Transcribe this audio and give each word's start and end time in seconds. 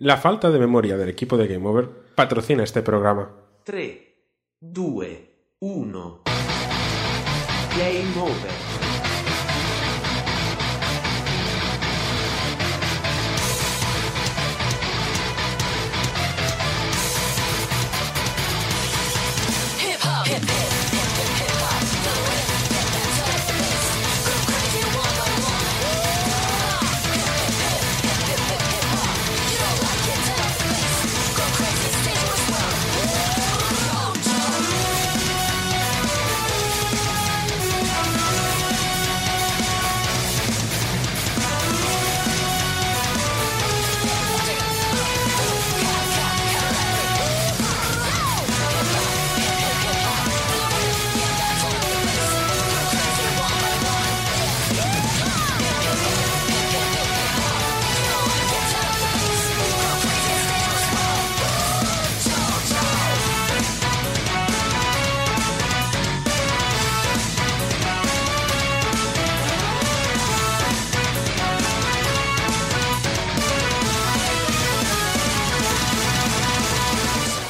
La 0.00 0.16
falta 0.16 0.52
de 0.52 0.60
memoria 0.60 0.96
del 0.96 1.08
equipo 1.08 1.36
de 1.36 1.48
Game 1.48 1.66
Over 1.66 1.88
patrocina 2.14 2.62
este 2.62 2.82
programa. 2.82 3.32
3, 3.64 3.98
2, 4.60 5.06
1. 5.58 6.22
Game 7.76 8.22
over. 8.22 8.97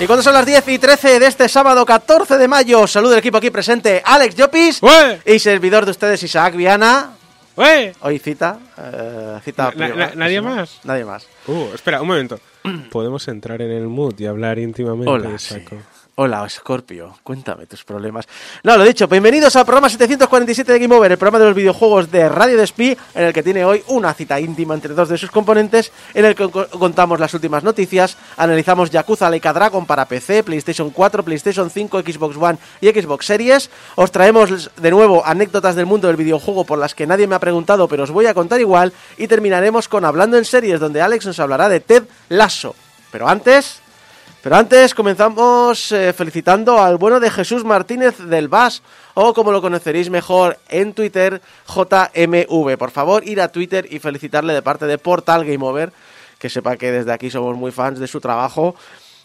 Cuando 0.08 0.22
son 0.22 0.32
las 0.34 0.46
10 0.46 0.66
y 0.68 0.78
13 0.78 1.20
de 1.20 1.26
este 1.26 1.48
sábado 1.48 1.84
14 1.84 2.38
de 2.38 2.48
mayo, 2.48 2.86
saludo 2.86 3.12
al 3.12 3.18
equipo 3.18 3.36
aquí 3.38 3.50
presente, 3.50 4.02
Alex 4.04 4.34
Llopis 4.34 4.82
¡Ué! 4.82 5.20
y 5.26 5.38
servidor 5.38 5.84
de 5.84 5.90
ustedes, 5.90 6.22
Isaac 6.22 6.56
Viana. 6.56 7.10
¡Ué! 7.56 7.92
Hoy 8.00 8.18
cita, 8.18 8.58
eh, 8.78 9.38
cita 9.44 9.64
Na- 9.64 9.70
na- 9.70 9.92
privada, 9.94 10.12
¿nadie 10.16 10.40
más? 10.40 10.80
Nadie 10.84 11.04
más. 11.04 11.26
Uh, 11.46 11.74
espera, 11.74 12.00
un 12.00 12.08
momento. 12.08 12.40
Podemos 12.90 13.28
entrar 13.28 13.60
en 13.60 13.70
el 13.70 13.86
mood 13.88 14.14
y 14.18 14.26
hablar 14.26 14.58
íntimamente 14.58 15.10
Hola, 15.10 15.30
de 15.30 15.38
sí. 15.38 15.56
Hola, 16.20 16.48
Scorpio, 16.48 17.16
cuéntame 17.22 17.66
tus 17.66 17.84
problemas. 17.84 18.26
No, 18.64 18.76
lo 18.76 18.82
dicho, 18.82 19.06
bienvenidos 19.06 19.54
al 19.54 19.64
programa 19.64 19.88
747 19.88 20.72
de 20.72 20.78
Game 20.80 20.92
Over, 20.96 21.12
el 21.12 21.16
programa 21.16 21.38
de 21.38 21.44
los 21.44 21.54
videojuegos 21.54 22.10
de 22.10 22.28
Radio 22.28 22.56
Despí, 22.56 22.96
en 23.14 23.22
el 23.22 23.32
que 23.32 23.44
tiene 23.44 23.64
hoy 23.64 23.84
una 23.86 24.12
cita 24.14 24.40
íntima 24.40 24.74
entre 24.74 24.94
dos 24.94 25.08
de 25.08 25.16
sus 25.16 25.30
componentes, 25.30 25.92
en 26.14 26.24
el 26.24 26.34
que 26.34 26.50
co- 26.50 26.66
contamos 26.70 27.20
las 27.20 27.32
últimas 27.34 27.62
noticias, 27.62 28.16
analizamos 28.36 28.90
Yakuza 28.90 29.30
Laika 29.30 29.52
Dragon 29.52 29.86
para 29.86 30.06
PC, 30.06 30.42
PlayStation 30.42 30.90
4, 30.90 31.22
PlayStation 31.22 31.70
5, 31.70 32.00
Xbox 32.00 32.36
One 32.36 32.58
y 32.80 32.88
Xbox 32.88 33.24
Series, 33.24 33.70
os 33.94 34.10
traemos 34.10 34.72
de 34.74 34.90
nuevo 34.90 35.24
anécdotas 35.24 35.76
del 35.76 35.86
mundo 35.86 36.08
del 36.08 36.16
videojuego 36.16 36.64
por 36.64 36.80
las 36.80 36.96
que 36.96 37.06
nadie 37.06 37.28
me 37.28 37.36
ha 37.36 37.38
preguntado, 37.38 37.86
pero 37.86 38.02
os 38.02 38.10
voy 38.10 38.26
a 38.26 38.34
contar 38.34 38.58
igual, 38.58 38.92
y 39.18 39.28
terminaremos 39.28 39.86
con 39.86 40.04
Hablando 40.04 40.36
en 40.36 40.44
Series, 40.44 40.80
donde 40.80 41.00
Alex 41.00 41.26
nos 41.26 41.38
hablará 41.38 41.68
de 41.68 41.78
Ted 41.78 42.02
Lasso. 42.28 42.74
Pero 43.12 43.28
antes... 43.28 43.82
Pero 44.48 44.60
antes 44.60 44.94
comenzamos 44.94 45.92
eh, 45.92 46.14
felicitando 46.14 46.80
al 46.80 46.96
bueno 46.96 47.20
de 47.20 47.30
Jesús 47.30 47.64
Martínez 47.64 48.16
del 48.16 48.48
VAS, 48.48 48.80
o 49.12 49.34
como 49.34 49.52
lo 49.52 49.60
conoceréis 49.60 50.08
mejor 50.08 50.56
en 50.70 50.94
Twitter, 50.94 51.42
JMV. 51.68 52.78
Por 52.78 52.90
favor, 52.90 53.28
ir 53.28 53.42
a 53.42 53.48
Twitter 53.52 53.86
y 53.90 53.98
felicitarle 53.98 54.54
de 54.54 54.62
parte 54.62 54.86
de 54.86 54.96
Portal 54.96 55.44
Game 55.44 55.62
Over, 55.62 55.92
que 56.38 56.48
sepa 56.48 56.78
que 56.78 56.90
desde 56.90 57.12
aquí 57.12 57.30
somos 57.30 57.58
muy 57.58 57.72
fans 57.72 57.98
de 57.98 58.06
su 58.06 58.22
trabajo. 58.22 58.74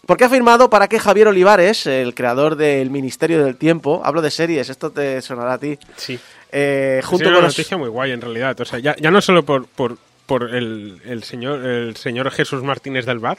Porque 0.04 0.24
ha 0.24 0.28
firmado 0.28 0.68
para 0.68 0.88
que 0.88 0.98
Javier 1.00 1.28
Olivares, 1.28 1.86
el 1.86 2.14
creador 2.14 2.54
del 2.56 2.90
Ministerio 2.90 3.42
del 3.42 3.56
Tiempo, 3.56 4.02
hablo 4.04 4.20
de 4.20 4.30
series, 4.30 4.68
esto 4.68 4.90
te 4.90 5.22
sonará 5.22 5.54
a 5.54 5.58
ti, 5.58 5.78
Sí. 5.96 6.20
eh, 6.52 6.98
Es 7.00 7.06
junto 7.06 7.28
una 7.30 7.36
con 7.36 7.44
los... 7.44 7.72
muy 7.78 7.88
guay 7.88 8.10
en 8.12 8.20
realidad. 8.20 8.60
O 8.60 8.64
sea, 8.66 8.78
ya, 8.78 8.94
ya 9.00 9.10
no 9.10 9.22
solo 9.22 9.42
por, 9.42 9.66
por, 9.68 9.96
por 10.26 10.54
el, 10.54 11.00
el 11.04 11.22
señor 11.22 11.64
el 11.64 11.96
señor 11.96 12.30
Jesús 12.30 12.62
Martínez 12.62 13.06
del 13.06 13.18
Bar, 13.18 13.38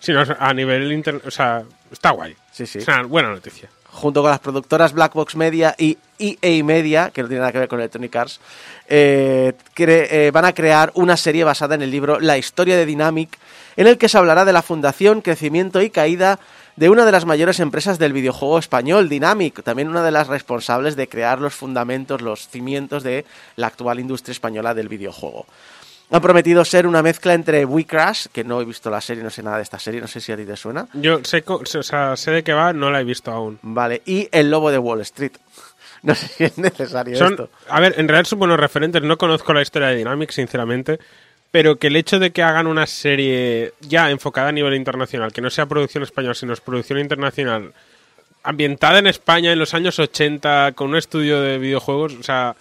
sino 0.00 0.22
a 0.38 0.54
nivel 0.54 0.92
inter... 0.92 1.20
O 1.26 1.30
sea, 1.30 1.62
está 1.90 2.10
guay. 2.10 2.36
Sí, 2.52 2.66
sí. 2.66 2.78
Es 2.78 2.88
una 2.88 3.02
buena 3.02 3.30
noticia. 3.30 3.68
junto 3.90 4.22
con 4.22 4.30
las 4.30 4.40
productoras 4.40 4.92
Black 4.92 5.14
Box 5.14 5.36
Media 5.36 5.74
y 5.78 5.98
EA 6.18 6.62
Media, 6.62 7.10
que 7.10 7.22
no 7.22 7.28
tiene 7.28 7.40
nada 7.40 7.52
que 7.52 7.58
ver 7.58 7.68
con 7.68 7.80
Electronic 7.80 8.14
Arts, 8.14 8.40
eh, 8.88 9.52
eh, 9.76 10.30
van 10.32 10.44
a 10.44 10.52
crear 10.52 10.92
una 10.94 11.16
serie 11.16 11.44
basada 11.44 11.74
en 11.74 11.82
el 11.82 11.90
libro 11.90 12.20
La 12.20 12.38
historia 12.38 12.76
de 12.76 12.86
Dynamic, 12.86 13.38
en 13.76 13.86
el 13.86 13.98
que 13.98 14.08
se 14.08 14.18
hablará 14.18 14.44
de 14.44 14.52
la 14.52 14.62
fundación, 14.62 15.22
crecimiento 15.22 15.80
y 15.82 15.90
caída 15.90 16.38
de 16.76 16.88
una 16.88 17.04
de 17.04 17.12
las 17.12 17.26
mayores 17.26 17.60
empresas 17.60 17.98
del 17.98 18.12
videojuego 18.12 18.58
español, 18.58 19.08
Dynamic, 19.08 19.62
también 19.62 19.88
una 19.88 20.02
de 20.02 20.10
las 20.10 20.28
responsables 20.28 20.96
de 20.96 21.08
crear 21.08 21.40
los 21.40 21.54
fundamentos, 21.54 22.22
los 22.22 22.48
cimientos 22.48 23.02
de 23.02 23.24
la 23.56 23.66
actual 23.66 24.00
industria 24.00 24.32
española 24.32 24.72
del 24.72 24.88
videojuego. 24.88 25.46
Han 26.12 26.20
prometido 26.20 26.64
ser 26.64 26.86
una 26.86 27.02
mezcla 27.02 27.34
entre 27.34 27.64
We 27.64 27.84
Crash, 27.84 28.26
que 28.32 28.42
no 28.42 28.60
he 28.60 28.64
visto 28.64 28.90
la 28.90 29.00
serie, 29.00 29.22
no 29.22 29.30
sé 29.30 29.42
nada 29.42 29.58
de 29.58 29.62
esta 29.62 29.78
serie, 29.78 30.00
no 30.00 30.08
sé 30.08 30.20
si 30.20 30.32
a 30.32 30.36
ti 30.36 30.44
te 30.44 30.56
suena, 30.56 30.88
Yo 30.94 31.20
sé, 31.22 31.44
o 31.46 31.64
sea, 31.64 32.16
sé 32.16 32.32
de 32.32 32.42
qué 32.42 32.52
va, 32.52 32.72
no 32.72 32.90
la 32.90 33.00
he 33.00 33.04
visto 33.04 33.30
aún. 33.30 33.58
Vale, 33.62 34.02
y 34.04 34.28
El 34.32 34.50
Lobo 34.50 34.70
de 34.70 34.78
Wall 34.78 35.00
Street. 35.02 35.32
No 36.02 36.14
sé 36.14 36.28
si 36.28 36.44
es 36.44 36.56
necesario 36.56 37.14
Son, 37.14 37.32
esto. 37.34 37.50
a 37.68 37.78
ver, 37.78 37.94
en 37.98 38.08
realidad 38.08 38.26
son 38.26 38.38
buenos 38.38 38.58
referentes. 38.58 39.02
No 39.02 39.18
conozco 39.18 39.52
la 39.52 39.60
historia 39.60 39.88
de 39.88 39.96
Dynamics, 39.96 40.34
sinceramente. 40.34 40.98
Pero 41.50 41.76
que 41.76 41.88
el 41.88 41.96
hecho 41.96 42.18
de 42.18 42.30
que 42.30 42.42
hagan 42.42 42.66
una 42.66 42.86
serie 42.86 43.74
ya 43.80 44.10
enfocada 44.10 44.48
a 44.48 44.52
nivel 44.52 44.74
internacional, 44.76 45.30
que 45.30 45.42
no 45.42 45.50
sea 45.50 45.66
producción 45.66 46.02
española, 46.02 46.32
sino 46.34 46.54
es 46.54 46.60
producción 46.62 47.00
internacional, 47.00 47.74
ambientada 48.42 48.98
en 48.98 49.08
España 49.08 49.52
en 49.52 49.58
los 49.58 49.74
años 49.74 49.98
80, 49.98 50.72
con 50.72 50.88
un 50.88 50.96
estudio 50.96 51.42
de 51.42 51.58
videojuegos, 51.58 52.14
o 52.14 52.22
sea, 52.22 52.56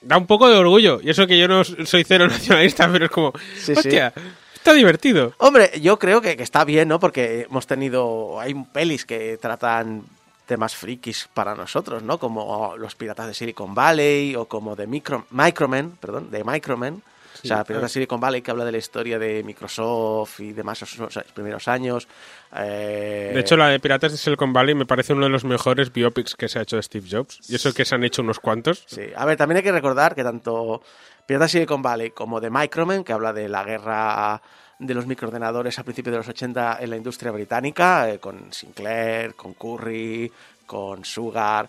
da 0.00 0.16
un 0.16 0.26
poco 0.26 0.48
de 0.48 0.56
orgullo. 0.56 1.00
Y 1.02 1.10
eso 1.10 1.26
que 1.26 1.38
yo 1.38 1.48
no 1.48 1.64
soy 1.64 2.04
cero 2.04 2.26
nacionalista, 2.28 2.90
pero 2.90 3.06
es 3.06 3.10
como, 3.10 3.32
Sí, 3.56 3.66
sí. 3.66 3.72
hostia, 3.72 4.12
está 4.54 4.72
divertido. 4.72 5.32
Hombre, 5.38 5.70
yo 5.80 5.98
creo 5.98 6.20
que, 6.20 6.36
que 6.36 6.42
está 6.42 6.64
bien, 6.64 6.88
¿no? 6.88 7.00
Porque 7.00 7.46
hemos 7.50 7.66
tenido. 7.66 8.40
Hay 8.40 8.54
pelis 8.54 9.04
que 9.04 9.38
tratan 9.38 10.04
temas 10.46 10.74
frikis 10.74 11.28
para 11.34 11.54
nosotros, 11.54 12.02
¿no? 12.02 12.18
Como 12.18 12.74
Los 12.78 12.94
Piratas 12.94 13.26
de 13.26 13.34
Silicon 13.34 13.74
Valley 13.74 14.34
o 14.34 14.46
como 14.46 14.74
de 14.76 14.86
Micro, 14.86 15.26
Microman, 15.30 15.90
perdón, 16.00 16.30
de 16.30 16.42
Microman. 16.42 17.02
O 17.42 17.46
sea, 17.46 17.64
Piratas 17.64 17.90
de 17.90 17.94
Silicon 17.94 18.20
Valley 18.20 18.42
que 18.42 18.50
habla 18.50 18.64
de 18.64 18.72
la 18.72 18.78
historia 18.78 19.18
de 19.18 19.42
Microsoft 19.42 20.40
y 20.40 20.52
demás 20.52 20.82
esos, 20.82 21.08
esos 21.08 21.24
primeros 21.32 21.68
años. 21.68 22.08
Eh, 22.56 23.30
De 23.34 23.40
hecho, 23.40 23.56
la 23.56 23.68
de 23.68 23.80
Piratas 23.80 24.12
de 24.12 24.18
Silicon 24.18 24.52
Valley 24.52 24.74
me 24.74 24.86
parece 24.86 25.12
uno 25.12 25.24
de 25.24 25.30
los 25.30 25.44
mejores 25.44 25.92
biopics 25.92 26.34
que 26.34 26.48
se 26.48 26.58
ha 26.58 26.62
hecho 26.62 26.76
de 26.76 26.82
Steve 26.82 27.06
Jobs. 27.10 27.40
Y 27.48 27.54
eso 27.54 27.72
que 27.72 27.84
se 27.84 27.94
han 27.94 28.04
hecho 28.04 28.22
unos 28.22 28.40
cuantos. 28.40 28.84
Sí, 28.86 29.02
a 29.14 29.24
ver, 29.24 29.36
también 29.36 29.58
hay 29.58 29.62
que 29.62 29.72
recordar 29.72 30.14
que 30.14 30.24
tanto 30.24 30.82
Piratas 31.26 31.52
de 31.52 31.58
Silicon 31.58 31.82
Valley 31.82 32.10
como 32.10 32.40
de 32.40 32.50
Microman, 32.50 33.04
que 33.04 33.12
habla 33.12 33.32
de 33.32 33.48
la 33.48 33.64
guerra 33.64 34.40
de 34.78 34.94
los 34.94 35.06
microordenadores 35.06 35.78
a 35.78 35.82
principios 35.82 36.12
de 36.12 36.18
los 36.18 36.28
80 36.28 36.78
en 36.80 36.90
la 36.90 36.96
industria 36.96 37.32
británica, 37.32 38.08
eh, 38.10 38.18
con 38.18 38.52
Sinclair, 38.52 39.34
con 39.34 39.54
Curry, 39.54 40.30
con 40.66 41.04
Sugar, 41.04 41.68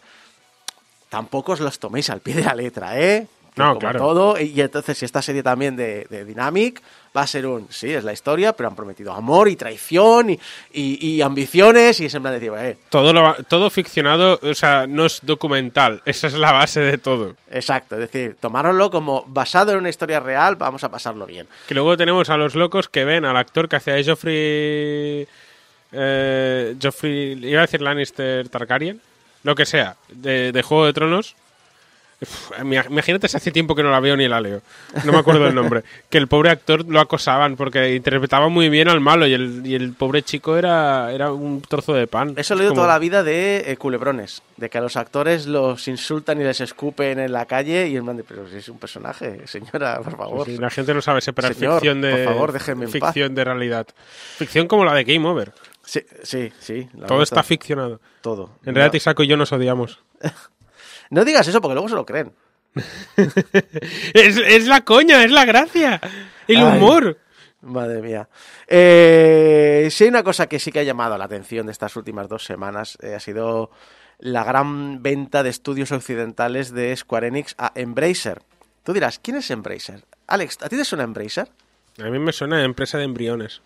tampoco 1.10 1.54
os 1.54 1.60
los 1.60 1.80
toméis 1.80 2.10
al 2.10 2.22
pie 2.22 2.36
de 2.36 2.44
la 2.44 2.54
letra, 2.54 3.00
¿eh? 3.00 3.28
No, 3.56 3.68
como 3.70 3.80
claro. 3.80 4.00
todo, 4.00 4.40
y 4.40 4.60
entonces 4.62 5.02
esta 5.04 5.22
serie 5.22 5.44
también 5.44 5.76
de, 5.76 6.06
de 6.10 6.24
Dynamic 6.26 6.82
va 7.18 7.22
a 7.22 7.28
ser 7.28 7.48
un, 7.48 7.68
sí, 7.72 7.92
es 7.92 8.04
la 8.04 8.14
historia, 8.14 8.54
pero 8.54 8.70
han 8.70 8.76
prometido 8.76 9.12
amor 9.12 9.50
y 9.50 9.56
traición 9.56 10.30
y, 10.30 10.40
y- 10.72 10.98
y 11.16 11.22
ambiciones 11.22 12.00
y 12.00 12.06
es 12.06 12.14
en 12.14 12.22
plan 12.22 12.40
de 12.40 12.46
eh, 12.70 12.78
Todo, 12.90 13.12
lo, 13.12 13.34
todo 13.46 13.70
ficcionado, 13.70 14.40
o 14.44 14.54
sea, 14.54 14.86
no 14.88 15.06
es 15.08 15.20
documental. 15.24 16.02
Esa 16.06 16.28
es 16.28 16.34
la 16.36 16.52
base 16.52 16.80
de 16.82 16.98
todo. 17.00 17.36
exacto, 17.50 17.96
es 17.96 18.02
decir, 18.02 18.38
tomároslo 18.40 18.92
como 18.92 19.24
basado 19.28 19.72
en 19.72 19.80
una 19.80 19.90
historia 19.90 20.20
real, 20.20 20.56
vamos 20.56 20.84
a 20.84 20.90
pasarlo 20.92 21.26
bien. 21.26 21.48
Que 21.68 21.74
luego 21.74 21.98
tenemos 21.98 22.30
a 22.30 22.38
los 22.38 22.54
locos 22.56 22.88
que 22.88 23.04
ven 23.06 23.26
al 23.26 23.36
actor 23.38 23.68
que 23.68 23.76
hacía 23.78 23.96
Joffrey. 24.06 25.28
Eh, 25.92 26.76
Joffrey. 26.82 27.34
Iba 27.50 27.60
a 27.62 27.66
decir 27.66 27.82
Lannister 27.82 28.48
Targaryen. 28.50 29.02
Lo 29.44 29.56
que 29.56 29.66
sea. 29.66 29.96
De, 30.10 30.52
de 30.52 30.62
Juego 30.62 30.86
de 30.86 30.94
Tronos. 30.94 31.36
Imagínate 32.62 33.28
si 33.28 33.38
hace 33.38 33.52
tiempo 33.52 33.76
que 33.76 33.84
no 33.84 33.90
la 33.92 34.00
veo 34.00 34.18
ni 34.18 34.28
la 34.28 34.42
leo. 34.42 34.62
No 35.06 35.12
me 35.14 35.20
acuerdo 35.20 35.48
el 35.48 35.56
nombre. 35.56 35.84
Que 36.10 36.18
el 36.18 36.28
pobre 36.28 36.50
actor 36.50 36.86
lo 36.88 37.00
acosaban 37.00 37.56
porque 37.56 37.96
interpretaba 37.96 38.50
muy 38.50 38.68
bien 38.70 38.90
al 38.90 39.00
malo 39.00 39.26
y 39.26 39.34
el, 39.34 39.62
y 39.66 39.76
el 39.76 39.94
pobre 39.94 40.22
chico 40.24 40.58
era, 40.58 41.12
era 41.14 41.32
un 41.32 41.62
trozo 41.62 41.94
de 41.94 42.08
pan. 42.08 42.34
Eso 42.36 42.56
lo 42.56 42.62
he 42.62 42.64
oído 42.64 42.72
como- 42.72 42.82
toda 42.84 42.94
la 42.94 43.00
vida 43.00 43.24
de 43.24 43.72
eh, 43.72 43.78
culebrones, 43.78 44.42
de 44.58 44.70
que 44.70 44.78
a 44.78 44.82
los 44.82 44.98
actores 44.98 45.46
los 45.48 45.88
insultan 45.88 46.42
y 46.42 46.44
les 46.44 46.60
escupen 46.62 47.20
en 47.20 47.32
la 47.32 47.46
calle 47.46 47.88
y 47.88 47.96
en 47.96 48.04
plan 48.04 48.18
de, 48.18 48.24
pero 48.24 48.48
si 48.50 48.58
es 48.58 48.68
un 48.70 48.80
personaje, 48.80 49.48
señora, 49.48 50.02
por 50.02 50.18
favor. 50.18 50.46
Sí, 50.46 50.58
la 50.58 50.70
gente 50.70 50.94
no 50.94 51.02
sabe 51.02 51.22
separar 51.22 51.54
Señor, 51.54 51.76
ficción 51.76 52.02
de 52.02 52.12
por 52.12 52.34
favor, 52.34 52.52
déjeme 52.52 52.86
en 52.86 52.92
paz. 53.00 53.14
ficción 53.14 53.34
de 53.36 53.44
realidad. 53.46 53.88
Ficción 54.38 54.68
como 54.68 54.84
la 54.84 54.94
de 54.94 55.04
Game 55.06 55.26
Over. 55.28 55.54
Sí, 55.86 56.02
sí, 56.24 56.52
sí, 56.60 56.88
Todo 57.08 57.24
está 57.24 57.42
ficcionado. 57.44 58.00
todo. 58.22 58.52
En 58.66 58.76
realidad, 58.76 58.94
no, 58.94 58.98
Isaco 58.98 59.24
y 59.24 59.28
yo 59.28 59.38
nos 59.38 59.52
odiamos. 59.54 60.00
no 61.10 61.26
digas 61.26 61.48
eso 61.48 61.62
porque 61.62 61.74
luego 61.76 61.90
se 61.90 61.96
lo 61.96 62.06
creen. 62.06 62.34
es, 64.14 64.38
es 64.38 64.68
la 64.68 64.82
coña, 64.82 65.24
es 65.24 65.32
la 65.32 65.46
gracia. 65.46 66.00
El 66.48 66.58
Ay. 66.58 66.64
humor. 66.78 67.18
Madre 67.62 68.02
mía. 68.02 68.30
Eh, 68.68 69.90
si 69.92 70.06
hay 70.06 70.10
una 70.10 70.24
cosa 70.24 70.48
que 70.48 70.60
sí 70.60 70.72
que 70.72 70.80
ha 70.80 70.84
llamado 70.84 71.18
la 71.18 71.26
atención 71.26 71.66
de 71.66 71.72
estas 71.74 71.96
últimas 71.96 72.30
dos 72.30 72.46
semanas, 72.46 72.98
eh, 73.02 73.16
ha 73.16 73.20
sido 73.20 73.70
la 74.18 74.44
gran 74.44 75.02
venta 75.04 75.44
de 75.44 75.50
estudios 75.50 75.92
occidentales 75.92 76.72
de 76.72 76.96
Square 76.96 77.28
Enix 77.28 77.56
a 77.58 77.72
Embracer. 77.76 78.42
Tú 78.84 78.94
dirás, 78.94 79.20
¿quién 79.20 79.38
es 79.38 79.52
Embracer? 79.52 80.04
Alex, 80.28 80.58
¿a 80.62 80.70
ti 80.70 80.78
te 80.78 80.86
suena 80.86 81.04
Embracer? 81.04 81.50
A 82.00 82.04
mí 82.10 82.20
me 82.20 82.32
suena 82.32 82.58
a 82.58 82.64
empresa 82.64 82.98
de 82.98 83.04
embriones. 83.04 83.62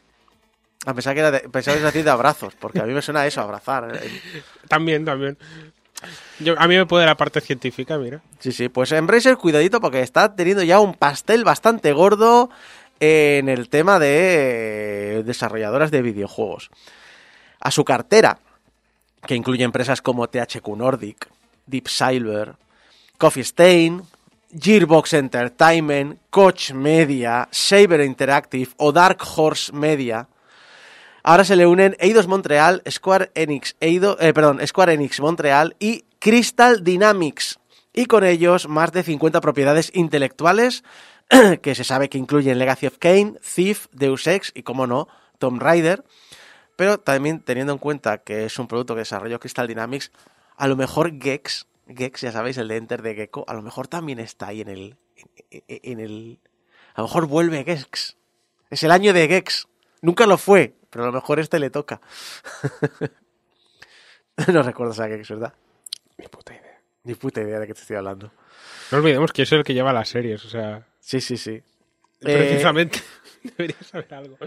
A 0.86 0.94
pesar 0.94 1.14
que 1.14 1.20
era 1.20 1.32
de, 1.32 1.40
pensaba 1.42 1.76
que 1.76 1.82
ibas 1.82 1.90
a 1.90 1.92
decir 1.94 2.04
de 2.04 2.12
abrazos, 2.12 2.56
porque 2.56 2.80
a 2.80 2.86
mí 2.86 2.94
me 2.94 3.02
suena 3.02 3.22
a 3.22 3.28
eso, 3.28 3.42
abrazar. 3.42 3.96
eh. 3.96 4.22
También, 4.68 5.06
también. 5.06 5.38
A 6.58 6.68
mí 6.68 6.76
me 6.76 6.86
puede 6.86 7.06
la 7.06 7.16
parte 7.16 7.42
científica, 7.42 7.98
mira. 7.98 8.22
Sí, 8.40 8.52
sí, 8.52 8.70
pues 8.70 8.92
Embracer, 8.92 9.38
cuidadito, 9.38 9.80
porque 9.80 10.02
está 10.02 10.36
teniendo 10.36 10.64
ya 10.64 10.80
un 10.80 10.94
pastel 10.94 11.44
bastante 11.44 11.94
gordo 11.94 12.50
en 13.00 13.50
el 13.50 13.70
tema 13.70 14.00
de 14.00 15.20
eh, 15.20 15.24
desarrolladoras 15.24 15.92
de 15.92 16.02
videojuegos. 16.02 16.70
A 17.60 17.72
su 17.72 17.86
cartera, 17.86 18.40
que 19.26 19.36
incluye 19.36 19.64
empresas 19.64 20.02
como 20.02 20.28
THQ 20.28 20.68
Nordic, 20.76 21.30
Deep 21.66 21.88
Silver, 21.88 22.56
Coffee 23.18 23.44
Stain, 23.44 24.02
Gearbox 24.58 25.14
Entertainment, 25.14 26.20
Koch 26.30 26.72
Media, 26.74 27.48
Saber 27.52 28.02
Interactive 28.02 28.72
o 28.78 28.92
Dark 28.92 29.20
Horse 29.36 29.72
Media, 29.74 30.28
Ahora 31.24 31.46
se 31.46 31.56
le 31.56 31.66
unen 31.66 31.96
Eidos 32.00 32.28
Montreal, 32.28 32.84
Square 32.90 33.32
Enix, 33.34 33.76
Eido- 33.80 34.18
eh, 34.20 34.34
perdón, 34.34 34.60
Square 34.68 34.94
Enix 34.94 35.20
Montreal 35.22 35.76
y 35.80 36.04
Crystal 36.20 36.84
Dynamics. 36.84 37.60
Y 37.94 38.06
con 38.08 38.24
ellos 38.26 38.68
más 38.68 38.92
de 38.92 39.04
50 39.04 39.40
propiedades 39.40 39.92
intelectuales 39.94 40.84
que 41.62 41.76
se 41.76 41.84
sabe 41.84 42.10
que 42.10 42.18
incluyen 42.18 42.60
Legacy 42.60 42.88
of 42.88 42.98
Kain, 42.98 43.40
Thief, 43.56 43.88
Deus 43.92 44.28
Ex 44.28 44.52
y, 44.54 44.64
como 44.64 44.86
no, 44.88 45.08
Tomb 45.38 45.62
Raider. 45.62 46.04
Pero 46.76 46.98
también 47.00 47.40
teniendo 47.40 47.72
en 47.74 47.80
cuenta 47.80 48.18
que 48.18 48.46
es 48.46 48.60
un 48.60 48.68
producto 48.68 48.96
que 48.96 49.00
desarrolló 49.00 49.40
Crystal 49.40 49.68
Dynamics, 49.68 50.12
a 50.58 50.68
lo 50.68 50.76
mejor 50.76 51.22
Gex, 51.22 51.68
Gex, 51.88 52.22
ya 52.22 52.32
sabéis, 52.32 52.58
el 52.58 52.68
de 52.68 52.78
Enter 52.78 53.02
de 53.02 53.14
Gecko, 53.16 53.46
a 53.48 53.54
lo 53.54 53.62
mejor 53.62 53.88
también 53.88 54.20
está 54.20 54.48
ahí 54.48 54.62
en 54.62 54.70
el. 54.70 54.98
en 55.52 56.00
el. 56.00 56.40
A 56.96 57.02
lo 57.02 57.08
mejor 57.08 57.28
vuelve 57.28 57.64
Gex. 57.64 58.18
Es 58.70 58.84
el 58.84 58.92
año 58.92 59.14
de 59.14 59.28
Gex. 59.28 59.68
Nunca 60.02 60.26
lo 60.26 60.38
fue, 60.38 60.74
pero 60.94 61.04
a 61.04 61.08
lo 61.08 61.14
mejor 61.14 61.40
este 61.42 61.60
le 61.60 61.70
toca. 61.70 62.00
no 64.52 64.64
recuerdas 64.64 65.00
a 65.00 65.08
Gex, 65.08 65.30
¿verdad? 65.30 65.54
Ni 66.18 66.28
puta 66.28 66.54
idea. 66.54 66.80
Ni 67.04 67.16
puta 67.16 67.42
idea 67.42 67.60
de 67.60 67.68
qué 67.68 67.74
te 67.74 67.82
estoy 67.82 67.98
hablando. 67.98 68.32
No 68.92 69.00
olvidemos 69.00 69.32
que 69.34 69.46
soy 69.46 69.58
el 69.60 69.64
que 69.64 69.74
lleva 69.74 69.92
las 69.94 70.10
series, 70.10 70.46
o 70.46 70.50
sea, 70.50 70.86
Sí, 71.00 71.20
sí, 71.20 71.36
sí. 71.38 71.52
Eh, 71.52 71.62
precisamente 72.22 73.02
debería 73.44 73.76
saber 73.84 74.14
algo. 74.14 74.38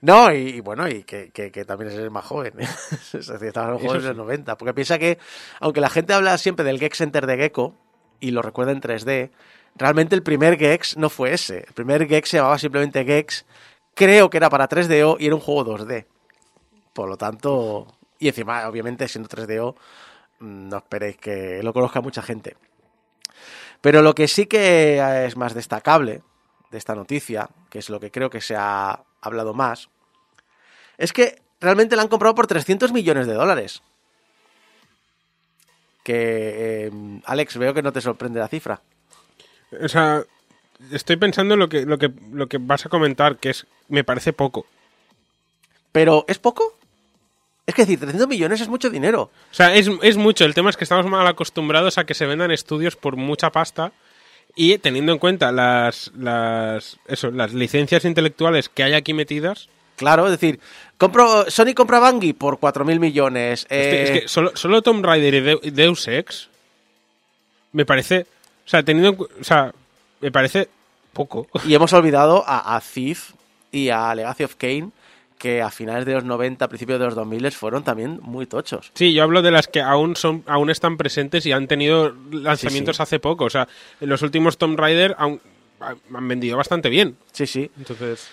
No, 0.00 0.32
y, 0.32 0.36
y 0.50 0.60
bueno, 0.60 0.88
y 0.88 1.02
que, 1.02 1.30
que- 1.32 1.50
que 1.50 1.64
también 1.64 1.90
es 1.90 1.98
el 1.98 2.10
más 2.10 2.24
joven. 2.24 2.54
es 3.12 3.26
decir, 3.26 3.52
jóvenes 3.52 4.02
en 4.04 4.08
los 4.08 4.16
90. 4.16 4.56
Porque 4.56 4.74
piensa 4.74 4.98
que, 4.98 5.18
aunque 5.60 5.80
la 5.80 5.90
gente 5.90 6.12
habla 6.12 6.38
siempre 6.38 6.64
del 6.64 6.78
Gex 6.78 6.98
Center 6.98 7.26
de 7.26 7.36
Gecko 7.36 7.74
y 8.20 8.30
lo 8.30 8.42
recuerda 8.42 8.70
en 8.72 8.80
3D, 8.80 9.30
realmente 9.74 10.14
el 10.14 10.22
primer 10.22 10.56
Gex 10.58 10.96
no 10.96 11.10
fue 11.10 11.32
ese. 11.32 11.64
El 11.66 11.72
primer 11.74 12.06
Gex 12.06 12.28
se 12.28 12.36
llamaba 12.36 12.58
simplemente 12.58 13.04
Gex. 13.04 13.44
Creo 13.94 14.30
que 14.30 14.38
era 14.38 14.50
para 14.50 14.68
3DO 14.68 15.16
y 15.18 15.26
era 15.26 15.34
un 15.34 15.40
juego 15.40 15.64
2D. 15.64 16.06
Por 16.92 17.08
lo 17.08 17.16
tanto, 17.16 17.86
y 18.18 18.28
encima, 18.28 18.66
obviamente, 18.68 19.08
siendo 19.08 19.28
3DO, 19.28 19.74
mm, 20.40 20.68
no 20.68 20.76
esperéis 20.76 21.16
que 21.16 21.62
lo 21.62 21.72
conozca 21.72 22.00
mucha 22.00 22.22
gente. 22.22 22.56
Pero 23.80 24.00
lo 24.00 24.14
que 24.14 24.28
sí 24.28 24.46
que 24.46 25.26
es 25.26 25.36
más 25.36 25.54
destacable 25.54 26.22
de 26.70 26.78
esta 26.78 26.94
noticia, 26.94 27.48
que 27.68 27.80
es 27.80 27.90
lo 27.90 28.00
que 28.00 28.10
creo 28.10 28.30
que 28.30 28.40
se 28.40 28.54
ha 28.56 29.04
hablado 29.20 29.54
más, 29.54 29.90
es 30.96 31.12
que 31.12 31.42
realmente 31.60 31.96
la 31.96 32.02
han 32.02 32.08
comprado 32.08 32.34
por 32.34 32.46
300 32.46 32.92
millones 32.92 33.26
de 33.26 33.34
dólares. 33.34 33.82
Que, 36.04 36.86
eh, 36.86 37.20
Alex, 37.24 37.56
veo 37.58 37.74
que 37.74 37.82
no 37.82 37.92
te 37.92 38.00
sorprende 38.00 38.40
la 38.40 38.48
cifra. 38.48 38.80
O 39.80 39.88
sea, 39.88 40.22
estoy 40.90 41.16
pensando 41.16 41.54
en 41.54 41.60
lo 41.60 41.68
que, 41.68 41.84
lo 41.86 41.98
que, 41.98 42.10
lo 42.32 42.46
que 42.48 42.58
vas 42.58 42.84
a 42.86 42.88
comentar, 42.88 43.36
que 43.36 43.50
es, 43.50 43.66
me 43.88 44.04
parece 44.04 44.32
poco. 44.32 44.66
Pero, 45.92 46.24
¿es 46.28 46.38
poco? 46.38 46.76
Es 47.66 47.74
que 47.74 47.82
decir, 47.82 48.00
300 48.00 48.26
millones 48.28 48.60
es 48.60 48.68
mucho 48.68 48.90
dinero. 48.90 49.30
O 49.50 49.54
sea, 49.54 49.74
es, 49.74 49.88
es 50.02 50.16
mucho. 50.16 50.44
El 50.44 50.54
tema 50.54 50.70
es 50.70 50.76
que 50.76 50.84
estamos 50.84 51.06
mal 51.06 51.26
acostumbrados 51.26 51.96
a 51.98 52.04
que 52.04 52.14
se 52.14 52.26
vendan 52.26 52.50
estudios 52.50 52.96
por 52.96 53.16
mucha 53.16 53.50
pasta 53.50 53.92
y 54.56 54.78
teniendo 54.78 55.12
en 55.12 55.18
cuenta 55.18 55.52
las, 55.52 56.10
las, 56.16 56.98
eso, 57.06 57.30
las 57.30 57.52
licencias 57.54 58.04
intelectuales 58.04 58.68
que 58.68 58.82
hay 58.82 58.94
aquí 58.94 59.12
metidas, 59.14 59.68
Claro, 59.94 60.24
es 60.24 60.32
decir, 60.32 60.58
compro, 60.96 61.48
Sony 61.50 61.74
compra 61.76 62.00
Bungie 62.00 62.34
por 62.34 62.58
4.000 62.58 62.98
millones. 62.98 63.66
es 63.68 63.68
que- 63.68 63.76
eh, 63.94 64.02
es 64.02 64.10
que 64.22 64.28
solo, 64.28 64.50
solo 64.56 64.82
Tomb 64.82 65.04
Raider 65.04 65.34
y 65.34 65.40
De- 65.40 65.60
y 65.62 65.70
Deus 65.70 66.08
Ex 66.08 66.48
me 67.72 67.84
parece, 67.84 68.26
o 68.66 68.68
sea, 68.68 68.82
teniendo, 68.82 69.28
o 69.40 69.44
sea, 69.44 69.72
me 70.22 70.32
parece 70.32 70.68
poco. 71.12 71.46
Y 71.66 71.74
hemos 71.74 71.92
olvidado 71.92 72.42
a, 72.46 72.74
a 72.76 72.80
Thief 72.80 73.32
y 73.70 73.90
a 73.90 74.14
Legacy 74.14 74.44
of 74.44 74.54
Kane, 74.56 74.90
que 75.38 75.60
a 75.60 75.70
finales 75.70 76.06
de 76.06 76.14
los 76.14 76.24
90, 76.24 76.68
principios 76.68 76.98
de 77.00 77.06
los 77.06 77.14
2000 77.14 77.50
fueron 77.52 77.82
también 77.84 78.18
muy 78.22 78.46
tochos. 78.46 78.92
Sí, 78.94 79.12
yo 79.12 79.24
hablo 79.24 79.42
de 79.42 79.50
las 79.50 79.66
que 79.66 79.80
aún 79.82 80.14
son 80.16 80.44
aún 80.46 80.70
están 80.70 80.96
presentes 80.96 81.44
y 81.46 81.52
han 81.52 81.66
tenido 81.66 82.14
lanzamientos 82.30 82.96
Sí, 82.96 82.98
sí. 82.98 83.02
hace 83.02 83.18
poco. 83.18 83.44
O 83.46 83.50
sea, 83.50 83.66
en 84.00 84.08
los 84.08 84.22
últimos 84.22 84.56
Tomb 84.56 84.78
Raider 84.78 85.14
aún- 85.18 85.40
han 85.80 86.28
vendido 86.28 86.56
bastante 86.56 86.88
bien. 86.88 87.16
Sí, 87.32 87.46
sí. 87.46 87.68
Entonces, 87.76 88.28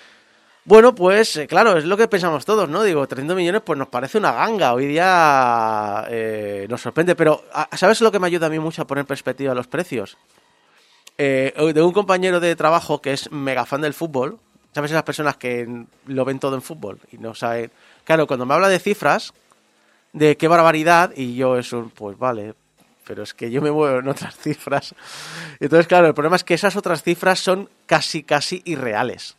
Bueno, 0.65 0.93
pues 0.93 1.35
eh, 1.37 1.47
claro, 1.47 1.77
es 1.77 1.85
lo 1.85 1.97
que 1.97 2.07
pensamos 2.07 2.45
todos, 2.45 2.69
¿no? 2.69 2.83
Digo, 2.83 3.07
300 3.07 3.35
millones 3.35 3.61
pues 3.65 3.79
nos 3.79 3.87
parece 3.87 4.19
una 4.19 4.31
ganga. 4.33 4.73
Hoy 4.73 4.85
día 4.85 6.05
eh, 6.11 6.67
nos 6.69 6.79
sorprende, 6.81 7.15
pero 7.15 7.43
ah, 7.53 7.67
¿sabes 7.75 8.01
lo 8.01 8.11
que 8.11 8.19
me 8.19 8.27
ayuda 8.27 8.45
a 8.45 8.49
mí 8.51 8.59
mucho 8.59 8.83
a 8.83 8.85
poner 8.87 9.01
en 9.01 9.07
perspectiva 9.07 9.55
los 9.55 9.65
precios? 9.65 10.15
Eh, 11.21 11.53
de 11.73 11.81
un 11.81 11.91
compañero 11.91 12.39
de 12.39 12.55
trabajo 12.55 13.01
que 13.01 13.11
es 13.11 13.29
mega 13.29 13.65
fan 13.65 13.81
del 13.81 13.93
fútbol, 13.93 14.39
¿sabes 14.73 14.91
esas 14.91 15.03
personas 15.03 15.35
que 15.35 15.67
lo 16.05 16.23
ven 16.23 16.39
todo 16.39 16.55
en 16.55 16.61
fútbol 16.61 16.97
y 17.11 17.17
no 17.17 17.35
saben? 17.35 17.71
Claro, 18.05 18.25
cuando 18.25 18.45
me 18.45 18.53
habla 18.53 18.69
de 18.69 18.79
cifras, 18.79 19.33
de 20.13 20.37
qué 20.37 20.47
barbaridad, 20.47 21.11
y 21.13 21.35
yo 21.35 21.57
es 21.57 21.73
un, 21.73 21.89
pues 21.89 22.17
vale, 22.17 22.53
pero 23.05 23.23
es 23.23 23.33
que 23.33 23.51
yo 23.51 23.61
me 23.61 23.69
muevo 23.69 23.99
en 23.99 24.07
otras 24.07 24.33
cifras. 24.39 24.95
Entonces, 25.59 25.87
claro, 25.87 26.07
el 26.07 26.13
problema 26.13 26.37
es 26.37 26.45
que 26.45 26.53
esas 26.53 26.77
otras 26.77 27.03
cifras 27.03 27.41
son 27.41 27.69
casi, 27.85 28.23
casi 28.23 28.61
irreales. 28.63 29.35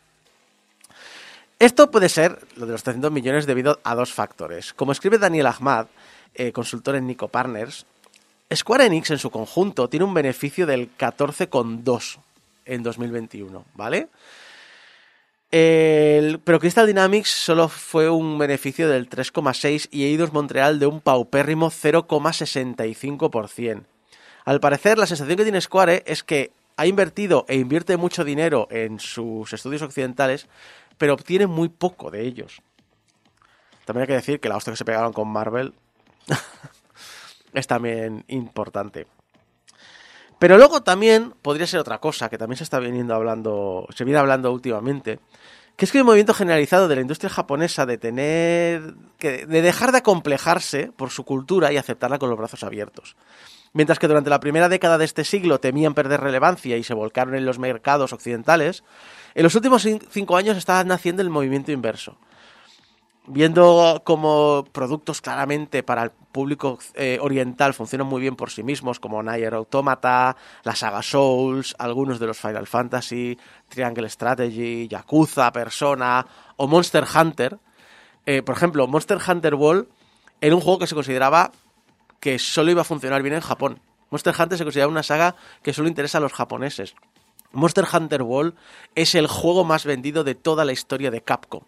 Esto 1.57 1.89
puede 1.89 2.09
ser, 2.09 2.45
lo 2.57 2.67
de 2.67 2.73
los 2.73 2.83
300 2.83 3.11
millones, 3.11 3.47
debido 3.47 3.79
a 3.83 3.95
dos 3.95 4.13
factores. 4.13 4.75
Como 4.75 4.91
escribe 4.91 5.17
Daniel 5.17 5.47
Ahmad, 5.47 5.87
eh, 6.35 6.51
consultor 6.51 6.93
en 6.95 7.07
Nico 7.07 7.27
Partners, 7.27 7.87
Square 8.53 8.85
Enix 8.85 9.11
en 9.11 9.17
su 9.17 9.29
conjunto 9.29 9.87
tiene 9.87 10.05
un 10.05 10.13
beneficio 10.13 10.65
del 10.65 10.89
14,2 10.97 12.17
en 12.65 12.83
2021, 12.83 13.65
¿vale? 13.75 14.09
Pero 15.49 16.59
Crystal 16.59 16.87
Dynamics 16.87 17.29
solo 17.29 17.67
fue 17.67 18.09
un 18.09 18.37
beneficio 18.37 18.89
del 18.89 19.09
3,6 19.09 19.89
y 19.91 20.05
Eidos 20.05 20.31
Montreal 20.31 20.79
de 20.79 20.85
un 20.85 21.01
paupérrimo 21.01 21.69
0,65%. 21.69 23.83
Al 24.45 24.59
parecer, 24.59 24.97
la 24.97 25.05
sensación 25.05 25.37
que 25.37 25.43
tiene 25.43 25.61
Square 25.61 26.03
es 26.05 26.23
que 26.23 26.51
ha 26.77 26.87
invertido 26.87 27.45
e 27.47 27.57
invierte 27.57 27.97
mucho 27.97 28.23
dinero 28.23 28.67
en 28.71 28.99
sus 28.99 29.53
estudios 29.53 29.81
occidentales, 29.81 30.47
pero 30.97 31.13
obtiene 31.13 31.47
muy 31.47 31.69
poco 31.69 32.11
de 32.11 32.25
ellos. 32.25 32.61
También 33.85 34.03
hay 34.03 34.07
que 34.07 34.13
decir 34.13 34.39
que 34.39 34.49
la 34.49 34.57
hostia 34.57 34.71
que 34.71 34.77
se 34.77 34.85
pegaron 34.85 35.13
con 35.13 35.27
Marvel 35.27 35.73
es 37.53 37.67
también 37.67 38.23
importante. 38.27 39.07
Pero 40.39 40.57
luego 40.57 40.81
también 40.81 41.33
podría 41.41 41.67
ser 41.67 41.79
otra 41.79 41.99
cosa 41.99 42.29
que 42.29 42.37
también 42.37 42.57
se 42.57 42.63
está 42.63 42.79
viniendo 42.79 43.13
hablando, 43.13 43.87
se 43.95 44.03
viene 44.03 44.19
hablando 44.19 44.51
últimamente, 44.51 45.19
que 45.75 45.85
es 45.85 45.91
que 45.91 45.99
un 46.01 46.07
movimiento 46.07 46.33
generalizado 46.33 46.87
de 46.87 46.95
la 46.95 47.01
industria 47.01 47.29
japonesa 47.29 47.85
de 47.85 47.97
tener 47.97 48.93
que 49.17 49.45
de 49.45 49.61
dejar 49.61 49.91
de 49.91 49.99
acomplejarse 49.99 50.91
por 50.91 51.11
su 51.11 51.23
cultura 51.25 51.71
y 51.71 51.77
aceptarla 51.77 52.17
con 52.19 52.29
los 52.29 52.37
brazos 52.39 52.63
abiertos. 52.63 53.15
Mientras 53.73 53.99
que 53.99 54.07
durante 54.07 54.29
la 54.29 54.39
primera 54.39 54.67
década 54.67 54.97
de 54.97 55.05
este 55.05 55.23
siglo 55.23 55.59
temían 55.59 55.93
perder 55.93 56.19
relevancia 56.21 56.75
y 56.75 56.83
se 56.83 56.93
volcaron 56.93 57.35
en 57.35 57.45
los 57.45 57.57
mercados 57.57 58.11
occidentales, 58.11 58.83
en 59.33 59.43
los 59.43 59.55
últimos 59.55 59.85
cin- 59.85 60.05
cinco 60.09 60.35
años 60.35 60.57
está 60.57 60.83
naciendo 60.83 61.21
el 61.21 61.29
movimiento 61.29 61.71
inverso. 61.71 62.17
Viendo 63.27 64.01
cómo 64.03 64.65
productos 64.71 65.21
claramente 65.21 65.83
para 65.83 66.03
el 66.03 66.09
público 66.09 66.79
eh, 66.95 67.19
oriental 67.21 67.75
funcionan 67.75 68.07
muy 68.07 68.19
bien 68.19 68.35
por 68.35 68.49
sí 68.49 68.63
mismos, 68.63 68.99
como 68.99 69.21
Nier 69.21 69.53
Automata, 69.53 70.35
la 70.63 70.75
saga 70.75 71.03
Souls, 71.03 71.75
algunos 71.77 72.19
de 72.19 72.25
los 72.25 72.39
Final 72.39 72.65
Fantasy, 72.65 73.37
Triangle 73.69 74.09
Strategy, 74.09 74.87
Yakuza, 74.87 75.51
Persona 75.51 76.25
o 76.57 76.67
Monster 76.67 77.05
Hunter. 77.15 77.59
Eh, 78.25 78.41
por 78.41 78.55
ejemplo, 78.55 78.87
Monster 78.87 79.19
Hunter 79.25 79.53
World 79.53 79.87
era 80.41 80.55
un 80.55 80.61
juego 80.61 80.79
que 80.79 80.87
se 80.87 80.95
consideraba 80.95 81.51
que 82.19 82.39
solo 82.39 82.71
iba 82.71 82.81
a 82.81 82.85
funcionar 82.85 83.21
bien 83.21 83.35
en 83.35 83.41
Japón. 83.41 83.79
Monster 84.09 84.33
Hunter 84.37 84.57
se 84.57 84.63
considera 84.63 84.87
una 84.87 85.03
saga 85.03 85.35
que 85.61 85.73
solo 85.73 85.87
interesa 85.87 86.17
a 86.17 86.21
los 86.21 86.33
japoneses. 86.33 86.95
Monster 87.51 87.85
Hunter 87.93 88.23
World 88.23 88.55
es 88.95 89.13
el 89.13 89.27
juego 89.27 89.63
más 89.63 89.85
vendido 89.85 90.23
de 90.23 90.33
toda 90.33 90.65
la 90.65 90.71
historia 90.71 91.11
de 91.11 91.21
Capcom 91.21 91.61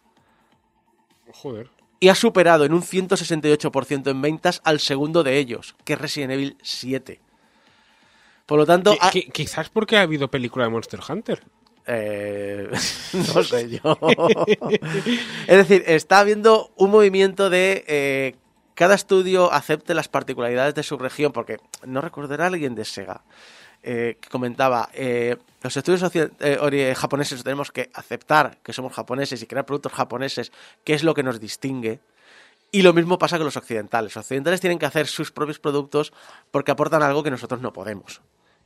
Joder. 1.33 1.69
y 1.99 2.09
ha 2.09 2.15
superado 2.15 2.63
en 2.65 2.73
un 2.73 2.81
168% 2.83 4.09
en 4.11 4.21
ventas 4.21 4.61
al 4.63 4.79
segundo 4.79 5.23
de 5.23 5.37
ellos, 5.37 5.75
que 5.83 5.93
es 5.93 5.99
Resident 6.01 6.31
Evil 6.33 6.57
7. 6.61 7.19
Por 8.45 8.57
lo 8.59 8.65
tanto, 8.65 8.95
ha- 8.99 9.09
quizás 9.11 9.69
porque 9.69 9.97
ha 9.97 10.01
habido 10.01 10.29
película 10.29 10.65
de 10.65 10.71
Monster 10.71 10.99
Hunter. 11.07 11.43
Eh, 11.87 12.69
no 13.35 13.43
sé 13.43 13.69
yo. 13.69 13.97
es 15.47 15.57
decir, 15.57 15.83
está 15.87 16.19
habiendo 16.19 16.71
un 16.77 16.91
movimiento 16.91 17.49
de 17.49 17.83
eh, 17.87 18.35
cada 18.73 18.95
estudio 18.95 19.51
acepte 19.51 19.93
las 19.93 20.07
particularidades 20.07 20.75
de 20.75 20.83
su 20.83 20.97
región, 20.97 21.31
porque 21.31 21.57
no 21.85 22.01
recuerdo, 22.01 22.33
era 22.33 22.47
alguien 22.47 22.75
de 22.75 22.85
Sega 22.85 23.23
eh, 23.83 24.17
que 24.19 24.29
comentaba, 24.29 24.89
eh, 24.93 25.37
los 25.61 25.75
estudios 25.77 26.01
eh, 26.15 26.57
ori- 26.59 26.93
japoneses 26.95 27.43
tenemos 27.43 27.71
que 27.71 27.89
aceptar 27.93 28.57
que 28.63 28.73
somos 28.73 28.93
japoneses 28.93 29.41
y 29.41 29.45
crear 29.45 29.65
productos 29.65 29.91
japoneses, 29.93 30.51
que 30.83 30.93
es 30.93 31.03
lo 31.03 31.13
que 31.13 31.23
nos 31.23 31.39
distingue. 31.39 31.99
Y 32.71 32.81
lo 32.81 32.91
mismo 32.93 33.19
pasa 33.19 33.37
con 33.37 33.45
los 33.45 33.55
occidentales. 33.57 34.15
Los 34.15 34.23
occidentales 34.25 34.59
tienen 34.59 34.79
que 34.79 34.87
hacer 34.87 35.05
sus 35.05 35.31
propios 35.31 35.59
productos 35.59 36.11
porque 36.49 36.71
aportan 36.71 37.03
algo 37.03 37.21
que 37.21 37.29
nosotros 37.29 37.61
no 37.61 37.71
podemos. 37.71 38.21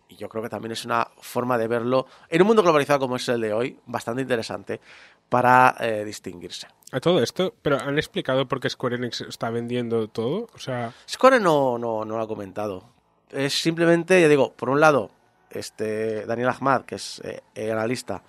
Y 0.07 0.15
yo 0.15 0.29
creo 0.29 0.41
que 0.41 0.47
también 0.47 0.71
es 0.71 0.85
una 0.85 1.09
forma 1.19 1.57
de 1.57 1.67
verlo 1.67 2.05
en 2.29 2.41
un 2.41 2.47
mundo 2.47 2.63
globalizado 2.63 2.99
como 3.01 3.17
es 3.17 3.27
el 3.27 3.41
de 3.41 3.51
hoy, 3.51 3.77
bastante 3.85 4.21
interesante 4.21 4.79
para 5.27 5.75
eh, 5.81 6.05
distinguirse. 6.05 6.67
A 6.93 7.01
todo 7.01 7.21
esto, 7.21 7.53
pero 7.61 7.77
han 7.81 7.97
explicado 7.97 8.47
por 8.47 8.61
qué 8.61 8.69
Square 8.69 8.95
Enix 8.95 9.19
está 9.19 9.49
vendiendo 9.49 10.07
todo. 10.07 10.47
O 10.53 10.59
sea, 10.59 10.93
Score 11.09 11.41
no, 11.41 11.77
no, 11.77 12.05
no 12.05 12.15
lo 12.15 12.23
ha 12.23 12.27
comentado. 12.29 12.85
Es 13.31 13.61
simplemente, 13.61 14.21
ya 14.21 14.27
digo, 14.27 14.53
por 14.53 14.69
un 14.69 14.79
lado, 14.79 15.11
este 15.49 16.25
Daniel 16.25 16.49
Ahmad, 16.49 16.83
que 16.83 16.95
es 16.95 17.21
eh, 17.55 17.71
analista, 17.71 18.21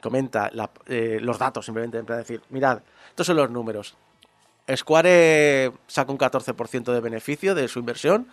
comenta 0.00 0.50
eh, 0.86 1.18
los 1.20 1.38
datos, 1.38 1.64
simplemente 1.64 1.98
en 1.98 2.06
plan 2.06 2.18
decir, 2.18 2.42
mirad, 2.50 2.80
estos 3.08 3.26
son 3.26 3.36
los 3.36 3.50
números. 3.50 3.96
Square 4.74 5.72
saca 5.86 6.12
un 6.12 6.18
14% 6.18 6.92
de 6.92 7.00
beneficio 7.00 7.54
de 7.54 7.68
su 7.68 7.78
inversión, 7.78 8.28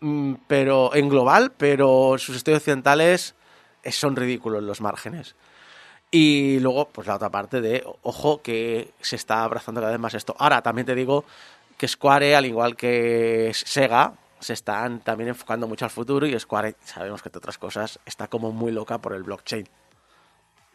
mm, 0.00 0.34
pero 0.46 0.94
en 0.94 1.08
global, 1.08 1.52
pero 1.56 2.16
sus 2.18 2.36
estudios 2.36 2.60
occidentales 2.60 3.34
eh, 3.82 3.92
son 3.92 4.16
ridículos 4.16 4.62
los 4.62 4.80
márgenes. 4.80 5.34
Y 6.10 6.60
luego, 6.60 6.88
pues 6.88 7.06
la 7.06 7.16
otra 7.16 7.30
parte 7.30 7.60
de, 7.60 7.84
ojo, 8.02 8.40
que 8.42 8.90
se 9.00 9.16
está 9.16 9.42
abrazando 9.42 9.80
cada 9.80 9.92
vez 9.92 10.00
más 10.00 10.14
esto. 10.14 10.36
Ahora, 10.38 10.62
también 10.62 10.86
te 10.86 10.94
digo 10.94 11.24
que 11.76 11.88
Square, 11.88 12.36
al 12.36 12.46
igual 12.46 12.76
que 12.76 13.52
Sega, 13.54 14.14
se 14.46 14.52
están 14.52 15.00
también 15.00 15.28
enfocando 15.30 15.66
mucho 15.66 15.84
al 15.84 15.90
futuro 15.90 16.24
y 16.26 16.38
Square, 16.38 16.76
sabemos 16.84 17.20
que 17.20 17.28
entre 17.28 17.38
otras 17.38 17.58
cosas, 17.58 17.98
está 18.06 18.28
como 18.28 18.52
muy 18.52 18.70
loca 18.70 18.98
por 18.98 19.12
el 19.12 19.24
blockchain. 19.24 19.68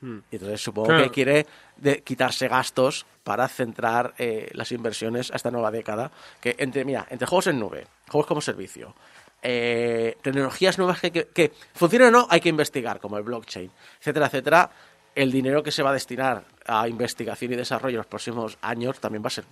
Y 0.03 0.35
entonces 0.35 0.59
supongo 0.61 0.87
Claro. 0.87 1.03
que 1.03 1.09
quiere 1.11 1.45
de- 1.77 2.01
quitarse 2.01 2.47
gastos 2.47 3.05
para 3.23 3.47
centrar 3.47 4.13
eh, 4.17 4.49
las 4.53 4.71
inversiones 4.71 5.31
a 5.31 5.35
esta 5.35 5.51
nueva 5.51 5.69
década. 5.69 6.11
Que 6.41 6.55
entre, 6.57 6.83
mira, 6.83 7.05
entre 7.11 7.27
juegos 7.27 7.47
en 7.47 7.59
nube, 7.59 7.85
juegos 8.09 8.25
como 8.27 8.41
servicio, 8.41 8.95
eh, 9.43 10.17
tecnologías 10.23 10.77
nuevas 10.79 10.99
que, 10.99 11.11
que, 11.11 11.27
que 11.27 11.53
funcionen 11.75 12.07
o 12.09 12.11
no, 12.11 12.27
hay 12.31 12.41
que 12.41 12.49
investigar, 12.49 12.99
como 12.99 13.17
el 13.17 13.23
blockchain, 13.23 13.71
etcétera, 13.99 14.25
etcétera. 14.25 14.71
El 15.13 15.31
dinero 15.31 15.61
que 15.61 15.71
se 15.71 15.83
va 15.83 15.91
a 15.91 15.93
destinar 15.93 16.43
a 16.65 16.87
investigación 16.87 17.53
y 17.53 17.55
desarrollo 17.55 17.95
en 17.95 17.97
los 17.97 18.07
próximos 18.07 18.57
años 18.63 18.99
también 18.99 19.23
va 19.23 19.27
a 19.27 19.31
ser 19.31 19.45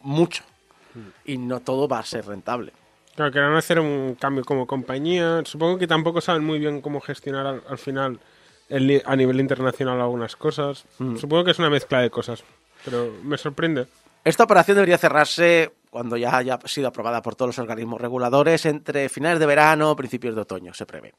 mucho. 0.00 0.42
Y 1.26 1.36
no 1.38 1.60
todo 1.60 1.86
va 1.86 1.98
a 2.00 2.04
ser 2.04 2.26
rentable. 2.26 2.72
Claro, 3.20 3.32
querrán 3.32 3.56
hacer 3.56 3.80
un 3.80 4.16
cambio 4.18 4.44
como 4.44 4.66
compañía. 4.66 5.42
Supongo 5.44 5.78
que 5.78 5.86
tampoco 5.86 6.20
saben 6.20 6.44
muy 6.44 6.58
bien 6.58 6.80
cómo 6.80 7.00
gestionar 7.00 7.46
al, 7.46 7.62
al 7.68 7.78
final 7.78 8.20
el 8.70 9.02
a 9.04 9.16
nivel 9.16 9.40
internacional 9.40 10.00
algunas 10.00 10.36
cosas. 10.36 10.84
Supongo 11.18 11.44
que 11.44 11.50
es 11.50 11.58
una 11.58 11.70
mezcla 11.70 12.00
de 12.00 12.10
cosas. 12.10 12.42
Pero 12.84 13.12
me 13.22 13.36
sorprende. 13.36 13.86
Esta 14.24 14.44
operación 14.44 14.76
debería 14.76 14.96
cerrarse 14.96 15.72
cuando 15.90 16.16
ya 16.16 16.36
haya 16.36 16.58
sido 16.64 16.88
aprobada 16.88 17.20
por 17.20 17.34
todos 17.34 17.48
los 17.48 17.58
organismos 17.58 18.00
reguladores 18.00 18.64
entre 18.66 19.08
finales 19.08 19.40
de 19.40 19.46
verano 19.46 19.90
o 19.90 19.96
principios 19.96 20.34
de 20.34 20.42
otoño, 20.42 20.72
se 20.72 20.86
prevé. 20.86 21.14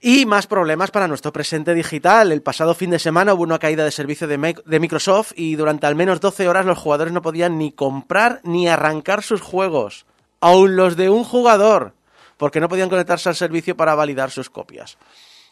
Y 0.00 0.24
más 0.24 0.46
problemas 0.46 0.90
para 0.90 1.08
nuestro 1.08 1.30
presente 1.30 1.74
digital. 1.74 2.32
El 2.32 2.40
pasado 2.40 2.74
fin 2.74 2.88
de 2.88 2.98
semana 2.98 3.34
hubo 3.34 3.42
una 3.42 3.58
caída 3.58 3.84
de 3.84 3.90
servicio 3.90 4.26
de 4.26 4.80
Microsoft 4.80 5.32
y 5.36 5.56
durante 5.56 5.86
al 5.86 5.94
menos 5.94 6.20
12 6.20 6.48
horas 6.48 6.64
los 6.64 6.78
jugadores 6.78 7.12
no 7.12 7.20
podían 7.20 7.58
ni 7.58 7.72
comprar 7.72 8.40
ni 8.44 8.66
arrancar 8.66 9.22
sus 9.22 9.42
juegos, 9.42 10.06
aun 10.40 10.76
los 10.76 10.96
de 10.96 11.10
un 11.10 11.24
jugador, 11.24 11.94
porque 12.36 12.60
no 12.60 12.68
podían 12.68 12.88
conectarse 12.88 13.28
al 13.28 13.36
servicio 13.36 13.76
para 13.76 13.94
validar 13.94 14.30
sus 14.30 14.50
copias. 14.50 14.98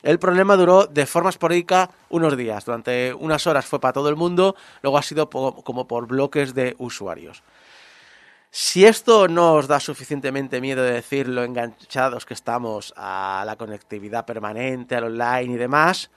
El 0.02 0.18
problema 0.18 0.56
duró 0.56 0.86
de 0.86 1.06
forma 1.06 1.30
esporádica 1.30 1.90
unos 2.08 2.36
días. 2.36 2.64
Durante 2.64 3.12
unas 3.14 3.46
horas 3.46 3.66
fue 3.66 3.80
para 3.80 3.92
todo 3.92 4.08
el 4.08 4.16
mundo, 4.16 4.54
luego 4.82 4.96
ha 4.96 5.02
sido 5.02 5.28
como 5.28 5.88
por 5.88 6.06
bloques 6.06 6.54
de 6.54 6.76
usuarios. 6.78 7.42
Si 8.50 8.86
esto 8.86 9.28
no 9.28 9.54
os 9.54 9.66
da 9.66 9.78
suficientemente 9.78 10.60
miedo 10.60 10.82
de 10.82 10.92
decir 10.92 11.28
lo 11.28 11.44
enganchados 11.44 12.24
que 12.24 12.32
estamos 12.32 12.94
a 12.96 13.42
la 13.44 13.56
conectividad 13.56 14.24
permanente, 14.24 14.96
al 14.96 15.04
online 15.04 15.54
y 15.54 15.56
demás, 15.56 16.10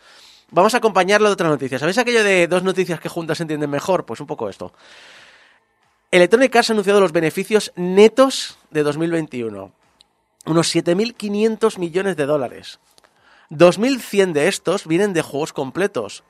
vamos 0.49 0.73
a 0.73 0.77
acompañarlo 0.77 1.27
de 1.27 1.33
otra 1.33 1.49
noticia. 1.49 1.77
¿Sabéis 1.77 1.97
aquello 1.97 2.23
de 2.23 2.47
dos 2.47 2.63
noticias 2.63 2.99
que 2.99 3.09
juntas 3.09 3.37
se 3.37 3.43
entienden 3.43 3.69
mejor? 3.69 4.05
Pues 4.05 4.21
un 4.21 4.27
poco 4.27 4.47
esto. 4.47 4.71
Electronic 6.11 6.53
Arts 6.55 6.69
ha 6.69 6.73
anunciado 6.73 6.99
los 6.99 7.13
beneficios 7.13 7.71
netos 7.75 8.57
de 8.69 8.83
2021. 8.83 9.71
Unos 10.45 10.75
7.500 10.75 11.77
millones 11.77 12.17
de 12.17 12.25
dólares. 12.25 12.79
2.100 13.49 14.33
de 14.33 14.47
estos 14.47 14.87
vienen 14.87 15.13
de 15.13 15.21
juegos 15.21 15.53
completos. 15.53 16.23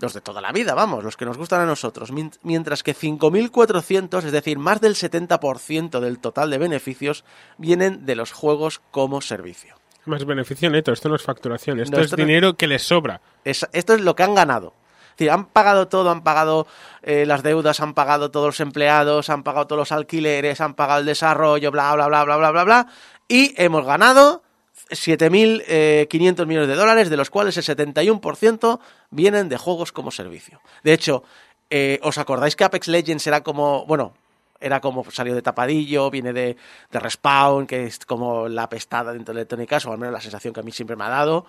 Los 0.00 0.14
de 0.14 0.20
toda 0.20 0.40
la 0.40 0.52
vida, 0.52 0.74
vamos, 0.74 1.02
los 1.02 1.16
que 1.16 1.24
nos 1.24 1.36
gustan 1.36 1.60
a 1.60 1.66
nosotros. 1.66 2.12
Mien- 2.12 2.30
Mientras 2.42 2.82
que 2.82 2.94
5.400, 2.94 4.24
es 4.24 4.32
decir, 4.32 4.56
más 4.58 4.80
del 4.80 4.94
70% 4.94 6.00
del 6.00 6.20
total 6.20 6.50
de 6.50 6.58
beneficios, 6.58 7.24
vienen 7.58 8.06
de 8.06 8.14
los 8.14 8.32
juegos 8.32 8.80
como 8.92 9.20
servicio. 9.20 9.74
Más 10.04 10.24
beneficio 10.24 10.70
neto. 10.70 10.92
Esto 10.92 11.08
no 11.08 11.16
es 11.16 11.22
facturación. 11.22 11.80
Esto 11.80 11.96
No, 11.96 11.98
es 12.00 12.06
esto 12.06 12.16
no- 12.16 12.24
dinero 12.24 12.56
que 12.56 12.68
les 12.68 12.82
sobra. 12.82 13.20
Es- 13.44 13.66
esto 13.72 13.92
es 13.94 14.00
lo 14.00 14.14
que 14.14 14.22
han 14.22 14.34
ganado. 14.36 14.72
Decir, 15.18 15.32
han 15.32 15.46
pagado 15.46 15.88
todo, 15.88 16.10
han 16.10 16.22
pagado 16.22 16.68
eh, 17.02 17.26
las 17.26 17.42
deudas, 17.42 17.80
han 17.80 17.92
pagado 17.92 18.30
todos 18.30 18.46
los 18.46 18.60
empleados, 18.60 19.30
han 19.30 19.42
pagado 19.42 19.66
todos 19.66 19.80
los 19.80 19.92
alquileres, 19.92 20.60
han 20.60 20.74
pagado 20.74 21.00
el 21.00 21.06
desarrollo, 21.06 21.72
bla, 21.72 21.92
bla, 21.94 22.06
bla, 22.06 22.24
bla, 22.24 22.36
bla, 22.36 22.50
bla, 22.52 22.64
bla. 22.64 22.86
Y 23.26 23.52
hemos 23.60 23.84
ganado 23.84 24.44
7.500 24.90 26.46
millones 26.46 26.68
de 26.68 26.76
dólares, 26.76 27.10
de 27.10 27.16
los 27.16 27.30
cuales 27.30 27.56
el 27.56 27.64
71% 27.64 28.78
vienen 29.10 29.48
de 29.48 29.58
juegos 29.58 29.90
como 29.90 30.12
servicio. 30.12 30.60
De 30.84 30.92
hecho, 30.92 31.24
eh, 31.68 31.98
¿os 32.04 32.16
acordáis 32.16 32.54
que 32.54 32.62
Apex 32.62 32.86
Legends 32.86 33.26
era 33.26 33.42
como, 33.42 33.86
bueno, 33.86 34.14
era 34.60 34.80
como 34.80 35.08
salió 35.10 35.34
de 35.34 35.42
tapadillo, 35.42 36.10
viene 36.10 36.32
de, 36.32 36.56
de 36.90 37.00
Respawn, 37.00 37.66
que 37.66 37.86
es 37.86 37.98
como 38.06 38.48
la 38.48 38.68
pestada 38.68 39.12
dentro 39.12 39.34
de 39.34 39.40
Electronic 39.40 39.72
o 39.84 39.92
al 39.92 39.98
menos 39.98 40.12
la 40.12 40.20
sensación 40.20 40.54
que 40.54 40.60
a 40.60 40.62
mí 40.62 40.70
siempre 40.70 40.94
me 40.94 41.04
ha 41.04 41.08
dado. 41.08 41.46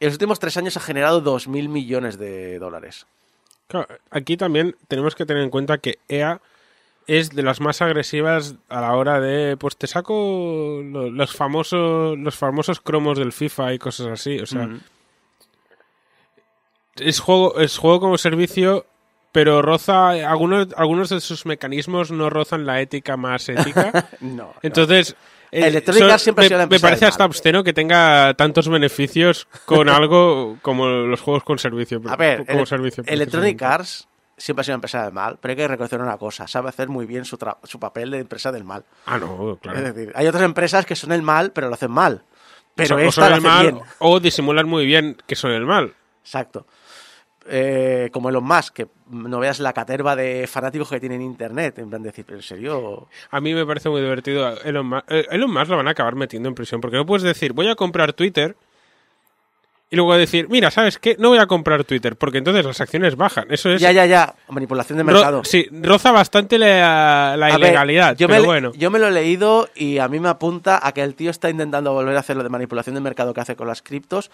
En 0.00 0.06
los 0.06 0.14
últimos 0.14 0.38
tres 0.40 0.56
años 0.56 0.76
ha 0.76 0.80
generado 0.80 1.22
2.000 1.22 1.68
millones 1.68 2.18
de 2.18 2.58
dólares. 2.58 3.06
Claro, 3.68 3.86
aquí 4.10 4.36
también 4.36 4.74
tenemos 4.88 5.14
que 5.14 5.26
tener 5.26 5.42
en 5.44 5.50
cuenta 5.50 5.78
que 5.78 5.98
EA 6.08 6.40
es 7.06 7.30
de 7.30 7.42
las 7.42 7.60
más 7.60 7.80
agresivas 7.82 8.54
a 8.68 8.80
la 8.80 8.94
hora 8.94 9.20
de 9.20 9.56
pues 9.56 9.76
te 9.76 9.86
saco 9.86 10.80
lo- 10.84 11.10
los 11.10 11.34
famosos 11.36 12.18
los 12.18 12.36
famosos 12.36 12.80
cromos 12.80 13.18
del 13.18 13.32
FIFA 13.32 13.74
y 13.74 13.78
cosas 13.78 14.06
así, 14.08 14.38
o 14.38 14.46
sea, 14.46 14.68
es 16.96 17.20
juego 17.20 17.58
es 17.60 17.78
juego 17.78 18.00
como 18.00 18.18
servicio, 18.18 18.86
pero 19.32 19.62
roza 19.62 20.10
algunos 20.30 20.68
algunos 20.76 21.08
de 21.08 21.20
sus 21.20 21.46
mecanismos 21.46 22.10
no 22.10 22.28
rozan 22.30 22.66
la 22.66 22.80
ética 22.80 23.16
más 23.16 23.48
ética. 23.48 24.08
No. 24.20 24.52
Entonces, 24.62 25.16
eh, 25.52 25.66
Electronic 25.66 26.02
Arts 26.04 26.22
siempre 26.22 26.42
ha 26.42 26.44
me, 26.44 26.48
sido 26.48 26.58
la 26.58 26.62
me 26.62 26.64
empresa 26.64 26.86
parece 26.86 27.00
del 27.04 27.08
hasta 27.10 27.22
mal. 27.24 27.30
obsceno 27.30 27.64
que 27.64 27.72
tenga 27.72 28.34
tantos 28.34 28.68
beneficios 28.68 29.48
con 29.64 29.88
algo 29.88 30.58
como 30.62 30.88
los 30.88 31.20
juegos 31.20 31.42
con 31.44 31.58
servicio. 31.58 32.00
A 32.08 32.16
ver, 32.16 32.46
como 32.46 32.60
ele- 32.60 32.66
servicio. 32.66 33.04
Electronic. 33.06 33.60
Arts 33.62 34.08
siempre 34.36 34.60
ha 34.60 34.64
sido 34.64 34.72
una 34.74 34.76
empresa 34.78 35.04
del 35.04 35.12
mal, 35.12 35.38
pero 35.40 35.52
hay 35.52 35.56
que 35.56 35.68
reconocer 35.68 36.00
una 36.00 36.16
cosa, 36.16 36.46
sabe 36.48 36.68
hacer 36.70 36.88
muy 36.88 37.04
bien 37.06 37.24
su, 37.24 37.36
tra- 37.36 37.58
su 37.64 37.78
papel 37.78 38.10
de 38.10 38.18
empresa 38.20 38.50
del 38.52 38.64
mal. 38.64 38.84
Ah, 39.06 39.18
no, 39.18 39.58
claro. 39.60 39.78
Es 39.78 39.94
decir, 39.94 40.12
hay 40.14 40.26
otras 40.26 40.44
empresas 40.44 40.86
que 40.86 40.96
son 40.96 41.12
el 41.12 41.22
mal, 41.22 41.52
pero 41.52 41.68
lo 41.68 41.74
hacen 41.74 41.90
mal. 41.90 42.22
Pero 42.74 42.96
O- 42.96 42.98
o 42.98 43.02
esta 43.02 43.22
son 43.22 43.30
lo 43.30 43.36
el 43.36 43.42
mal 43.42 43.72
bien. 43.72 43.84
o 43.98 44.20
disimulan 44.20 44.68
muy 44.68 44.86
bien 44.86 45.16
que 45.26 45.34
son 45.36 45.50
el 45.50 45.66
mal. 45.66 45.92
Exacto. 46.22 46.66
Eh, 47.48 48.10
como 48.12 48.28
Elon 48.28 48.44
Musk, 48.44 48.74
que 48.74 48.86
no 49.10 49.40
veas 49.40 49.58
la 49.60 49.72
caterva 49.72 50.14
de 50.14 50.46
fanáticos 50.46 50.90
que 50.90 51.00
tiene 51.00 51.14
en 51.16 51.22
internet. 51.22 51.78
En 51.78 51.88
plan, 51.88 52.02
decir, 52.02 52.24
¿pero 52.24 52.38
en 52.38 52.42
serio? 52.42 53.08
A 53.30 53.40
mí 53.40 53.54
me 53.54 53.64
parece 53.66 53.88
muy 53.88 54.02
divertido. 54.02 54.60
Elon 54.62 54.86
Musk, 54.86 55.04
eh, 55.08 55.26
Elon 55.30 55.50
Musk 55.50 55.68
lo 55.68 55.76
van 55.78 55.88
a 55.88 55.92
acabar 55.92 56.14
metiendo 56.14 56.48
en 56.48 56.54
prisión 56.54 56.80
porque 56.80 56.96
no 56.98 57.06
puedes 57.06 57.22
decir, 57.22 57.52
voy 57.52 57.68
a 57.68 57.74
comprar 57.74 58.12
Twitter 58.12 58.54
y 59.92 59.96
luego 59.96 60.14
decir, 60.16 60.46
mira, 60.48 60.70
¿sabes 60.70 60.98
qué? 60.98 61.16
No 61.18 61.30
voy 61.30 61.38
a 61.38 61.46
comprar 61.48 61.82
Twitter 61.82 62.14
porque 62.14 62.38
entonces 62.38 62.64
las 62.64 62.80
acciones 62.80 63.16
bajan. 63.16 63.46
Eso 63.50 63.70
es. 63.70 63.80
Ya, 63.80 63.90
ya, 63.90 64.06
ya. 64.06 64.36
Manipulación 64.48 64.98
de 64.98 65.02
ro- 65.02 65.12
mercado. 65.14 65.42
sí, 65.42 65.66
roza 65.72 66.12
bastante 66.12 66.58
la, 66.58 67.34
la 67.36 67.46
A 67.46 67.50
ver, 67.58 67.58
ilegalidad, 67.70 68.16
yo, 68.16 68.28
pero 68.28 68.42
me, 68.42 68.46
bueno. 68.46 68.72
yo 68.76 68.88
me 68.92 69.00
lo 69.00 69.08
he 69.08 69.10
leído 69.10 69.68
y 69.74 69.98
a 69.98 70.06
mí 70.06 70.20
me 70.20 70.28
apunta 70.28 70.78
a 70.80 70.92
que 70.92 71.02
el 71.02 71.16
tío 71.16 71.32
está 71.32 71.50
intentando 71.50 71.92
volver 71.92 72.16
a 72.16 72.20
hacer 72.20 72.36
lo 72.36 72.44
de 72.44 72.50
manipulación 72.50 72.94
de 72.94 73.00
mercado 73.00 73.34
que 73.34 73.40
hace 73.40 73.56
con 73.56 73.66
las 73.66 73.82
criptos, 73.82 74.30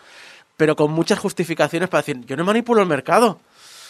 pero 0.57 0.77
con 0.77 0.91
muchas 0.93 1.19
justificaciones 1.19 1.89
para 1.89 2.03
decir, 2.03 2.21
yo 2.27 2.37
no 2.37 2.45
manipulo 2.45 2.81
el 2.83 2.89
mercado. 2.89 3.39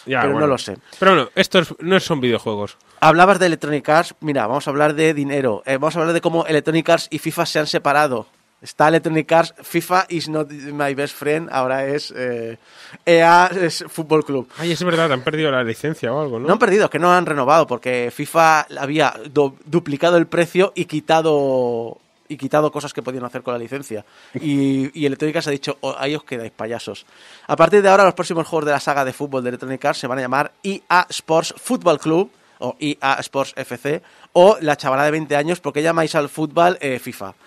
Ya, 0.05 0.21
pero 0.21 0.33
no 0.33 0.39
bueno. 0.39 0.47
lo 0.53 0.57
sé. 0.57 0.77
Pero 0.99 1.11
bueno, 1.15 1.29
estos 1.35 1.75
no 1.79 1.99
son 1.99 2.21
videojuegos. 2.21 2.77
Hablabas 3.01 3.39
de 3.39 3.47
Electronic 3.47 3.89
Arts, 3.89 4.15
mira, 4.21 4.47
vamos 4.47 4.65
a 4.65 4.69
hablar 4.69 4.93
de 4.93 5.13
dinero, 5.13 5.63
eh, 5.65 5.73
vamos 5.77 5.95
a 5.95 5.99
hablar 5.99 6.13
de 6.13 6.21
cómo 6.21 6.45
Electronic 6.45 6.87
Arts 6.89 7.07
y 7.11 7.19
FIFA 7.19 7.45
se 7.45 7.59
han 7.59 7.67
separado. 7.67 8.25
Está 8.61 8.87
Electronic 8.87 9.29
Arts, 9.31 9.53
FIFA 9.61 10.05
is 10.09 10.29
not 10.29 10.49
my 10.49 10.93
best 10.95 11.13
friend, 11.15 11.49
ahora 11.51 11.85
es 11.85 12.11
eh, 12.15 12.57
EA 13.05 13.51
es 13.53 13.83
Fútbol 13.89 14.23
Club. 14.25 14.49
Ay, 14.57 14.71
es 14.71 14.83
verdad, 14.83 15.11
han 15.11 15.21
perdido 15.21 15.51
la 15.51 15.63
licencia 15.63 16.11
o 16.13 16.21
algo, 16.21 16.39
¿no? 16.39 16.47
No 16.47 16.53
han 16.53 16.59
perdido, 16.59 16.85
es 16.85 16.89
que 16.89 16.99
no 16.99 17.13
han 17.13 17.25
renovado, 17.25 17.67
porque 17.67 18.09
FIFA 18.11 18.61
había 18.79 19.13
du- 19.29 19.57
duplicado 19.65 20.17
el 20.17 20.25
precio 20.25 20.71
y 20.73 20.85
quitado 20.85 21.99
y 22.29 22.37
quitado 22.37 22.71
cosas 22.71 22.93
que 22.93 23.01
podían 23.01 23.25
hacer 23.25 23.43
con 23.43 23.53
la 23.53 23.59
licencia. 23.59 24.05
Y, 24.35 24.99
y 24.99 25.05
Electronic 25.05 25.35
Arts 25.37 25.47
ha 25.47 25.51
dicho, 25.51 25.77
"Oh, 25.81 25.95
ahí 25.97 26.15
os 26.15 26.23
quedáis 26.23 26.51
payasos. 26.51 27.05
A 27.47 27.55
partir 27.55 27.81
de 27.81 27.89
ahora, 27.89 28.05
los 28.05 28.13
próximos 28.13 28.47
juegos 28.47 28.65
de 28.65 28.71
la 28.71 28.79
saga 28.79 29.05
de 29.05 29.13
fútbol 29.13 29.43
de 29.43 29.49
Electronic 29.49 29.83
Arts 29.85 29.99
se 29.99 30.07
van 30.07 30.19
a 30.19 30.21
llamar 30.21 30.51
EA 30.63 31.05
Sports 31.09 31.53
Football 31.57 31.99
Club 31.99 32.31
o 32.59 32.75
EA 32.79 33.17
Sports 33.19 33.53
FC 33.55 34.01
o 34.33 34.57
la 34.61 34.75
chavala 34.75 35.05
de 35.05 35.11
20 35.11 35.35
años, 35.35 35.59
porque 35.59 35.81
llamáis 35.81 36.15
al 36.15 36.29
fútbol 36.29 36.77
eh, 36.81 36.99
FIFA. 36.99 37.33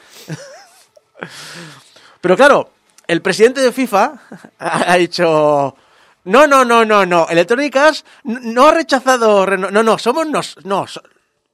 Pero 2.20 2.36
claro, 2.36 2.70
el 3.06 3.22
presidente 3.22 3.60
de 3.60 3.72
FIFA 3.72 4.14
ha 4.58 4.96
dicho... 4.96 5.76
No, 6.22 6.46
no, 6.46 6.66
no, 6.66 6.84
no, 6.84 7.06
no. 7.06 7.26
Electronic 7.28 7.76
no 8.24 8.68
ha 8.68 8.74
rechazado... 8.74 9.46
No, 9.46 9.82
no, 9.82 9.98
somos 9.98 10.26
nos... 10.26 10.56
No, 10.64 10.84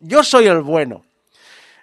yo 0.01 0.25
soy 0.25 0.47
el 0.47 0.61
bueno. 0.61 1.05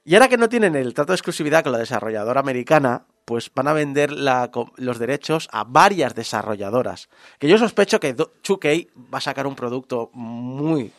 Y 0.06 0.16
ahora 0.16 0.28
que 0.28 0.38
no 0.38 0.50
tienen 0.50 0.76
el 0.76 0.94
trato 0.94 1.14
de 1.14 1.16
exclusividad 1.16 1.64
con 1.64 1.72
la 1.72 1.78
desarrolladora 1.78 2.42
americana, 2.42 3.06
pues 3.26 3.50
van 3.56 3.70
a 3.70 3.74
vender 3.74 4.12
la 4.12 4.52
los 4.76 5.00
derechos 5.00 5.48
a 5.52 5.64
varias 5.64 6.14
desarrolladoras. 6.14 7.08
Que 7.40 7.48
yo 7.48 7.58
sospecho 7.58 8.00
que 8.02 8.14
do- 8.14 8.34
2K 8.44 8.90
va 9.14 9.20
a 9.20 9.22
sacar 9.22 9.48
un 9.48 9.56
producto 9.56 10.10
muy 10.14 10.92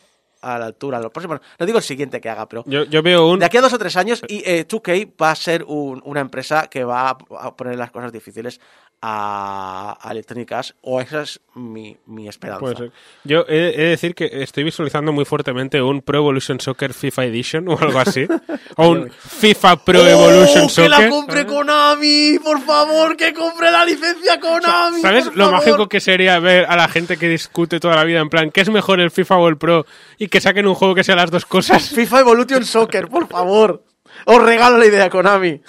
a 0.45 0.59
la 0.59 0.67
altura. 0.67 1.01
Los 1.01 1.11
próximos, 1.11 1.41
no 1.59 1.67
digo 1.67 1.79
el 1.79 1.85
siguiente 1.85 2.21
que 2.21 2.29
haga, 2.29 2.49
pero 2.49 2.65
Yo, 2.67 2.85
yo 2.85 3.03
veo 3.03 3.29
un... 3.31 3.39
de 3.41 3.47
aquí 3.47 3.57
a 3.57 3.61
dos 3.63 3.73
o 3.73 3.79
tres 3.79 3.97
años, 3.97 4.23
y, 4.29 4.43
eh, 4.45 4.67
2K 4.69 5.13
va 5.21 5.31
a 5.31 5.35
ser 5.35 5.65
un- 5.65 6.01
una 6.05 6.21
empresa 6.21 6.69
que 6.69 6.85
va 6.85 7.11
a, 7.11 7.57
poner 7.57 7.77
las 7.77 7.91
cosas 7.91 8.13
difíciles 8.13 8.61
a, 9.07 9.99
a 10.01 10.11
Electronic 10.13 10.51
Arts, 10.53 10.75
o 10.81 11.01
esa 11.01 11.23
es 11.23 11.41
mi, 11.55 11.95
mi 12.07 12.27
esperanza. 12.29 12.61
Puede 12.61 12.77
ser. 12.77 12.93
Yo 13.25 13.45
he, 13.49 13.69
he 13.75 13.83
de 13.83 13.89
decir 13.91 14.15
que 14.15 14.31
estoy 14.43 14.65
visualizando 14.65 15.13
muy 15.13 15.25
fuertemente 15.27 15.83
un 15.83 16.01
Pro 16.01 16.19
Evolution 16.19 16.59
Soccer 16.59 16.95
FIFA 16.95 17.25
Edition 17.27 17.69
o 17.69 17.79
algo 17.79 17.99
así. 17.99 18.27
o 18.77 18.89
un 18.89 19.11
FIFA 19.11 19.85
Pro 19.85 20.07
Evolution 20.07 20.65
¡Oh, 20.65 20.69
Soccer. 20.71 20.85
¡Que 20.85 20.89
la 21.03 21.09
compre 21.11 21.45
Konami! 21.47 22.39
¡Por 22.43 22.61
favor, 22.63 23.17
que 23.17 23.35
compre 23.35 23.71
la 23.71 23.85
licencia 23.85 24.41
Konami! 24.41 25.01
¿Sabes 25.03 25.27
lo 25.27 25.45
favor! 25.51 25.53
mágico 25.53 25.89
que 25.89 26.01
sería 26.01 26.39
ver 26.39 26.65
a 26.65 26.75
la 26.77 26.89
gente 26.89 27.19
que 27.19 27.29
discute 27.29 27.81
toda 27.81 27.97
la 27.97 28.05
vida 28.05 28.21
en 28.21 28.31
plan, 28.31 28.51
¿qué 28.51 28.63
es 28.63 28.71
mejor 28.71 29.01
el 29.01 29.11
FIFA 29.11 29.37
o 29.37 29.49
el 29.49 29.59
Pro? 29.59 29.85
Y 30.17 30.29
que 30.35 30.41
saquen 30.41 30.67
un 30.67 30.75
juego 30.75 30.97
que 30.97 31.05
sea 31.05 31.15
las 31.15 31.31
dos 31.31 31.47
cosas. 31.47 31.91
FIFA 31.95 32.19
Evolution 32.19 32.65
Soccer, 32.65 33.07
por 33.07 33.29
favor. 33.29 33.85
Os 34.25 34.43
regalo 34.43 34.79
la 34.79 34.87
idea, 34.87 35.09
Konami. 35.09 35.63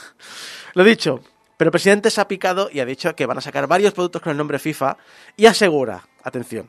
Lo 0.73 0.83
dicho, 0.83 1.21
pero 1.55 1.67
el 1.67 1.71
presidente 1.71 2.09
se 2.09 2.19
ha 2.19 2.27
picado 2.27 2.69
y 2.71 2.79
ha 2.79 2.85
dicho 2.85 3.15
que 3.15 3.27
van 3.27 3.37
a 3.37 3.41
sacar 3.41 3.67
varios 3.67 3.93
productos 3.93 4.23
con 4.23 4.31
el 4.31 4.37
nombre 4.37 4.57
FIFA 4.57 4.97
y 5.37 5.45
asegura, 5.45 6.07
atención, 6.23 6.67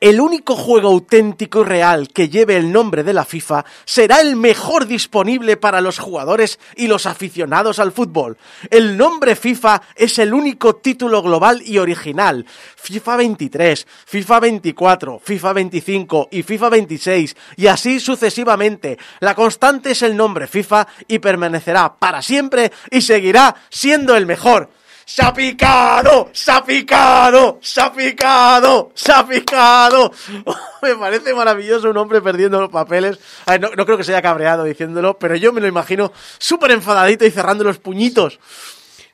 el 0.00 0.20
único 0.20 0.56
juego 0.56 0.88
auténtico 0.88 1.62
y 1.62 1.64
real 1.64 2.08
que 2.08 2.28
lleve 2.28 2.56
el 2.56 2.70
nombre 2.70 3.02
de 3.02 3.14
la 3.14 3.24
FIFA 3.24 3.64
será 3.86 4.20
el 4.20 4.36
mejor 4.36 4.86
disponible 4.86 5.56
para 5.56 5.80
los 5.80 5.98
jugadores 5.98 6.58
y 6.76 6.86
los 6.86 7.06
aficionados 7.06 7.78
al 7.78 7.92
fútbol. 7.92 8.36
El 8.70 8.98
nombre 8.98 9.36
FIFA 9.36 9.80
es 9.94 10.18
el 10.18 10.34
único 10.34 10.76
título 10.76 11.22
global 11.22 11.62
y 11.64 11.78
original. 11.78 12.44
FIFA 12.76 13.16
23, 13.16 13.86
FIFA 14.04 14.40
24, 14.40 15.18
FIFA 15.18 15.52
25 15.54 16.28
y 16.30 16.42
FIFA 16.42 16.68
26 16.68 17.36
y 17.56 17.66
así 17.66 17.98
sucesivamente. 17.98 18.98
La 19.20 19.34
constante 19.34 19.92
es 19.92 20.02
el 20.02 20.14
nombre 20.14 20.46
FIFA 20.46 20.86
y 21.08 21.20
permanecerá 21.20 21.96
para 21.96 22.20
siempre 22.20 22.70
y 22.90 23.00
seguirá 23.00 23.56
siendo 23.70 24.14
el 24.14 24.26
mejor. 24.26 24.68
¡Se 25.08 25.22
ha 25.24 25.32
picado! 25.32 26.30
¡Se 26.32 26.50
ha 26.50 26.64
picado! 26.64 27.60
¡Se 27.62 27.80
ha 27.80 27.92
picado! 27.92 28.90
¡Se 28.92 29.12
ha 29.12 29.24
picado! 29.24 30.10
me 30.82 30.96
parece 30.96 31.32
maravilloso 31.32 31.88
un 31.88 31.96
hombre 31.96 32.20
perdiendo 32.20 32.60
los 32.60 32.70
papeles. 32.70 33.16
A 33.46 33.52
ver, 33.52 33.60
no, 33.60 33.70
no 33.70 33.86
creo 33.86 33.96
que 33.96 34.02
se 34.02 34.10
haya 34.10 34.20
cabreado 34.20 34.64
diciéndolo, 34.64 35.16
pero 35.16 35.36
yo 35.36 35.52
me 35.52 35.60
lo 35.60 35.68
imagino 35.68 36.12
súper 36.38 36.72
enfadadito 36.72 37.24
y 37.24 37.30
cerrando 37.30 37.62
los 37.62 37.78
puñitos. 37.78 38.40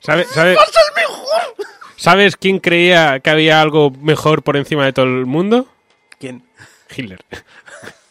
¿Sabes, 0.01 0.29
sabes, 0.29 0.59
¡Es 0.59 0.77
el 0.77 0.95
mejor! 0.97 1.67
¿Sabes 1.97 2.37
quién 2.39 2.59
creía 2.59 3.21
que 3.21 3.29
había 3.29 3.61
algo 3.61 3.91
mejor 3.91 4.43
por 4.43 4.57
encima 4.57 4.87
de 4.87 4.95
todo 4.95 5.05
el 5.05 5.27
mundo? 5.27 5.69
¿Quién? 6.19 6.43
Hitler. 6.97 7.21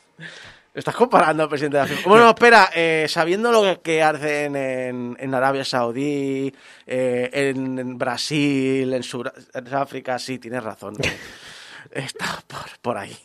¿Estás 0.74 0.96
comparando 0.96 1.44
al 1.44 1.50
presidente 1.50 1.78
de 1.78 1.84
la 1.84 1.88
FIFA? 1.90 2.10
Bueno, 2.10 2.30
espera, 2.30 2.70
eh, 2.74 3.06
sabiendo 3.10 3.52
lo 3.52 3.82
que- 3.82 4.02
hacen 4.02 4.56
en, 4.56 5.18
en 5.20 5.34
Arabia 5.36 5.66
Saudí, 5.66 6.54
eh, 6.88 7.30
en, 7.34 7.78
en 7.78 7.98
Brasil, 7.98 8.94
en, 8.94 9.04
Sur- 9.04 9.34
en 9.54 9.74
África, 9.76 10.18
sí, 10.18 10.40
tienes 10.40 10.64
razón. 10.64 10.96
Está 11.92 12.42
por, 12.48 12.80
por 12.82 12.98
ahí. 12.98 13.18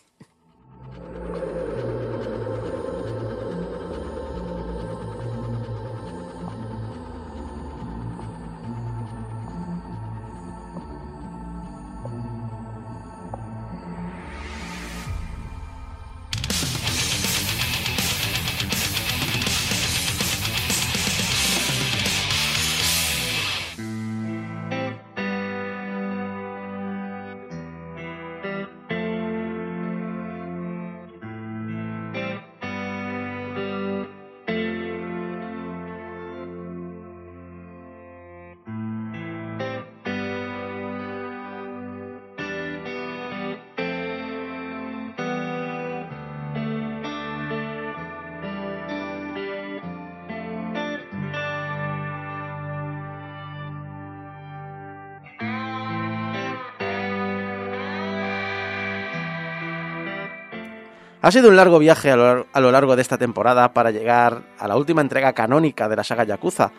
Ha 61.26 61.32
sido 61.32 61.48
un 61.48 61.56
largo 61.56 61.80
viaje 61.80 62.12
a 62.12 62.16
lo, 62.16 62.70
largo 62.70 62.94
de 62.94 63.02
esta 63.02 63.18
temporada 63.18 63.72
para 63.72 63.90
llegar 63.90 64.44
a 64.60 64.68
la 64.68 64.76
última 64.76 65.00
entrega 65.00 65.32
canónica 65.32 65.88
de 65.88 65.96
la 65.96 66.04
saga 66.04 66.22
Yakuza, 66.22 66.70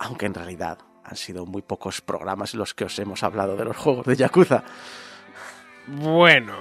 aunque 0.00 0.26
en 0.26 0.34
realidad 0.34 0.78
han 1.04 1.14
sido 1.14 1.46
muy 1.46 1.62
pocos 1.62 2.00
programas 2.00 2.54
los 2.54 2.74
que 2.74 2.86
os 2.86 2.98
hemos 2.98 3.22
hablado 3.22 3.56
de 3.56 3.64
los 3.66 3.76
juegos 3.76 4.04
de 4.04 4.16
Yakuza. 4.16 4.64
Bueno. 5.86 6.54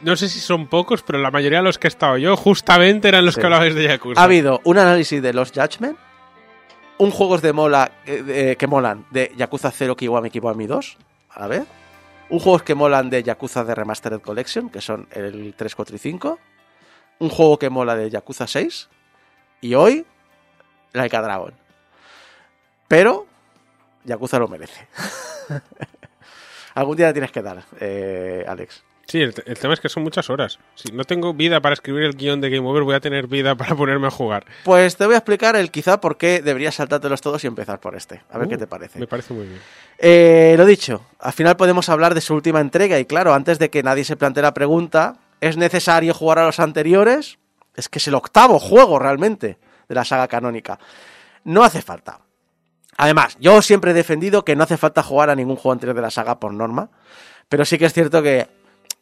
No 0.00 0.16
sé 0.16 0.28
si 0.28 0.40
son 0.40 0.66
pocos, 0.66 1.04
pero 1.04 1.20
la 1.20 1.30
mayoría 1.30 1.58
de 1.58 1.64
los 1.64 1.78
que 1.78 1.86
he 1.86 1.90
estado 1.90 2.18
yo 2.18 2.36
justamente 2.36 3.06
eran 3.06 3.24
los 3.24 3.34
Sí. 3.34 3.40
que 3.40 3.46
hablabais 3.46 3.76
de 3.76 3.84
Yakuza. 3.84 4.20
Ha 4.20 4.24
habido 4.24 4.60
un 4.64 4.76
análisis 4.76 5.22
de 5.22 5.32
los 5.32 5.52
Judgment, 5.52 5.96
un 6.98 7.12
juegos 7.12 7.42
de 7.42 7.52
mola 7.52 7.92
eh, 8.06 8.56
que 8.58 8.66
molan 8.66 9.06
de 9.12 9.32
Yakuza 9.36 9.70
0 9.70 9.94
Kiwami 9.94 10.30
Kiwami 10.30 10.66
2, 10.66 10.98
a 11.30 11.46
ver, 11.46 11.62
un 12.30 12.38
juego 12.38 12.58
que 12.60 12.74
molan 12.74 13.10
de 13.10 13.22
Yakuza 13.22 13.64
de 13.64 13.74
Remastered 13.74 14.20
Collection, 14.20 14.70
que 14.70 14.80
son 14.80 15.08
el 15.10 15.54
3, 15.56 15.74
4 15.74 15.96
y 15.96 15.98
5, 15.98 16.38
un 17.18 17.28
juego 17.28 17.58
que 17.58 17.70
mola 17.70 17.96
de 17.96 18.08
Yakuza 18.08 18.46
6 18.46 18.88
y 19.60 19.74
hoy 19.74 20.06
Laika 20.92 21.20
Dragon. 21.20 21.52
Pero 22.88 23.26
Yakuza 24.04 24.38
lo 24.38 24.48
merece. 24.48 24.88
Algún 26.74 26.96
día 26.96 27.08
le 27.08 27.12
tienes 27.12 27.32
que 27.32 27.42
dar, 27.42 27.64
eh, 27.80 28.44
Alex. 28.46 28.84
Sí, 29.10 29.20
el, 29.20 29.34
el 29.44 29.58
tema 29.58 29.74
es 29.74 29.80
que 29.80 29.88
son 29.88 30.04
muchas 30.04 30.30
horas. 30.30 30.60
Si 30.76 30.92
no 30.92 31.02
tengo 31.02 31.34
vida 31.34 31.60
para 31.60 31.72
escribir 31.72 32.04
el 32.04 32.14
guion 32.14 32.40
de 32.40 32.48
Game 32.48 32.64
Over, 32.68 32.84
voy 32.84 32.94
a 32.94 33.00
tener 33.00 33.26
vida 33.26 33.56
para 33.56 33.74
ponerme 33.74 34.06
a 34.06 34.10
jugar. 34.10 34.44
Pues 34.62 34.96
te 34.96 35.04
voy 35.04 35.14
a 35.14 35.18
explicar 35.18 35.56
el 35.56 35.72
quizá 35.72 36.00
por 36.00 36.16
qué 36.16 36.40
deberías 36.42 36.76
saltártelos 36.76 37.20
todos 37.20 37.42
y 37.42 37.48
empezar 37.48 37.80
por 37.80 37.96
este. 37.96 38.22
A 38.30 38.38
ver 38.38 38.46
Uh, 38.46 38.50
qué 38.50 38.58
te 38.58 38.66
parece. 38.68 39.00
Me 39.00 39.08
parece 39.08 39.34
muy 39.34 39.46
bien. 39.48 39.60
Eh, 39.98 40.54
lo 40.56 40.64
dicho, 40.64 41.04
al 41.18 41.32
final 41.32 41.56
podemos 41.56 41.88
hablar 41.88 42.14
de 42.14 42.20
su 42.20 42.34
última 42.34 42.60
entrega 42.60 43.00
y 43.00 43.04
claro, 43.04 43.34
antes 43.34 43.58
de 43.58 43.68
que 43.68 43.82
nadie 43.82 44.04
se 44.04 44.16
plantee 44.16 44.42
la 44.42 44.54
pregunta, 44.54 45.16
¿es 45.40 45.56
necesario 45.56 46.14
jugar 46.14 46.38
a 46.38 46.46
los 46.46 46.60
anteriores? 46.60 47.38
Es 47.74 47.88
que 47.88 47.98
es 47.98 48.06
el 48.06 48.14
octavo 48.14 48.60
juego 48.60 49.00
realmente 49.00 49.58
de 49.88 49.94
la 49.96 50.04
saga 50.04 50.28
canónica. 50.28 50.78
No 51.42 51.64
hace 51.64 51.82
falta. 51.82 52.20
Además, 52.96 53.36
yo 53.40 53.60
siempre 53.62 53.90
he 53.90 53.94
defendido 53.94 54.44
que 54.44 54.54
no 54.54 54.62
hace 54.62 54.76
falta 54.76 55.02
jugar 55.02 55.30
a 55.30 55.34
ningún 55.34 55.56
juego 55.56 55.72
anterior 55.72 55.96
de 55.96 56.02
la 56.02 56.10
saga 56.10 56.38
por 56.38 56.52
norma, 56.52 56.90
pero 57.48 57.64
sí 57.64 57.76
que 57.78 57.86
es 57.86 57.92
cierto 57.92 58.22
que, 58.22 58.46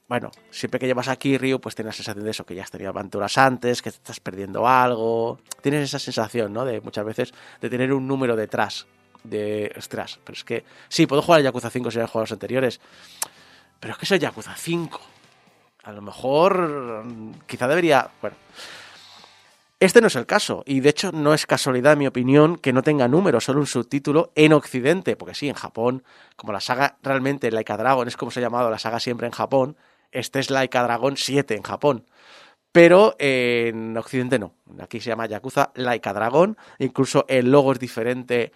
bueno, 0.09 0.31
siempre 0.51 0.81
que 0.81 0.87
llevas 0.87 1.09
aquí 1.09 1.37
Ryu, 1.37 1.61
pues 1.61 1.75
tienes 1.75 1.95
la 1.95 1.97
sensación 1.97 2.25
de 2.25 2.31
eso, 2.31 2.47
que 2.47 2.55
ya 2.55 2.63
has 2.63 2.71
tenido 2.71 2.91
aventuras 2.91 3.37
antes, 3.37 3.83
que 3.83 3.91
te 3.91 3.99
estás 3.99 4.21
perdiendo 4.21 4.67
algo. 4.67 5.39
Tienes 5.61 5.85
esa 5.85 5.99
sensación, 5.99 6.53
¿no? 6.53 6.65
De 6.65 6.81
muchas 6.81 7.05
veces 7.05 7.35
de 7.61 7.69
tener 7.69 7.93
un 7.93 8.09
número 8.09 8.35
detrás. 8.35 8.87
De, 9.23 9.71
ostras, 9.77 10.19
pero 10.25 10.37
es 10.37 10.45
que, 10.45 10.65
sí, 10.89 11.07
puedo 11.07 11.21
jugar 11.21 11.41
a 11.41 11.43
Yakuza 11.45 11.69
5 11.69 11.91
si 11.91 11.99
he 11.99 12.07
jugado 12.07 12.21
los 12.21 12.33
anteriores, 12.33 12.81
pero 13.81 13.93
es 13.93 13.99
que 13.99 14.07
soy 14.07 14.19
Yakuza 14.19 14.55
5. 14.57 15.01
A 15.83 15.93
lo 15.93 16.01
mejor, 16.01 17.05
quizá 17.47 17.69
debería, 17.69 18.09
bueno, 18.23 18.37
este 19.81 20.01
no 20.01 20.07
es 20.07 20.17
el 20.17 20.25
caso, 20.25 20.63
y 20.67 20.81
de 20.81 20.89
hecho 20.89 21.13
no 21.13 21.35
es 21.35 21.47
casualidad, 21.47 21.93
en 21.93 21.99
mi 21.99 22.07
opinión, 22.07 22.57
que 22.57 22.73
no 22.73 22.83
tenga 22.83 23.09
número, 23.09 23.41
solo 23.41 23.61
un 23.61 23.67
subtítulo 23.67 24.33
en 24.35 24.53
Occidente, 24.53 25.17
porque 25.17 25.35
sí, 25.35 25.49
en 25.49 25.55
Japón, 25.55 26.03
como 26.37 26.53
la 26.53 26.61
saga 26.61 26.97
realmente 27.03 27.51
Laika 27.51 27.77
Dragon 27.77 28.09
es 28.09 28.17
como 28.17 28.31
se 28.31 28.41
ha 28.41 28.43
llamado 28.43 28.71
la 28.71 28.79
saga 28.79 29.01
siempre 29.01 29.27
en 29.27 29.33
Japón, 29.33 29.77
este 30.13 30.41
es 30.41 30.51
Laika 30.51 30.83
Dragon 30.83 31.17
7 31.17 31.55
en 31.55 31.63
Japón. 31.63 32.05
Pero 32.73 33.17
eh, 33.19 33.69
en 33.73 33.97
Occidente 33.97 34.39
no. 34.39 34.53
Aquí 34.81 35.01
se 35.01 35.09
llama 35.11 35.27
Yakuza 35.27 35.71
Laika 35.75 36.13
Dragon. 36.13 36.57
Incluso 36.79 37.25
el 37.29 37.51
logo 37.51 37.73
es 37.73 37.79
diferente, 37.79 38.53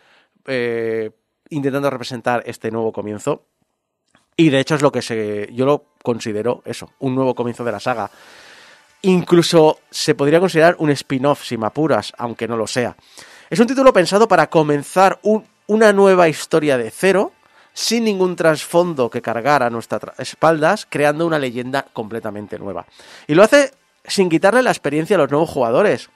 eh, 0.46 1.10
intentando 1.50 1.88
representar 1.90 2.42
este 2.46 2.70
nuevo 2.70 2.92
comienzo. 2.92 3.46
Y 4.36 4.50
de 4.50 4.60
hecho 4.60 4.74
es 4.74 4.82
lo 4.82 4.92
que 4.92 5.02
se, 5.02 5.48
yo 5.52 5.64
lo 5.66 5.84
considero 6.02 6.62
eso, 6.64 6.90
un 7.00 7.14
nuevo 7.14 7.34
comienzo 7.34 7.64
de 7.64 7.72
la 7.72 7.80
saga. 7.80 8.10
Incluso 9.02 9.80
se 9.90 10.14
podría 10.14 10.38
considerar 10.40 10.76
un 10.78 10.90
spin-off, 10.90 11.42
si 11.44 11.56
me 11.56 11.66
apuras, 11.66 12.12
aunque 12.18 12.46
no 12.46 12.56
lo 12.56 12.66
sea. 12.66 12.96
Es 13.50 13.58
un 13.58 13.66
título 13.66 13.92
pensado 13.92 14.28
para 14.28 14.48
comenzar 14.48 15.18
un- 15.22 15.44
una 15.66 15.92
nueva 15.92 16.28
historia 16.28 16.78
de 16.78 16.90
cero, 16.90 17.32
sin 17.72 18.04
ningún 18.04 18.36
trasfondo 18.36 19.08
que 19.08 19.22
cargar 19.22 19.62
a 19.62 19.70
nuestras 19.70 20.02
tra- 20.02 20.14
espaldas, 20.18 20.86
creando 20.88 21.26
una 21.26 21.38
leyenda 21.38 21.86
completamente 21.92 22.58
nueva. 22.58 22.86
Y 23.26 23.34
lo 23.34 23.42
hace 23.42 23.72
sin 24.04 24.28
quitarle 24.28 24.62
la 24.62 24.70
experiencia 24.70 25.16
a 25.16 25.18
los 25.20 25.30
nuevos 25.30 25.48
jugadores. 25.48 26.10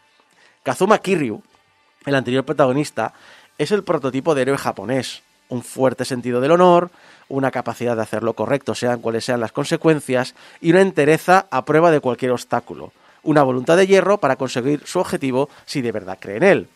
Kazuma 0.62 0.98
Kiryu, 0.98 1.42
el 2.04 2.14
anterior 2.14 2.44
protagonista, 2.44 3.14
es 3.58 3.70
el 3.72 3.84
prototipo 3.84 4.34
de 4.34 4.42
héroe 4.42 4.58
japonés. 4.58 5.22
Un 5.48 5.62
fuerte 5.62 6.04
sentido 6.04 6.40
del 6.40 6.50
honor, 6.50 6.90
una 7.28 7.52
capacidad 7.52 7.94
de 7.94 8.02
hacer 8.02 8.24
lo 8.24 8.34
correcto, 8.34 8.74
sean 8.74 9.00
cuales 9.00 9.24
sean 9.24 9.40
las 9.40 9.52
consecuencias, 9.52 10.34
y 10.60 10.70
una 10.72 10.80
entereza 10.80 11.46
a 11.50 11.64
prueba 11.64 11.92
de 11.92 12.00
cualquier 12.00 12.32
obstáculo. 12.32 12.92
Una 13.22 13.44
voluntad 13.44 13.76
de 13.76 13.86
hierro 13.86 14.18
para 14.18 14.36
conseguir 14.36 14.82
su 14.84 14.98
objetivo 14.98 15.48
si 15.64 15.82
de 15.82 15.92
verdad 15.92 16.18
cree 16.20 16.36
en 16.38 16.42
él. 16.42 16.68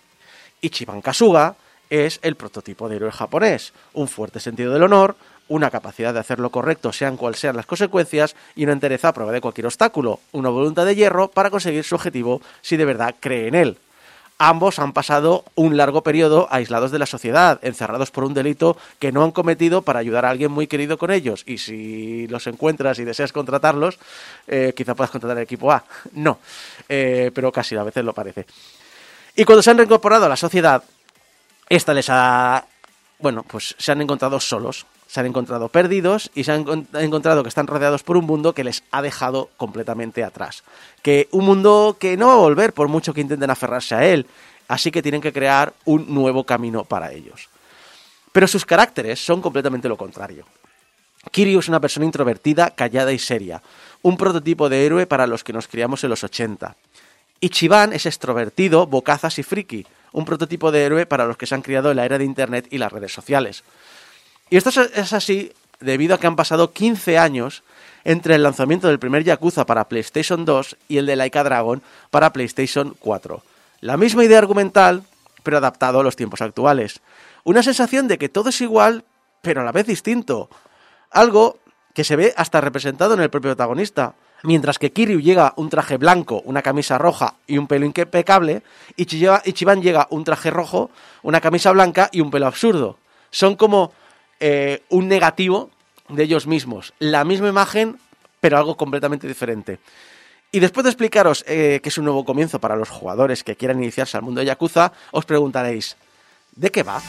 Ichiban 0.60 1.00
Kasuga 1.02 1.56
es 1.90 2.20
el 2.22 2.36
prototipo 2.36 2.88
de 2.88 2.96
héroe 2.96 3.12
japonés, 3.12 3.72
un 3.92 4.08
fuerte 4.08 4.40
sentido 4.40 4.72
del 4.72 4.84
honor, 4.84 5.16
una 5.48 5.70
capacidad 5.70 6.14
de 6.14 6.20
hacer 6.20 6.38
lo 6.38 6.50
correcto, 6.50 6.92
sean 6.92 7.16
cuales 7.16 7.40
sean 7.40 7.56
las 7.56 7.66
consecuencias, 7.66 8.36
y 8.54 8.64
una 8.64 8.72
entereza 8.72 9.08
a 9.08 9.12
prueba 9.12 9.32
de 9.32 9.40
cualquier 9.40 9.66
obstáculo, 9.66 10.20
una 10.32 10.48
voluntad 10.48 10.86
de 10.86 10.94
hierro 10.94 11.28
para 11.28 11.50
conseguir 11.50 11.84
su 11.84 11.96
objetivo 11.96 12.40
si 12.62 12.76
de 12.76 12.84
verdad 12.84 13.16
cree 13.18 13.48
en 13.48 13.56
él. 13.56 13.76
Ambos 14.42 14.78
han 14.78 14.94
pasado 14.94 15.44
un 15.54 15.76
largo 15.76 16.02
periodo 16.02 16.48
aislados 16.50 16.90
de 16.92 16.98
la 16.98 17.04
sociedad, 17.04 17.58
encerrados 17.60 18.10
por 18.10 18.24
un 18.24 18.32
delito 18.32 18.78
que 18.98 19.12
no 19.12 19.22
han 19.22 19.32
cometido 19.32 19.82
para 19.82 19.98
ayudar 19.98 20.24
a 20.24 20.30
alguien 20.30 20.50
muy 20.50 20.66
querido 20.66 20.96
con 20.96 21.10
ellos. 21.10 21.42
Y 21.44 21.58
si 21.58 22.26
los 22.28 22.46
encuentras 22.46 22.98
y 23.00 23.04
deseas 23.04 23.34
contratarlos, 23.34 23.98
eh, 24.46 24.72
quizá 24.74 24.94
puedas 24.94 25.10
contratar 25.10 25.36
el 25.36 25.42
equipo 25.42 25.70
A. 25.70 25.84
No, 26.14 26.38
Eh, 26.88 27.30
pero 27.34 27.52
casi 27.52 27.76
a 27.76 27.82
veces 27.82 28.02
lo 28.02 28.14
parece. 28.14 28.46
Y 29.36 29.44
cuando 29.44 29.62
se 29.62 29.70
han 29.70 29.76
reincorporado 29.76 30.24
a 30.24 30.28
la 30.30 30.36
sociedad, 30.36 30.82
esta 31.70 31.94
les 31.94 32.08
ha. 32.10 32.66
Bueno, 33.18 33.42
pues 33.44 33.74
se 33.78 33.92
han 33.92 34.00
encontrado 34.02 34.40
solos, 34.40 34.86
se 35.06 35.20
han 35.20 35.26
encontrado 35.26 35.68
perdidos 35.68 36.30
y 36.34 36.44
se 36.44 36.52
han 36.52 36.64
encon- 36.64 36.86
encontrado 37.00 37.42
que 37.42 37.48
están 37.48 37.66
rodeados 37.66 38.02
por 38.02 38.16
un 38.16 38.26
mundo 38.26 38.54
que 38.54 38.64
les 38.64 38.82
ha 38.90 39.02
dejado 39.02 39.50
completamente 39.56 40.24
atrás. 40.24 40.62
Que 41.02 41.28
un 41.32 41.44
mundo 41.44 41.96
que 41.98 42.16
no 42.16 42.28
va 42.28 42.34
a 42.34 42.36
volver 42.36 42.72
por 42.72 42.88
mucho 42.88 43.12
que 43.14 43.20
intenten 43.20 43.50
aferrarse 43.50 43.94
a 43.94 44.06
él. 44.06 44.26
Así 44.68 44.90
que 44.90 45.02
tienen 45.02 45.20
que 45.20 45.32
crear 45.32 45.74
un 45.84 46.12
nuevo 46.14 46.44
camino 46.44 46.84
para 46.84 47.12
ellos. 47.12 47.48
Pero 48.32 48.46
sus 48.46 48.64
caracteres 48.64 49.24
son 49.24 49.40
completamente 49.42 49.88
lo 49.88 49.96
contrario. 49.96 50.46
Kiryu 51.32 51.58
es 51.58 51.68
una 51.68 51.80
persona 51.80 52.06
introvertida, 52.06 52.70
callada 52.70 53.12
y 53.12 53.18
seria, 53.18 53.60
un 54.02 54.16
prototipo 54.16 54.68
de 54.68 54.86
héroe 54.86 55.06
para 55.06 55.26
los 55.26 55.44
que 55.44 55.52
nos 55.52 55.68
criamos 55.68 56.02
en 56.04 56.10
los 56.10 56.24
80. 56.24 56.76
Ichiban 57.40 57.92
es 57.92 58.06
extrovertido, 58.06 58.86
bocazas 58.86 59.38
y 59.38 59.42
friki, 59.42 59.86
un 60.12 60.24
prototipo 60.24 60.70
de 60.72 60.82
héroe 60.84 61.06
para 61.06 61.26
los 61.26 61.36
que 61.36 61.46
se 61.46 61.54
han 61.54 61.62
criado 61.62 61.90
en 61.90 61.96
la 61.96 62.04
era 62.04 62.18
de 62.18 62.24
Internet 62.24 62.66
y 62.70 62.78
las 62.78 62.92
redes 62.92 63.12
sociales. 63.12 63.64
Y 64.50 64.56
esto 64.56 64.70
es- 64.70 65.12
así 65.12 65.52
debido 65.80 66.14
a 66.14 66.18
que 66.18 66.26
han 66.26 66.36
pasado 66.36 66.72
15 66.72 67.18
años 67.18 67.62
entre 68.04 68.34
el 68.34 68.42
lanzamiento 68.42 68.88
del 68.88 68.98
primer 68.98 69.24
Yakuza 69.24 69.66
para 69.66 69.88
PlayStation 69.88 70.44
2 70.44 70.76
y 70.88 70.98
el 70.98 71.06
de 71.06 71.16
Laika 71.16 71.44
Dragon 71.44 71.82
para 72.10 72.32
PlayStation 72.32 72.96
4. 72.98 73.42
La 73.80 73.96
misma 73.96 74.24
idea 74.24 74.38
argumental, 74.38 75.04
pero 75.42 75.58
adaptado 75.58 76.00
a 76.00 76.02
los 76.02 76.16
tiempos 76.16 76.40
actuales. 76.40 77.00
Una 77.44 77.62
sensación 77.62 78.08
de 78.08 78.18
que 78.18 78.28
todo 78.28 78.50
es 78.50 78.60
igual, 78.60 79.04
pero 79.42 79.62
a 79.62 79.64
la 79.64 79.72
vez 79.72 79.86
distinto. 79.86 80.50
Algo 81.10 81.58
que 81.94 82.04
se 82.04 82.16
ve 82.16 82.34
hasta 82.36 82.60
representado 82.60 83.14
en 83.14 83.20
el 83.20 83.30
propio 83.30 83.50
protagonista. 83.50 84.14
Mientras 84.42 84.78
que 84.78 84.90
Kiryu 84.92 85.20
llega 85.20 85.52
un 85.56 85.68
traje 85.68 85.96
blanco, 85.98 86.40
una 86.44 86.62
camisa 86.62 86.96
roja 86.98 87.34
y 87.46 87.58
un 87.58 87.66
pelo 87.66 87.84
impecable, 87.84 88.62
Ichiba- 88.96 89.42
Ichiban 89.44 89.82
llega 89.82 90.06
un 90.10 90.24
traje 90.24 90.50
rojo, 90.50 90.90
una 91.22 91.40
camisa 91.40 91.72
blanca 91.72 92.08
y 92.12 92.20
un 92.20 92.30
pelo 92.30 92.46
absurdo. 92.46 92.96
Son 93.30 93.54
como 93.56 93.92
eh, 94.40 94.82
un 94.88 95.08
negativo 95.08 95.70
de 96.08 96.22
ellos 96.24 96.46
mismos. 96.46 96.94
La 96.98 97.24
misma 97.24 97.48
imagen, 97.48 97.98
pero 98.40 98.56
algo 98.56 98.76
completamente 98.76 99.28
diferente. 99.28 99.78
Y 100.52 100.58
después 100.60 100.84
de 100.84 100.90
explicaros 100.90 101.44
eh, 101.46 101.80
que 101.82 101.90
es 101.90 101.98
un 101.98 102.04
nuevo 102.06 102.24
comienzo 102.24 102.58
para 102.58 102.76
los 102.76 102.88
jugadores 102.88 103.44
que 103.44 103.54
quieran 103.56 103.82
iniciarse 103.82 104.16
al 104.16 104.22
mundo 104.24 104.40
de 104.40 104.46
Yakuza, 104.46 104.92
os 105.12 105.24
preguntaréis, 105.26 105.96
¿de 106.56 106.70
qué 106.70 106.82
va? 106.82 107.00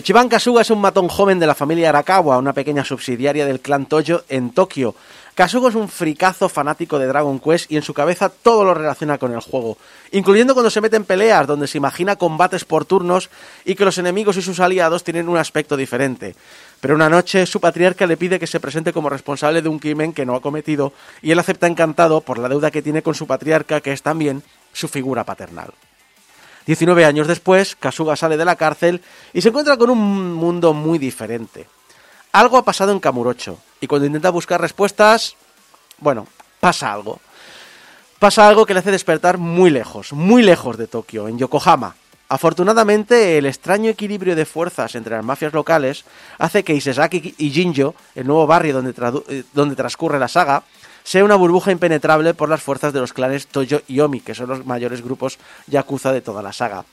Ichiban 0.00 0.30
Kasuga 0.30 0.62
es 0.62 0.70
un 0.70 0.80
matón 0.80 1.08
joven 1.08 1.38
de 1.38 1.46
la 1.46 1.54
familia 1.54 1.90
Arakawa, 1.90 2.38
una 2.38 2.54
pequeña 2.54 2.86
subsidiaria 2.86 3.44
del 3.44 3.60
clan 3.60 3.84
Toyo 3.84 4.24
en 4.30 4.48
Tokio. 4.48 4.94
Kasuga 5.34 5.68
es 5.68 5.74
un 5.74 5.90
fricazo 5.90 6.48
fanático 6.48 6.98
de 6.98 7.06
Dragon 7.06 7.38
Quest 7.38 7.70
y 7.70 7.76
en 7.76 7.82
su 7.82 7.92
cabeza 7.92 8.30
todo 8.30 8.64
lo 8.64 8.72
relaciona 8.72 9.18
con 9.18 9.34
el 9.34 9.40
juego, 9.40 9.76
incluyendo 10.10 10.54
cuando 10.54 10.70
se 10.70 10.80
mete 10.80 10.96
en 10.96 11.04
peleas 11.04 11.46
donde 11.46 11.66
se 11.66 11.76
imagina 11.76 12.16
combates 12.16 12.64
por 12.64 12.86
turnos 12.86 13.28
y 13.66 13.74
que 13.74 13.84
los 13.84 13.98
enemigos 13.98 14.38
y 14.38 14.42
sus 14.42 14.58
aliados 14.60 15.04
tienen 15.04 15.28
un 15.28 15.36
aspecto 15.36 15.76
diferente. 15.76 16.34
Pero 16.80 16.94
una 16.94 17.10
noche 17.10 17.44
su 17.44 17.60
patriarca 17.60 18.06
le 18.06 18.16
pide 18.16 18.38
que 18.38 18.46
se 18.46 18.58
presente 18.58 18.94
como 18.94 19.10
responsable 19.10 19.60
de 19.60 19.68
un 19.68 19.78
crimen 19.78 20.14
que 20.14 20.24
no 20.24 20.34
ha 20.34 20.40
cometido 20.40 20.94
y 21.20 21.30
él 21.30 21.38
acepta 21.38 21.66
encantado 21.66 22.22
por 22.22 22.38
la 22.38 22.48
deuda 22.48 22.70
que 22.70 22.80
tiene 22.80 23.02
con 23.02 23.14
su 23.14 23.26
patriarca 23.26 23.82
que 23.82 23.92
es 23.92 24.00
también 24.00 24.42
su 24.72 24.88
figura 24.88 25.24
paternal. 25.24 25.74
19 26.66 27.04
años 27.04 27.26
después, 27.26 27.76
Kasuga 27.76 28.16
sale 28.16 28.36
de 28.36 28.44
la 28.44 28.56
cárcel 28.56 29.00
y 29.32 29.40
se 29.40 29.48
encuentra 29.48 29.76
con 29.76 29.90
un 29.90 30.34
mundo 30.34 30.72
muy 30.72 30.98
diferente. 30.98 31.66
Algo 32.32 32.58
ha 32.58 32.64
pasado 32.64 32.92
en 32.92 33.00
Kamurocho 33.00 33.58
y 33.80 33.86
cuando 33.86 34.06
intenta 34.06 34.30
buscar 34.30 34.60
respuestas, 34.60 35.36
bueno, 35.98 36.26
pasa 36.60 36.92
algo. 36.92 37.20
pasa 38.18 38.46
algo 38.46 38.66
que 38.66 38.74
le 38.74 38.80
hace 38.80 38.90
despertar 38.90 39.38
muy 39.38 39.70
lejos, 39.70 40.12
muy 40.12 40.42
lejos 40.42 40.76
de 40.76 40.86
Tokio, 40.86 41.26
en 41.26 41.38
Yokohama. 41.38 41.96
Afortunadamente, 42.28 43.38
el 43.38 43.46
extraño 43.46 43.90
equilibrio 43.90 44.36
de 44.36 44.44
fuerzas 44.44 44.94
entre 44.94 45.16
las 45.16 45.24
mafias 45.24 45.52
locales 45.52 46.04
hace 46.38 46.62
que 46.62 46.74
Isesaki 46.74 47.34
y 47.38 47.50
Jinjo, 47.50 47.96
el 48.14 48.26
nuevo 48.26 48.46
barrio 48.46 48.74
donde, 48.74 48.94
eh, 49.28 49.42
donde 49.52 49.74
transcurre 49.74 50.18
la 50.18 50.28
saga, 50.28 50.62
sea 51.02 51.24
una 51.24 51.34
burbuja 51.36 51.72
impenetrable 51.72 52.34
por 52.34 52.48
las 52.48 52.62
fuerzas 52.62 52.92
de 52.92 53.00
los 53.00 53.12
clanes 53.12 53.46
Toyo 53.46 53.82
y 53.88 54.00
Omi, 54.00 54.20
que 54.20 54.34
son 54.34 54.48
los 54.48 54.66
mayores 54.66 55.02
grupos 55.02 55.38
yakuza 55.66 56.12
de 56.12 56.20
toda 56.20 56.42
la 56.42 56.52
saga. 56.52 56.84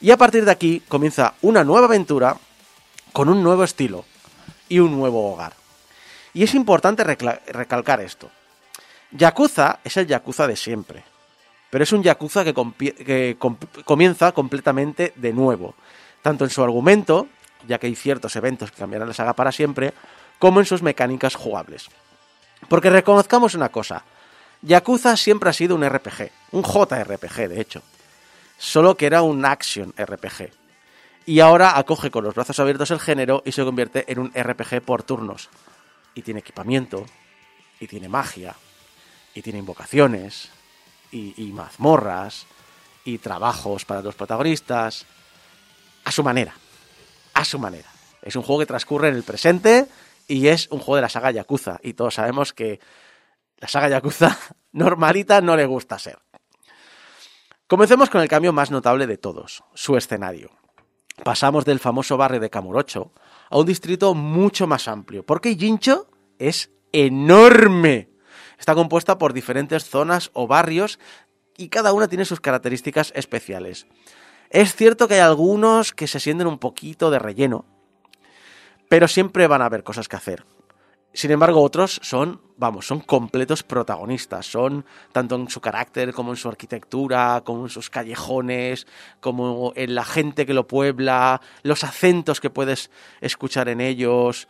Y 0.00 0.10
a 0.10 0.16
partir 0.16 0.44
de 0.44 0.50
aquí 0.50 0.82
comienza 0.88 1.34
una 1.42 1.64
nueva 1.64 1.86
aventura 1.86 2.36
con 3.12 3.28
un 3.28 3.42
nuevo 3.42 3.64
estilo 3.64 4.04
y 4.68 4.80
un 4.80 4.92
nuevo 4.96 5.32
hogar. 5.32 5.54
Y 6.34 6.42
es 6.42 6.54
importante 6.54 7.04
recalcar 7.04 8.00
esto. 8.00 8.30
Yakuza 9.12 9.78
es 9.84 9.96
el 9.96 10.06
Yakuza 10.08 10.46
de 10.48 10.56
siempre, 10.56 11.04
pero 11.70 11.84
es 11.84 11.92
un 11.92 12.02
Yakuza 12.02 12.44
que, 12.44 12.52
que 12.52 13.36
com- 13.38 13.56
comienza 13.84 14.32
completamente 14.32 15.12
de 15.14 15.32
nuevo, 15.32 15.74
tanto 16.22 16.42
en 16.44 16.50
su 16.50 16.62
argumento, 16.64 17.28
ya 17.68 17.78
que 17.78 17.86
hay 17.86 17.94
ciertos 17.94 18.34
eventos 18.34 18.72
que 18.72 18.78
cambiarán 18.78 19.06
la 19.06 19.14
saga 19.14 19.32
para 19.34 19.52
siempre, 19.52 19.94
como 20.40 20.58
en 20.58 20.66
sus 20.66 20.82
mecánicas 20.82 21.36
jugables. 21.36 21.88
Porque 22.68 22.90
reconozcamos 22.90 23.54
una 23.54 23.68
cosa, 23.68 24.04
Yakuza 24.62 25.16
siempre 25.16 25.50
ha 25.50 25.52
sido 25.52 25.74
un 25.74 25.86
RPG, 25.86 26.30
un 26.52 26.62
JRPG 26.62 27.48
de 27.48 27.60
hecho, 27.60 27.82
solo 28.58 28.96
que 28.96 29.06
era 29.06 29.22
un 29.22 29.44
action 29.44 29.92
RPG. 29.96 30.50
Y 31.26 31.40
ahora 31.40 31.78
acoge 31.78 32.10
con 32.10 32.24
los 32.24 32.34
brazos 32.34 32.58
abiertos 32.60 32.90
el 32.90 33.00
género 33.00 33.42
y 33.44 33.52
se 33.52 33.64
convierte 33.64 34.10
en 34.10 34.18
un 34.18 34.32
RPG 34.34 34.82
por 34.82 35.02
turnos. 35.02 35.48
Y 36.14 36.22
tiene 36.22 36.40
equipamiento, 36.40 37.06
y 37.80 37.86
tiene 37.86 38.08
magia, 38.08 38.54
y 39.34 39.42
tiene 39.42 39.58
invocaciones, 39.58 40.50
y, 41.10 41.34
y 41.36 41.52
mazmorras, 41.52 42.46
y 43.04 43.18
trabajos 43.18 43.84
para 43.84 44.02
los 44.02 44.14
protagonistas, 44.14 45.06
a 46.04 46.12
su 46.12 46.22
manera, 46.22 46.54
a 47.32 47.44
su 47.44 47.58
manera. 47.58 47.88
Es 48.22 48.36
un 48.36 48.42
juego 48.42 48.60
que 48.60 48.66
transcurre 48.66 49.08
en 49.08 49.16
el 49.16 49.22
presente 49.22 49.86
y 50.28 50.48
es 50.48 50.68
un 50.70 50.78
juego 50.78 50.96
de 50.96 51.02
la 51.02 51.08
saga 51.08 51.30
Yakuza. 51.30 51.78
Y 51.82 51.94
todos 51.94 52.14
sabemos 52.14 52.52
que 52.52 52.80
la 53.58 53.68
saga 53.68 53.88
Yakuza 53.88 54.38
normalita 54.72 55.40
no 55.40 55.56
le 55.56 55.66
gusta 55.66 55.98
ser. 55.98 56.18
Comencemos 57.66 58.10
con 58.10 58.20
el 58.20 58.28
cambio 58.28 58.52
más 58.52 58.70
notable 58.70 59.06
de 59.06 59.16
todos, 59.16 59.64
su 59.74 59.96
escenario. 59.96 60.50
Pasamos 61.22 61.64
del 61.64 61.78
famoso 61.78 62.16
barrio 62.16 62.40
de 62.40 62.50
Kamurocho 62.50 63.12
a 63.48 63.58
un 63.58 63.66
distrito 63.66 64.14
mucho 64.14 64.66
más 64.66 64.88
amplio, 64.88 65.24
porque 65.24 65.54
Jincho 65.54 66.08
es 66.38 66.70
enorme. 66.92 68.10
Está 68.58 68.74
compuesta 68.74 69.18
por 69.18 69.32
diferentes 69.32 69.84
zonas 69.84 70.30
o 70.34 70.46
barrios 70.46 70.98
y 71.56 71.68
cada 71.68 71.92
una 71.92 72.08
tiene 72.08 72.24
sus 72.24 72.40
características 72.40 73.12
especiales. 73.14 73.86
Es 74.50 74.74
cierto 74.74 75.08
que 75.08 75.14
hay 75.14 75.20
algunos 75.20 75.92
que 75.92 76.06
se 76.06 76.20
sienten 76.20 76.46
un 76.46 76.58
poquito 76.58 77.10
de 77.10 77.18
relleno, 77.18 77.64
pero 78.88 79.08
siempre 79.08 79.46
van 79.46 79.62
a 79.62 79.66
haber 79.66 79.82
cosas 79.82 80.08
que 80.08 80.16
hacer. 80.16 80.44
Sin 81.16 81.30
embargo, 81.30 81.62
otros 81.62 82.00
son, 82.02 82.40
vamos, 82.56 82.88
son 82.88 82.98
completos 82.98 83.62
protagonistas. 83.62 84.46
Son 84.46 84.84
tanto 85.12 85.36
en 85.36 85.48
su 85.48 85.60
carácter 85.60 86.12
como 86.12 86.32
en 86.32 86.36
su 86.36 86.48
arquitectura, 86.48 87.42
como 87.44 87.62
en 87.62 87.68
sus 87.68 87.88
callejones, 87.88 88.88
como 89.20 89.72
en 89.76 89.94
la 89.94 90.04
gente 90.04 90.44
que 90.44 90.54
lo 90.54 90.66
puebla, 90.66 91.40
los 91.62 91.84
acentos 91.84 92.40
que 92.40 92.50
puedes 92.50 92.90
escuchar 93.20 93.68
en 93.68 93.80
ellos. 93.80 94.48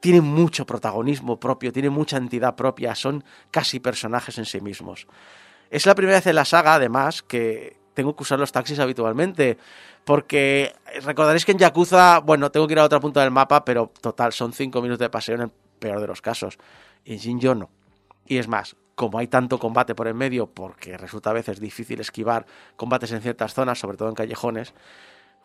Tienen 0.00 0.24
mucho 0.24 0.64
protagonismo 0.64 1.38
propio, 1.38 1.70
tienen 1.70 1.92
mucha 1.92 2.16
entidad 2.16 2.56
propia, 2.56 2.94
son 2.94 3.22
casi 3.50 3.78
personajes 3.78 4.38
en 4.38 4.46
sí 4.46 4.62
mismos. 4.62 5.06
Es 5.68 5.84
la 5.84 5.94
primera 5.94 6.16
vez 6.16 6.26
en 6.28 6.36
la 6.36 6.46
saga, 6.46 6.76
además, 6.76 7.22
que 7.22 7.76
tengo 7.92 8.16
que 8.16 8.22
usar 8.22 8.38
los 8.38 8.52
taxis 8.52 8.78
habitualmente. 8.78 9.58
Porque 10.06 10.72
recordaréis 11.02 11.44
que 11.44 11.50
en 11.50 11.58
Yakuza, 11.58 12.20
bueno, 12.20 12.52
tengo 12.52 12.68
que 12.68 12.74
ir 12.74 12.78
a 12.78 12.84
otra 12.84 13.00
punta 13.00 13.22
del 13.22 13.32
mapa, 13.32 13.64
pero 13.64 13.90
total, 14.00 14.32
son 14.32 14.52
cinco 14.52 14.80
minutos 14.80 15.00
de 15.00 15.10
paseo 15.10 15.34
en 15.34 15.40
el 15.40 15.50
peor 15.80 16.00
de 16.00 16.06
los 16.06 16.22
casos. 16.22 16.58
Y 17.04 17.14
en 17.14 17.18
Shinjo 17.18 17.56
no. 17.56 17.70
Y 18.24 18.38
es 18.38 18.46
más, 18.46 18.76
como 18.94 19.18
hay 19.18 19.26
tanto 19.26 19.58
combate 19.58 19.96
por 19.96 20.06
en 20.06 20.16
medio, 20.16 20.46
porque 20.46 20.96
resulta 20.96 21.30
a 21.30 21.32
veces 21.32 21.58
difícil 21.58 21.98
esquivar 21.98 22.46
combates 22.76 23.10
en 23.10 23.20
ciertas 23.20 23.52
zonas, 23.52 23.80
sobre 23.80 23.96
todo 23.96 24.08
en 24.08 24.14
callejones, 24.14 24.74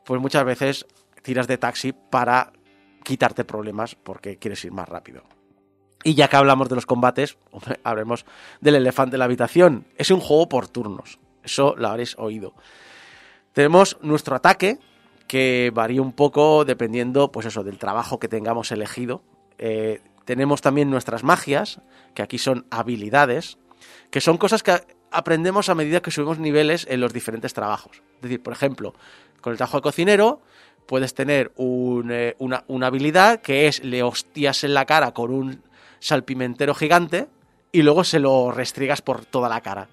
pues 0.05 0.21
muchas 0.21 0.45
veces 0.45 0.85
tiras 1.23 1.47
de 1.47 1.57
taxi 1.57 1.91
para 1.91 2.53
quitarte 3.03 3.43
problemas 3.43 3.95
porque 3.95 4.37
quieres 4.37 4.63
ir 4.63 4.73
más 4.73 4.87
rápido. 4.87 5.23
Y 6.03 6.13
ya 6.13 6.27
que 6.27 6.35
hablamos 6.35 6.69
de 6.69 6.75
los 6.75 6.85
combates, 6.85 7.39
hablemos 7.83 8.25
del 8.59 8.75
elefante 8.75 9.15
en 9.15 9.19
la 9.19 9.25
habitación. 9.25 9.87
Es 9.97 10.11
un 10.11 10.19
juego 10.19 10.47
por 10.47 10.67
turnos. 10.67 11.17
Eso 11.43 11.73
lo 11.75 11.87
habréis 11.87 12.15
oído. 12.19 12.53
Tenemos 13.53 13.97
nuestro 14.01 14.35
ataque, 14.35 14.79
que 15.27 15.71
varía 15.73 16.01
un 16.01 16.13
poco 16.13 16.65
dependiendo, 16.65 17.31
pues 17.31 17.45
eso, 17.45 17.63
del 17.63 17.77
trabajo 17.77 18.19
que 18.19 18.27
tengamos 18.27 18.71
elegido. 18.71 19.21
Eh, 19.57 20.01
tenemos 20.25 20.61
también 20.61 20.89
nuestras 20.89 21.23
magias, 21.23 21.79
que 22.13 22.21
aquí 22.21 22.37
son 22.37 22.65
habilidades, 22.69 23.57
que 24.09 24.21
son 24.21 24.37
cosas 24.37 24.63
que 24.63 24.81
aprendemos 25.11 25.69
a 25.69 25.75
medida 25.75 26.01
que 26.01 26.11
subimos 26.11 26.39
niveles 26.39 26.87
en 26.89 27.01
los 27.01 27.13
diferentes 27.13 27.53
trabajos. 27.53 28.01
Es 28.15 28.21
decir, 28.21 28.41
por 28.41 28.53
ejemplo, 28.53 28.93
con 29.41 29.51
el 29.51 29.57
trabajo 29.57 29.77
de 29.77 29.83
cocinero 29.83 30.41
puedes 30.85 31.13
tener 31.13 31.51
un, 31.55 32.11
eh, 32.11 32.35
una, 32.39 32.63
una 32.67 32.87
habilidad 32.87 33.41
que 33.41 33.67
es 33.67 33.83
le 33.83 34.03
hostias 34.03 34.63
en 34.63 34.73
la 34.73 34.85
cara 34.85 35.13
con 35.13 35.31
un 35.31 35.61
salpimentero 35.99 36.73
gigante 36.73 37.27
y 37.71 37.83
luego 37.83 38.03
se 38.03 38.19
lo 38.19 38.51
restriegas 38.51 39.01
por 39.01 39.25
toda 39.25 39.47
la 39.47 39.61
cara. 39.61 39.87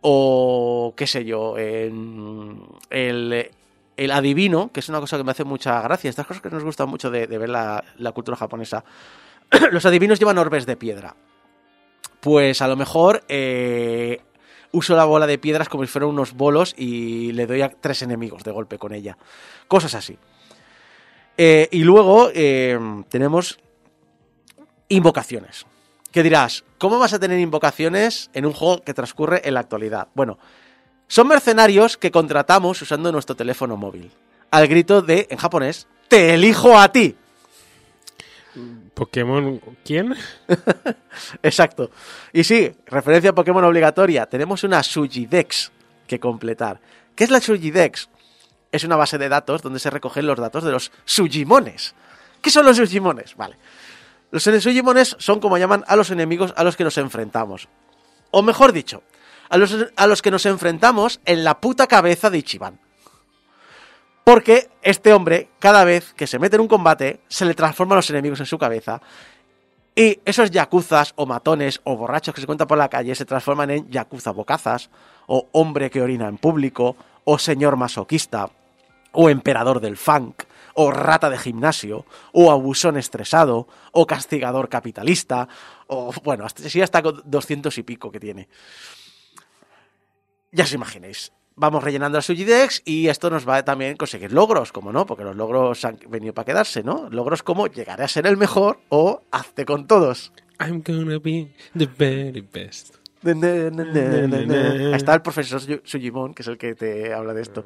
O 0.00 0.94
qué 0.96 1.06
sé 1.06 1.24
yo, 1.24 1.56
el, 1.58 3.50
el 3.96 4.10
adivino, 4.12 4.70
que 4.72 4.80
es 4.80 4.88
una 4.88 5.00
cosa 5.00 5.16
que 5.16 5.24
me 5.24 5.32
hace 5.32 5.44
mucha 5.44 5.80
gracia, 5.82 6.08
estas 6.08 6.26
cosas 6.26 6.42
que 6.42 6.50
nos 6.50 6.62
gustan 6.62 6.88
mucho 6.88 7.10
de, 7.10 7.26
de 7.26 7.38
ver 7.38 7.48
la, 7.48 7.82
la 7.96 8.12
cultura 8.12 8.36
japonesa. 8.36 8.84
Los 9.72 9.84
adivinos 9.86 10.18
llevan 10.18 10.38
orbes 10.38 10.66
de 10.66 10.76
piedra. 10.76 11.16
Pues 12.20 12.62
a 12.62 12.68
lo 12.68 12.76
mejor 12.76 13.24
eh, 13.28 14.20
uso 14.72 14.94
la 14.96 15.04
bola 15.04 15.26
de 15.26 15.38
piedras 15.38 15.68
como 15.68 15.84
si 15.84 15.88
fueran 15.90 16.10
unos 16.10 16.32
bolos 16.32 16.74
y 16.76 17.32
le 17.32 17.46
doy 17.46 17.62
a 17.62 17.70
tres 17.70 18.02
enemigos 18.02 18.44
de 18.44 18.50
golpe 18.50 18.78
con 18.78 18.92
ella. 18.92 19.16
Cosas 19.66 19.94
así. 19.94 20.18
Eh, 21.36 21.68
y 21.70 21.84
luego 21.84 22.30
eh, 22.34 22.78
tenemos 23.08 23.58
invocaciones. 24.88 25.66
Que 26.12 26.22
dirás, 26.22 26.64
¿cómo 26.78 26.98
vas 26.98 27.12
a 27.12 27.18
tener 27.18 27.38
invocaciones 27.38 28.30
en 28.32 28.46
un 28.46 28.52
juego 28.52 28.82
que 28.82 28.94
transcurre 28.94 29.42
en 29.44 29.54
la 29.54 29.60
actualidad? 29.60 30.08
Bueno, 30.14 30.38
son 31.06 31.28
mercenarios 31.28 31.96
que 31.96 32.10
contratamos 32.10 32.80
usando 32.80 33.12
nuestro 33.12 33.36
teléfono 33.36 33.76
móvil. 33.76 34.10
Al 34.50 34.66
grito 34.68 35.02
de, 35.02 35.26
en 35.30 35.38
japonés, 35.38 35.86
te 36.08 36.34
elijo 36.34 36.78
a 36.78 36.90
ti. 36.90 37.16
Pokémon, 38.94 39.60
¿quién? 39.84 40.14
Exacto. 41.42 41.90
Y 42.32 42.44
sí, 42.44 42.72
referencia 42.86 43.30
a 43.30 43.34
Pokémon 43.34 43.64
obligatoria. 43.64 44.26
Tenemos 44.26 44.64
una 44.64 44.82
Sujidex 44.82 45.70
que 46.06 46.18
completar. 46.18 46.80
¿Qué 47.14 47.24
es 47.24 47.30
la 47.30 47.40
Sujidex? 47.40 48.08
Es 48.72 48.84
una 48.84 48.96
base 48.96 49.18
de 49.18 49.28
datos 49.28 49.62
donde 49.62 49.78
se 49.78 49.90
recogen 49.90 50.26
los 50.26 50.38
datos 50.38 50.64
de 50.64 50.72
los 50.72 50.90
Sujimones. 51.04 51.94
¿Qué 52.42 52.50
son 52.50 52.66
los 52.66 52.76
Sujimones? 52.76 53.36
Vale. 53.36 53.56
Los 54.30 54.42
Sujimones 54.42 55.16
son 55.18 55.40
como 55.40 55.56
llaman 55.56 55.84
a 55.86 55.96
los 55.96 56.10
enemigos 56.10 56.52
a 56.56 56.64
los 56.64 56.76
que 56.76 56.84
nos 56.84 56.98
enfrentamos. 56.98 57.68
O 58.30 58.42
mejor 58.42 58.72
dicho, 58.72 59.02
a 59.48 59.56
los, 59.56 59.74
a 59.96 60.06
los 60.06 60.20
que 60.20 60.30
nos 60.30 60.44
enfrentamos 60.46 61.20
en 61.24 61.44
la 61.44 61.60
puta 61.60 61.86
cabeza 61.86 62.28
de 62.28 62.38
Ichiban. 62.38 62.78
Porque 64.24 64.68
este 64.82 65.14
hombre, 65.14 65.48
cada 65.58 65.84
vez 65.84 66.12
que 66.12 66.26
se 66.26 66.38
mete 66.38 66.56
en 66.56 66.62
un 66.62 66.68
combate, 66.68 67.20
se 67.28 67.46
le 67.46 67.54
transforman 67.54 67.96
los 67.96 68.10
enemigos 68.10 68.40
en 68.40 68.46
su 68.46 68.58
cabeza. 68.58 69.00
Y 69.94 70.20
esos 70.26 70.50
yakuzas 70.50 71.14
o 71.16 71.24
matones 71.24 71.80
o 71.84 71.96
borrachos 71.96 72.34
que 72.34 72.42
se 72.42 72.46
cuentan 72.46 72.68
por 72.68 72.76
la 72.76 72.90
calle 72.90 73.14
se 73.14 73.24
transforman 73.24 73.70
en 73.70 73.90
yakuza 73.90 74.32
bocazas, 74.32 74.90
o 75.26 75.48
hombre 75.52 75.90
que 75.90 76.02
orina 76.02 76.28
en 76.28 76.36
público, 76.36 76.94
o 77.24 77.38
señor 77.38 77.76
masoquista, 77.76 78.50
o 79.12 79.30
emperador 79.30 79.80
del 79.80 79.96
funk, 79.96 80.42
o 80.80 80.92
rata 80.92 81.28
de 81.28 81.38
gimnasio, 81.38 82.06
o 82.30 82.52
abusón 82.52 82.96
estresado, 82.96 83.66
o 83.90 84.06
castigador 84.06 84.68
capitalista, 84.68 85.48
o 85.88 86.14
bueno, 86.22 86.46
hasta, 86.46 86.68
sí, 86.70 86.80
hasta 86.80 87.02
con 87.02 87.20
200 87.24 87.76
y 87.78 87.82
pico 87.82 88.12
que 88.12 88.20
tiene. 88.20 88.48
Ya 90.52 90.62
os 90.62 90.72
imaginéis. 90.72 91.32
Vamos 91.56 91.82
rellenando 91.82 92.18
la 92.18 92.22
Sujidex 92.22 92.82
y 92.84 93.08
esto 93.08 93.28
nos 93.28 93.42
va 93.42 93.56
a 93.56 93.64
también 93.64 93.96
conseguir 93.96 94.32
logros, 94.32 94.70
como 94.70 94.92
no, 94.92 95.04
porque 95.04 95.24
los 95.24 95.34
logros 95.34 95.84
han 95.84 95.98
venido 96.08 96.32
para 96.32 96.46
quedarse, 96.46 96.84
¿no? 96.84 97.10
Logros 97.10 97.42
como 97.42 97.66
llegaré 97.66 98.04
a 98.04 98.08
ser 98.08 98.28
el 98.28 98.36
mejor 98.36 98.78
o 98.88 99.22
hazte 99.32 99.64
con 99.64 99.88
todos. 99.88 100.32
I'm 100.60 100.84
gonna 100.86 101.18
be 101.18 101.52
the 101.76 101.86
very 101.86 102.40
best. 102.40 102.97
Está 104.94 105.14
el 105.14 105.22
profesor 105.22 105.60
Su- 105.60 105.80
Sugimon, 105.84 106.34
que 106.34 106.42
es 106.42 106.48
el 106.48 106.56
que 106.58 106.74
te 106.74 107.12
habla 107.12 107.34
de 107.34 107.42
esto. 107.42 107.64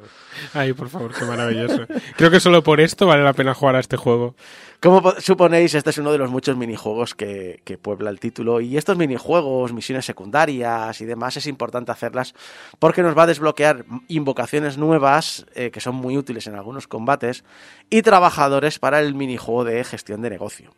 Ay, 0.55 0.73
por 0.73 0.89
favor, 0.89 1.13
qué 1.13 1.25
maravilloso. 1.25 1.87
Creo 2.17 2.31
que 2.31 2.41
solo 2.41 2.63
por 2.63 2.81
esto 2.81 3.07
vale 3.07 3.23
la 3.23 3.33
pena 3.35 3.53
jugar 3.55 3.77
a 3.77 3.81
este 3.81 3.97
juego. 3.97 4.35
Como 4.81 5.03
po- 5.03 5.21
suponéis, 5.21 5.75
este 5.75 5.91
es 5.91 5.99
uno 5.99 6.11
de 6.11 6.19
los 6.19 6.31
muchos 6.31 6.57
minijuegos 6.57 7.15
que, 7.15 7.61
que 7.65 7.79
puebla 7.79 8.11
el 8.11 8.19
título. 8.19 8.61
Y 8.61 8.77
estos 8.77 8.97
minijuegos, 8.97 9.73
misiones 9.73 10.05
secundarias 10.07 11.01
y 11.01 11.05
demás, 11.05 11.37
es 11.37 11.47
importante 11.47 11.93
hacerlas 11.93 12.35
porque 12.79 13.03
nos 13.03 13.17
va 13.17 13.25
a 13.25 13.27
desbloquear 13.27 13.85
invocaciones 14.09 14.79
nuevas 14.79 15.47
eh, 15.55 15.71
que 15.71 15.81
son 15.81 15.95
muy 15.97 16.17
útiles 16.17 16.47
en 16.47 16.55
algunos 16.55 16.89
combates 16.89 17.45
y 17.91 18.03
trabajadores 18.03 18.79
para 18.79 19.01
el 19.01 19.15
minijuego 19.15 19.65
de 19.65 19.85
gestión 19.85 20.23
de 20.23 20.31
negocio. 20.31 20.71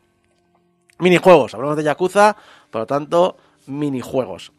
Minijuegos, 0.98 1.54
hablamos 1.54 1.76
de 1.76 1.82
Yakuza, 1.82 2.36
por 2.70 2.82
lo 2.82 2.86
tanto, 2.86 3.36
minijuegos. 3.66 4.52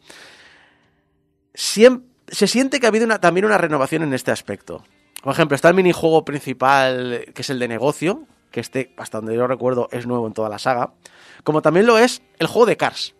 Se 1.54 2.46
siente 2.46 2.80
que 2.80 2.86
ha 2.86 2.88
habido 2.88 3.04
una- 3.06 3.20
también 3.20 3.44
una 3.46 3.58
renovación 3.58 4.02
en 4.02 4.12
este 4.14 4.30
aspecto. 4.30 4.84
Por 5.22 5.32
ejemplo, 5.32 5.54
está 5.54 5.68
el 5.68 5.74
minijuego 5.74 6.24
principal, 6.24 7.12
eh, 7.14 7.32
que 7.34 7.42
es 7.42 7.50
el 7.50 7.58
de 7.58 7.68
negocio, 7.68 8.24
que 8.50 8.60
este, 8.60 8.94
hasta 8.96 9.18
donde 9.18 9.34
yo 9.34 9.46
recuerdo, 9.46 9.88
es 9.92 10.06
nuevo 10.06 10.26
en 10.26 10.32
toda 10.32 10.48
la 10.48 10.58
saga. 10.58 10.92
Como 11.44 11.62
también 11.62 11.86
lo 11.86 11.98
es 11.98 12.22
el 12.38 12.46
juego 12.46 12.66
de 12.66 12.76
Cars. 12.76 13.14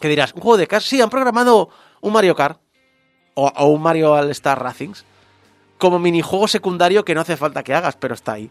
Que 0.00 0.08
dirás, 0.08 0.32
¿un 0.34 0.40
juego 0.40 0.56
de 0.56 0.66
Cars? 0.66 0.84
Sí, 0.86 1.00
han 1.00 1.10
programado 1.10 1.68
un 2.00 2.12
Mario 2.12 2.34
Kart 2.34 2.60
o, 3.34 3.48
o 3.48 3.66
un 3.66 3.82
Mario 3.82 4.12
All 4.12 4.30
Star 4.30 4.62
Racings 4.62 5.04
como 5.78 5.98
minijuego 5.98 6.46
secundario 6.48 7.04
que 7.04 7.14
no 7.14 7.20
hace 7.22 7.36
falta 7.36 7.62
que 7.62 7.74
hagas, 7.74 7.96
pero 7.96 8.14
está 8.14 8.32
ahí. 8.32 8.50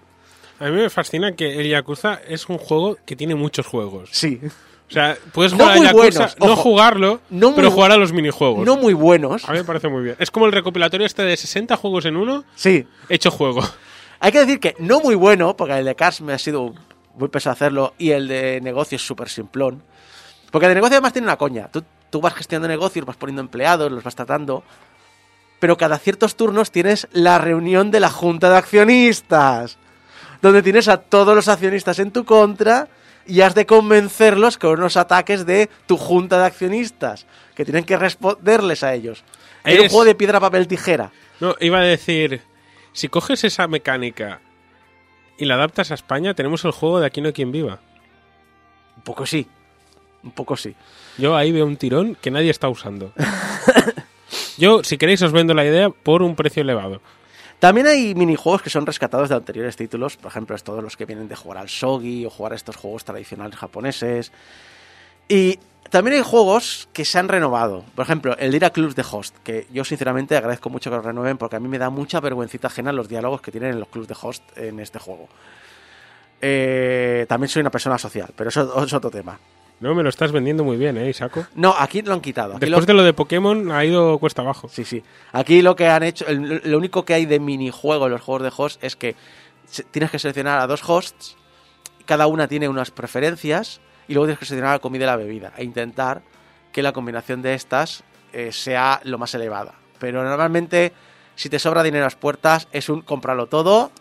A 0.60 0.65
mí 0.65 0.71
me 0.71 0.89
fascina 0.89 1.36
que 1.36 1.60
el 1.60 1.69
Yakuza 1.69 2.15
es 2.27 2.49
un 2.49 2.58
juego 2.58 2.97
que 3.05 3.15
tiene 3.15 3.36
muchos 3.36 3.65
juegos. 3.65 4.10
Sí. 4.12 4.39
O 4.89 4.91
sea, 4.91 5.15
puedes 5.34 5.52
No 5.54 5.60
jugar 5.60 5.78
muy 5.78 5.86
Yakuza, 5.86 6.02
buenos, 6.19 6.39
no 6.39 6.45
ojo. 6.54 6.62
jugarlo, 6.63 7.21
No 7.30 7.47
muy 7.49 7.56
pero 7.58 7.71
jugar 7.71 7.91
a 7.91 7.97
los 7.97 8.12
minijuegos. 8.12 8.65
No 8.65 8.75
muy 8.75 8.93
buenos. 8.93 9.47
A 9.47 9.52
mí 9.52 9.60
me 9.60 9.63
parece 9.63 9.88
muy 9.88 10.04
bien. 10.04 10.15
Es 10.19 10.32
como 10.32 10.47
el 10.47 10.52
recopilatorio 10.52 11.06
este 11.06 11.21
de 11.23 11.38
60 11.38 11.78
juegos 11.78 12.06
en 12.06 12.17
uno, 12.17 12.43
Sí. 12.56 12.88
hecho 13.08 13.30
juego. 13.30 13.62
Hay 14.19 14.32
que 14.32 14.39
decir 14.39 14.60
que 14.60 14.75
no 14.80 14.99
muy 14.99 15.13
bueno, 15.15 15.56
porque 15.56 15.78
el 15.78 15.86
de 15.86 15.95
Cars 15.95 16.21
me 16.21 16.34
ha 16.34 16.39
sido 16.39 16.73
muy 17.15 17.28
pesado 17.30 17.54
hacerlo 17.54 17.93
y 17.99 18.12
el 18.12 18.28
de 18.28 18.60
negocio 18.62 18.95
es 18.95 19.06
súper 19.06 19.30
simplón. 19.30 19.84
Porque 20.52 20.65
el 20.65 20.71
de 20.71 20.75
negocio 20.75 20.95
además 20.97 21.13
tiene 21.13 21.28
una 21.28 21.38
coña. 21.38 21.67
Tú, 21.71 21.84
tú 22.10 22.19
vas 22.19 22.34
gestionando 22.34 22.67
negocios, 22.67 23.06
vas 23.06 23.15
poniendo 23.15 23.41
empleados, 23.41 23.91
los 23.91 24.04
vas 24.04 24.15
tratando. 24.15 24.63
Pero 25.60 25.78
cada 25.78 25.99
ciertos 25.99 26.36
turnos 26.36 26.71
tienes 26.71 27.08
la 27.12 27.38
reunión 27.38 27.91
de 27.91 27.99
la 27.99 28.10
junta 28.10 28.49
de 28.49 28.58
accionistas. 28.58 29.78
Donde 30.41 30.63
tienes 30.63 30.88
a 30.88 30.97
todos 30.97 31.36
los 31.36 31.47
accionistas 31.47 31.99
en 31.99 32.12
tu 32.12 32.25
contra 32.25 32.88
y 33.25 33.41
has 33.41 33.55
de 33.55 33.65
convencerlos 33.65 34.58
con 34.58 34.79
unos 34.79 34.97
ataques 34.97 35.45
de 35.45 35.69
tu 35.86 35.97
junta 35.97 36.39
de 36.39 36.45
accionistas. 36.45 37.25
Que 37.55 37.65
tienen 37.65 37.84
que 37.84 37.97
responderles 37.97 38.84
a 38.84 38.93
ellos. 38.93 39.23
Es 39.63 39.79
un 39.79 39.89
juego 39.89 40.05
de 40.05 40.15
piedra, 40.15 40.39
papel, 40.39 40.67
tijera. 40.67 41.12
No, 41.39 41.55
iba 41.60 41.79
a 41.79 41.84
decir, 41.84 42.41
si 42.93 43.10
coges 43.10 43.43
esa 43.43 43.67
mecánica 43.67 44.41
y 45.38 45.45
la 45.45 45.55
adaptas 45.55 45.91
a 45.91 45.95
España, 45.95 46.34
tenemos 46.34 46.65
el 46.65 46.71
juego 46.71 46.99
de 46.99 47.08
Aquí 47.08 47.21
no 47.21 47.27
hay 47.27 47.34
quien 47.34 47.51
viva. 47.51 47.79
Un 48.97 49.03
poco 49.03 49.25
sí. 49.25 49.47
Un 50.23 50.32
poco 50.32 50.58
sí. 50.58 50.75
Yo 51.17 51.36
ahí 51.36 51.51
veo 51.51 51.65
un 51.65 51.77
tirón 51.77 52.15
que 52.15 52.32
nadie 52.32 52.49
está 52.49 52.67
usando. 52.69 53.13
Yo, 54.58 54.84
si 54.84 54.97
queréis, 54.97 55.21
os 55.21 55.32
vendo 55.32 55.53
la 55.53 55.65
idea 55.65 55.89
por 55.89 56.21
un 56.21 56.36
precio 56.36 56.62
elevado. 56.62 57.01
También 57.59 57.87
hay 57.87 58.15
minijuegos 58.15 58.61
que 58.61 58.69
son 58.69 58.85
rescatados 58.85 59.27
de 59.27 59.35
anteriores 59.35 59.75
títulos, 59.75 60.15
por 60.15 60.31
ejemplo, 60.31 60.55
es 60.55 60.63
todos 60.63 60.81
los 60.81 60.95
que 60.95 61.05
vienen 61.05 61.27
de 61.27 61.35
jugar 61.35 61.57
al 61.57 61.67
shogi 61.67 62.25
o 62.25 62.29
jugar 62.29 62.53
a 62.53 62.55
estos 62.55 62.77
juegos 62.77 63.03
tradicionales 63.03 63.57
japoneses. 63.57 64.31
Y 65.27 65.59
también 65.89 66.17
hay 66.17 66.23
juegos 66.23 66.87
que 66.93 67.03
se 67.03 67.19
han 67.19 67.27
renovado. 67.27 67.83
Por 67.95 68.03
ejemplo, 68.03 68.37
el 68.37 68.51
de 68.51 68.57
ir 68.57 68.65
a 68.65 68.69
clubs 68.69 68.95
de 68.95 69.03
host, 69.09 69.35
que 69.43 69.67
yo 69.73 69.83
sinceramente 69.83 70.37
agradezco 70.37 70.69
mucho 70.69 70.89
que 70.89 70.95
lo 70.95 71.01
renueven 71.01 71.37
porque 71.37 71.57
a 71.57 71.59
mí 71.59 71.67
me 71.67 71.77
da 71.77 71.89
mucha 71.89 72.21
vergüencita 72.21 72.67
ajena 72.67 72.93
los 72.93 73.09
diálogos 73.09 73.41
que 73.41 73.51
tienen 73.51 73.71
en 73.71 73.79
los 73.81 73.89
clubs 73.89 74.07
de 74.07 74.15
host 74.19 74.43
en 74.57 74.79
este 74.79 74.99
juego. 74.99 75.27
Eh, 76.41 77.25
también 77.27 77.49
soy 77.49 77.59
una 77.59 77.71
persona 77.71 77.97
social, 77.97 78.29
pero 78.35 78.49
eso 78.49 78.83
es 78.83 78.93
otro 78.93 79.11
tema. 79.11 79.37
No, 79.79 79.95
me 79.95 80.03
lo 80.03 80.09
estás 80.09 80.31
vendiendo 80.31 80.63
muy 80.63 80.75
bien, 80.77 80.97
¿eh, 80.97 81.09
Isaco? 81.09 81.45
No, 81.55 81.73
aquí 81.77 82.01
lo 82.01 82.13
han 82.13 82.19
quitado. 82.21 82.57
Aquí 82.57 82.65
lo- 82.65 82.77
Después 82.77 82.85
de 82.87 82.93
lo 82.93 83.03
de 83.03 83.13
Pokémon 83.13 83.71
ha 83.71 83.85
ido 83.85 84.17
cuesta 84.19 84.41
abajo. 84.41 84.67
Sí, 84.69 84.83
sí. 84.83 85.03
Aquí 85.31 85.61
lo 85.61 85.75
que 85.75 85.87
han 85.87 86.03
hecho, 86.03 86.27
el- 86.27 86.61
lo 86.65 86.77
único 86.77 87.05
que 87.05 87.13
hay 87.13 87.25
de 87.25 87.39
minijuego 87.39 88.05
en 88.07 88.11
los 88.11 88.21
juegos 88.21 88.43
de 88.43 88.51
host 88.55 88.83
es 88.83 88.95
que 88.97 89.15
tienes 89.91 90.11
que 90.11 90.19
seleccionar 90.19 90.59
a 90.59 90.67
dos 90.67 90.81
hosts, 90.87 91.37
cada 92.05 92.27
una 92.27 92.47
tiene 92.47 92.67
unas 92.67 92.91
preferencias 92.91 93.79
y 94.07 94.13
luego 94.15 94.25
tienes 94.25 94.39
que 94.39 94.45
seleccionar 94.45 94.75
la 94.75 94.79
comida 94.79 95.03
y 95.03 95.07
la 95.07 95.15
bebida 95.15 95.53
e 95.55 95.63
intentar 95.63 96.23
que 96.73 96.81
la 96.81 96.91
combinación 96.91 97.41
de 97.41 97.53
estas 97.53 98.03
eh, 98.33 98.51
sea 98.51 98.99
lo 99.05 99.17
más 99.17 99.33
elevada. 99.33 99.75
Pero 99.99 100.23
normalmente, 100.23 100.91
si 101.35 101.49
te 101.49 101.57
sobra 101.59 101.83
dinero 101.83 102.03
a 102.03 102.07
las 102.07 102.15
puertas, 102.15 102.67
es 102.71 102.89
un 102.89 103.01
comprarlo 103.01 103.47
todo 103.47 103.91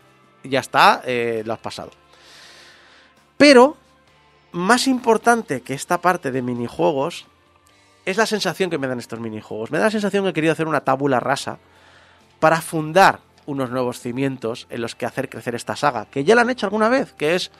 y 0.42 0.48
ya 0.50 0.60
está, 0.60 1.02
eh, 1.04 1.42
lo 1.46 1.52
has 1.52 1.58
pasado. 1.60 1.90
Pero, 3.36 3.76
más 4.52 4.86
importante 4.86 5.60
que 5.60 5.74
esta 5.74 6.00
parte 6.00 6.30
de 6.30 6.42
minijuegos 6.42 7.26
es 8.04 8.16
la 8.16 8.26
sensación 8.26 8.70
que 8.70 8.78
me 8.78 8.86
dan 8.86 8.98
estos 8.98 9.20
minijuegos. 9.20 9.70
Me 9.70 9.78
da 9.78 9.84
la 9.84 9.90
sensación 9.90 10.24
que 10.24 10.30
he 10.30 10.32
querido 10.32 10.52
hacer 10.52 10.66
una 10.66 10.80
tábula 10.80 11.20
rasa 11.20 11.58
para 12.40 12.60
fundar 12.60 13.20
unos 13.46 13.70
nuevos 13.70 14.00
cimientos 14.00 14.66
en 14.70 14.80
los 14.80 14.94
que 14.94 15.06
hacer 15.06 15.28
crecer 15.28 15.54
esta 15.54 15.76
saga, 15.76 16.06
que 16.06 16.24
ya 16.24 16.34
la 16.34 16.42
han 16.42 16.50
hecho 16.50 16.66
alguna 16.66 16.88
vez, 16.88 17.12
que 17.14 17.34
es, 17.34 17.50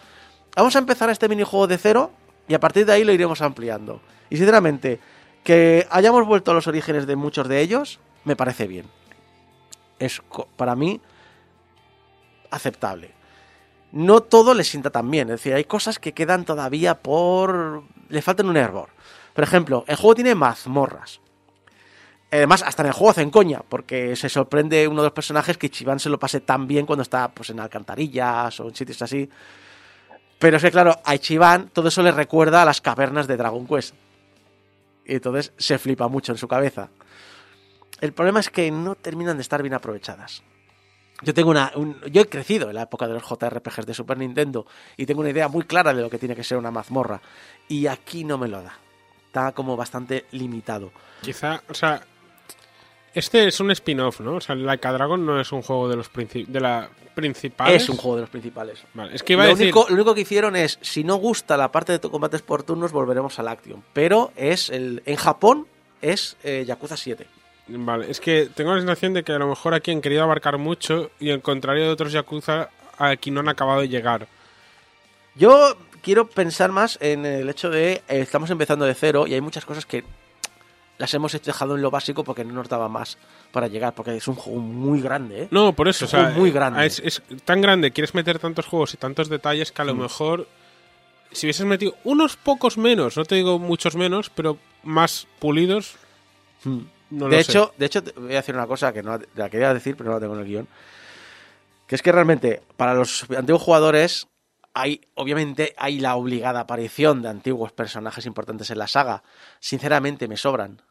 vamos 0.54 0.76
a 0.76 0.78
empezar 0.78 1.10
este 1.10 1.28
minijuego 1.28 1.66
de 1.66 1.78
cero 1.78 2.10
y 2.46 2.54
a 2.54 2.60
partir 2.60 2.86
de 2.86 2.92
ahí 2.92 3.04
lo 3.04 3.12
iremos 3.12 3.42
ampliando. 3.42 4.00
Y 4.30 4.36
sinceramente, 4.36 5.00
que 5.44 5.86
hayamos 5.90 6.26
vuelto 6.26 6.50
a 6.50 6.54
los 6.54 6.66
orígenes 6.66 7.06
de 7.06 7.16
muchos 7.16 7.48
de 7.48 7.60
ellos, 7.60 8.00
me 8.24 8.36
parece 8.36 8.66
bien. 8.66 8.86
Es 9.98 10.22
para 10.56 10.76
mí 10.76 11.00
aceptable. 12.50 13.17
No 13.92 14.20
todo 14.20 14.54
le 14.54 14.64
sienta 14.64 14.90
tan 14.90 15.10
bien, 15.10 15.28
es 15.28 15.40
decir, 15.40 15.54
hay 15.54 15.64
cosas 15.64 15.98
que 15.98 16.12
quedan 16.12 16.44
todavía 16.44 16.94
por... 16.96 17.84
le 18.08 18.22
faltan 18.22 18.48
un 18.48 18.56
hervor. 18.56 18.90
Por 19.34 19.44
ejemplo, 19.44 19.84
el 19.86 19.96
juego 19.96 20.16
tiene 20.16 20.34
mazmorras. 20.34 21.20
Además, 22.30 22.62
hasta 22.62 22.82
en 22.82 22.88
el 22.88 22.92
juego 22.92 23.10
hacen 23.10 23.30
coña, 23.30 23.62
porque 23.66 24.14
se 24.14 24.28
sorprende 24.28 24.86
uno 24.86 25.00
de 25.00 25.06
los 25.06 25.14
personajes 25.14 25.56
que 25.56 25.70
Chiván 25.70 25.98
se 25.98 26.10
lo 26.10 26.18
pase 26.18 26.40
tan 26.40 26.66
bien 26.66 26.84
cuando 26.84 27.02
está 27.02 27.28
pues, 27.28 27.48
en 27.50 27.60
alcantarillas 27.60 28.60
o 28.60 28.68
en 28.68 28.74
sitios 28.74 29.00
así. 29.00 29.30
Pero 30.38 30.58
es 30.58 30.62
que, 30.62 30.70
claro, 30.70 31.00
a 31.04 31.14
Ichiban 31.14 31.70
todo 31.70 31.88
eso 31.88 32.02
le 32.02 32.12
recuerda 32.12 32.62
a 32.62 32.64
las 32.66 32.80
cavernas 32.80 33.26
de 33.26 33.36
Dragon 33.36 33.66
Quest. 33.66 33.94
Y 35.06 35.14
entonces 35.14 35.52
se 35.56 35.78
flipa 35.78 36.06
mucho 36.08 36.32
en 36.32 36.38
su 36.38 36.46
cabeza. 36.46 36.90
El 38.00 38.12
problema 38.12 38.40
es 38.40 38.50
que 38.50 38.70
no 38.70 38.94
terminan 38.94 39.36
de 39.38 39.42
estar 39.42 39.62
bien 39.62 39.74
aprovechadas. 39.74 40.42
Yo 41.22 41.34
tengo 41.34 41.50
una. 41.50 41.72
un- 41.74 42.00
yo 42.10 42.22
he 42.22 42.28
crecido 42.28 42.68
en 42.68 42.76
la 42.76 42.82
época 42.82 43.06
de 43.08 43.14
los 43.14 43.22
JRPGs 43.24 43.86
de 43.86 43.94
Super 43.94 44.18
Nintendo 44.18 44.66
y 44.96 45.04
tengo 45.06 45.20
una 45.20 45.30
idea 45.30 45.48
muy 45.48 45.64
clara 45.64 45.92
de 45.92 46.02
lo 46.02 46.08
que 46.10 46.18
tiene 46.18 46.36
que 46.36 46.44
ser 46.44 46.58
una 46.58 46.70
mazmorra. 46.70 47.20
Y 47.68 47.86
aquí 47.86 48.24
no 48.24 48.38
me 48.38 48.48
lo 48.48 48.62
da. 48.62 48.78
Está 49.26 49.52
como 49.52 49.76
bastante 49.76 50.26
limitado. 50.32 50.92
Quizá, 51.22 51.62
o 51.68 51.74
sea, 51.74 52.00
este 53.14 53.46
es 53.48 53.58
un 53.60 53.70
spin-off, 53.72 54.20
¿no? 54.20 54.36
O 54.36 54.40
sea, 54.40 54.54
Like 54.54 54.86
a 54.86 54.92
Dragon 54.92 55.24
no 55.24 55.40
es 55.40 55.50
un 55.52 55.62
juego 55.62 55.88
de 55.88 55.96
los 55.96 56.10
de 56.12 56.60
la 56.60 56.88
principales. 57.14 57.82
Es 57.82 57.88
un 57.88 57.96
juego 57.96 58.16
de 58.16 58.20
los 58.22 58.30
principales. 58.30 58.84
Vale, 58.94 59.14
es 59.16 59.22
que 59.24 59.32
iba 59.32 59.42
Lo 59.42 59.48
a 59.50 59.54
decir, 59.54 59.66
único, 59.66 59.86
lo 59.88 59.94
único 59.96 60.14
que 60.14 60.20
hicieron 60.20 60.54
es, 60.54 60.78
si 60.82 61.02
no 61.02 61.16
gusta 61.16 61.56
la 61.56 61.72
parte 61.72 61.98
de 61.98 62.00
combates 62.00 62.42
por 62.42 62.62
turnos, 62.62 62.92
volveremos 62.92 63.38
al 63.40 63.48
Action. 63.48 63.82
Pero 63.92 64.30
es 64.36 64.70
el, 64.70 65.02
en 65.04 65.16
Japón 65.16 65.66
es 66.00 66.36
eh, 66.44 66.64
Yakuza 66.66 66.96
7. 66.96 67.26
Vale, 67.68 68.10
es 68.10 68.20
que 68.20 68.48
tengo 68.54 68.72
la 68.74 68.80
sensación 68.80 69.14
de 69.14 69.22
que 69.22 69.32
a 69.32 69.38
lo 69.38 69.48
mejor 69.48 69.74
aquí 69.74 69.90
han 69.90 70.00
querido 70.00 70.22
abarcar 70.22 70.58
mucho 70.58 71.10
y 71.20 71.30
al 71.30 71.42
contrario 71.42 71.84
de 71.84 71.90
otros 71.90 72.12
Yakuza 72.12 72.70
aquí 72.98 73.30
no 73.30 73.40
han 73.40 73.48
acabado 73.48 73.80
de 73.80 73.88
llegar. 73.88 74.26
Yo 75.34 75.76
quiero 76.02 76.26
pensar 76.28 76.72
más 76.72 76.98
en 77.00 77.24
el 77.26 77.48
hecho 77.48 77.70
de 77.70 77.92
eh, 77.92 78.20
estamos 78.20 78.50
empezando 78.50 78.84
de 78.84 78.94
cero 78.94 79.26
y 79.26 79.34
hay 79.34 79.40
muchas 79.40 79.64
cosas 79.64 79.86
que 79.86 80.04
las 80.98 81.14
hemos 81.14 81.40
dejado 81.40 81.76
en 81.76 81.82
lo 81.82 81.92
básico 81.92 82.24
porque 82.24 82.44
no 82.44 82.54
nos 82.54 82.68
daba 82.68 82.88
más 82.88 83.18
para 83.52 83.68
llegar, 83.68 83.94
porque 83.94 84.16
es 84.16 84.26
un 84.26 84.34
juego 84.34 84.58
muy 84.58 85.00
grande, 85.00 85.42
¿eh? 85.44 85.48
No, 85.52 85.72
por 85.72 85.86
eso, 85.86 86.06
o 86.06 86.08
Es 86.08 86.12
un 86.14 86.18
sea, 86.18 86.26
juego 86.26 86.40
muy 86.40 86.50
grande. 86.50 86.84
Es, 86.86 86.98
es 86.98 87.22
tan 87.44 87.60
grande, 87.60 87.92
quieres 87.92 88.14
meter 88.16 88.40
tantos 88.40 88.66
juegos 88.66 88.94
y 88.94 88.96
tantos 88.96 89.28
detalles 89.28 89.70
que 89.70 89.82
a 89.82 89.84
lo 89.84 89.94
Mm. 89.94 90.00
mejor 90.00 90.48
si 91.30 91.46
hubieses 91.46 91.66
metido 91.66 91.94
unos 92.04 92.36
pocos 92.36 92.78
menos, 92.78 93.16
no 93.16 93.24
te 93.24 93.36
digo 93.36 93.58
muchos 93.60 93.94
menos, 93.94 94.28
pero 94.30 94.56
más 94.82 95.28
pulidos, 95.38 95.94
no 97.10 97.28
de 97.28 97.36
lo 97.36 97.42
sé. 97.42 97.52
hecho, 97.52 97.72
de 97.76 97.86
hecho, 97.86 98.02
voy 98.16 98.32
a 98.32 98.36
decir 98.36 98.54
una 98.54 98.66
cosa 98.66 98.92
que 98.92 99.02
no 99.02 99.18
la 99.34 99.50
quería 99.50 99.72
decir, 99.72 99.96
pero 99.96 100.10
no 100.10 100.16
la 100.16 100.20
tengo 100.20 100.34
en 100.34 100.40
el 100.40 100.46
guion. 100.46 100.68
Que 101.86 101.94
es 101.94 102.02
que 102.02 102.12
realmente, 102.12 102.62
para 102.76 102.94
los 102.94 103.26
antiguos 103.30 103.62
jugadores, 103.62 104.28
hay, 104.74 105.00
obviamente, 105.14 105.74
hay 105.78 106.00
la 106.00 106.16
obligada 106.16 106.60
aparición 106.60 107.22
de 107.22 107.28
antiguos 107.28 107.72
personajes 107.72 108.26
importantes 108.26 108.70
en 108.70 108.78
la 108.78 108.86
saga. 108.86 109.22
Sinceramente, 109.58 110.28
me 110.28 110.36
sobran. 110.36 110.82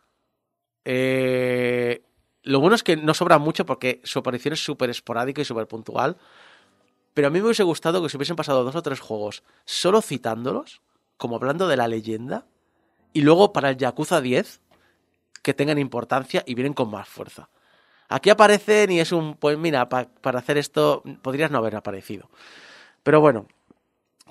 Eh, 0.85 2.01
lo 2.43 2.59
bueno 2.59 2.75
es 2.75 2.83
que 2.83 2.97
no 2.97 3.13
sobran 3.13 3.41
mucho 3.41 3.65
porque 3.65 4.01
su 4.03 4.19
aparición 4.19 4.53
es 4.53 4.63
súper 4.63 4.89
esporádica 4.89 5.41
y 5.41 5.45
súper 5.45 5.67
puntual. 5.67 6.17
Pero 7.13 7.27
a 7.27 7.31
mí 7.31 7.39
me 7.39 7.45
hubiese 7.45 7.63
gustado 7.63 8.01
que 8.01 8.09
se 8.09 8.17
hubiesen 8.17 8.35
pasado 8.35 8.63
dos 8.63 8.75
o 8.75 8.81
tres 8.81 8.99
juegos 8.99 9.43
solo 9.65 10.01
citándolos, 10.01 10.81
como 11.17 11.35
hablando 11.35 11.67
de 11.67 11.77
la 11.77 11.87
leyenda, 11.87 12.45
y 13.11 13.21
luego 13.21 13.53
para 13.53 13.71
el 13.71 13.77
Yakuza 13.77 14.21
10 14.21 14.61
que 15.41 15.53
tengan 15.53 15.77
importancia 15.77 16.43
y 16.45 16.55
vienen 16.55 16.73
con 16.73 16.89
más 16.89 17.07
fuerza. 17.07 17.49
Aquí 18.09 18.29
aparecen 18.29 18.91
y 18.91 18.99
es 18.99 19.11
un, 19.11 19.35
pues 19.35 19.57
mira, 19.57 19.89
pa- 19.89 20.07
para 20.21 20.39
hacer 20.39 20.57
esto 20.57 21.03
podrías 21.21 21.51
no 21.51 21.57
haber 21.57 21.75
aparecido. 21.75 22.29
Pero 23.03 23.19
bueno, 23.21 23.47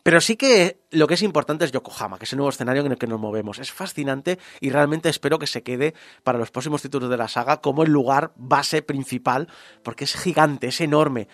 pero 0.03 0.21
sí 0.21 0.37
que 0.37 0.81
lo 0.93 1.07
que 1.07 1.15
es 1.15 1.23
importante 1.23 1.65
es 1.65 1.73
Yokohama, 1.73 2.19
que 2.19 2.25
es 2.27 2.33
el 2.33 2.37
nuevo 2.39 2.51
escenario 2.51 2.85
en 2.85 2.93
el 2.93 2.99
que 2.99 3.07
nos 3.09 3.19
movemos. 3.21 3.59
Es 3.59 3.73
fascinante 3.73 4.39
y 4.61 4.71
realmente 4.71 5.09
espero 5.09 5.39
que 5.39 5.47
se 5.49 5.63
quede 5.63 5.95
para 6.23 6.39
los 6.39 6.51
próximos 6.51 6.81
títulos 6.81 7.11
de 7.11 7.17
la 7.17 7.29
saga 7.29 7.61
como 7.61 7.83
el 7.83 7.91
lugar 7.91 8.31
base 8.37 8.83
principal, 8.83 9.49
porque 9.83 10.05
es 10.05 10.15
gigante, 10.15 10.69
es 10.69 10.81
enorme. 10.81 11.29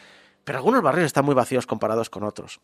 Pero 0.45 0.59
algunos 0.59 0.83
barrios 0.83 1.07
están 1.07 1.25
muy 1.25 1.35
vacíos 1.35 1.67
comparados 1.67 2.09
con 2.11 2.25
otros. 2.25 2.61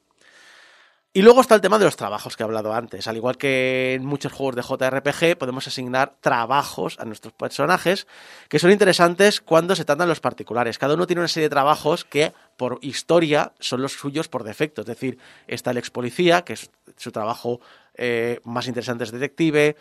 Y 1.15 1.23
luego 1.23 1.41
está 1.41 1.55
el 1.55 1.61
tema 1.63 1.79
de 1.79 1.87
los 1.87 1.97
trabajos 1.97 2.37
que 2.37 2.43
he 2.43 2.45
hablado 2.45 2.73
antes. 2.73 3.09
Al 3.09 3.17
igual 3.17 3.39
que 3.39 3.95
en 3.95 4.05
muchos 4.05 4.31
juegos 4.31 4.55
de 4.57 4.63
JRPG, 4.63 5.39
podemos 5.39 5.67
asignar 5.67 6.15
trabajos 6.21 6.97
a 7.01 7.05
nuestros 7.07 7.33
personajes 7.33 8.07
que 8.49 8.59
son 8.59 8.71
interesantes 8.71 9.41
cuando 9.41 9.75
se 9.75 9.85
tratan 9.87 10.09
los 10.09 10.21
particulares. 10.21 10.79
Cada 10.79 10.95
uno 10.95 11.07
tiene 11.07 11.21
una 11.21 11.29
serie 11.29 11.47
de 11.49 11.51
trabajos 11.55 12.05
que, 12.05 12.35
por 12.57 12.79
historia, 12.83 13.53
son 13.59 13.81
los 13.83 13.95
suyos 13.95 14.29
por 14.29 14.45
defecto. 14.45 14.83
Es 14.83 14.87
decir, 14.87 15.19
está 15.47 15.71
el 15.71 15.79
ex 15.79 15.91
policía, 15.91 16.43
que 16.43 16.53
es 16.53 16.71
su 16.97 17.11
trabajo 17.11 17.61
eh, 17.95 18.41
más 18.45 18.69
interesante 18.69 19.05
es 19.05 19.11
detective. 19.11 19.77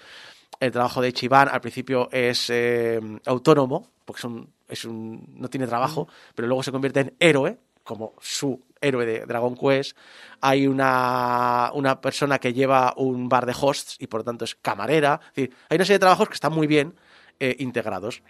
El 0.60 0.72
trabajo 0.72 1.02
de 1.02 1.10
Ichiban 1.10 1.50
al 1.50 1.62
principio 1.62 2.10
es 2.12 2.50
eh, 2.50 3.00
autónomo, 3.26 3.92
porque 4.06 4.22
es 4.22 4.24
un, 4.26 4.54
es 4.70 4.86
un- 4.86 5.36
no 5.36 5.50
tiene 5.50 5.68
trabajo, 5.68 6.08
pero 6.34 6.48
luego 6.48 6.64
se 6.64 6.72
convierte 6.72 7.02
en 7.02 7.16
héroe, 7.20 7.60
como 7.88 8.14
su 8.22 8.62
héroe 8.82 9.06
de 9.06 9.26
Dragon 9.26 9.56
Quest. 9.56 9.98
Hay 10.42 10.68
una, 10.68 11.72
una 11.74 12.02
persona 12.02 12.38
que 12.38 12.54
lleva 12.54 12.94
un 12.98 13.30
bar 13.30 13.46
de 13.46 13.56
hosts 13.60 13.96
y 13.98 14.08
por 14.08 14.20
lo 14.20 14.24
tanto 14.26 14.44
es 14.46 14.56
camarera. 14.56 15.22
Es 15.30 15.36
decir, 15.36 15.56
hay 15.70 15.76
una 15.78 15.86
serie 15.86 15.96
de 15.96 16.02
trabajos 16.02 16.28
que 16.28 16.36
están 16.36 16.54
muy 16.54 16.68
bien 16.68 16.94
eh, 17.40 17.56
integrados. 17.60 18.22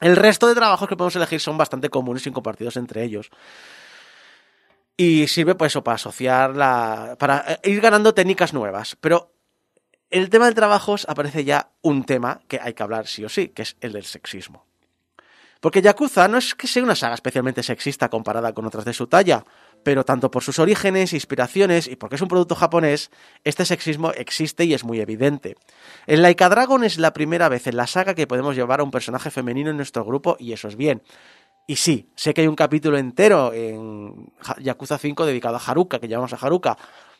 El 0.00 0.16
resto 0.16 0.48
de 0.48 0.54
trabajos 0.54 0.88
que 0.88 0.96
podemos 0.96 1.14
elegir 1.14 1.40
son 1.40 1.56
bastante 1.56 1.88
comunes 1.88 2.26
y 2.26 2.32
compartidos 2.32 2.76
entre 2.76 3.04
ellos. 3.04 3.30
Y 4.96 5.28
sirve 5.28 5.54
pues 5.54 5.72
eso 5.72 5.84
para 5.84 5.94
asociar 5.94 6.56
la. 6.56 7.16
para 7.18 7.44
eh, 7.46 7.70
ir 7.70 7.80
ganando 7.80 8.12
técnicas 8.12 8.52
nuevas. 8.52 8.96
Pero 9.00 9.32
el 10.10 10.28
tema 10.30 10.46
del 10.46 10.54
trabajo 10.54 10.96
aparece 11.06 11.44
ya 11.44 11.70
un 11.80 12.04
tema 12.04 12.40
que 12.48 12.58
hay 12.60 12.74
que 12.74 12.82
hablar 12.82 13.06
sí 13.06 13.24
o 13.24 13.28
sí, 13.28 13.48
que 13.48 13.62
es 13.62 13.76
el 13.80 13.92
del 13.92 14.04
sexismo. 14.04 14.69
Porque 15.60 15.82
Yakuza 15.82 16.26
no 16.26 16.38
es 16.38 16.54
que 16.54 16.66
sea 16.66 16.82
una 16.82 16.94
saga 16.94 17.14
especialmente 17.14 17.62
sexista 17.62 18.08
comparada 18.08 18.54
con 18.54 18.64
otras 18.64 18.86
de 18.86 18.94
su 18.94 19.06
talla, 19.06 19.44
pero 19.82 20.04
tanto 20.04 20.30
por 20.30 20.42
sus 20.42 20.58
orígenes, 20.58 21.12
inspiraciones 21.12 21.86
y 21.86 21.96
porque 21.96 22.16
es 22.16 22.22
un 22.22 22.28
producto 22.28 22.54
japonés, 22.54 23.10
este 23.44 23.66
sexismo 23.66 24.10
existe 24.12 24.64
y 24.64 24.72
es 24.72 24.84
muy 24.84 25.00
evidente. 25.00 25.56
En 26.06 26.22
Laika 26.22 26.48
Dragon 26.48 26.82
es 26.82 26.98
la 26.98 27.12
primera 27.12 27.48
vez 27.50 27.66
en 27.66 27.76
la 27.76 27.86
saga 27.86 28.14
que 28.14 28.26
podemos 28.26 28.56
llevar 28.56 28.80
a 28.80 28.84
un 28.84 28.90
personaje 28.90 29.30
femenino 29.30 29.70
en 29.70 29.76
nuestro 29.76 30.04
grupo 30.04 30.36
y 30.38 30.52
eso 30.52 30.66
es 30.66 30.76
bien. 30.76 31.02
Y 31.66 31.76
sí, 31.76 32.10
sé 32.16 32.34
que 32.34 32.40
hay 32.40 32.46
un 32.46 32.56
capítulo 32.56 32.96
entero 32.98 33.52
en 33.52 34.32
Yakuza 34.58 34.98
5 34.98 35.26
dedicado 35.26 35.56
a 35.56 35.60
Haruka, 35.60 36.00
que 36.00 36.08
llamamos 36.08 36.32
a 36.32 36.36
Haruka, 36.36 36.76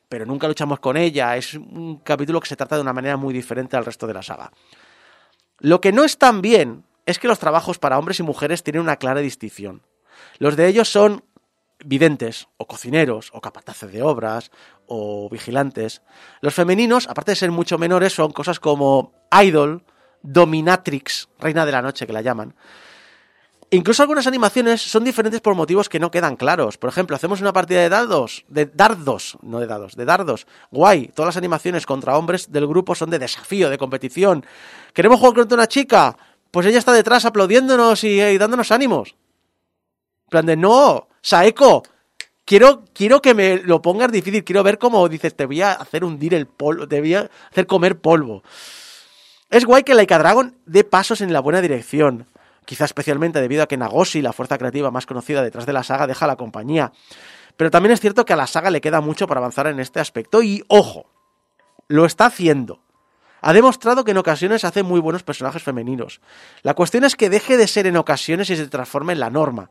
pero 0.09 0.27
nunca 0.27 0.49
luchamos 0.49 0.81
con 0.81 0.97
ella. 0.97 1.37
Es 1.37 1.55
un 1.55 1.99
capítulo 1.99 2.41
que 2.41 2.49
se 2.49 2.57
trata 2.57 2.75
de 2.75 2.83
una 2.83 2.93
manera 2.93 3.17
muy 3.17 3.33
diferente 3.33 3.77
al 3.77 3.85
resto 3.85 4.07
de 4.07 4.15
la 4.15 4.23
saga. 4.23 4.51
Lo 5.59 5.81
que 5.81 5.93
no 5.93 6.05
es 6.05 6.19
tan 6.19 6.41
bien 6.41 6.85
es 7.11 7.19
que 7.19 7.29
los 7.29 7.39
trabajos 7.39 7.79
para 7.79 7.99
hombres 7.99 8.21
y 8.21 8.23
mujeres 8.23 8.63
tienen 8.63 8.83
una 8.83 8.97
clara 8.97 9.21
distinción. 9.21 9.83
Los 10.39 10.57
de 10.57 10.69
ellos 10.69 10.91
son 10.91 11.25
videntes, 11.85 12.49
o 12.57 12.67
cocineros, 12.67 13.31
o 13.33 13.41
capataces 13.41 13.91
de 13.93 14.03
obras, 14.03 14.51
o 14.87 15.29
vigilantes. 15.31 16.03
Los 16.41 16.55
femeninos, 16.55 17.09
aparte 17.09 17.33
de 17.33 17.37
ser 17.37 17.51
mucho 17.51 17.79
menores, 17.79 18.13
son 18.13 18.33
cosas 18.33 18.61
como 18.61 19.13
idol, 19.43 19.85
dominatrix, 20.23 21.29
reina 21.39 21.65
de 21.65 21.73
la 21.73 21.83
noche 21.83 22.07
que 22.07 22.13
la 22.13 22.23
llaman. 22.23 22.55
Incluso 23.73 24.03
algunas 24.03 24.27
animaciones 24.27 24.83
son 24.83 25.05
diferentes 25.05 25.41
por 25.41 25.55
motivos 25.55 25.89
que 25.89 26.01
no 26.01 26.11
quedan 26.11 26.35
claros. 26.35 26.77
Por 26.77 26.91
ejemplo, 26.91 27.15
hacemos 27.15 27.41
una 27.41 27.53
partida 27.53 27.81
de 27.81 27.89
dados, 27.89 28.45
de 28.49 28.67
dardos, 28.67 29.39
no 29.43 29.61
de 29.61 29.69
dados, 29.69 29.95
de 29.95 30.05
dardos. 30.05 30.49
Guay, 30.73 31.13
todas 31.15 31.29
las 31.29 31.37
animaciones 31.37 31.87
contra 31.87 32.19
hombres 32.19 32.51
del 32.51 32.67
grupo 32.67 32.97
son 32.97 33.11
de 33.11 33.21
desafío, 33.21 33.71
de 33.71 33.79
competición. 33.79 34.45
¿Queremos 34.93 35.21
jugar 35.21 35.35
contra 35.35 35.55
una 35.55 35.69
chica? 35.69 36.17
Pues 36.51 36.67
ella 36.67 36.79
está 36.79 36.93
detrás 36.93 37.25
aplaudiéndonos 37.25 38.03
y, 38.05 38.39
dándonos 38.39 38.73
ánimos. 38.73 39.15
En 40.27 40.31
plan 40.31 40.47
de, 40.47 40.57
no, 40.57 41.09
Saeko, 41.23 41.83
quiero, 42.45 42.85
quiero 42.93 43.23
que 43.23 43.35
me 43.35 43.59
lo 43.59 43.83
pongas 43.83 44.11
difícil, 44.11 44.45
quiero 44.45 44.63
ver 44.63 44.79
cómo 44.79 45.09
dices, 45.09 45.37
te 45.37 45.47
voy 45.47 45.63
a 45.63 45.73
hacer 45.73 46.05
hundir 46.05 46.35
el 46.35 46.47
polvo, 46.47 46.89
te 46.89 47.01
voy 47.01 47.15
a 47.15 47.31
hacer 47.51 47.67
comer 47.67 48.01
polvo. 48.01 48.43
Es 49.51 49.65
guay 49.65 49.83
que 49.83 49.95
Laika 49.95 50.19
Dragon 50.19 50.57
dé 50.67 50.85
pasos 50.85 51.21
en 51.21 51.33
la 51.33 51.41
buena 51.41 51.61
dirección. 51.61 52.27
Quizá 52.65 52.85
especialmente 52.85 53.41
debido 53.41 53.65
a 53.65 53.67
que 53.67 53.77
Nagoshi, 53.77 54.23
la 54.23 54.33
fuerza 54.33 54.59
creativa 54.59 54.93
más 54.93 55.07
conocida 55.07 55.43
detrás 55.43 55.67
de 55.67 55.73
la 55.73 55.83
saga, 55.83 56.07
deja 56.07 56.27
la 56.29 56.37
compañía. 56.37 56.93
Pero 57.57 57.71
también 57.71 57.93
es 57.93 58.01
cierto 58.01 58.25
que 58.25 58.33
a 58.33 58.37
la 58.37 58.47
saga 58.47 58.71
le 58.71 58.81
queda 58.81 59.01
mucho 59.01 59.27
para 59.27 59.39
avanzar 59.39 59.67
en 59.67 59.81
este 59.81 59.99
aspecto 59.99 60.43
y, 60.43 60.63
ojo, 60.69 61.07
lo 61.89 62.07
está 62.07 62.27
haciendo. 62.27 62.81
Ha 63.41 63.53
demostrado 63.53 64.05
que 64.05 64.11
en 64.11 64.19
ocasiones 64.19 64.65
hace 64.65 64.83
muy 64.83 65.01
buenos 65.01 65.23
personajes 65.23 65.63
femeninos. 65.63 66.21
La 66.63 66.75
cuestión 66.75 67.05
es 67.05 67.17
que 67.17 67.31
deje 67.31 67.57
de 67.57 67.67
ser 67.67 67.87
en 67.87 67.97
ocasiones 67.97 68.51
y 68.51 68.57
se 68.57 68.67
transforme 68.69 69.13
en 69.13 69.21
la 69.21 69.31
norma. 69.31 69.71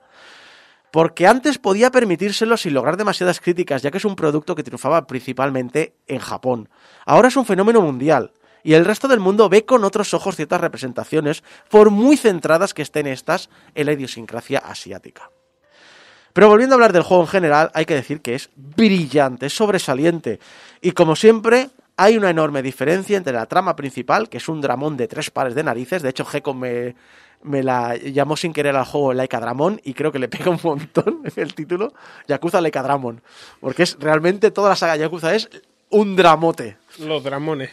Porque 0.92 1.28
antes 1.28 1.60
podía 1.60 1.92
permitírselo 1.92 2.58
sin 2.58 2.74
lograr 2.74 2.98
demasiadas 2.98 3.40
críticas, 3.40 3.84
ya 3.84 3.92
que 3.92 4.00
es 4.00 4.06
un 4.06 4.16
producto 4.16 4.56
que 4.56 4.64
triunfaba 4.64 5.06
principalmente 5.06 5.96
en 6.08 6.20
Japón. 6.20 6.70
Ahora 7.06 7.28
es 7.28 7.38
un 7.38 7.46
fenómeno 7.46 7.82
mundial. 7.82 8.34
Y 8.64 8.74
el 8.74 8.86
resto 8.86 9.08
del 9.08 9.20
mundo 9.20 9.50
ve 9.50 9.66
con 9.66 9.84
otros 9.84 10.14
ojos 10.14 10.36
ciertas 10.36 10.60
representaciones, 10.60 11.44
por 11.70 11.92
muy 11.92 12.18
centradas 12.18 12.74
que 12.74 12.82
estén 12.82 13.08
estas 13.08 13.50
en 13.76 13.86
la 13.86 13.94
idiosincrasia 13.94 14.60
asiática. 14.60 15.30
Pero 16.34 16.50
volviendo 16.50 16.74
a 16.74 16.78
hablar 16.78 16.94
del 16.94 17.04
juego 17.04 17.24
en 17.24 17.30
general, 17.30 17.72
hay 17.74 17.86
que 17.86 17.96
decir 17.96 18.22
que 18.22 18.36
es 18.36 18.50
brillante, 18.56 19.46
es 19.46 19.54
sobresaliente. 19.54 20.40
Y 20.82 20.92
como 20.92 21.16
siempre, 21.16 21.70
hay 22.02 22.16
una 22.16 22.30
enorme 22.30 22.62
diferencia 22.62 23.18
entre 23.18 23.34
la 23.34 23.46
trama 23.46 23.76
principal, 23.76 24.30
que 24.30 24.38
es 24.38 24.48
un 24.48 24.62
dramón 24.62 24.96
de 24.96 25.10
tres 25.10 25.32
pares 25.32 25.54
de 25.54 25.64
narices. 25.64 26.02
De 26.02 26.08
hecho, 26.10 26.24
Gecko 26.24 26.54
me, 26.54 26.96
me 27.44 27.62
la 27.62 27.98
llamó 27.98 28.38
sin 28.38 28.54
querer 28.54 28.74
al 28.78 28.86
juego 28.86 29.14
Laika 29.14 29.42
Dramon 29.42 29.82
y 29.84 29.94
creo 29.94 30.10
que 30.10 30.18
le 30.20 30.30
pega 30.30 30.50
un 30.50 30.60
montón 30.64 31.24
el 31.36 31.54
título. 31.54 31.92
Yakuza 32.26 32.62
Laika 32.62 32.82
Dramon. 32.84 33.22
Porque 33.60 33.84
es 33.84 33.98
realmente 34.00 34.50
toda 34.50 34.70
la 34.70 34.76
saga 34.78 34.96
Yakuza 34.96 35.36
es 35.36 35.50
un 35.90 36.16
dramote 36.16 36.78
Los 37.00 37.22
dramones. 37.22 37.72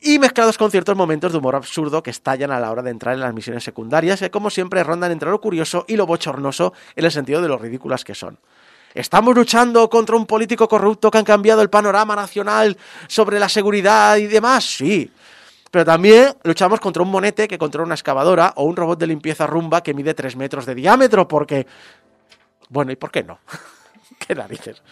y 0.00 0.18
mezclados 0.18 0.56
con 0.56 0.70
ciertos 0.70 0.96
momentos 0.96 1.32
de 1.32 1.38
humor 1.38 1.54
absurdo 1.54 2.02
que 2.02 2.08
estallan 2.10 2.52
a 2.52 2.60
la 2.60 2.70
hora 2.70 2.80
de 2.80 2.90
entrar 2.92 3.14
en 3.14 3.20
las 3.20 3.34
misiones 3.34 3.62
secundarias, 3.62 4.20
que 4.20 4.30
como 4.30 4.48
siempre 4.48 4.82
rondan 4.84 5.12
entre 5.12 5.28
lo 5.28 5.38
curioso 5.42 5.84
y 5.86 5.96
lo 5.96 6.06
bochornoso 6.06 6.72
en 6.96 7.04
el 7.04 7.10
sentido 7.12 7.42
de 7.42 7.48
lo 7.48 7.58
ridículas 7.58 8.04
que 8.04 8.14
son. 8.14 8.38
¿Estamos 8.94 9.36
luchando 9.36 9.88
contra 9.88 10.16
un 10.16 10.26
político 10.26 10.68
corrupto 10.68 11.10
que 11.10 11.18
han 11.18 11.24
cambiado 11.24 11.62
el 11.62 11.70
panorama 11.70 12.16
nacional 12.16 12.76
sobre 13.06 13.38
la 13.38 13.48
seguridad 13.48 14.16
y 14.16 14.26
demás? 14.26 14.64
Sí. 14.64 15.10
Pero 15.70 15.84
también 15.84 16.34
luchamos 16.42 16.80
contra 16.80 17.02
un 17.02 17.10
monete 17.10 17.46
que 17.46 17.58
controla 17.58 17.86
una 17.86 17.94
excavadora 17.94 18.52
o 18.56 18.64
un 18.64 18.74
robot 18.74 18.98
de 18.98 19.06
limpieza 19.06 19.46
rumba 19.46 19.82
que 19.82 19.94
mide 19.94 20.14
3 20.14 20.34
metros 20.34 20.66
de 20.66 20.74
diámetro, 20.74 21.28
porque... 21.28 21.66
Bueno, 22.68 22.90
¿y 22.90 22.96
por 22.96 23.12
qué 23.12 23.22
no? 23.22 23.38
¿Qué 24.18 24.34
narices? 24.34 24.82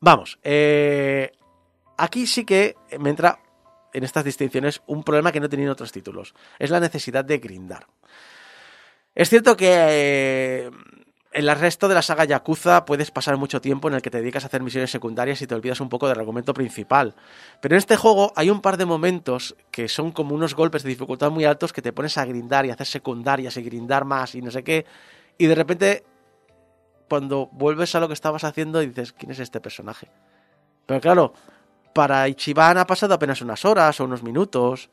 Vamos, 0.00 0.38
eh, 0.42 1.32
aquí 1.98 2.26
sí 2.26 2.44
que 2.44 2.76
me 2.98 3.10
entra 3.10 3.40
en 3.92 4.04
estas 4.04 4.24
distinciones 4.24 4.80
un 4.86 5.02
problema 5.02 5.32
que 5.32 5.40
no 5.40 5.48
tenían 5.48 5.70
otros 5.70 5.92
títulos. 5.92 6.34
Es 6.58 6.70
la 6.70 6.80
necesidad 6.80 7.24
de 7.24 7.38
grindar. 7.38 7.86
Es 9.14 9.28
cierto 9.28 9.56
que 9.56 9.66
eh, 9.70 10.70
en 11.32 11.48
el 11.48 11.56
resto 11.56 11.88
de 11.88 11.94
la 11.94 12.02
saga 12.02 12.24
Yakuza 12.24 12.84
puedes 12.84 13.10
pasar 13.10 13.36
mucho 13.36 13.60
tiempo 13.60 13.88
en 13.88 13.94
el 13.94 14.02
que 14.02 14.10
te 14.10 14.18
dedicas 14.18 14.44
a 14.44 14.46
hacer 14.46 14.62
misiones 14.62 14.90
secundarias 14.90 15.42
y 15.42 15.46
te 15.46 15.54
olvidas 15.54 15.80
un 15.80 15.88
poco 15.88 16.08
del 16.08 16.18
argumento 16.18 16.54
principal. 16.54 17.14
Pero 17.60 17.74
en 17.74 17.78
este 17.78 17.96
juego 17.96 18.32
hay 18.34 18.48
un 18.48 18.62
par 18.62 18.78
de 18.78 18.86
momentos 18.86 19.54
que 19.70 19.88
son 19.88 20.10
como 20.10 20.34
unos 20.34 20.54
golpes 20.54 20.82
de 20.82 20.88
dificultad 20.88 21.30
muy 21.30 21.44
altos 21.44 21.72
que 21.72 21.82
te 21.82 21.92
pones 21.92 22.16
a 22.16 22.24
grindar 22.24 22.64
y 22.64 22.70
hacer 22.70 22.86
secundarias 22.86 23.56
y 23.58 23.62
grindar 23.62 24.04
más 24.04 24.34
y 24.34 24.40
no 24.40 24.50
sé 24.50 24.64
qué. 24.64 24.86
Y 25.36 25.46
de 25.46 25.54
repente, 25.54 26.04
cuando 27.08 27.48
vuelves 27.52 27.94
a 27.94 28.00
lo 28.00 28.08
que 28.08 28.14
estabas 28.14 28.44
haciendo, 28.44 28.80
dices, 28.80 29.12
¿quién 29.12 29.30
es 29.30 29.38
este 29.38 29.60
personaje? 29.60 30.08
Pero 30.86 31.00
claro, 31.00 31.34
para 31.92 32.26
Ichiban 32.28 32.78
ha 32.78 32.86
pasado 32.86 33.14
apenas 33.14 33.42
unas 33.42 33.64
horas 33.66 34.00
o 34.00 34.04
unos 34.04 34.22
minutos. 34.22 34.88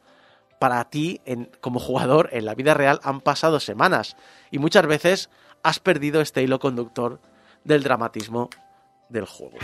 Para 0.59 0.83
ti, 0.89 1.21
como 1.61 1.79
jugador, 1.79 2.29
en 2.31 2.45
la 2.45 2.55
vida 2.55 2.73
real 2.73 2.99
han 3.03 3.21
pasado 3.21 3.59
semanas. 3.59 4.15
Y 4.51 4.59
muchas 4.59 4.88
veces 4.88 5.29
has 5.66 5.80
perdido 5.80 6.22
este 6.22 6.43
hilo 6.43 6.59
conductor 6.59 7.20
del 7.63 7.82
dramatismo 7.82 8.51
del 9.09 9.26
juego. 9.26 9.57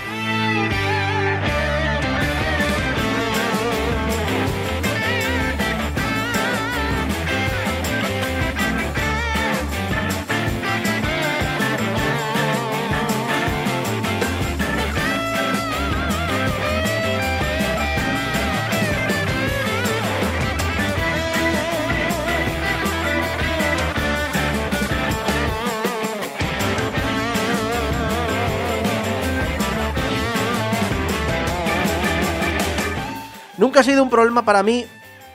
Nunca 33.61 33.81
ha 33.81 33.83
sido 33.83 34.01
un 34.01 34.09
problema 34.09 34.43
para 34.43 34.63
mí, 34.63 34.87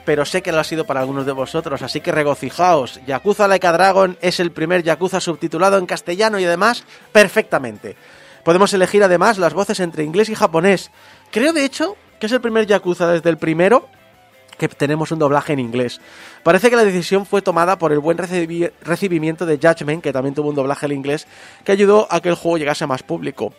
pero 0.03 0.25
sé 0.25 0.41
que 0.41 0.51
lo 0.51 0.59
ha 0.59 0.63
sido 0.65 0.83
para 0.83 0.99
algunos 0.99 1.25
de 1.25 1.31
vosotros, 1.31 1.81
así 1.81 2.01
que 2.01 2.11
regocijaos. 2.11 2.99
Yakuza 3.07 3.47
Laika 3.47 3.71
Dragon 3.71 4.17
es 4.19 4.41
el 4.41 4.51
primer 4.51 4.83
Yakuza 4.83 5.21
subtitulado 5.21 5.77
en 5.77 5.85
castellano 5.85 6.37
y 6.37 6.43
además 6.43 6.83
perfectamente. 7.13 7.95
Podemos 8.43 8.73
elegir 8.73 9.01
además 9.01 9.37
las 9.37 9.53
voces 9.53 9.79
entre 9.79 10.03
inglés 10.03 10.27
y 10.27 10.35
japonés. 10.35 10.91
Creo 11.31 11.53
de 11.53 11.63
hecho 11.63 11.95
que 12.19 12.25
es 12.25 12.31
el 12.33 12.41
primer 12.41 12.67
Yakuza 12.67 13.07
desde 13.07 13.29
el 13.29 13.37
primero 13.37 13.87
que 14.57 14.67
tenemos 14.67 15.13
un 15.13 15.19
doblaje 15.19 15.53
en 15.53 15.59
inglés. 15.59 16.01
Parece 16.43 16.69
que 16.69 16.75
la 16.75 16.83
decisión 16.83 17.25
fue 17.25 17.41
tomada 17.41 17.77
por 17.77 17.93
el 17.93 17.99
buen 17.99 18.17
recibi- 18.17 18.73
recibimiento 18.81 19.45
de 19.45 19.55
Judgment, 19.57 20.03
que 20.03 20.11
también 20.11 20.35
tuvo 20.35 20.49
un 20.49 20.55
doblaje 20.55 20.85
en 20.85 20.91
inglés, 20.91 21.27
que 21.63 21.71
ayudó 21.71 22.09
a 22.11 22.19
que 22.19 22.27
el 22.27 22.35
juego 22.35 22.57
llegase 22.57 22.83
a 22.83 22.87
más 22.87 23.03
público. 23.03 23.53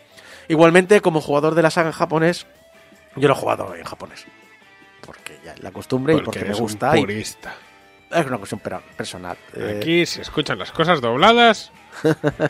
Igualmente, 0.47 1.01
como 1.01 1.21
jugador 1.21 1.55
de 1.55 1.63
la 1.63 1.71
saga 1.71 1.87
en 1.87 1.93
japonés, 1.93 2.45
yo 3.15 3.27
lo 3.27 3.33
he 3.33 3.37
jugado 3.37 3.73
en 3.73 3.83
japonés. 3.83 4.27
Porque 5.43 5.61
la 5.61 5.71
costumbre 5.71 6.13
y 6.15 6.21
porque 6.21 6.39
me 6.39 6.45
eres 6.45 6.57
un 6.57 6.63
gusta. 6.63 6.97
y 6.97 7.01
purista. 7.01 7.53
es 8.11 8.25
una 8.25 8.37
cuestión 8.37 8.61
personal. 8.95 9.37
Eh, 9.55 9.77
Aquí 9.77 10.05
se 10.05 10.21
escuchan 10.21 10.57
las 10.59 10.71
cosas 10.71 11.01
dobladas 11.01 11.71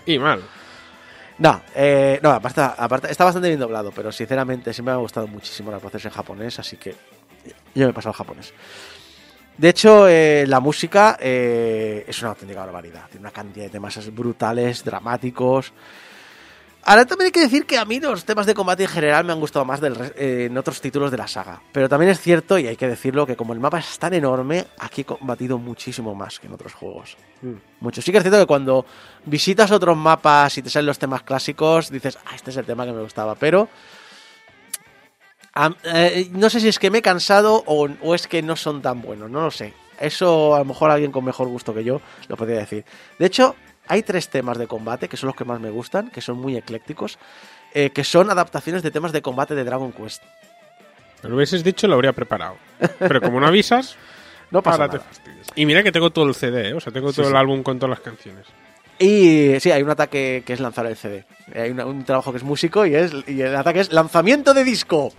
y 0.06 0.20
mal. 0.20 0.42
No, 1.40 1.62
eh, 1.74 2.20
no 2.22 2.32
aparte, 2.32 2.60
aparte, 2.60 3.10
está 3.10 3.24
bastante 3.24 3.48
bien 3.48 3.62
doblado, 3.62 3.94
pero 3.96 4.12
sinceramente 4.12 4.74
siempre 4.74 4.92
me 4.92 4.98
ha 4.98 5.02
gustado 5.02 5.26
muchísimo 5.26 5.72
las 5.72 5.82
voces 5.82 6.04
en 6.04 6.12
japonés, 6.12 6.60
así 6.60 6.76
que 6.76 6.94
yo 7.74 7.86
me 7.86 7.92
he 7.92 7.94
pasado 7.94 8.10
al 8.10 8.18
japonés. 8.18 8.54
De 9.58 9.70
hecho, 9.70 10.08
eh, 10.10 10.46
la 10.48 10.60
música 10.60 11.18
eh, 11.20 12.06
es 12.08 12.22
una 12.22 12.32
auténtica 12.32 12.60
barbaridad. 12.60 13.06
Tiene 13.10 13.22
una 13.22 13.32
cantidad 13.32 13.66
de 13.66 13.72
temas 13.72 14.14
brutales, 14.14 14.84
dramáticos. 14.84 15.72
Ahora 16.84 17.06
también 17.06 17.28
hay 17.28 17.32
que 17.32 17.42
decir 17.42 17.66
que 17.66 17.78
a 17.78 17.86
mí 17.86 18.00
los 18.00 18.24
temas 18.26 18.46
de 18.46 18.54
combate 18.54 18.84
en 18.84 18.90
general 18.90 19.26
me 19.26 19.34
han 19.34 19.40
gustado 19.40 19.66
más 19.66 19.82
del 19.82 19.96
eh, 20.16 20.48
en 20.50 20.58
otros 20.58 20.82
títulos 20.82 21.12
de 21.12 21.18
la 21.18 21.28
saga. 21.28 21.62
Pero 21.72 21.90
también 21.90 22.12
es 22.12 22.20
cierto, 22.20 22.58
y 22.58 22.68
hay 22.68 22.78
que 22.78 22.88
decirlo, 22.88 23.28
que 23.28 23.36
como 23.36 23.54
el 23.54 23.60
mapa 23.60 23.80
es 23.80 24.00
tan 24.00 24.14
enorme, 24.14 24.66
aquí 24.80 25.02
he 25.02 25.06
combatido 25.06 25.58
muchísimo 25.58 26.16
más 26.16 26.40
que 26.40 26.48
en 26.48 26.54
otros 26.54 26.74
juegos. 26.74 27.18
Mucho. 27.80 28.02
Sí 28.02 28.12
que 28.12 28.18
es 28.18 28.24
cierto 28.24 28.40
que 28.40 28.48
cuando 28.48 28.86
visitas 29.26 29.72
otros 29.72 29.98
mapas 29.98 30.58
y 30.58 30.62
te 30.62 30.70
salen 30.70 30.88
los 30.88 31.00
temas 31.00 31.24
clásicos, 31.24 31.90
dices, 31.92 32.18
ah, 32.26 32.36
este 32.36 32.52
es 32.52 32.58
el 32.58 32.66
tema 32.66 32.86
que 32.86 32.94
me 32.94 33.02
gustaba. 33.02 33.36
Pero 33.36 33.70
eh, 35.84 36.30
no 36.32 36.50
sé 36.50 36.60
si 36.60 36.70
es 36.70 36.80
que 36.80 36.90
me 36.90 37.00
he 37.00 37.02
cansado 37.02 37.64
o, 37.66 37.88
o 38.02 38.16
es 38.16 38.28
que 38.28 38.42
no 38.42 38.56
son 38.56 38.82
tan 38.82 39.02
buenos, 39.02 39.30
no 39.30 39.42
lo 39.42 39.52
sé. 39.52 39.74
Eso 40.00 40.56
a 40.56 40.60
lo 40.60 40.66
mejor 40.66 40.92
alguien 40.92 41.12
con 41.12 41.26
mejor 41.26 41.50
gusto 41.50 41.74
que 41.74 41.84
yo 41.84 42.02
lo 42.30 42.38
podría 42.38 42.60
decir. 42.60 42.86
De 43.18 43.26
hecho, 43.26 43.56
hay 43.90 44.04
tres 44.04 44.30
temas 44.30 44.58
de 44.58 44.68
combate 44.68 45.10
que 45.10 45.18
son 45.18 45.28
los 45.28 45.36
que 45.36 45.44
más 45.44 45.60
me 45.60 45.70
gustan, 45.70 46.10
que 46.10 46.22
son 46.22 46.38
muy 46.38 46.56
eclécticos, 46.56 47.20
eh, 47.74 47.90
que 47.90 48.06
son 48.06 48.30
adaptaciones 48.30 48.82
de 48.84 48.92
temas 48.92 49.12
de 49.12 49.22
combate 49.22 49.54
de 49.56 49.64
Dragon 49.66 49.92
Quest. 49.92 50.24
Me 51.24 51.30
lo 51.30 51.36
hubieses 51.36 51.64
dicho, 51.66 51.86
lo 51.88 51.96
habría 51.96 52.14
preparado. 52.14 52.56
Pero 53.00 53.20
como 53.20 53.40
no 53.42 53.48
avisas, 53.48 53.98
No 54.52 54.64
pasa 54.64 54.88
nada. 54.88 55.04
Y 55.54 55.66
mira 55.68 55.84
que 55.84 55.92
tengo 55.92 56.10
todo 56.10 56.26
el 56.26 56.34
CD, 56.34 56.70
¿eh? 56.70 56.74
o 56.74 56.80
sea, 56.80 56.92
tengo 56.92 57.10
Sí, 57.12 57.18
todo 57.18 57.26
sí. 57.26 57.32
el 57.32 57.38
álbum 57.38 57.62
con 57.62 57.78
todas 57.78 57.92
las 57.92 58.00
canciones. 58.00 58.46
Y 58.98 59.60
sí, 59.60 59.70
hay 59.72 59.84
un 59.84 59.90
ataque 59.92 60.42
que 60.46 60.54
es 60.54 60.60
lanzar 60.60 60.86
el 60.88 60.96
CD. 60.98 61.24
Hay 61.56 61.70
una- 61.70 61.86
un 61.86 62.04
trabajo 62.04 62.32
que 62.32 62.38
es 62.40 62.44
músico 62.44 62.84
y, 62.86 62.96
es, 62.96 63.12
y 63.28 63.42
el 63.42 63.56
ataque 63.56 63.82
es 63.82 63.94
lanzamiento 63.94 64.54
de 64.56 64.64
disco. 64.64 65.14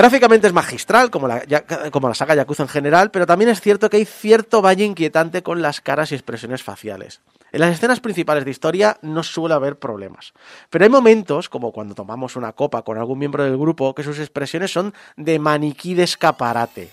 Gráficamente 0.00 0.46
es 0.46 0.54
magistral, 0.54 1.10
como 1.10 1.28
la, 1.28 1.44
ya- 1.44 1.62
como 1.90 2.08
la 2.08 2.14
saga 2.14 2.34
Yakuza 2.34 2.62
en 2.62 2.70
general, 2.70 3.10
pero 3.10 3.26
también 3.26 3.50
es 3.50 3.60
cierto 3.60 3.90
que 3.90 3.98
hay 3.98 4.06
cierto 4.06 4.62
valle 4.62 4.82
inquietante 4.82 5.42
con 5.42 5.60
las 5.60 5.82
caras 5.82 6.10
y 6.10 6.14
expresiones 6.14 6.62
faciales. 6.62 7.20
En 7.52 7.60
las 7.60 7.74
escenas 7.74 8.00
principales 8.00 8.46
de 8.46 8.50
historia 8.50 8.96
no 9.02 9.22
suele 9.22 9.54
haber 9.54 9.78
problemas. 9.78 10.32
Pero 10.70 10.84
hay 10.84 10.88
momentos, 10.90 11.50
como 11.50 11.70
cuando 11.70 11.94
tomamos 11.94 12.34
una 12.36 12.52
copa 12.54 12.80
con 12.80 12.96
algún 12.96 13.18
miembro 13.18 13.44
del 13.44 13.58
grupo, 13.58 13.94
que 13.94 14.02
sus 14.02 14.18
expresiones 14.18 14.72
son 14.72 14.94
de 15.18 15.38
maniquí 15.38 15.92
de 15.92 16.04
escaparate. 16.04 16.88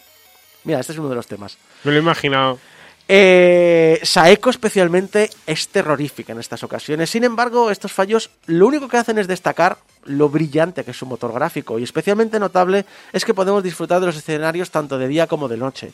Mira, 0.65 0.81
este 0.81 0.91
es 0.91 0.99
uno 0.99 1.07
de 1.07 1.15
los 1.15 1.27
temas. 1.27 1.57
Me 1.85 1.91
lo 1.91 1.97
he 1.99 2.01
imaginado. 2.01 2.59
Eh, 3.07 4.01
Saeko 4.03 4.49
especialmente 4.49 5.29
es 5.45 5.69
terrorífica 5.69 6.33
en 6.33 6.41
estas 6.41 6.61
ocasiones. 6.63 7.09
Sin 7.09 7.23
embargo, 7.23 7.71
estos 7.71 7.93
fallos 7.93 8.31
lo 8.47 8.67
único 8.67 8.89
que 8.89 8.97
hacen 8.97 9.17
es 9.17 9.27
destacar 9.29 9.77
lo 10.07 10.29
brillante 10.29 10.83
que 10.83 10.91
es 10.91 10.97
su 10.97 11.05
motor 11.05 11.33
gráfico 11.33 11.79
y 11.79 11.83
especialmente 11.83 12.39
notable 12.39 12.85
es 13.13 13.25
que 13.25 13.33
podemos 13.33 13.63
disfrutar 13.63 13.99
de 13.99 14.07
los 14.07 14.17
escenarios 14.17 14.71
tanto 14.71 14.97
de 14.97 15.07
día 15.07 15.27
como 15.27 15.47
de 15.47 15.57
noche. 15.57 15.91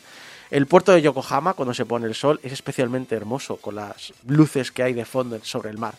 El 0.49 0.67
puerto 0.67 0.91
de 0.91 1.01
Yokohama, 1.01 1.53
cuando 1.53 1.73
se 1.73 1.85
pone 1.85 2.05
el 2.05 2.15
sol, 2.15 2.39
es 2.43 2.53
especialmente 2.53 3.15
hermoso 3.15 3.57
con 3.57 3.75
las 3.75 4.13
luces 4.27 4.71
que 4.71 4.83
hay 4.83 4.93
de 4.93 5.05
fondo 5.05 5.39
sobre 5.43 5.69
el 5.69 5.77
mar. 5.77 5.95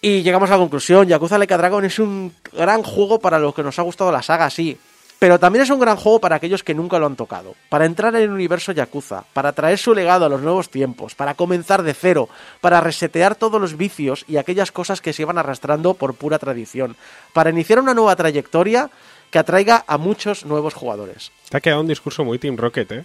Y 0.00 0.22
llegamos 0.22 0.50
a 0.50 0.54
la 0.54 0.58
conclusión, 0.58 1.08
Yakuza 1.08 1.38
Like 1.38 1.54
a 1.54 1.58
Dragon 1.58 1.84
es 1.84 1.98
un 1.98 2.32
gran 2.52 2.82
juego 2.82 3.18
para 3.18 3.38
los 3.38 3.54
que 3.54 3.62
nos 3.62 3.78
ha 3.78 3.82
gustado 3.82 4.12
la 4.12 4.22
saga, 4.22 4.50
sí. 4.50 4.76
Pero 5.18 5.38
también 5.38 5.62
es 5.62 5.70
un 5.70 5.80
gran 5.80 5.96
juego 5.96 6.20
para 6.20 6.36
aquellos 6.36 6.62
que 6.62 6.74
nunca 6.74 6.98
lo 6.98 7.06
han 7.06 7.16
tocado, 7.16 7.54
para 7.70 7.86
entrar 7.86 8.14
en 8.14 8.22
el 8.22 8.30
universo 8.30 8.72
Yakuza, 8.72 9.24
para 9.32 9.52
traer 9.52 9.78
su 9.78 9.94
legado 9.94 10.26
a 10.26 10.28
los 10.28 10.42
nuevos 10.42 10.68
tiempos, 10.68 11.14
para 11.14 11.32
comenzar 11.34 11.82
de 11.82 11.94
cero, 11.94 12.28
para 12.60 12.82
resetear 12.82 13.34
todos 13.34 13.58
los 13.58 13.78
vicios 13.78 14.26
y 14.28 14.36
aquellas 14.36 14.72
cosas 14.72 15.00
que 15.00 15.14
se 15.14 15.22
iban 15.22 15.38
arrastrando 15.38 15.94
por 15.94 16.14
pura 16.14 16.38
tradición, 16.38 16.96
para 17.32 17.48
iniciar 17.48 17.78
una 17.80 17.94
nueva 17.94 18.14
trayectoria 18.14 18.90
que 19.30 19.38
atraiga 19.38 19.84
a 19.86 19.96
muchos 19.96 20.44
nuevos 20.44 20.74
jugadores. 20.74 21.32
Te 21.48 21.56
ha 21.56 21.60
quedado 21.60 21.80
un 21.80 21.88
discurso 21.88 22.22
muy 22.22 22.38
Team 22.38 22.56
Rocket, 22.58 22.92
¿eh? 22.92 23.04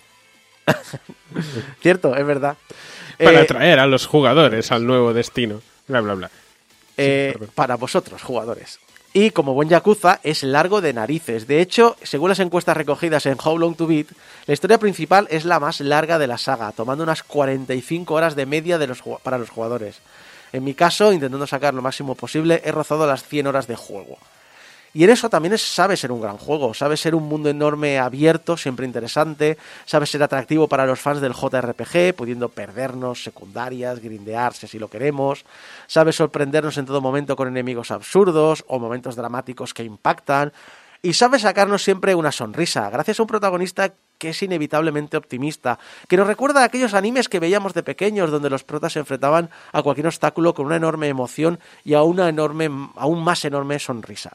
Cierto, 1.82 2.16
es 2.16 2.26
verdad. 2.26 2.57
Para 3.18 3.32
Eh, 3.39 3.43
atraer 3.43 3.80
a 3.80 3.88
los 3.88 4.05
jugadores 4.05 4.72
al 4.72 4.86
nuevo 4.86 5.14
destino. 5.14 5.62
Bla, 5.88 6.01
bla, 6.01 6.14
bla. 6.16 6.32
eh, 6.97 7.38
para 7.55 7.76
vosotros, 7.78 8.22
jugadores. 8.22 8.80
Y 9.14 9.32
como 9.32 9.53
buen 9.53 9.68
Yakuza, 9.68 10.22
es 10.24 10.41
largo 10.43 10.80
de 10.80 10.93
narices. 10.93 11.45
De 11.45 11.59
hecho, 11.59 11.97
según 12.01 12.30
las 12.30 12.39
encuestas 12.39 12.78
recogidas 12.78 13.26
en 13.26 13.38
How 13.43 13.57
Long 13.57 13.76
to 13.76 13.86
Beat, 13.86 14.07
la 14.45 14.53
historia 14.53 14.78
principal 14.78 15.28
es 15.30 15.43
la 15.43 15.59
más 15.59 15.82
larga 15.82 16.18
de 16.18 16.28
la 16.28 16.38
saga, 16.38 16.72
tomando 16.72 17.03
unas 17.03 17.22
45 17.22 18.14
horas 18.14 18.38
de 18.38 18.45
media 18.45 18.80
para 19.22 19.38
los 19.38 19.49
jugadores. 19.49 19.99
En 20.53 20.64
mi 20.64 20.74
caso, 20.74 21.12
intentando 21.12 21.45
sacar 21.45 21.74
lo 21.74 21.82
máximo 21.82 22.16
posible, 22.16 22.62
he 22.64 22.72
rozado 22.72 23.05
las 23.05 23.24
100 23.24 23.47
horas 23.47 23.68
de 23.68 23.76
juego. 23.76 24.18
Y 24.94 25.06
en 25.06 25.10
eso 25.10 25.30
también 25.30 25.58
sabe 25.58 25.96
ser 25.96 26.12
un 26.12 26.20
gran 26.20 26.38
juego, 26.38 26.74
sabe 26.74 26.98
ser 26.98 27.16
un 27.16 27.24
mundo 27.24 27.50
enorme 27.50 27.98
abierto, 27.98 28.58
siempre 28.58 28.86
interesante, 28.86 29.58
sabe 29.86 30.06
ser 30.06 30.22
atractivo 30.22 30.68
para 30.68 30.86
los 30.86 31.00
fans 31.00 31.22
del 31.22 31.34
JRPG, 31.34 32.14
pudiendo 32.14 32.50
perdernos 32.50 33.24
secundarias, 33.24 34.02
grindear 34.02 34.54
si 34.54 34.80
lo 34.80 34.89
queremos, 34.89 35.46
sabe 35.88 36.12
sorprendernos 36.12 36.78
en 36.78 36.86
todo 36.86 37.00
momento 37.00 37.38
con 37.38 37.48
enemigos 37.48 37.89
absurdos 37.89 38.66
o 38.68 38.80
momentos 38.80 39.16
dramáticos 39.16 39.74
que 39.74 39.86
impactan, 39.86 40.52
y 41.02 41.14
sabe 41.14 41.39
sacarnos 41.39 41.84
siempre 41.84 42.14
una 42.14 42.32
sonrisa, 42.32 42.89
gracias 42.89 43.20
a 43.20 43.24
un 43.24 43.28
protagonista 43.28 43.94
que 44.18 44.30
es 44.30 44.44
inevitablemente 44.44 45.18
optimista, 45.18 45.80
que 46.08 46.18
nos 46.18 46.28
recuerda 46.28 46.62
a 46.62 46.66
aquellos 46.66 46.94
animes 46.94 47.28
que 47.28 47.39
veíamos 47.39 47.74
de 47.74 47.82
pequeños, 47.82 48.30
donde 48.30 48.52
los 48.52 48.64
protas 48.64 48.94
se 48.94 49.00
enfrentaban 49.00 49.50
a 49.72 49.82
cualquier 49.82 50.08
obstáculo 50.08 50.54
con 50.54 50.68
una 50.68 50.76
enorme 50.76 51.08
emoción 51.08 51.60
y 51.84 51.96
a 51.96 52.04
una 52.04 52.30
enorme, 52.30 52.70
aún 52.98 53.24
más 53.24 53.44
enorme 53.46 53.80
sonrisa. 53.80 54.34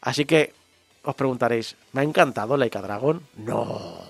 Así 0.00 0.24
que 0.24 0.54
os 1.02 1.14
preguntaréis, 1.14 1.76
¿me 1.92 2.00
ha 2.00 2.04
encantado 2.04 2.56
Laika 2.56 2.82
Dragon? 2.82 3.22
No. 3.36 4.02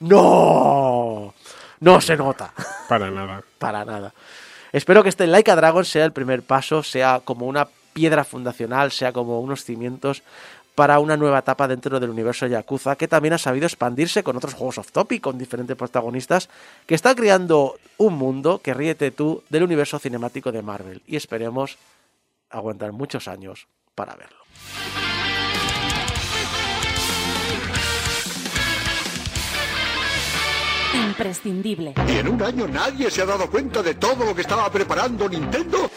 No. 0.00 1.34
No 1.80 2.00
se 2.00 2.16
nota. 2.16 2.52
Para 2.88 3.10
nada. 3.10 3.42
Para 3.58 3.84
nada. 3.84 4.14
Espero 4.72 5.02
que 5.02 5.08
este 5.08 5.26
Laika 5.26 5.56
Dragon 5.56 5.84
sea 5.84 6.04
el 6.04 6.12
primer 6.12 6.42
paso, 6.42 6.82
sea 6.82 7.20
como 7.24 7.46
una 7.46 7.68
piedra 7.92 8.24
fundacional, 8.24 8.90
sea 8.90 9.12
como 9.12 9.40
unos 9.40 9.64
cimientos 9.64 10.22
para 10.74 10.98
una 10.98 11.16
nueva 11.16 11.40
etapa 11.40 11.68
dentro 11.68 12.00
del 12.00 12.10
universo 12.10 12.46
Yakuza, 12.46 12.96
que 12.96 13.08
también 13.08 13.34
ha 13.34 13.38
sabido 13.38 13.66
expandirse 13.66 14.22
con 14.22 14.36
otros 14.36 14.54
juegos 14.54 14.78
off 14.78 14.90
topic, 14.90 15.20
con 15.20 15.36
diferentes 15.36 15.76
protagonistas, 15.76 16.48
que 16.86 16.94
está 16.94 17.14
creando 17.14 17.76
un 17.98 18.14
mundo 18.14 18.60
que 18.62 18.72
ríete 18.72 19.10
tú 19.10 19.42
del 19.50 19.64
universo 19.64 19.98
cinemático 19.98 20.50
de 20.50 20.62
Marvel. 20.62 21.02
Y 21.06 21.16
esperemos 21.16 21.76
aguantar 22.48 22.92
muchos 22.92 23.28
años 23.28 23.66
para 23.94 24.14
verlo. 24.14 24.41
Imprescindible. 30.94 31.94
¿Y 32.08 32.16
en 32.16 32.28
un 32.28 32.42
año 32.42 32.66
nadie 32.68 33.10
se 33.10 33.22
ha 33.22 33.26
dado 33.26 33.50
cuenta 33.50 33.82
de 33.82 33.94
todo 33.94 34.24
lo 34.24 34.34
que 34.34 34.42
estaba 34.42 34.70
preparando 34.70 35.28
Nintendo? 35.28 35.90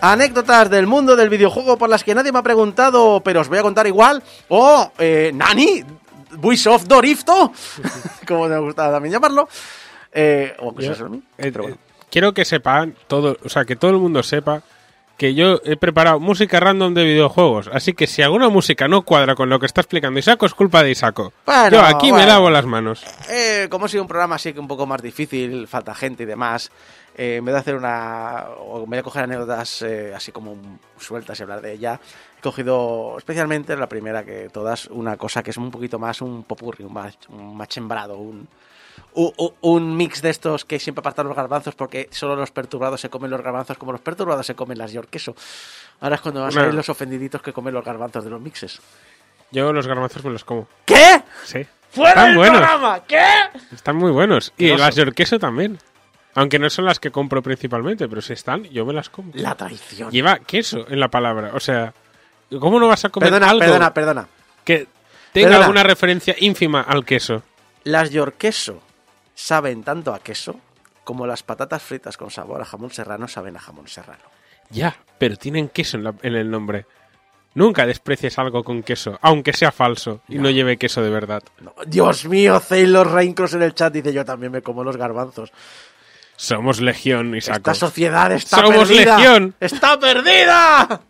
Anécdotas 0.00 0.70
del 0.70 0.86
mundo 0.86 1.16
del 1.16 1.28
videojuego 1.28 1.76
por 1.76 1.88
las 1.88 2.04
que 2.04 2.14
nadie 2.14 2.32
me 2.32 2.38
ha 2.38 2.42
preguntado, 2.42 3.20
pero 3.24 3.40
os 3.40 3.48
voy 3.48 3.58
a 3.58 3.62
contar 3.62 3.86
igual. 3.86 4.22
O, 4.48 4.90
eh, 4.98 5.30
Nani, 5.34 5.84
of 6.68 6.84
Dorifto, 6.86 7.52
como 8.26 8.48
me 8.48 8.58
gusta 8.58 8.90
también 8.90 9.12
llamarlo. 9.12 9.48
Eh, 10.12 10.54
o 10.60 10.74
Yo- 10.78 10.92
eh, 11.38 11.50
bueno. 11.50 11.76
quiero 12.10 12.34
que 12.34 12.44
sepan 12.44 12.94
todo, 13.06 13.36
o 13.44 13.48
sea, 13.48 13.64
que 13.64 13.76
todo 13.76 13.90
el 13.92 13.98
mundo 13.98 14.22
sepa 14.22 14.62
que 15.16 15.34
yo 15.34 15.60
he 15.66 15.76
preparado 15.76 16.18
música 16.18 16.58
random 16.60 16.94
de 16.94 17.04
videojuegos, 17.04 17.68
así 17.70 17.92
que 17.92 18.06
si 18.06 18.22
alguna 18.22 18.48
música 18.48 18.88
no 18.88 19.02
cuadra 19.02 19.34
con 19.34 19.50
lo 19.50 19.60
que 19.60 19.66
está 19.66 19.82
explicando 19.82 20.18
Isaco, 20.18 20.46
es 20.46 20.54
culpa 20.54 20.82
de 20.82 20.92
Isaco. 20.92 21.34
Bueno, 21.44 21.70
yo 21.76 21.84
aquí 21.84 22.10
me 22.10 22.24
lavo 22.24 22.48
las 22.48 22.64
manos. 22.64 23.04
Eh, 23.28 23.68
como 23.70 23.84
ha 23.84 23.88
sido 23.90 24.02
un 24.02 24.08
programa 24.08 24.36
así 24.36 24.54
que 24.54 24.60
un 24.60 24.66
poco 24.66 24.86
más 24.86 25.02
difícil, 25.02 25.68
falta 25.68 25.94
gente 25.94 26.22
y 26.22 26.26
demás, 26.26 26.72
eh, 27.20 27.36
en 27.36 27.44
vez 27.44 27.52
de 27.54 27.58
hacer 27.60 27.74
una. 27.74 28.46
o 28.58 28.82
en 28.84 28.88
vez 28.90 28.98
de 28.98 29.04
coger 29.04 29.24
anécdotas 29.24 29.82
eh, 29.82 30.12
así 30.16 30.32
como 30.32 30.56
sueltas 30.98 31.38
y 31.38 31.42
hablar 31.42 31.60
de 31.60 31.72
ella, 31.74 32.00
he 32.38 32.40
cogido 32.40 33.16
especialmente 33.18 33.76
la 33.76 33.88
primera 33.88 34.24
que 34.24 34.48
todas, 34.48 34.86
una 34.86 35.16
cosa 35.18 35.42
que 35.42 35.50
es 35.50 35.56
un 35.58 35.70
poquito 35.70 35.98
más 35.98 36.22
un 36.22 36.44
popurri, 36.44 36.84
un, 36.84 36.92
mach, 36.94 37.14
un 37.28 37.56
machembrado, 37.56 38.16
un. 38.16 38.48
Un 39.12 39.96
mix 39.96 40.22
de 40.22 40.30
estos 40.30 40.64
que 40.64 40.78
siempre 40.78 41.00
apartan 41.00 41.26
los 41.26 41.34
garbanzos 41.36 41.74
porque 41.74 42.08
solo 42.12 42.36
los 42.36 42.50
perturbados 42.52 43.00
se 43.00 43.08
comen 43.10 43.30
los 43.30 43.40
garbanzos 43.42 43.76
como 43.76 43.90
los 43.92 44.00
perturbados 44.00 44.46
se 44.46 44.54
comen 44.54 44.78
las 44.78 44.92
york 44.92 45.08
queso. 45.10 45.34
Ahora 46.00 46.14
es 46.16 46.20
cuando 46.20 46.40
van 46.40 46.50
a 46.50 46.52
salir 46.52 46.68
No. 46.70 46.76
los 46.76 46.88
ofendiditos 46.88 47.42
que 47.42 47.52
comen 47.52 47.74
los 47.74 47.84
garbanzos 47.84 48.22
de 48.24 48.30
los 48.30 48.40
mixes. 48.40 48.80
Yo 49.50 49.72
los 49.72 49.86
garbanzos 49.88 50.24
me 50.24 50.30
los 50.30 50.44
como. 50.44 50.68
¿Qué? 50.84 51.22
Sí. 51.44 51.66
¡Fuera 51.90 52.10
Están 52.10 52.26
del 52.28 52.36
buenos. 52.36 52.58
programa! 52.60 53.00
¿Qué? 53.04 53.24
Están 53.72 53.96
muy 53.96 54.12
buenos. 54.12 54.52
Y 54.56 54.76
las 54.76 54.94
de 54.94 55.10
queso 55.12 55.38
también. 55.40 55.78
Aunque 56.34 56.58
no 56.58 56.70
son 56.70 56.84
las 56.84 57.00
que 57.00 57.10
compro 57.10 57.42
principalmente, 57.42 58.08
pero 58.08 58.20
si 58.22 58.32
están, 58.34 58.64
yo 58.64 58.86
me 58.86 58.92
las 58.92 59.08
como. 59.10 59.32
La 59.34 59.54
traición. 59.56 60.10
Lleva 60.10 60.38
queso 60.38 60.86
en 60.88 61.00
la 61.00 61.08
palabra. 61.08 61.50
O 61.54 61.60
sea, 61.60 61.92
¿cómo 62.60 62.78
no 62.78 62.86
vas 62.88 63.04
a 63.04 63.08
comer 63.08 63.30
Perdona, 63.30 63.50
algo 63.50 63.60
perdona, 63.60 63.94
perdona. 63.94 64.28
que 64.64 64.86
tenga 65.32 65.48
Perdona. 65.48 65.58
alguna 65.64 65.82
referencia 65.82 66.34
ínfima 66.38 66.82
al 66.82 67.04
queso? 67.04 67.42
Las 67.84 68.10
yorqueso 68.10 68.80
saben 69.34 69.82
tanto 69.82 70.14
a 70.14 70.20
queso 70.20 70.60
como 71.02 71.26
las 71.26 71.42
patatas 71.42 71.82
fritas 71.82 72.16
con 72.16 72.30
sabor 72.30 72.60
a 72.60 72.64
jamón 72.64 72.90
serrano 72.92 73.26
saben 73.26 73.56
a 73.56 73.60
jamón 73.60 73.88
serrano. 73.88 74.22
Ya, 74.70 74.96
pero 75.18 75.34
tienen 75.36 75.68
queso 75.68 75.96
en, 75.96 76.04
la- 76.04 76.14
en 76.22 76.36
el 76.36 76.48
nombre. 76.48 76.86
Nunca 77.54 77.84
desprecies 77.84 78.38
algo 78.38 78.62
con 78.62 78.84
queso, 78.84 79.18
aunque 79.22 79.52
sea 79.52 79.72
falso 79.72 80.20
y 80.28 80.36
no, 80.38 80.50
lleve 80.50 80.76
queso 80.76 81.02
de 81.02 81.10
verdad. 81.10 81.42
No, 81.60 81.74
Dios 81.84 82.24
mío, 82.26 82.60
Taylor 82.68 83.10
Reincross 83.12 83.54
en 83.54 83.62
el 83.62 83.74
chat 83.74 83.92
dice 83.92 84.12
yo 84.12 84.24
también 84.24 84.52
me 84.52 84.62
como 84.62 84.84
los 84.84 84.96
garbanzos. 84.96 85.50
Somos 86.42 86.80
legión, 86.80 87.36
Isaco. 87.36 87.58
Esta 87.58 87.74
sociedad 87.74 88.32
está 88.32 88.56
Somos 88.62 88.88
perdida. 88.88 89.18
legión. 89.18 89.54
¡Está 89.60 89.98
perdida! 90.00 91.02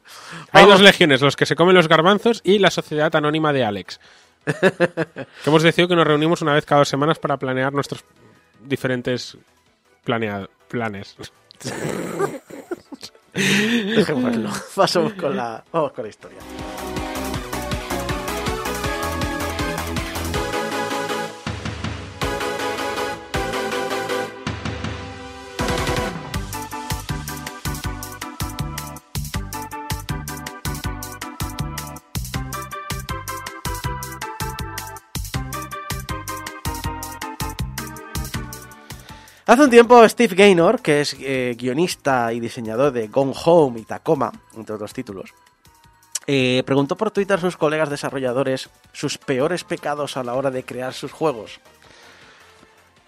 Hay 0.51 0.67
dos 0.67 0.81
legiones, 0.81 1.21
los 1.21 1.37
que 1.37 1.47
se 1.47 1.55
comen 1.55 1.77
los 1.77 1.87
garbanzos 1.87 2.41
y 2.43 2.59
la 2.59 2.69
sociedad 2.69 3.15
anónima 3.15 3.53
de 3.53 3.65
Alex. 3.65 4.01
que 4.45 5.27
hemos 5.47 5.63
decidido 5.63 5.87
que 5.89 5.95
nos 5.95 6.05
reunimos 6.07 6.43
una 6.43 6.55
vez 6.55 6.67
cada 6.67 6.81
dos 6.81 6.89
semanas 6.89 7.21
para 7.21 7.37
planear 7.37 7.73
nuestros 7.73 8.05
diferentes 8.61 9.39
planea- 10.05 10.49
planes. 10.67 11.15
Dejémoslo. 13.33 14.51
Pasamos 14.75 15.13
con 15.15 15.37
la, 15.37 15.63
vamos 15.71 15.93
con 15.93 16.03
la 16.05 16.11
historia. 16.11 16.39
Hace 39.51 39.65
un 39.65 39.71
tiempo 39.71 40.09
Steve 40.09 40.37
Gaynor, 40.37 40.81
que 40.81 41.01
es 41.01 41.17
eh, 41.19 41.57
guionista 41.59 42.33
y 42.33 42.39
diseñador 42.39 42.93
de 42.93 43.09
Gone 43.09 43.33
Home 43.45 43.81
y 43.81 43.83
Tacoma, 43.83 44.31
entre 44.55 44.77
otros 44.77 44.93
títulos, 44.93 45.35
eh, 46.29 46.63
preguntó 46.65 46.97
por 46.97 47.11
Twitter 47.11 47.37
a 47.37 47.41
sus 47.41 47.57
colegas 47.57 47.91
desarrolladores 47.91 48.71
sus 48.93 49.19
peores 49.19 49.65
pecados 49.65 50.17
a 50.17 50.23
la 50.23 50.35
hora 50.35 50.53
de 50.53 50.63
crear 50.63 50.95
sus 50.95 51.11
juegos. 51.11 51.59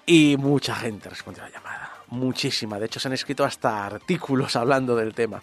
Y 0.04 0.36
mucha 0.36 0.74
gente 0.74 1.08
respondió 1.08 1.44
a 1.44 1.46
la 1.48 1.54
llamada. 1.54 1.92
Muchísima. 2.08 2.80
De 2.80 2.86
hecho, 2.86 2.98
se 2.98 3.06
han 3.06 3.14
escrito 3.14 3.44
hasta 3.44 3.86
artículos 3.86 4.56
hablando 4.56 4.96
del 4.96 5.14
tema. 5.14 5.40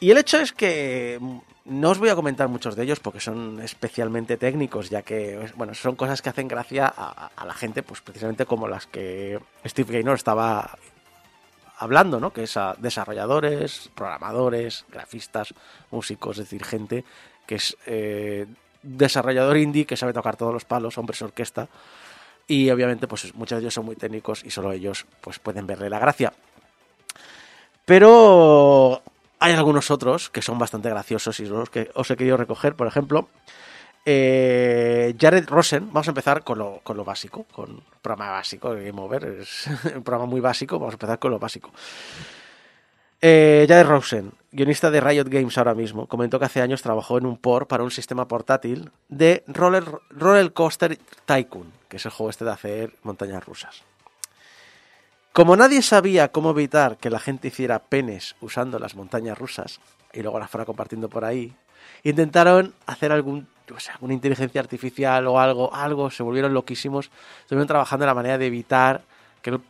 Y 0.00 0.10
el 0.10 0.18
hecho 0.18 0.40
es 0.40 0.52
que 0.52 1.20
no 1.68 1.90
os 1.90 1.98
voy 1.98 2.08
a 2.08 2.16
comentar 2.16 2.48
muchos 2.48 2.76
de 2.76 2.82
ellos 2.82 2.98
porque 2.98 3.20
son 3.20 3.60
especialmente 3.60 4.36
técnicos, 4.36 4.88
ya 4.88 5.02
que 5.02 5.50
bueno, 5.54 5.74
son 5.74 5.96
cosas 5.96 6.22
que 6.22 6.30
hacen 6.30 6.48
gracia 6.48 6.86
a, 6.86 7.44
la 7.44 7.54
gente, 7.54 7.82
pues 7.82 8.00
precisamente 8.00 8.46
como 8.46 8.68
las 8.68 8.86
que 8.86 9.38
Steve 9.66 9.92
Gaynor 9.92 10.16
estaba 10.16 10.78
hablando, 11.78 12.20
¿no? 12.20 12.32
Que 12.32 12.44
es 12.44 12.56
a 12.56 12.74
desarrolladores, 12.78 13.90
programadores, 13.94 14.86
grafistas, 14.90 15.54
músicos, 15.90 16.38
es 16.38 16.46
decir, 16.46 16.64
gente 16.64 17.04
que 17.46 17.56
es 17.56 17.76
eh, 17.86 18.46
desarrollador 18.82 19.56
indie 19.58 19.86
que 19.86 19.96
sabe 19.96 20.12
tocar 20.12 20.36
todos 20.36 20.52
los 20.52 20.64
palos, 20.64 20.96
hombres 20.96 21.20
orquesta. 21.22 21.68
Y 22.46 22.70
obviamente, 22.70 23.06
pues 23.06 23.34
muchos 23.34 23.58
de 23.58 23.64
ellos 23.64 23.74
son 23.74 23.84
muy 23.84 23.96
técnicos 23.96 24.42
y 24.42 24.50
solo 24.50 24.72
ellos 24.72 25.04
pues 25.20 25.38
pueden 25.38 25.66
verle 25.66 25.90
la 25.90 25.98
gracia. 25.98 26.32
Pero 27.84 29.02
hay 29.40 29.54
algunos 29.54 29.90
otros 29.90 30.30
que 30.30 30.42
son 30.42 30.58
bastante 30.58 30.90
graciosos 30.90 31.38
y 31.40 31.46
son 31.46 31.60
los 31.60 31.70
que 31.70 31.90
os 31.94 32.10
he 32.10 32.16
querido 32.16 32.36
recoger. 32.36 32.74
Por 32.74 32.86
ejemplo, 32.86 33.28
eh, 34.04 35.14
Jared 35.20 35.48
Rosen. 35.48 35.88
Vamos 35.92 36.08
a 36.08 36.10
empezar 36.10 36.42
con 36.42 36.58
lo, 36.58 36.80
con 36.82 36.96
lo 36.96 37.04
básico, 37.04 37.44
con 37.52 37.70
un 37.70 37.82
programa 38.00 38.32
básico 38.32 38.74
de 38.74 38.86
Game 38.86 39.00
Over. 39.00 39.24
Es 39.40 39.66
un 39.96 40.02
programa 40.02 40.26
muy 40.26 40.40
básico. 40.40 40.78
Vamos 40.78 40.94
a 40.94 40.96
empezar 40.96 41.18
con 41.18 41.30
lo 41.30 41.38
básico. 41.38 41.70
Eh, 43.20 43.66
Jared 43.68 43.86
Rosen, 43.86 44.32
guionista 44.52 44.90
de 44.90 45.00
Riot 45.00 45.28
Games 45.28 45.58
ahora 45.58 45.74
mismo, 45.74 46.06
comentó 46.06 46.38
que 46.38 46.44
hace 46.44 46.62
años 46.62 46.82
trabajó 46.82 47.18
en 47.18 47.26
un 47.26 47.36
port 47.36 47.68
para 47.68 47.82
un 47.82 47.90
sistema 47.90 48.28
portátil 48.28 48.92
de 49.08 49.42
Roller, 49.48 49.84
Roller 50.10 50.52
Coaster 50.52 50.96
Tycoon, 51.26 51.72
que 51.88 51.96
es 51.96 52.04
el 52.04 52.12
juego 52.12 52.30
este 52.30 52.44
de 52.44 52.52
hacer 52.52 52.94
montañas 53.02 53.44
rusas. 53.44 53.82
Como 55.38 55.54
nadie 55.54 55.82
sabía 55.82 56.32
cómo 56.32 56.50
evitar 56.50 56.96
que 56.96 57.10
la 57.10 57.20
gente 57.20 57.46
hiciera 57.46 57.78
penes 57.78 58.34
usando 58.40 58.80
las 58.80 58.96
montañas 58.96 59.38
rusas 59.38 59.78
y 60.12 60.20
luego 60.20 60.40
las 60.40 60.50
fuera 60.50 60.64
compartiendo 60.64 61.08
por 61.08 61.24
ahí, 61.24 61.54
intentaron 62.02 62.74
hacer 62.86 63.12
algún, 63.12 63.46
o 63.72 63.78
sea, 63.78 63.94
alguna 63.94 64.14
inteligencia 64.14 64.60
artificial 64.60 65.28
o 65.28 65.38
algo, 65.38 65.72
algo, 65.72 66.10
se 66.10 66.24
volvieron 66.24 66.52
loquísimos, 66.54 67.12
estuvieron 67.42 67.68
trabajando 67.68 68.04
en 68.04 68.08
la 68.08 68.14
manera 68.14 68.36
de 68.36 68.46
evitar 68.46 69.02
que, 69.40 69.60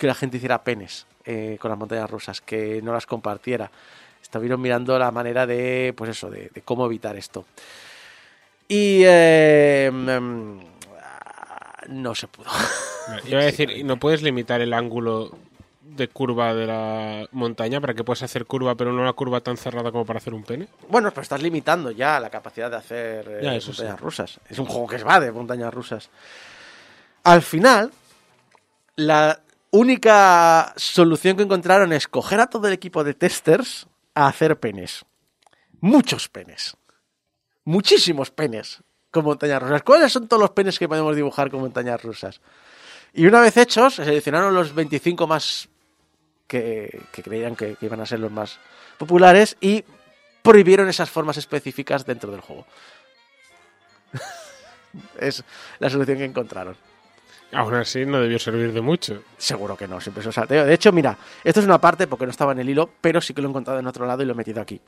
la 0.00 0.14
gente 0.14 0.36
hiciera 0.36 0.62
penes 0.62 1.06
eh, 1.24 1.56
con 1.58 1.70
las 1.70 1.78
montañas 1.78 2.10
rusas, 2.10 2.42
que 2.42 2.82
no 2.82 2.92
las 2.92 3.06
compartiera. 3.06 3.70
Estuvieron 4.20 4.60
mirando 4.60 4.98
la 4.98 5.10
manera 5.10 5.46
de, 5.46 5.94
pues 5.96 6.10
eso, 6.10 6.28
de, 6.28 6.50
de 6.52 6.60
cómo 6.60 6.84
evitar 6.84 7.16
esto. 7.16 7.46
Y 8.68 9.00
eh, 9.04 9.90
mm, 9.90 10.73
no 11.88 12.14
se 12.14 12.28
pudo. 12.28 12.50
Iba 13.26 13.40
a 13.40 13.44
decir, 13.44 13.84
¿no 13.84 13.98
puedes 13.98 14.22
limitar 14.22 14.60
el 14.60 14.72
ángulo 14.72 15.36
de 15.82 16.08
curva 16.08 16.54
de 16.54 16.66
la 16.66 17.28
montaña 17.32 17.80
para 17.80 17.94
que 17.94 18.02
puedas 18.02 18.22
hacer 18.22 18.46
curva, 18.46 18.74
pero 18.74 18.92
no 18.92 19.00
una 19.02 19.12
curva 19.12 19.40
tan 19.40 19.56
cerrada 19.56 19.92
como 19.92 20.04
para 20.04 20.18
hacer 20.18 20.34
un 20.34 20.42
pene? 20.42 20.66
Bueno, 20.88 21.10
pero 21.10 21.22
estás 21.22 21.42
limitando 21.42 21.90
ya 21.90 22.18
la 22.18 22.30
capacidad 22.30 22.70
de 22.70 22.76
hacer 22.76 23.28
eh, 23.28 23.40
Ya, 23.42 23.50
montañas 23.52 23.76
sí. 23.76 24.02
rusas. 24.02 24.40
Es 24.48 24.58
un 24.58 24.66
juego 24.66 24.86
que 24.88 24.96
es 24.96 25.06
va 25.06 25.20
de 25.20 25.30
montañas 25.30 25.72
rusas. 25.72 26.10
Al 27.22 27.42
final, 27.42 27.92
la 28.96 29.40
única 29.70 30.72
solución 30.76 31.36
que 31.36 31.42
encontraron 31.42 31.92
es 31.92 32.08
coger 32.08 32.40
a 32.40 32.46
todo 32.48 32.66
el 32.68 32.72
equipo 32.74 33.04
de 33.04 33.14
testers 33.14 33.86
a 34.14 34.26
hacer 34.26 34.58
penes. 34.58 35.04
Muchos 35.80 36.28
penes. 36.28 36.76
Muchísimos 37.64 38.30
penes 38.30 38.82
con 39.14 39.24
montañas 39.24 39.62
rusas. 39.62 39.82
¿Cuáles 39.82 40.12
son 40.12 40.26
todos 40.26 40.40
los 40.40 40.50
penes 40.50 40.78
que 40.78 40.88
podemos 40.88 41.14
dibujar 41.14 41.48
con 41.48 41.60
montañas 41.60 42.02
rusas? 42.02 42.40
Y 43.14 43.26
una 43.26 43.40
vez 43.40 43.56
hechos, 43.56 43.94
se 43.94 44.04
seleccionaron 44.04 44.52
los 44.52 44.74
25 44.74 45.26
más 45.28 45.68
que, 46.48 47.00
que 47.12 47.22
creían 47.22 47.54
que, 47.54 47.76
que 47.76 47.86
iban 47.86 48.00
a 48.00 48.06
ser 48.06 48.18
los 48.18 48.32
más 48.32 48.58
populares 48.98 49.56
y 49.60 49.84
prohibieron 50.42 50.88
esas 50.88 51.08
formas 51.08 51.36
específicas 51.36 52.04
dentro 52.04 52.32
del 52.32 52.40
juego. 52.40 52.66
es 55.20 55.44
la 55.78 55.88
solución 55.88 56.18
que 56.18 56.24
encontraron. 56.24 56.76
Aún 57.52 57.74
así, 57.74 58.04
no 58.04 58.20
debió 58.20 58.40
servir 58.40 58.72
de 58.72 58.80
mucho. 58.80 59.22
Seguro 59.38 59.76
que 59.76 59.86
no, 59.86 60.00
siempre 60.00 60.22
es 60.22 60.26
un 60.26 60.32
salteo. 60.32 60.64
De 60.64 60.74
hecho, 60.74 60.90
mira, 60.90 61.16
esto 61.44 61.60
es 61.60 61.66
una 61.66 61.80
parte 61.80 62.08
porque 62.08 62.24
no 62.24 62.32
estaba 62.32 62.50
en 62.50 62.58
el 62.58 62.68
hilo, 62.68 62.90
pero 63.00 63.20
sí 63.20 63.32
que 63.32 63.40
lo 63.40 63.46
he 63.46 63.50
encontrado 63.50 63.78
en 63.78 63.86
otro 63.86 64.06
lado 64.06 64.24
y 64.24 64.26
lo 64.26 64.32
he 64.32 64.36
metido 64.36 64.60
aquí. 64.60 64.80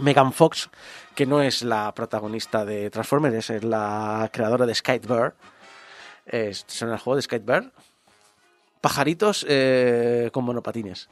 Megan 0.00 0.32
Fox, 0.32 0.70
que 1.14 1.26
no 1.26 1.42
es 1.42 1.62
la 1.62 1.92
protagonista 1.94 2.64
de 2.64 2.90
Transformers, 2.90 3.50
es 3.50 3.62
la 3.64 4.30
creadora 4.32 4.66
de 4.66 4.74
Skydebird. 4.74 5.34
Es, 6.26 6.64
¿Son 6.66 6.90
el 6.90 6.98
juego 6.98 7.16
de 7.16 7.22
Skydebird? 7.22 7.70
Pajaritos 8.80 9.44
eh, 9.48 10.30
con 10.32 10.44
monopatines. 10.44 11.08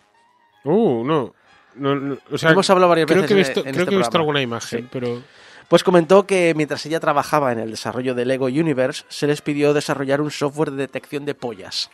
Uh, 0.65 1.05
no. 1.05 1.35
No, 1.77 1.95
no, 1.95 2.19
o 2.33 2.37
sea, 2.39 2.51
Hemos 2.51 2.69
hablado 2.69 2.89
varias 2.89 3.07
creo 3.07 3.23
veces 3.23 3.29
que 3.29 3.35
he 3.35 3.37
visto, 3.37 3.61
en 3.61 3.65
creo 3.73 3.83
este 3.83 3.89
que 3.91 3.95
he 3.95 3.99
visto 3.99 4.19
alguna 4.19 4.43
imagen, 4.43 4.81
Sí. 4.83 4.89
pero 4.91 5.23
Pues 5.69 5.85
comentó 5.85 6.27
que 6.27 6.53
mientras 6.57 6.85
ella 6.87 6.99
trabajaba 6.99 7.53
en 7.53 7.61
el 7.61 7.71
desarrollo 7.71 8.13
de 8.17 8.25
Lego 8.25 8.47
Universe, 8.47 9.05
se 9.09 9.29
les 9.29 9.41
pidió 9.41 9.73
desarrollar 9.73 10.21
un 10.21 10.33
software 10.33 10.73
de 10.73 10.79
detección 10.79 11.25
de 11.25 11.35
pollas. 11.37 11.89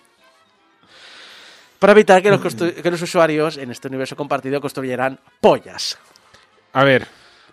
Para 1.78 1.92
evitar 1.92 2.22
que 2.22 2.30
los, 2.30 2.40
constru- 2.42 2.72
que 2.74 2.90
los 2.90 3.02
usuarios 3.02 3.58
en 3.58 3.70
este 3.70 3.88
universo 3.88 4.16
compartido 4.16 4.60
construyeran 4.62 5.20
pollas. 5.42 5.98
A 6.76 6.84
ver, 6.84 7.06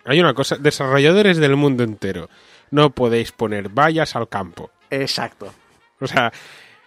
hay 0.06 0.20
una 0.20 0.34
cosa. 0.34 0.58
Desarrolladores 0.58 1.38
del 1.38 1.56
mundo 1.56 1.84
entero. 1.84 2.30
No 2.72 2.90
podéis 2.90 3.32
poner 3.32 3.70
vallas 3.70 4.16
al 4.18 4.28
campo. 4.28 4.70
Exacto. 4.90 5.54
O 6.02 6.08
sea, 6.08 6.34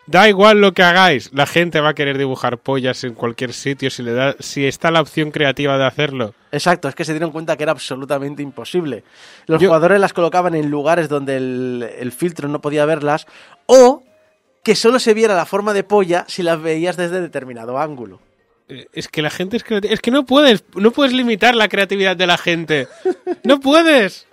da 0.07 0.29
igual 0.29 0.61
lo 0.61 0.73
que 0.73 0.83
hagáis. 0.83 1.31
La 1.33 1.47
gente 1.47 1.81
va 1.81 1.91
a 1.91 1.95
querer 1.95 2.19
dibujar 2.19 2.59
pollas 2.59 3.05
en 3.05 3.15
cualquier 3.15 3.53
sitio 3.55 3.89
si, 3.91 4.03
le 4.03 4.13
da, 4.13 4.35
si 4.39 4.67
está 4.67 4.91
la 4.91 5.01
opción 5.01 5.31
creativa 5.31 5.79
de 5.79 5.87
hacerlo. 5.87 6.35
Exacto, 6.53 6.89
es 6.89 6.95
que 6.95 7.05
se 7.07 7.13
dieron 7.13 7.31
cuenta 7.31 7.57
que 7.57 7.63
era 7.63 7.73
absolutamente 7.73 8.43
imposible. 8.43 9.03
Los 9.47 9.63
Yo- 9.63 9.69
jugadores 9.69 9.99
las 9.99 10.13
colocaban 10.13 10.55
en 10.55 10.69
lugares 10.71 11.09
donde 11.09 11.37
el, 11.39 11.89
el 11.99 12.13
filtro 12.13 12.49
no 12.49 12.61
podía 12.61 12.85
verlas 12.85 13.27
o 13.67 14.03
que 14.63 14.75
solo 14.75 14.99
se 14.99 15.15
viera 15.15 15.35
la 15.37 15.47
forma 15.47 15.73
de 15.73 15.85
polla 15.85 16.25
si 16.29 16.43
las 16.43 16.61
veías 16.61 16.97
desde 16.99 17.21
determinado 17.23 17.79
ángulo. 17.79 18.21
Eh, 18.69 18.87
Es 18.93 19.09
que 19.09 19.23
la 19.23 19.31
gente 19.31 19.57
es 19.57 19.65
creativa. 19.65 19.93
Es 19.93 20.01
que 20.01 20.11
no 20.11 20.25
puedes, 20.27 20.65
no 20.75 20.91
puedes 20.91 21.13
limitar 21.13 21.55
la 21.55 21.69
creatividad 21.69 22.17
de 22.17 22.27
la 22.27 22.39
gente. 22.39 22.89
No 23.45 23.61
puedes. 23.61 24.27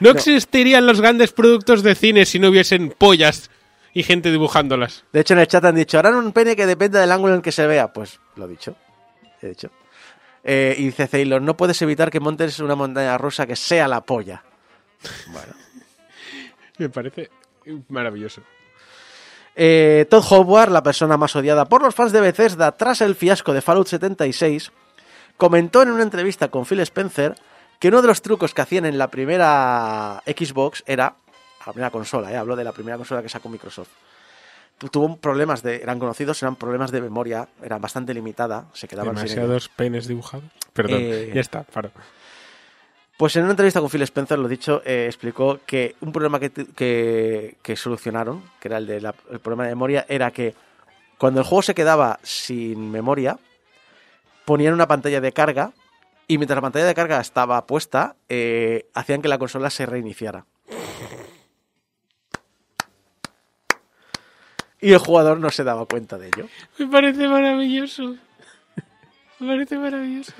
No, 0.00 0.10
existirían 0.10 0.86
los 0.86 1.00
grandes 1.00 1.32
productos 1.32 1.82
de 1.82 1.94
cine 1.94 2.24
si 2.24 2.38
no 2.38 2.48
hubiesen 2.48 2.90
pollas 2.96 3.50
y 3.92 4.02
gente 4.02 4.30
dibujándolas. 4.30 5.04
De 5.12 5.20
hecho, 5.20 5.34
en 5.34 5.40
el 5.40 5.46
chat 5.46 5.64
han 5.64 5.74
dicho, 5.74 5.98
harán 5.98 6.14
un 6.14 6.32
pene 6.32 6.56
que 6.56 6.66
depende 6.66 6.98
del 6.98 7.12
ángulo 7.12 7.34
en 7.34 7.42
que 7.42 7.52
se 7.52 7.66
vea. 7.66 7.92
Pues 7.92 8.18
lo 8.36 8.46
he 8.46 8.48
dicho. 8.48 8.76
He 9.42 9.48
dicho. 9.48 9.70
Eh, 10.42 10.74
y 10.78 10.84
dice 10.86 11.06
Taylor, 11.06 11.42
no 11.42 11.54
puedes 11.56 11.80
evitar 11.82 12.10
que 12.10 12.18
montes 12.18 12.58
una 12.60 12.74
montaña 12.74 13.18
rusa 13.18 13.46
que 13.46 13.56
sea 13.56 13.86
la 13.88 14.00
polla. 14.00 14.42
Bueno. 15.32 15.52
Me 16.78 16.88
parece 16.88 17.30
maravilloso. 17.88 18.42
Eh, 19.62 20.06
Todd 20.08 20.24
Howard, 20.30 20.70
la 20.70 20.82
persona 20.82 21.18
más 21.18 21.36
odiada 21.36 21.66
por 21.66 21.82
los 21.82 21.94
fans 21.94 22.12
de 22.12 22.20
Bethesda 22.22 22.72
tras 22.72 23.02
el 23.02 23.14
fiasco 23.14 23.52
de 23.52 23.60
Fallout 23.60 23.88
76, 23.88 24.72
comentó 25.36 25.82
en 25.82 25.90
una 25.90 26.02
entrevista 26.02 26.48
con 26.48 26.64
Phil 26.64 26.80
Spencer 26.80 27.34
que 27.78 27.88
uno 27.88 28.00
de 28.00 28.08
los 28.08 28.22
trucos 28.22 28.54
que 28.54 28.62
hacían 28.62 28.86
en 28.86 28.96
la 28.96 29.08
primera 29.08 30.22
Xbox 30.26 30.82
era, 30.86 31.14
la 31.66 31.72
primera 31.74 31.90
consola, 31.90 32.32
eh, 32.32 32.36
hablo 32.38 32.56
de 32.56 32.64
la 32.64 32.72
primera 32.72 32.96
consola 32.96 33.20
que 33.22 33.28
sacó 33.28 33.50
Microsoft, 33.50 33.88
tu- 34.78 34.88
tuvo 34.88 35.16
problemas 35.18 35.62
de, 35.62 35.76
eran 35.76 35.98
conocidos, 35.98 36.42
eran 36.42 36.56
problemas 36.56 36.90
de 36.90 37.02
memoria, 37.02 37.46
era 37.62 37.76
bastante 37.78 38.14
limitada, 38.14 38.64
se 38.72 38.88
quedaban 38.88 39.14
sin. 39.18 39.26
Demasiados 39.28 39.68
penes 39.68 40.06
dibujados. 40.08 40.46
Perdón, 40.72 41.00
Eh, 41.02 41.32
ya 41.34 41.40
está, 41.42 41.64
paro. 41.64 41.90
Pues 43.20 43.36
en 43.36 43.42
una 43.42 43.50
entrevista 43.50 43.80
con 43.80 43.90
Phil 43.90 44.00
Spencer, 44.00 44.38
lo 44.38 44.48
dicho, 44.48 44.80
eh, 44.82 45.04
explicó 45.04 45.60
que 45.66 45.94
un 46.00 46.10
problema 46.10 46.40
que, 46.40 46.50
que- 47.62 47.76
solucionaron, 47.76 48.42
que 48.58 48.68
era 48.68 48.78
el 48.78 48.86
del 48.86 49.12
problema 49.42 49.64
de 49.64 49.68
memoria, 49.72 50.06
era 50.08 50.30
que 50.30 50.54
cuando 51.18 51.40
el 51.40 51.46
juego 51.46 51.60
se 51.60 51.74
quedaba 51.74 52.18
sin 52.22 52.90
memoria, 52.90 53.38
ponían 54.46 54.72
una 54.72 54.88
pantalla 54.88 55.20
de 55.20 55.32
carga 55.32 55.72
y 56.28 56.38
mientras 56.38 56.56
la 56.56 56.62
pantalla 56.62 56.86
de 56.86 56.94
carga 56.94 57.20
estaba 57.20 57.66
puesta, 57.66 58.16
eh, 58.30 58.86
hacían 58.94 59.20
que 59.20 59.28
la 59.28 59.36
consola 59.36 59.68
se 59.68 59.84
reiniciara. 59.84 60.46
Y 64.80 64.94
el 64.94 64.98
jugador 64.98 65.38
no 65.40 65.50
se 65.50 65.62
daba 65.62 65.84
cuenta 65.84 66.16
de 66.16 66.28
ello. 66.28 66.46
Me 66.78 66.86
parece 66.86 67.28
maravilloso. 67.28 68.16
Me 69.40 69.46
parece 69.48 69.78
maravilloso. 69.78 70.32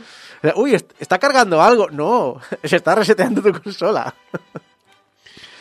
Uy, 0.57 0.74
est- 0.74 0.92
está 1.01 1.18
cargando 1.18 1.61
algo. 1.62 1.88
No, 1.90 2.38
se 2.64 2.76
está 2.76 2.94
reseteando 2.94 3.42
tu 3.42 3.53
consola. 3.62 4.14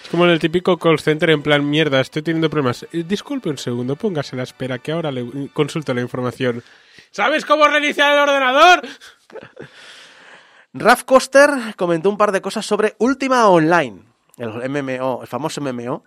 Es 0.04 0.10
como 0.12 0.26
en 0.26 0.32
el 0.32 0.40
típico 0.40 0.78
call 0.78 1.00
center 1.00 1.30
en 1.30 1.42
plan, 1.44 1.68
mierda, 1.70 2.00
estoy 2.02 2.22
teniendo 2.22 2.50
problemas. 2.50 2.84
Eh, 2.92 3.04
disculpe 3.08 3.50
un 3.50 3.58
segundo, 3.58 3.96
póngase 3.96 4.36
a 4.36 4.38
la 4.38 4.44
espera 4.44 4.80
que 4.80 4.92
ahora 4.92 5.12
le 5.12 5.50
consulto 5.54 5.94
la 5.94 6.02
información. 6.02 6.64
¿Sabes 7.12 7.46
cómo 7.46 7.68
reiniciar 7.68 8.14
el 8.14 8.20
ordenador? 8.20 8.82
Raf 10.74 11.04
Koster 11.04 11.50
comentó 11.78 12.10
un 12.10 12.18
par 12.18 12.32
de 12.32 12.42
cosas 12.42 12.66
sobre 12.66 12.96
Ultima 13.00 13.48
Online, 13.50 14.02
el 14.38 14.70
MMO, 14.70 15.22
el 15.22 15.28
famoso 15.28 15.62
MMO 15.62 16.04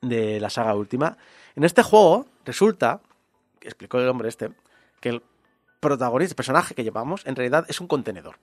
de 0.00 0.40
la 0.40 0.48
saga 0.50 0.74
Ultima. 0.74 1.16
En 1.56 1.64
este 1.64 1.82
juego 1.82 2.26
resulta, 2.44 3.00
explicó 3.60 3.98
el 4.00 4.08
hombre 4.08 4.28
este, 4.28 4.50
que 5.00 5.10
el 5.10 5.22
protagonista, 5.86 6.32
el 6.32 6.36
personaje 6.36 6.74
que 6.74 6.84
llevamos, 6.84 7.24
en 7.26 7.36
realidad 7.36 7.64
es 7.68 7.80
un 7.80 7.86
contenedor. 7.86 8.38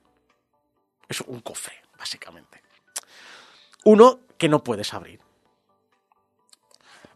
Es 1.09 1.21
un 1.21 1.41
cofre, 1.41 1.75
básicamente. 1.97 2.61
Uno 3.83 4.19
que 4.37 4.49
no 4.49 4.63
puedes 4.63 4.93
abrir. 4.93 5.19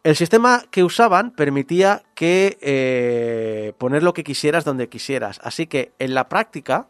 El 0.04 0.16
sistema 0.16 0.64
que 0.70 0.84
usaban 0.84 1.32
permitía 1.32 2.04
que 2.16 2.58
eh, 2.62 3.74
poner 3.78 4.04
lo 4.04 4.14
que 4.14 4.24
quisieras 4.24 4.64
donde 4.64 4.90
quisieras. 4.90 5.40
Así 5.44 5.68
que 5.68 5.92
en 6.00 6.14
la 6.14 6.30
práctica, 6.30 6.88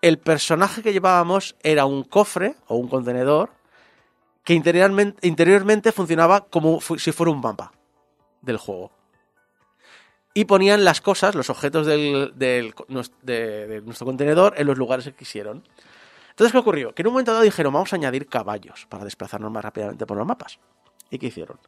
el 0.00 0.18
personaje 0.18 0.82
que 0.82 0.92
llevábamos 0.92 1.56
era 1.62 1.84
un 1.84 2.04
cofre 2.04 2.54
o 2.68 2.76
un 2.76 2.88
contenedor 2.88 3.50
que 4.44 4.54
interiormente, 4.54 5.90
funcionaba 5.90 6.46
como 6.46 6.80
si 6.80 7.12
fuera 7.12 7.32
un 7.32 7.40
mapa 7.40 7.72
del 8.42 8.58
juego. 8.58 8.95
Y 10.36 10.44
ponían 10.44 10.84
las 10.84 11.00
cosas, 11.00 11.34
los 11.34 11.48
objetos 11.48 11.86
del, 11.86 12.32
de 12.36 13.82
nuestro 13.84 14.04
contenedor 14.04 14.52
en 14.58 14.66
los 14.66 14.76
lugares 14.76 15.06
que 15.06 15.14
quisieron. 15.14 15.64
Entonces, 16.30 16.52
¿qué 16.52 16.58
ocurrió? 16.58 16.94
Que 16.94 17.00
en 17.00 17.08
un 17.08 17.14
momento 17.14 17.32
dado 17.32 17.42
dijeron, 17.42 17.72
vamos 17.72 17.92
a 17.94 17.96
añadir 17.96 18.26
caballos 18.28 18.86
para 18.90 19.04
desplazarnos 19.04 19.50
más 19.50 19.64
rápidamente 19.64 20.04
por 20.04 20.18
los 20.18 20.26
mapas. 20.26 20.58
¿Y 21.10 21.18
qué 21.18 21.28
hicieron? 21.28 21.58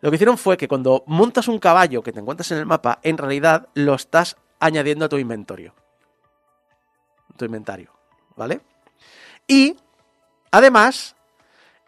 Lo 0.00 0.10
que 0.10 0.16
hicieron 0.16 0.38
fue 0.38 0.56
que 0.56 0.66
cuando 0.66 1.04
montas 1.06 1.46
un 1.46 1.60
caballo 1.60 2.02
que 2.02 2.12
te 2.12 2.18
encuentras 2.18 2.50
en 2.50 2.58
el 2.58 2.66
mapa, 2.66 2.98
en 3.02 3.16
realidad 3.16 3.68
lo 3.74 3.94
estás 3.94 4.36
añadiendo 4.58 5.04
a 5.04 5.08
tu 5.08 5.16
inventario 5.16 5.72
tu 7.38 7.46
inventario, 7.46 7.90
¿vale? 8.36 8.60
Y 9.46 9.76
además 10.50 11.16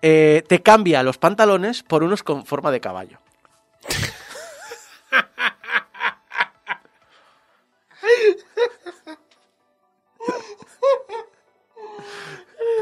eh, 0.01 0.43
te 0.49 0.63
cambia 0.63 1.03
los 1.03 1.19
pantalones 1.19 1.83
por 1.83 2.03
unos 2.03 2.23
con 2.23 2.47
forma 2.47 2.71
de 2.71 2.81
caballo. 2.81 3.19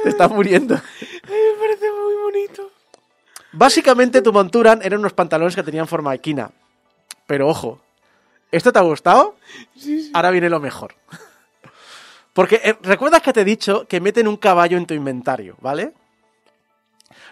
Te 0.08 0.12
estás 0.12 0.30
muriendo. 0.30 0.74
Me 1.28 1.58
parece 1.60 1.92
muy 1.92 2.14
bonito. 2.14 2.70
Básicamente 3.52 4.22
tu 4.22 4.32
montura 4.32 4.78
eran 4.80 5.00
unos 5.00 5.12
pantalones 5.12 5.54
que 5.54 5.62
tenían 5.62 5.86
forma 5.86 6.12
de 6.12 6.18
quina. 6.18 6.50
Pero 7.26 7.46
ojo, 7.46 7.78
¿esto 8.50 8.72
te 8.72 8.78
ha 8.78 8.82
gustado? 8.82 9.36
Ahora 10.14 10.30
viene 10.30 10.48
lo 10.48 10.60
mejor. 10.60 10.94
Porque 12.32 12.58
eh, 12.64 12.78
recuerdas 12.84 13.20
que 13.20 13.34
te 13.34 13.42
he 13.42 13.44
dicho 13.44 13.86
que 13.86 14.00
meten 14.00 14.28
un 14.28 14.38
caballo 14.38 14.78
en 14.78 14.86
tu 14.86 14.94
inventario, 14.94 15.56
¿vale? 15.60 15.92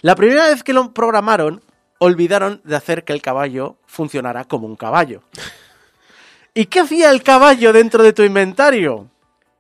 La 0.03 0.15
primera 0.15 0.49
vez 0.49 0.63
que 0.63 0.75
lo 0.75 0.93
programaron, 0.93 1.63
olvidaron 1.97 2.61
de 2.63 2.77
hacer 2.77 3.05
que 3.05 3.15
el 3.15 3.23
caballo 3.23 3.77
funcionara 3.87 4.45
como 4.45 4.67
un 4.67 4.77
caballo. 4.77 5.23
¿Y 6.53 6.67
qué 6.67 6.81
hacía 6.81 7.11
el 7.11 7.23
caballo 7.23 7.73
dentro 7.73 8.03
de 8.03 8.13
tu 8.13 8.23
inventario? 8.23 9.09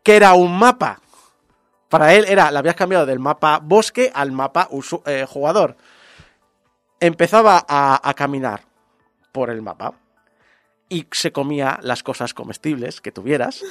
Que 0.02 0.16
era 0.16 0.34
un 0.34 0.58
mapa. 0.58 1.00
Para 1.98 2.12
él 2.12 2.26
era, 2.28 2.50
le 2.50 2.58
habías 2.58 2.74
cambiado 2.74 3.06
del 3.06 3.18
mapa 3.18 3.58
bosque 3.58 4.12
al 4.14 4.30
mapa 4.30 4.68
eh, 5.06 5.24
jugador. 5.26 5.78
Empezaba 7.00 7.64
a, 7.66 8.06
a 8.06 8.12
caminar 8.12 8.64
por 9.32 9.48
el 9.48 9.62
mapa 9.62 9.94
y 10.90 11.06
se 11.10 11.32
comía 11.32 11.78
las 11.82 12.02
cosas 12.02 12.34
comestibles 12.34 13.00
que 13.00 13.12
tuvieras. 13.12 13.62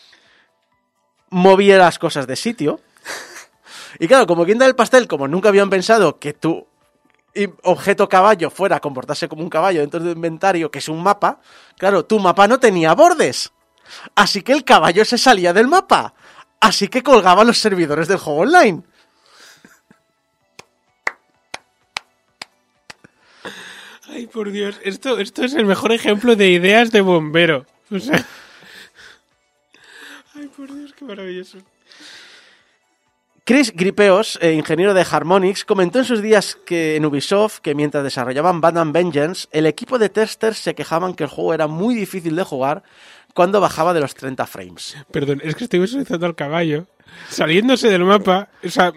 Movía 1.28 1.76
las 1.76 1.98
cosas 1.98 2.26
de 2.26 2.36
sitio. 2.36 2.80
Y 3.98 4.08
claro, 4.08 4.26
como 4.26 4.46
quien 4.46 4.56
da 4.56 4.64
el 4.64 4.74
pastel, 4.74 5.06
como 5.06 5.28
nunca 5.28 5.50
habían 5.50 5.68
pensado 5.68 6.18
que 6.18 6.32
tu 6.32 6.66
objeto 7.62 8.08
caballo 8.08 8.48
fuera 8.48 8.76
a 8.76 8.80
comportarse 8.80 9.28
como 9.28 9.42
un 9.42 9.50
caballo 9.50 9.80
dentro 9.80 10.00
de 10.00 10.06
un 10.06 10.16
inventario, 10.16 10.70
que 10.70 10.78
es 10.78 10.88
un 10.88 11.02
mapa, 11.02 11.40
claro, 11.76 12.06
tu 12.06 12.18
mapa 12.18 12.48
no 12.48 12.58
tenía 12.58 12.94
bordes. 12.94 13.52
Así 14.14 14.40
que 14.40 14.52
el 14.52 14.64
caballo 14.64 15.04
se 15.04 15.18
salía 15.18 15.52
del 15.52 15.68
mapa. 15.68 16.14
Así 16.62 16.86
que 16.86 17.02
colgaba 17.02 17.42
los 17.42 17.58
servidores 17.58 18.06
del 18.06 18.18
juego 18.18 18.42
online. 18.42 18.84
Ay, 24.08 24.28
por 24.28 24.52
Dios, 24.52 24.78
esto, 24.84 25.18
esto 25.18 25.44
es 25.44 25.54
el 25.54 25.66
mejor 25.66 25.90
ejemplo 25.90 26.36
de 26.36 26.50
ideas 26.50 26.92
de 26.92 27.00
bombero. 27.00 27.66
O 27.90 27.98
sea... 27.98 28.24
Ay, 30.36 30.46
por 30.56 30.72
Dios, 30.72 30.92
qué 30.96 31.04
maravilloso. 31.04 31.58
Chris 33.44 33.72
Gripeos, 33.74 34.38
eh, 34.40 34.52
ingeniero 34.52 34.94
de 34.94 35.04
Harmonix, 35.10 35.64
comentó 35.64 35.98
en 35.98 36.04
sus 36.04 36.22
días 36.22 36.56
que 36.64 36.94
en 36.94 37.04
Ubisoft 37.04 37.58
que 37.58 37.74
mientras 37.74 38.04
desarrollaban 38.04 38.60
Batman 38.60 38.92
Vengeance, 38.92 39.48
el 39.50 39.66
equipo 39.66 39.98
de 39.98 40.10
testers 40.10 40.58
se 40.58 40.76
quejaban 40.76 41.14
que 41.14 41.24
el 41.24 41.28
juego 41.28 41.54
era 41.54 41.66
muy 41.66 41.96
difícil 41.96 42.36
de 42.36 42.44
jugar 42.44 42.84
cuando 43.34 43.60
bajaba 43.60 43.94
de 43.94 44.00
los 44.00 44.14
30 44.14 44.46
frames. 44.46 44.96
Perdón, 45.10 45.40
es 45.44 45.54
que 45.54 45.64
estoy 45.64 45.80
visualizando 45.80 46.26
al 46.26 46.34
caballo 46.34 46.86
saliéndose 47.28 47.88
del 47.88 48.04
mapa. 48.04 48.48
O 48.64 48.68
sea, 48.68 48.92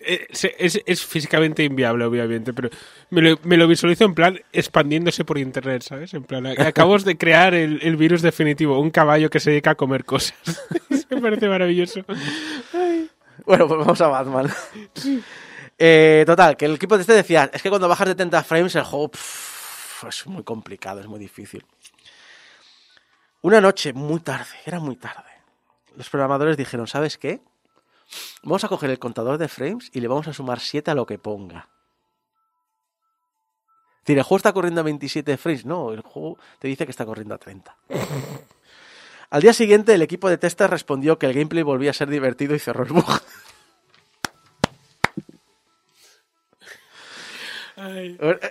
eh, 0.00 0.26
es, 0.30 0.80
es 0.84 1.04
físicamente 1.04 1.62
inviable, 1.62 2.04
obviamente, 2.04 2.52
pero 2.52 2.70
me 3.10 3.20
lo, 3.20 3.38
me 3.42 3.56
lo 3.56 3.68
visualizo 3.68 4.04
en 4.04 4.14
plan 4.14 4.40
expandiéndose 4.52 5.24
por 5.24 5.38
internet, 5.38 5.82
¿sabes? 5.82 6.14
En 6.14 6.24
plan, 6.24 6.46
acabamos 6.46 7.04
de 7.04 7.18
crear 7.18 7.54
el, 7.54 7.80
el 7.82 7.96
virus 7.96 8.22
definitivo, 8.22 8.80
un 8.80 8.90
caballo 8.90 9.28
que 9.28 9.40
se 9.40 9.50
dedica 9.50 9.72
a 9.72 9.74
comer 9.74 10.04
cosas. 10.04 10.34
me 11.10 11.20
parece 11.20 11.48
maravilloso. 11.48 12.00
Bueno, 13.44 13.68
pues 13.68 13.80
vamos 13.80 14.00
a 14.00 14.08
Batman. 14.08 14.50
Eh, 15.78 16.24
total, 16.26 16.56
que 16.56 16.66
el 16.66 16.74
equipo 16.74 16.96
de 16.96 17.02
este 17.02 17.14
decía, 17.14 17.50
es 17.52 17.62
que 17.62 17.68
cuando 17.68 17.88
bajas 17.88 18.08
de 18.08 18.14
30 18.14 18.42
frames 18.44 18.74
el 18.76 18.84
juego 18.84 19.10
pff, 19.10 20.04
es 20.08 20.26
muy 20.26 20.44
complicado, 20.44 21.00
es 21.00 21.06
muy 21.06 21.18
difícil. 21.18 21.64
Una 23.42 23.60
noche, 23.60 23.92
muy 23.92 24.20
tarde, 24.20 24.50
era 24.66 24.80
muy 24.80 24.96
tarde, 24.96 25.30
los 25.96 26.10
programadores 26.10 26.56
dijeron, 26.56 26.86
¿sabes 26.86 27.16
qué? 27.16 27.40
Vamos 28.42 28.64
a 28.64 28.68
coger 28.68 28.90
el 28.90 28.98
contador 28.98 29.38
de 29.38 29.48
frames 29.48 29.90
y 29.92 30.00
le 30.00 30.08
vamos 30.08 30.28
a 30.28 30.32
sumar 30.32 30.60
7 30.60 30.90
a 30.90 30.94
lo 30.94 31.06
que 31.06 31.18
ponga. 31.18 31.68
Decir, 34.00 34.18
el 34.18 34.24
juego 34.24 34.38
está 34.38 34.52
corriendo 34.52 34.80
a 34.80 34.84
27 34.84 35.36
frames. 35.36 35.64
No, 35.64 35.92
el 35.92 36.00
juego 36.00 36.38
te 36.58 36.68
dice 36.68 36.84
que 36.84 36.90
está 36.90 37.04
corriendo 37.04 37.34
a 37.34 37.38
30. 37.38 37.76
Al 39.30 39.42
día 39.42 39.52
siguiente, 39.52 39.94
el 39.94 40.02
equipo 40.02 40.28
de 40.28 40.38
testers 40.38 40.70
respondió 40.70 41.18
que 41.18 41.26
el 41.26 41.34
gameplay 41.34 41.62
volvía 41.62 41.90
a 41.90 41.94
ser 41.94 42.08
divertido 42.08 42.54
y 42.54 42.58
cerró 42.58 42.84
el 42.84 42.92
bug. 42.92 43.20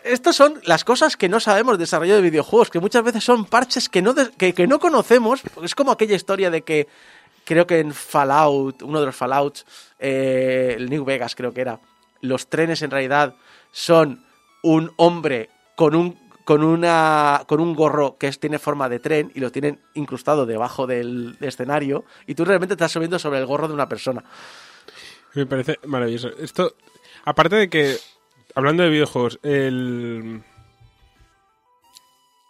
Estas 0.04 0.36
son 0.36 0.60
las 0.66 0.84
cosas 0.84 1.16
que 1.18 1.30
no 1.30 1.40
sabemos 1.40 1.74
de 1.78 1.84
desarrollo 1.84 2.16
de 2.16 2.22
videojuegos, 2.22 2.70
que 2.70 2.80
muchas 2.80 3.04
veces 3.04 3.24
son 3.24 3.46
parches 3.46 3.90
que 3.90 4.02
no, 4.02 4.14
de- 4.14 4.32
que, 4.32 4.54
que 4.54 4.68
no 4.68 4.80
conocemos. 4.80 5.42
porque 5.54 5.66
Es 5.68 5.76
como 5.76 5.92
aquella 5.92 6.16
historia 6.16 6.50
de 6.50 6.62
que 6.64 6.88
creo 7.46 7.66
que 7.68 7.80
en 7.80 7.94
Fallout, 7.94 8.82
uno 8.84 9.00
de 9.00 9.06
los 9.08 9.16
Fallouts, 9.16 9.66
eh, 10.00 10.76
el 10.78 10.90
New 10.90 11.04
Vegas 11.06 11.36
creo 11.36 11.54
que 11.54 11.62
era, 11.62 11.80
los 12.22 12.48
trenes 12.48 12.82
en 12.82 12.92
realidad 12.92 13.36
son 13.72 14.24
un 14.64 14.92
hombre 14.98 15.50
con 15.76 15.96
un 15.96 16.18
con 16.44 16.64
una 16.64 17.44
con 17.46 17.60
un 17.62 17.76
gorro 17.76 18.18
que 18.18 18.28
es- 18.28 18.40
tiene 18.40 18.58
forma 18.58 18.90
de 18.90 18.98
tren 19.00 19.32
y 19.36 19.40
lo 19.40 19.52
tienen 19.52 19.80
incrustado 19.94 20.48
debajo 20.48 20.88
del 20.88 21.38
escenario 21.42 22.06
y 22.26 22.34
tú 22.34 22.44
realmente 22.44 22.74
estás 22.74 22.92
subiendo 22.92 23.20
sobre 23.20 23.38
el 23.38 23.46
gorro 23.46 23.68
de 23.68 23.76
una 23.76 23.88
persona. 23.88 24.24
Me 25.36 25.46
parece 25.46 25.78
maravilloso. 25.86 26.30
Esto, 26.40 26.74
aparte 27.24 27.56
de 27.56 27.70
que, 27.70 27.98
hablando 28.56 28.84
de 28.84 28.90
videojuegos, 28.90 29.40
el. 29.44 30.42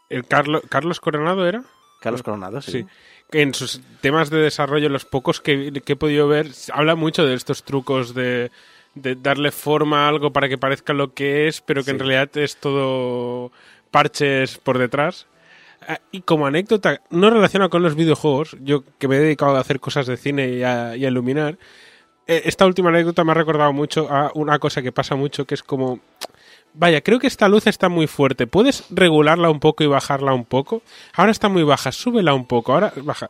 El 0.09 0.25
Carlo- 0.25 0.61
Carlos 0.69 0.99
Coronado 0.99 1.47
era. 1.47 1.63
Carlos 2.01 2.23
Coronado, 2.23 2.61
sí. 2.61 2.71
Sí. 2.71 2.85
En 3.31 3.53
sus 3.53 3.81
temas 4.01 4.29
de 4.31 4.37
desarrollo, 4.39 4.89
los 4.89 5.05
pocos 5.05 5.39
que, 5.41 5.71
que 5.85 5.93
he 5.93 5.95
podido 5.95 6.27
ver, 6.27 6.47
habla 6.73 6.95
mucho 6.95 7.25
de 7.25 7.35
estos 7.35 7.63
trucos 7.63 8.15
de, 8.15 8.49
de 8.95 9.15
darle 9.15 9.51
forma 9.51 10.05
a 10.05 10.09
algo 10.09 10.33
para 10.33 10.49
que 10.49 10.57
parezca 10.57 10.93
lo 10.93 11.13
que 11.13 11.47
es, 11.47 11.61
pero 11.61 11.83
que 11.83 11.91
en 11.91 11.99
realidad 11.99 12.35
es 12.37 12.57
todo 12.57 13.51
parches 13.91 14.57
por 14.57 14.79
detrás. 14.79 15.27
Ah, 15.87 15.99
Y 16.11 16.21
como 16.21 16.47
anécdota, 16.47 17.01
no 17.11 17.29
relacionada 17.29 17.69
con 17.69 17.83
los 17.83 17.93
videojuegos, 17.95 18.57
yo 18.61 18.83
que 18.97 19.07
me 19.07 19.17
he 19.17 19.19
dedicado 19.19 19.55
a 19.57 19.59
hacer 19.59 19.79
cosas 19.79 20.07
de 20.07 20.17
cine 20.17 20.49
y 20.49 20.63
a, 20.63 20.95
y 20.95 21.05
a 21.05 21.09
iluminar, 21.09 21.59
esta 22.29 22.65
última 22.65 22.89
anécdota 22.89 23.23
me 23.23 23.31
ha 23.31 23.35
recordado 23.35 23.73
mucho 23.73 24.07
a 24.09 24.31
una 24.35 24.59
cosa 24.59 24.81
que 24.81 24.91
pasa 24.91 25.15
mucho, 25.15 25.45
que 25.45 25.55
es 25.55 25.63
como, 25.63 25.99
vaya, 26.73 27.01
creo 27.01 27.19
que 27.19 27.27
esta 27.27 27.49
luz 27.49 27.65
está 27.65 27.89
muy 27.89 28.05
fuerte, 28.05 28.45
¿puedes 28.45 28.85
regularla 28.91 29.49
un 29.49 29.59
poco 29.59 29.83
y 29.83 29.87
bajarla 29.87 30.33
un 30.33 30.45
poco? 30.45 30.83
Ahora 31.13 31.31
está 31.31 31.49
muy 31.49 31.63
baja, 31.63 31.91
súbela 31.91 32.33
un 32.33 32.45
poco, 32.45 32.73
ahora 32.73 32.93
baja. 32.97 33.29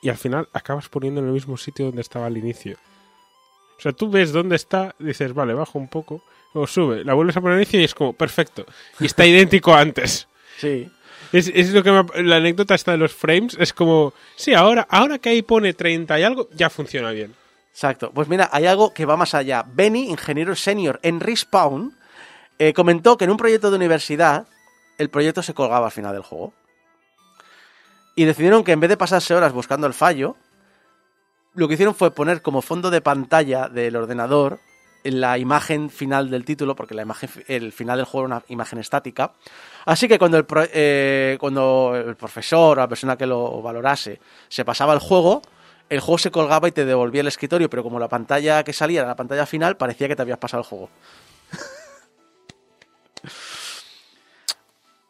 Y 0.00 0.08
al 0.08 0.16
final 0.16 0.48
acabas 0.52 0.88
poniendo 0.88 1.20
en 1.20 1.26
el 1.26 1.32
mismo 1.32 1.56
sitio 1.56 1.86
donde 1.86 2.00
estaba 2.00 2.26
al 2.26 2.38
inicio. 2.38 2.78
O 3.76 3.80
sea, 3.80 3.92
tú 3.92 4.10
ves 4.10 4.32
dónde 4.32 4.56
está, 4.56 4.94
dices, 4.98 5.34
vale, 5.34 5.54
bajo 5.54 5.78
un 5.78 5.88
poco, 5.88 6.22
o 6.54 6.66
sube, 6.66 7.04
la 7.04 7.14
vuelves 7.14 7.36
a 7.36 7.40
poner 7.40 7.56
al 7.56 7.62
inicio 7.62 7.80
y 7.80 7.84
es 7.84 7.94
como, 7.94 8.12
perfecto. 8.12 8.64
Y 8.98 9.06
está 9.06 9.26
idéntico 9.26 9.74
a 9.74 9.80
antes. 9.80 10.26
Sí. 10.56 10.88
Es, 11.32 11.52
es 11.54 11.72
lo 11.74 11.82
que 11.82 11.92
me 11.92 12.22
la 12.22 12.36
anécdota 12.36 12.74
esta 12.74 12.92
de 12.92 12.98
los 12.98 13.12
frames 13.12 13.56
es 13.60 13.74
como, 13.74 14.14
sí, 14.36 14.54
ahora, 14.54 14.86
ahora 14.88 15.18
que 15.18 15.28
ahí 15.28 15.42
pone 15.42 15.74
30 15.74 16.18
y 16.18 16.22
algo, 16.22 16.48
ya 16.54 16.70
funciona 16.70 17.10
bien. 17.10 17.34
Exacto. 17.78 18.10
Pues 18.12 18.26
mira, 18.26 18.50
hay 18.50 18.66
algo 18.66 18.92
que 18.92 19.06
va 19.06 19.16
más 19.16 19.34
allá. 19.34 19.64
Benny, 19.64 20.10
ingeniero 20.10 20.56
senior 20.56 20.98
en 21.04 21.20
Respawn, 21.20 21.96
eh, 22.58 22.72
comentó 22.72 23.16
que 23.16 23.24
en 23.24 23.30
un 23.30 23.36
proyecto 23.36 23.70
de 23.70 23.76
universidad 23.76 24.48
el 24.98 25.10
proyecto 25.10 25.44
se 25.44 25.54
colgaba 25.54 25.86
al 25.86 25.92
final 25.92 26.12
del 26.12 26.24
juego. 26.24 26.52
Y 28.16 28.24
decidieron 28.24 28.64
que 28.64 28.72
en 28.72 28.80
vez 28.80 28.90
de 28.90 28.96
pasarse 28.96 29.32
horas 29.32 29.52
buscando 29.52 29.86
el 29.86 29.94
fallo, 29.94 30.34
lo 31.54 31.68
que 31.68 31.74
hicieron 31.74 31.94
fue 31.94 32.10
poner 32.10 32.42
como 32.42 32.62
fondo 32.62 32.90
de 32.90 33.00
pantalla 33.00 33.68
del 33.68 33.94
ordenador 33.94 34.58
la 35.04 35.38
imagen 35.38 35.88
final 35.88 36.30
del 36.30 36.44
título, 36.44 36.74
porque 36.74 36.94
la 36.94 37.02
imagen, 37.02 37.30
el 37.46 37.70
final 37.70 37.98
del 37.98 38.06
juego 38.06 38.26
era 38.26 38.36
una 38.38 38.44
imagen 38.48 38.80
estática. 38.80 39.34
Así 39.84 40.08
que 40.08 40.18
cuando 40.18 40.36
el, 40.36 40.46
pro- 40.46 40.66
eh, 40.72 41.36
cuando 41.38 41.92
el 41.94 42.16
profesor 42.16 42.76
o 42.76 42.80
la 42.80 42.88
persona 42.88 43.16
que 43.16 43.24
lo 43.24 43.62
valorase 43.62 44.20
se 44.48 44.64
pasaba 44.64 44.94
el 44.94 44.98
juego, 44.98 45.42
el 45.88 46.00
juego 46.00 46.18
se 46.18 46.30
colgaba 46.30 46.68
y 46.68 46.72
te 46.72 46.84
devolvía 46.84 47.22
el 47.22 47.28
escritorio, 47.28 47.70
pero 47.70 47.82
como 47.82 47.98
la 47.98 48.08
pantalla 48.08 48.62
que 48.62 48.72
salía 48.72 49.00
era 49.00 49.08
la 49.08 49.16
pantalla 49.16 49.46
final, 49.46 49.76
parecía 49.76 50.08
que 50.08 50.16
te 50.16 50.22
habías 50.22 50.38
pasado 50.38 50.62
el 50.62 50.68
juego. 50.68 50.90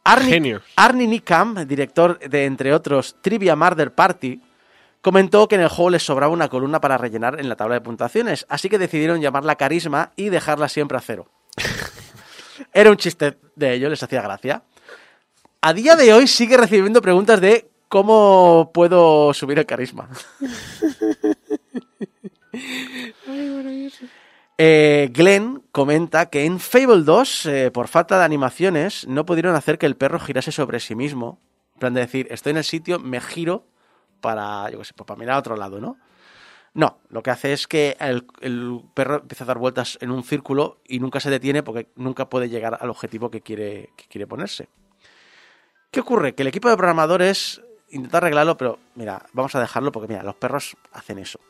Arnie. 0.05 0.61
Arnie 0.77 1.07
Nickham, 1.07 1.67
director 1.67 2.19
de, 2.19 2.47
entre 2.47 2.73
otros, 2.73 3.17
Trivia 3.21 3.57
Murder 3.57 3.93
Party, 3.93 4.41
comentó 5.01 5.49
que 5.49 5.57
en 5.57 5.63
el 5.63 5.69
juego 5.69 5.91
les 5.91 6.03
sobraba 6.03 6.33
una 6.33 6.49
columna 6.49 6.81
para 6.81 6.97
rellenar 6.97 7.39
en 7.39 7.49
la 7.49 7.57
tabla 7.57 7.75
de 7.75 7.81
puntuaciones, 7.81 8.47
así 8.49 8.69
que 8.69 8.79
decidieron 8.79 9.21
llamarla 9.21 9.57
Carisma 9.57 10.13
y 10.17 10.31
dejarla 10.31 10.69
siempre 10.69 10.97
a 10.97 11.01
cero. 11.01 11.29
Era 12.73 12.91
un 12.91 12.97
chiste 12.97 13.37
de 13.55 13.75
ello, 13.75 13.91
les 13.91 14.03
hacía 14.03 14.23
gracia. 14.23 14.63
A 15.61 15.73
día 15.73 15.97
de 15.97 16.13
hoy 16.13 16.27
sigue 16.27 16.57
recibiendo 16.57 17.03
preguntas 17.03 17.41
de 17.41 17.69
cómo 17.89 18.71
puedo 18.73 19.33
subir 19.35 19.59
el 19.59 19.67
carisma. 19.67 20.09
Eh, 24.61 25.11
Glenn 25.13 25.63
comenta 25.71 26.31
que 26.31 26.45
en 26.45 26.59
Fable 26.59 27.05
2, 27.05 27.47
eh, 27.47 27.71
por 27.71 27.87
falta 27.87 28.19
de 28.19 28.25
animaciones, 28.25 29.07
no 29.07 29.25
pudieron 29.25 29.55
hacer 29.55 29.79
que 29.79 29.87
el 29.87 29.97
perro 29.97 30.19
girase 30.19 30.51
sobre 30.51 30.81
sí 30.81 30.97
mismo. 30.97 31.39
En 31.75 31.79
plan 31.79 31.95
de 31.95 32.01
decir, 32.01 32.27
estoy 32.29 32.51
en 32.51 32.57
el 32.57 32.65
sitio, 32.65 32.99
me 32.99 33.21
giro 33.21 33.67
para, 34.21 34.69
yo 34.71 34.81
qué 34.81 34.85
sé, 34.85 34.95
pues 34.95 35.07
para 35.07 35.19
mirar 35.21 35.37
a 35.37 35.39
otro 35.39 35.57
lado, 35.57 35.81
¿no? 35.81 35.97
No, 36.75 36.99
lo 37.09 37.23
que 37.23 37.31
hace 37.31 37.53
es 37.53 37.69
que 37.69 37.97
el, 38.01 38.27
el 38.41 38.81
perro 38.95 39.21
empieza 39.21 39.45
a 39.45 39.47
dar 39.47 39.59
vueltas 39.59 39.97
en 40.01 40.11
un 40.11 40.25
círculo 40.25 40.81
y 40.89 40.99
nunca 40.99 41.21
se 41.21 41.31
detiene 41.31 41.63
porque 41.63 41.91
nunca 41.95 42.29
puede 42.29 42.49
llegar 42.49 42.79
al 42.81 42.91
objetivo 42.91 43.31
que 43.31 43.41
quiere, 43.41 43.91
que 43.97 44.07
quiere 44.09 44.27
ponerse. 44.27 44.69
¿Qué 45.93 46.01
ocurre? 46.01 46.35
Que 46.35 46.43
el 46.43 46.49
equipo 46.49 46.69
de 46.69 46.77
programadores 46.77 47.63
intenta 47.91 48.19
arreglarlo, 48.19 48.57
pero 48.57 48.79
mira, 48.95 49.25
vamos 49.33 49.55
a 49.55 49.61
dejarlo 49.61 49.93
porque 49.93 50.09
mira, 50.09 50.23
los 50.23 50.35
perros 50.35 50.77
hacen 50.93 51.19
eso. 51.19 51.41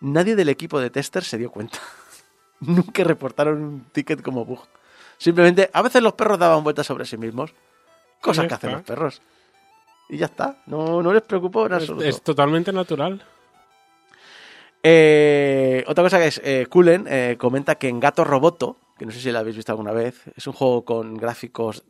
Nadie 0.00 0.36
del 0.36 0.48
equipo 0.48 0.80
de 0.80 0.90
testers 0.90 1.26
se 1.26 1.38
dio 1.38 1.50
cuenta. 1.50 1.78
Nunca 2.60 3.04
reportaron 3.04 3.62
un 3.62 3.84
ticket 3.92 4.22
como 4.22 4.44
bug. 4.44 4.60
Simplemente, 5.18 5.70
a 5.72 5.82
veces 5.82 6.02
los 6.02 6.14
perros 6.14 6.38
daban 6.38 6.62
vueltas 6.64 6.86
sobre 6.86 7.04
sí 7.04 7.16
mismos. 7.16 7.52
Cosas 8.20 8.46
que 8.46 8.54
hacen 8.54 8.72
los 8.72 8.82
perros. 8.82 9.22
Y 10.08 10.18
ya 10.18 10.26
está. 10.26 10.56
No, 10.66 11.02
no 11.02 11.12
les 11.12 11.22
preocupó 11.22 11.66
en 11.66 11.72
Es, 11.72 11.82
absoluto. 11.82 12.04
es 12.04 12.22
totalmente 12.22 12.72
natural. 12.72 13.22
Eh, 14.82 15.82
otra 15.86 16.04
cosa 16.04 16.18
que 16.18 16.26
es, 16.26 16.40
eh, 16.44 16.66
Kulen 16.68 17.06
eh, 17.08 17.36
comenta 17.38 17.76
que 17.76 17.88
en 17.88 18.00
Gato 18.00 18.22
Roboto, 18.24 18.76
que 18.98 19.06
no 19.06 19.12
sé 19.12 19.20
si 19.20 19.32
la 19.32 19.38
habéis 19.38 19.56
visto 19.56 19.72
alguna 19.72 19.92
vez, 19.92 20.22
es 20.36 20.46
un 20.46 20.52
juego 20.52 20.84
con 20.84 21.16
gráficos 21.16 21.84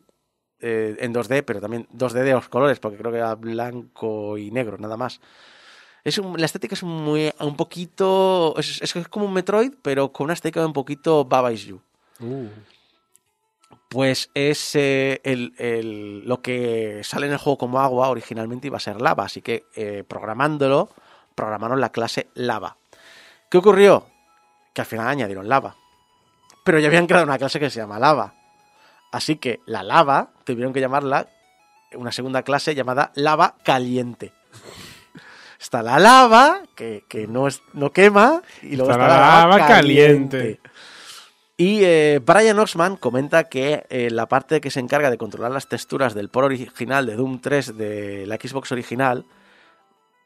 eh, 0.61 0.95
en 0.99 1.13
2D, 1.13 1.43
pero 1.43 1.59
también 1.61 1.87
2D 1.91 2.23
de 2.23 2.31
los 2.33 2.49
colores, 2.49 2.79
porque 2.79 2.97
creo 2.97 3.11
que 3.11 3.17
era 3.17 3.35
blanco 3.35 4.37
y 4.37 4.51
negro, 4.51 4.77
nada 4.77 4.97
más. 4.97 5.19
Es 6.03 6.17
un- 6.19 6.39
la 6.39 6.45
estética 6.45 6.75
es 6.75 6.83
muy, 6.83 7.31
un 7.39 7.55
poquito. 7.55 8.53
Es, 8.57 8.81
es- 8.81 9.07
como 9.09 9.25
un 9.25 9.33
Metroid, 9.33 9.73
pero 9.81 10.11
con 10.11 10.25
una 10.25 10.33
estética 10.33 10.65
un 10.65 10.73
poquito 10.73 11.25
Baba 11.25 11.51
Is 11.51 11.65
You. 11.65 11.81
Uh. 12.19 12.47
Pues 13.89 14.29
es 14.33 14.75
eh, 14.75 15.21
el, 15.23 15.53
el- 15.57 16.27
lo 16.27 16.41
que 16.41 17.01
sale 17.03 17.27
en 17.27 17.33
el 17.33 17.37
juego 17.37 17.57
como 17.57 17.79
agua 17.79 18.09
originalmente 18.09 18.67
iba 18.67 18.77
a 18.77 18.81
ser 18.81 19.01
lava, 19.01 19.25
así 19.25 19.41
que 19.41 19.63
eh, 19.75 20.03
programándolo, 20.07 20.89
programaron 21.33 21.79
la 21.81 21.91
clase 21.91 22.27
lava. 22.33 22.77
¿Qué 23.49 23.57
ocurrió? 23.57 24.05
Que 24.73 24.81
al 24.81 24.87
final 24.87 25.07
añadieron 25.07 25.47
lava. 25.47 25.75
Pero 26.63 26.79
ya 26.79 26.87
habían 26.87 27.07
creado 27.07 27.25
una 27.25 27.37
clase 27.37 27.59
que 27.59 27.69
se 27.69 27.79
llama 27.79 27.99
lava. 27.99 28.33
Así 29.15 29.37
que 29.37 29.61
la 29.65 29.81
lava 29.81 30.31
tuvieron 30.43 30.73
que 30.73 30.81
llamarla 30.81 31.29
una 31.93 32.11
segunda 32.11 32.43
clase 32.43 32.75
llamada 32.75 33.13
lava 33.15 33.55
caliente. 33.63 34.33
Está 35.57 35.81
la 35.81 35.99
lava, 35.99 36.63
que, 36.75 37.05
que 37.07 37.25
no, 37.25 37.47
es, 37.47 37.61
no 37.71 37.93
quema, 37.93 38.41
y 38.61 38.75
luego 38.75 38.91
Está 38.91 39.05
está, 39.05 39.07
la 39.07 39.21
la 39.21 39.27
lava 39.37 39.57
lava 39.57 39.67
caliente. 39.69 40.37
caliente. 40.37 40.59
Y 41.55 41.85
eh, 41.85 42.19
Brian 42.25 42.59
Oxman 42.59 42.97
comenta 42.97 43.45
que 43.45 43.85
eh, 43.89 44.09
la 44.11 44.25
parte 44.27 44.59
que 44.59 44.69
se 44.69 44.81
encarga 44.81 45.09
de 45.09 45.17
controlar 45.17 45.51
las 45.51 45.69
texturas 45.69 46.13
del 46.13 46.27
port 46.27 46.47
original 46.47 47.05
de 47.05 47.15
Doom 47.15 47.39
3 47.39 47.77
de 47.77 48.25
la 48.27 48.35
Xbox 48.35 48.73
original, 48.73 49.25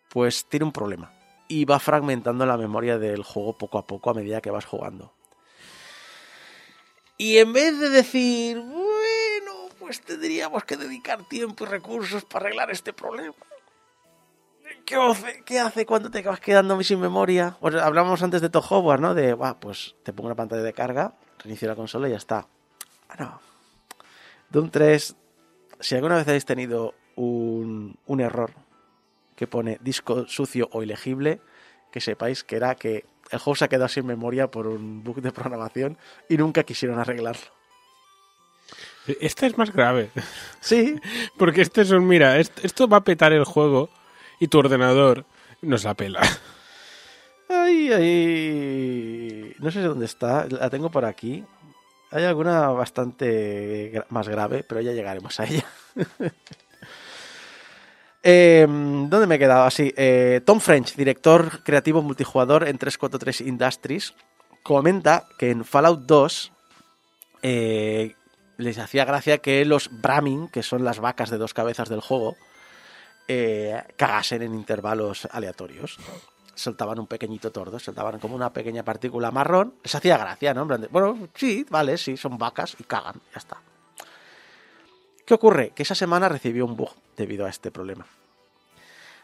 pues 0.09 0.45
tiene 0.49 0.65
un 0.65 0.71
problema. 0.71 1.11
Y 1.47 1.65
va 1.65 1.77
fragmentando 1.77 2.43
la 2.47 2.57
memoria 2.57 2.97
del 2.97 3.21
juego 3.21 3.55
poco 3.55 3.77
a 3.77 3.85
poco 3.85 4.09
a 4.09 4.15
medida 4.15 4.41
que 4.41 4.49
vas 4.49 4.65
jugando. 4.65 5.13
Y 7.21 7.37
en 7.37 7.51
vez 7.51 7.77
de 7.77 7.89
decir, 7.89 8.57
bueno, 8.61 9.67
pues 9.77 9.99
tendríamos 9.99 10.63
que 10.63 10.77
dedicar 10.77 11.27
tiempo 11.27 11.65
y 11.65 11.67
recursos 11.67 12.23
para 12.23 12.45
arreglar 12.45 12.71
este 12.71 12.93
problema. 12.93 13.35
¿Qué 15.45 15.59
hace, 15.59 15.85
cuando 15.85 16.09
te 16.09 16.21
vas 16.21 16.39
quedando 16.39 16.81
sin 16.81 17.01
memoria? 17.01 17.57
Pues 17.59 17.75
hablamos 17.75 18.23
antes 18.23 18.41
de 18.41 18.49
Todd 18.49 18.63
Howard, 18.69 19.01
¿no? 19.01 19.13
De, 19.13 19.33
"Buah, 19.33 19.59
pues 19.59 19.95
te 20.03 20.13
pongo 20.13 20.27
una 20.27 20.35
pantalla 20.35 20.63
de 20.63 20.71
carga, 20.71 21.13
reinicio 21.39 21.67
la 21.67 21.75
consola 21.75 22.07
y 22.07 22.11
ya 22.11 22.17
está. 22.17 22.47
Ah, 23.09 23.15
no. 23.19 23.41
Doom 24.49 24.69
3, 24.69 25.13
si 25.81 25.95
alguna 25.95 26.15
vez 26.15 26.27
habéis 26.27 26.45
tenido 26.45 26.95
un, 27.17 27.97
un 28.05 28.21
error 28.21 28.53
que 29.35 29.45
pone 29.45 29.77
disco 29.81 30.25
sucio 30.25 30.69
o 30.71 30.83
ilegible, 30.83 31.41
que 31.91 31.99
sepáis 31.99 32.45
que 32.45 32.55
era 32.55 32.75
que 32.75 33.05
el 33.31 33.39
juego 33.39 33.55
se 33.55 33.65
ha 33.65 33.67
quedado 33.67 33.87
sin 33.87 34.05
memoria 34.05 34.49
por 34.49 34.67
un 34.67 35.03
bug 35.03 35.21
de 35.21 35.31
programación 35.31 35.97
y 36.27 36.37
nunca 36.37 36.63
quisieron 36.63 36.99
arreglarlo. 36.99 37.45
Este 39.21 39.47
es 39.47 39.57
más 39.57 39.71
grave. 39.73 40.11
Sí, 40.59 40.99
Porque 41.37 41.61
este 41.61 41.81
es 41.81 41.91
un, 41.91 42.07
mira, 42.07 42.37
est- 42.37 42.63
esto 42.63 42.87
va 42.87 42.97
a 42.97 43.03
petar 43.03 43.33
el 43.33 43.43
juego 43.43 43.89
y 44.39 44.47
tu 44.47 44.59
ordenador 44.59 45.25
nos 45.61 45.83
la 45.83 45.93
pela. 45.95 46.21
Ay, 47.49 47.91
ay. 47.91 49.55
No 49.59 49.71
sé 49.71 49.81
dónde 49.81 50.05
está. 50.05 50.45
La 50.49 50.69
tengo 50.69 50.91
por 50.91 51.05
aquí. 51.05 51.43
Hay 52.11 52.23
alguna 52.23 52.69
bastante 52.69 54.03
más 54.09 54.27
grave, 54.29 54.63
pero 54.63 54.81
ya 54.81 54.91
llegaremos 54.91 55.39
a 55.39 55.45
ella. 55.45 55.65
Eh, 58.21 58.65
¿Dónde 58.67 59.27
me 59.27 59.35
he 59.35 59.39
quedado? 59.39 59.63
Así, 59.63 59.93
eh, 59.95 60.41
Tom 60.45 60.59
French, 60.59 60.95
director 60.95 61.63
creativo 61.63 62.01
multijugador 62.01 62.67
en 62.67 62.77
343 62.77 63.41
Industries, 63.41 64.13
comenta 64.63 65.25
que 65.37 65.51
en 65.51 65.63
Fallout 65.63 66.01
2 66.01 66.51
eh, 67.41 68.15
les 68.57 68.77
hacía 68.77 69.05
gracia 69.05 69.37
que 69.37 69.63
los 69.63 69.89
Brahmin, 70.01 70.49
que 70.49 70.63
son 70.63 70.83
las 70.83 70.99
vacas 70.99 71.29
de 71.29 71.37
dos 71.37 71.53
cabezas 71.53 71.87
del 71.87 72.01
juego, 72.01 72.35
eh, 73.27 73.81
cagasen 73.95 74.41
en 74.41 74.53
intervalos 74.53 75.27
aleatorios 75.31 75.97
soltaban 76.59 76.99
un 76.99 77.07
pequeñito 77.07 77.51
tordo, 77.51 77.79
soltaban 77.79 78.19
como 78.19 78.35
una 78.35 78.51
pequeña 78.51 78.83
partícula 78.83 79.31
marrón. 79.31 79.75
Les 79.81 79.95
hacía 79.95 80.17
gracia, 80.17 80.53
¿no? 80.53 80.67
Bueno, 80.91 81.29
sí, 81.33 81.65
vale, 81.69 81.97
sí, 81.97 82.17
son 82.17 82.37
vacas 82.37 82.75
y 82.77 82.83
cagan, 82.83 83.15
ya 83.31 83.37
está. 83.37 83.61
¿Qué 85.29 85.35
ocurre? 85.35 85.73
Que 85.75 85.83
esa 85.83 85.93
semana 85.93 86.27
recibió 86.27 86.65
un 86.65 86.75
bug 86.75 86.89
debido 87.15 87.45
a 87.45 87.49
este 87.49 87.69
problema. 87.69 88.07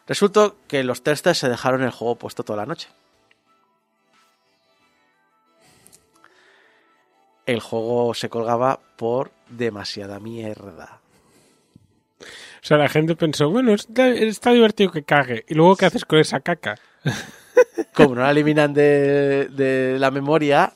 Resultó 0.05 0.55
que 0.67 0.83
los 0.83 1.01
testers 1.01 1.39
se 1.39 1.49
dejaron 1.49 1.81
el 1.81 1.89
juego 1.89 2.13
puesto 2.13 2.43
toda 2.43 2.57
la 2.57 2.67
noche. 2.67 2.89
El 7.47 7.59
juego 7.59 8.13
se 8.13 8.29
colgaba 8.29 8.79
por 8.97 9.31
demasiada 9.49 10.19
mierda. 10.19 10.99
O 12.19 12.25
sea, 12.61 12.77
la 12.77 12.87
gente 12.87 13.15
pensó, 13.15 13.49
bueno, 13.49 13.73
está, 13.73 14.07
está 14.09 14.51
divertido 14.51 14.91
que 14.91 15.01
cague. 15.01 15.43
¿Y 15.47 15.55
luego 15.55 15.75
qué 15.75 15.87
haces 15.87 16.05
con 16.05 16.19
esa 16.19 16.39
caca? 16.39 16.77
como 17.95 18.13
no 18.13 18.21
la 18.21 18.29
eliminan 18.29 18.75
de, 18.75 19.47
de 19.49 19.97
la 19.97 20.11
memoria, 20.11 20.71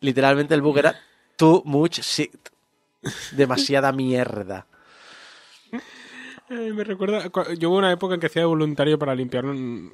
literalmente 0.00 0.54
el 0.54 0.62
bug 0.62 0.78
era 0.78 0.98
too 1.36 1.60
much 1.66 2.00
shit. 2.00 2.53
Demasiada 3.32 3.92
mierda. 3.92 4.66
Eh, 6.50 6.72
me 6.74 6.84
recuerda, 6.84 7.30
yo 7.58 7.70
hubo 7.70 7.78
una 7.78 7.90
época 7.92 8.14
en 8.14 8.20
que 8.20 8.26
hacía 8.26 8.42
de 8.42 8.46
voluntario 8.46 8.98
para 8.98 9.14
limpiar 9.14 9.46
un 9.46 9.92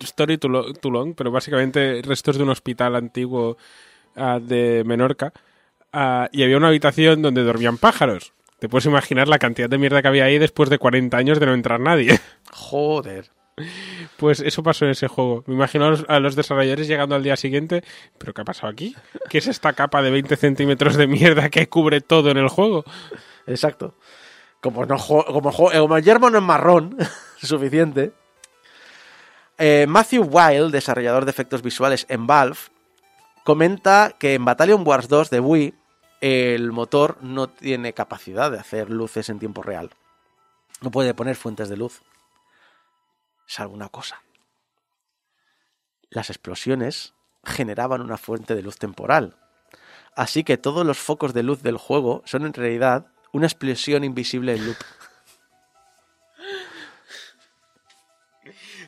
story 0.00 0.38
too 0.38 0.48
lo- 0.48 0.72
too 0.74 0.90
long, 0.90 1.14
pero 1.14 1.30
básicamente 1.30 2.00
restos 2.04 2.36
de 2.36 2.42
un 2.44 2.50
hospital 2.50 2.94
antiguo 2.94 3.56
ah, 4.16 4.38
de 4.40 4.82
Menorca 4.86 5.32
ah, 5.92 6.28
y 6.32 6.42
había 6.42 6.56
una 6.58 6.68
habitación 6.68 7.22
donde 7.22 7.42
dormían 7.42 7.78
pájaros. 7.78 8.32
Te 8.60 8.68
puedes 8.68 8.86
imaginar 8.86 9.28
la 9.28 9.38
cantidad 9.38 9.68
de 9.70 9.78
mierda 9.78 10.02
que 10.02 10.08
había 10.08 10.24
ahí 10.24 10.38
después 10.38 10.68
de 10.68 10.78
40 10.78 11.16
años 11.16 11.40
de 11.40 11.46
no 11.46 11.54
entrar 11.54 11.80
nadie. 11.80 12.20
Joder. 12.52 13.30
Pues 14.16 14.40
eso 14.40 14.62
pasó 14.62 14.84
en 14.84 14.92
ese 14.92 15.08
juego. 15.08 15.44
Me 15.46 15.54
imagino 15.54 15.94
a 16.08 16.20
los, 16.20 16.36
desarrolladores 16.36 16.88
llegando 16.88 17.14
al 17.14 17.22
día 17.22 17.36
siguiente. 17.36 17.84
¿Pero 18.18 18.34
qué 18.34 18.42
ha 18.42 18.44
pasado 18.44 18.68
aquí? 18.72 18.96
¿Qué 19.28 19.38
es 19.38 19.46
esta 19.46 19.72
capa 19.72 20.02
de 20.02 20.10
20 20.10 20.36
centímetros 20.36 20.96
de 20.96 21.06
mierda 21.06 21.50
que 21.50 21.68
cubre 21.68 22.00
todo 22.00 22.30
en 22.30 22.38
el 22.38 22.48
juego? 22.48 22.84
Exacto. 23.46 23.94
Como, 24.60 24.84
no, 24.86 24.98
como, 24.98 25.52
como 25.52 25.96
el 25.96 26.02
yermo 26.02 26.30
no 26.30 26.38
es 26.38 26.44
marrón, 26.44 26.96
suficiente. 27.42 28.12
Eh, 29.56 29.86
Matthew 29.88 30.24
Wild, 30.24 30.72
desarrollador 30.72 31.24
de 31.24 31.30
efectos 31.30 31.62
visuales 31.62 32.06
en 32.08 32.26
Valve, 32.26 32.58
comenta 33.44 34.14
que 34.18 34.34
en 34.34 34.44
Battalion 34.44 34.86
Wars 34.86 35.08
2 35.08 35.30
de 35.30 35.40
Wii 35.40 35.74
el 36.20 36.72
motor 36.72 37.18
no 37.22 37.48
tiene 37.48 37.92
capacidad 37.92 38.50
de 38.50 38.58
hacer 38.58 38.90
luces 38.90 39.28
en 39.28 39.38
tiempo 39.38 39.62
real. 39.62 39.90
No 40.80 40.90
puede 40.90 41.14
poner 41.14 41.36
fuentes 41.36 41.68
de 41.68 41.76
luz. 41.76 42.02
Salvo 43.48 43.72
una 43.74 43.88
cosa. 43.88 44.22
Las 46.10 46.28
explosiones 46.28 47.14
generaban 47.44 48.02
una 48.02 48.18
fuente 48.18 48.54
de 48.54 48.62
luz 48.62 48.76
temporal. 48.76 49.36
Así 50.14 50.44
que 50.44 50.58
todos 50.58 50.84
los 50.86 50.98
focos 50.98 51.32
de 51.32 51.42
luz 51.42 51.62
del 51.62 51.78
juego 51.78 52.22
son 52.26 52.44
en 52.44 52.52
realidad 52.52 53.06
una 53.32 53.46
explosión 53.46 54.04
invisible 54.04 54.54
en 54.54 54.66
loop. 54.66 54.76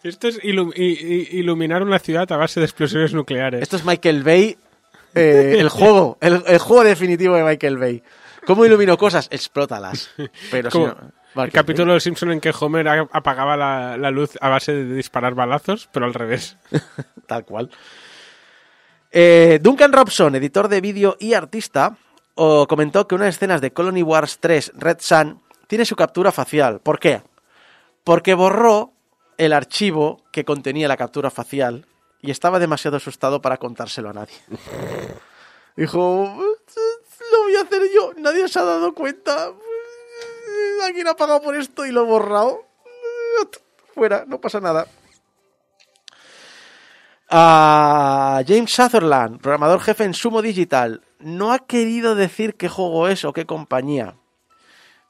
Esto 0.03 0.29
es 0.29 0.39
iluminar 0.43 1.83
una 1.83 1.99
ciudad 1.99 2.31
a 2.33 2.37
base 2.37 2.61
de 2.61 2.67
explosiones 2.67 3.13
nucleares. 3.13 3.63
Esto 3.63 3.77
es 3.77 3.85
Michael 3.85 4.23
Bay, 4.23 4.57
eh, 5.15 5.57
el 5.59 5.69
juego, 5.69 6.17
el, 6.21 6.43
el 6.47 6.59
juego 6.59 6.85
definitivo 6.85 7.35
de 7.37 7.45
Michael 7.45 7.77
Bay. 7.79 8.03
¿Cómo 8.47 8.65
ilumino 8.65 8.97
cosas? 8.97 9.29
Explótalas. 9.31 10.11
Pero 10.51 10.71
si 10.71 10.79
no- 10.79 11.13
el 11.37 11.53
capítulo 11.53 11.95
de 11.95 12.01
Simpson 12.01 12.33
en 12.33 12.41
que 12.41 12.53
Homer 12.59 12.89
apagaba 12.89 13.57
la, 13.57 13.97
la 13.97 14.11
luz 14.11 14.37
a 14.41 14.49
base 14.49 14.73
de 14.73 14.95
disparar 14.95 15.35
balazos, 15.35 15.89
pero 15.93 16.07
al 16.07 16.15
revés. 16.15 16.57
Tal 17.27 17.45
cual. 17.45 17.71
Eh, 19.13 19.59
Duncan 19.61 19.93
Robson, 19.93 20.35
editor 20.37 20.69
de 20.69 20.81
vídeo 20.81 21.17
y 21.19 21.35
artista, 21.35 21.97
o 22.35 22.67
comentó 22.67 23.07
que 23.07 23.15
una 23.15 23.25
de 23.25 23.31
escenas 23.31 23.61
de 23.61 23.73
Colony 23.73 24.03
Wars 24.03 24.39
3 24.41 24.73
Red 24.77 24.99
Sun 25.01 25.41
tiene 25.67 25.85
su 25.85 25.97
captura 25.97 26.33
facial. 26.33 26.81
¿Por 26.81 26.99
qué? 26.99 27.23
Porque 28.05 28.35
borró 28.35 28.93
el 29.37 29.53
archivo 29.53 30.23
que 30.33 30.45
contenía 30.45 30.89
la 30.89 30.97
captura 30.97 31.31
facial 31.31 31.87
y 32.23 32.31
estaba 32.31 32.59
demasiado 32.59 32.99
asustado 32.99 33.41
para 33.41 33.57
contárselo 33.57 34.11
a 34.11 34.13
nadie. 34.13 34.35
Dijo, 35.77 35.99
lo 37.33 37.43
voy 37.43 37.57
a 37.57 37.63
hacer 37.63 37.83
yo, 37.95 38.13
nadie 38.19 38.49
se 38.49 38.59
ha 38.59 38.65
dado 38.65 38.95
cuenta. 38.95 39.53
Alguien 40.85 41.09
ha 41.09 41.15
pagado 41.15 41.43
por 41.43 41.57
esto 41.57 41.85
y 41.87 41.93
lo 41.93 42.03
he 42.03 42.07
borrado. 42.07 42.65
Fuera, 43.95 44.25
no 44.27 44.41
pasa 44.41 44.61
nada. 44.61 44.87
A 47.29 48.43
James 48.47 48.73
Sutherland, 48.73 49.41
programador 49.41 49.81
jefe 49.81 50.03
en 50.05 50.15
Sumo 50.15 50.43
Digital, 50.43 51.03
no 51.21 51.53
ha 51.53 51.61
querido 51.61 52.17
decir 52.17 52.57
qué 52.57 52.69
juego 52.69 53.07
es 53.07 53.25
o 53.25 53.33
qué 53.33 53.47
compañía, 53.47 54.17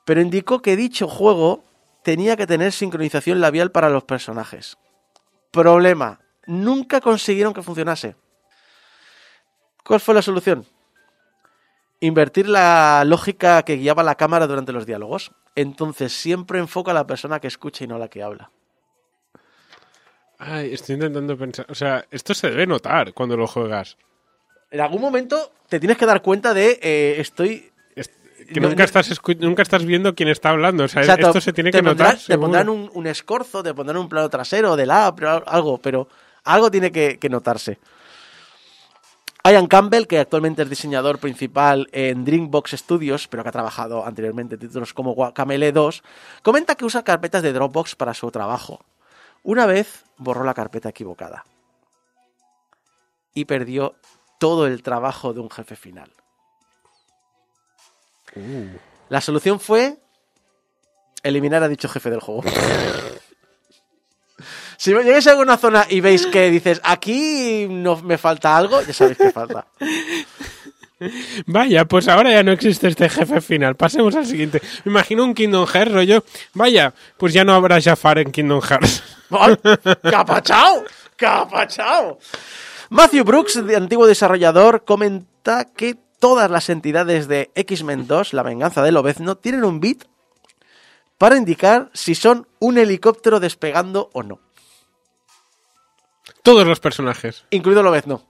pero 0.05 0.20
indicó 0.20 0.61
que 0.61 0.76
dicho 0.76 1.09
juego 1.09 1.64
tenía 2.03 2.36
que 2.36 2.47
tener 2.47 2.72
sincronización 2.72 3.41
labial 3.41 3.70
para 3.70 3.88
los 3.88 4.05
personajes. 4.05 4.76
Problema, 5.51 6.20
nunca 6.47 7.01
consiguieron 7.01 7.55
que 7.55 7.62
funcionase. 7.62 8.16
¿Cuál 9.82 10.01
fue 10.01 10.14
la 10.14 10.22
solución? 10.22 10.66
Invertir 12.01 12.49
la 12.49 13.05
lógica 13.07 13.63
que 13.63 13.77
guiaba 13.77 14.03
la 14.03 14.15
cámara 14.15 14.47
durante 14.47 14.73
los 14.73 14.87
diálogos. 14.87 15.33
Entonces 15.55 16.13
siempre 16.13 16.59
enfoca 16.59 16.93
a 16.93 16.95
la 16.95 17.07
persona 17.07 17.41
que 17.41 17.47
escucha 17.49 17.85
y 17.85 17.87
no 17.87 17.97
a 17.97 17.99
la 17.99 18.09
que 18.09 18.23
habla. 18.23 18.51
Ay, 20.39 20.73
estoy 20.73 20.95
intentando 20.95 21.37
pensar. 21.37 21.67
O 21.69 21.75
sea, 21.75 22.05
esto 22.11 22.33
se 22.33 22.49
debe 22.51 22.67
notar 22.67 23.13
cuando 23.13 23.37
lo 23.37 23.47
juegas. 23.47 23.99
En 24.71 24.81
algún 24.81 25.03
momento 25.03 25.53
te 25.69 25.79
tienes 25.79 25.99
que 25.99 26.07
dar 26.07 26.23
cuenta 26.23 26.55
de 26.55 26.79
eh, 26.83 27.17
estoy 27.19 27.71
Es- 27.95 28.09
que 28.09 28.61
No, 28.61 28.69
nunca, 28.69 28.79
no- 28.79 28.85
estás 28.85 29.21
nunca 29.39 29.63
estás 29.63 29.85
viendo 29.85 30.15
quién 30.15 30.29
está 30.31 30.51
hablando. 30.51 30.85
O 30.85 30.89
sea, 30.89 31.03
O 31.03 31.05
sea, 31.05 31.15
esto 31.17 31.33
te- 31.33 31.41
se 31.43 31.53
tiene 31.53 31.71
que 31.71 31.79
pondrán- 31.83 31.97
notar. 31.99 32.15
Te 32.15 32.21
seguro. 32.23 32.41
pondrán 32.47 32.69
un, 32.71 32.91
un 32.95 33.07
escorzo, 33.07 33.63
te 33.63 33.75
pondrán 33.75 33.99
un 33.99 34.09
plano 34.09 34.31
trasero 34.31 34.73
app, 34.91 35.17
pero 35.19 35.43
algo, 35.47 35.77
pero 35.79 36.09
algo 36.45 36.71
tiene 36.71 36.91
que, 36.91 37.19
que 37.19 37.29
notarse. 37.29 37.79
Ian 39.45 39.66
Campbell, 39.68 40.07
que 40.07 40.18
actualmente 40.18 40.62
es 40.62 40.70
diseñador 40.70 41.18
principal 41.18 41.88
en 41.93 42.24
Dreambox 42.24 42.72
Studios, 42.72 43.26
pero 43.28 43.43
que 43.43 43.49
ha 43.49 43.53
trabajado 43.53 44.05
anteriormente 44.05 44.57
en 44.57 44.61
títulos 44.61 44.93
como 44.93 45.14
Guacamele 45.14 45.72
2, 45.72 46.03
comenta 46.43 46.74
que 46.74 46.84
usa 46.84 47.03
carpetas 47.03 47.43
de 47.43 47.53
Dropbox 47.53 47.97
para 47.97 48.12
su 48.12 48.30
trabajo. 48.30 48.84
Una 49.43 49.64
vez 49.64 50.05
borró 50.18 50.45
la 50.45 50.53
carpeta 50.53 50.91
equivocada 50.91 51.45
y 53.32 53.47
perdió 53.47 53.95
todo 54.38 54.66
el 54.66 54.82
trabajo 54.82 55.32
de 55.32 55.41
un 55.41 55.51
jefe 55.51 55.76
final. 55.76 56.12
La 59.09 59.20
solución 59.20 59.59
fue 59.59 59.99
eliminar 61.22 61.62
a 61.62 61.68
dicho 61.68 61.88
jefe 61.88 62.11
del 62.11 62.20
juego. 62.20 62.43
si 64.81 64.95
llegáis 64.95 65.26
a 65.26 65.33
alguna 65.33 65.59
zona 65.59 65.85
y 65.91 66.01
veis 66.01 66.26
que 66.26 66.51
dices, 66.51 66.81
aquí 66.83 67.66
no 67.68 67.97
me 67.97 68.16
falta 68.16 68.57
algo, 68.57 68.81
ya 68.81 68.95
sabéis 68.95 69.18
que 69.18 69.31
falta. 69.31 69.66
Vaya, 71.47 71.85
pues 71.85 72.09
ahora 72.09 72.31
ya 72.31 72.43
no 72.43 72.53
existe 72.53 72.89
este 72.89 73.11
jefe 73.11 73.43
final. 73.43 73.76
Pasemos 73.76 74.16
al 74.16 74.24
siguiente. 74.24 74.62
Me 74.85 74.91
imagino 74.91 75.22
un 75.22 75.35
Kingdom 75.35 75.66
Hearts 75.66 75.93
rollo. 75.93 76.24
Vaya, 76.55 76.95
pues 77.18 77.35
ya 77.35 77.45
no 77.45 77.53
habrá 77.53 77.78
Jafar 77.78 78.20
en 78.20 78.33
Kingdom 78.33 78.62
Hearts. 78.62 79.03
¡Capachao! 80.03 80.85
¡Capachao! 81.16 82.18
Matthew 82.89 83.24
Brooks, 83.24 83.66
de 83.66 83.76
antiguo 83.76 84.07
desarrollador, 84.07 84.87
comenta 84.87 85.66
que 85.66 85.99
todas 86.18 86.51
las 86.51 86.70
entidades 86.70 87.28
de 87.28 87.51
X-Men 87.55 88.07
2, 88.07 88.33
La 88.33 88.43
venganza 88.43 88.83
del 88.83 88.95
Lobezno, 88.95 89.37
tienen 89.37 89.64
un 89.64 89.78
bit 89.78 90.05
para 91.18 91.37
indicar 91.37 91.91
si 91.93 92.14
son 92.14 92.49
un 92.61 92.78
helicóptero 92.78 93.41
despegando 93.41 94.09
o 94.14 94.22
no. 94.22 94.41
Todos 96.51 96.67
los 96.67 96.81
personajes. 96.81 97.45
Incluido 97.51 97.81
Lobezno. 97.81 98.25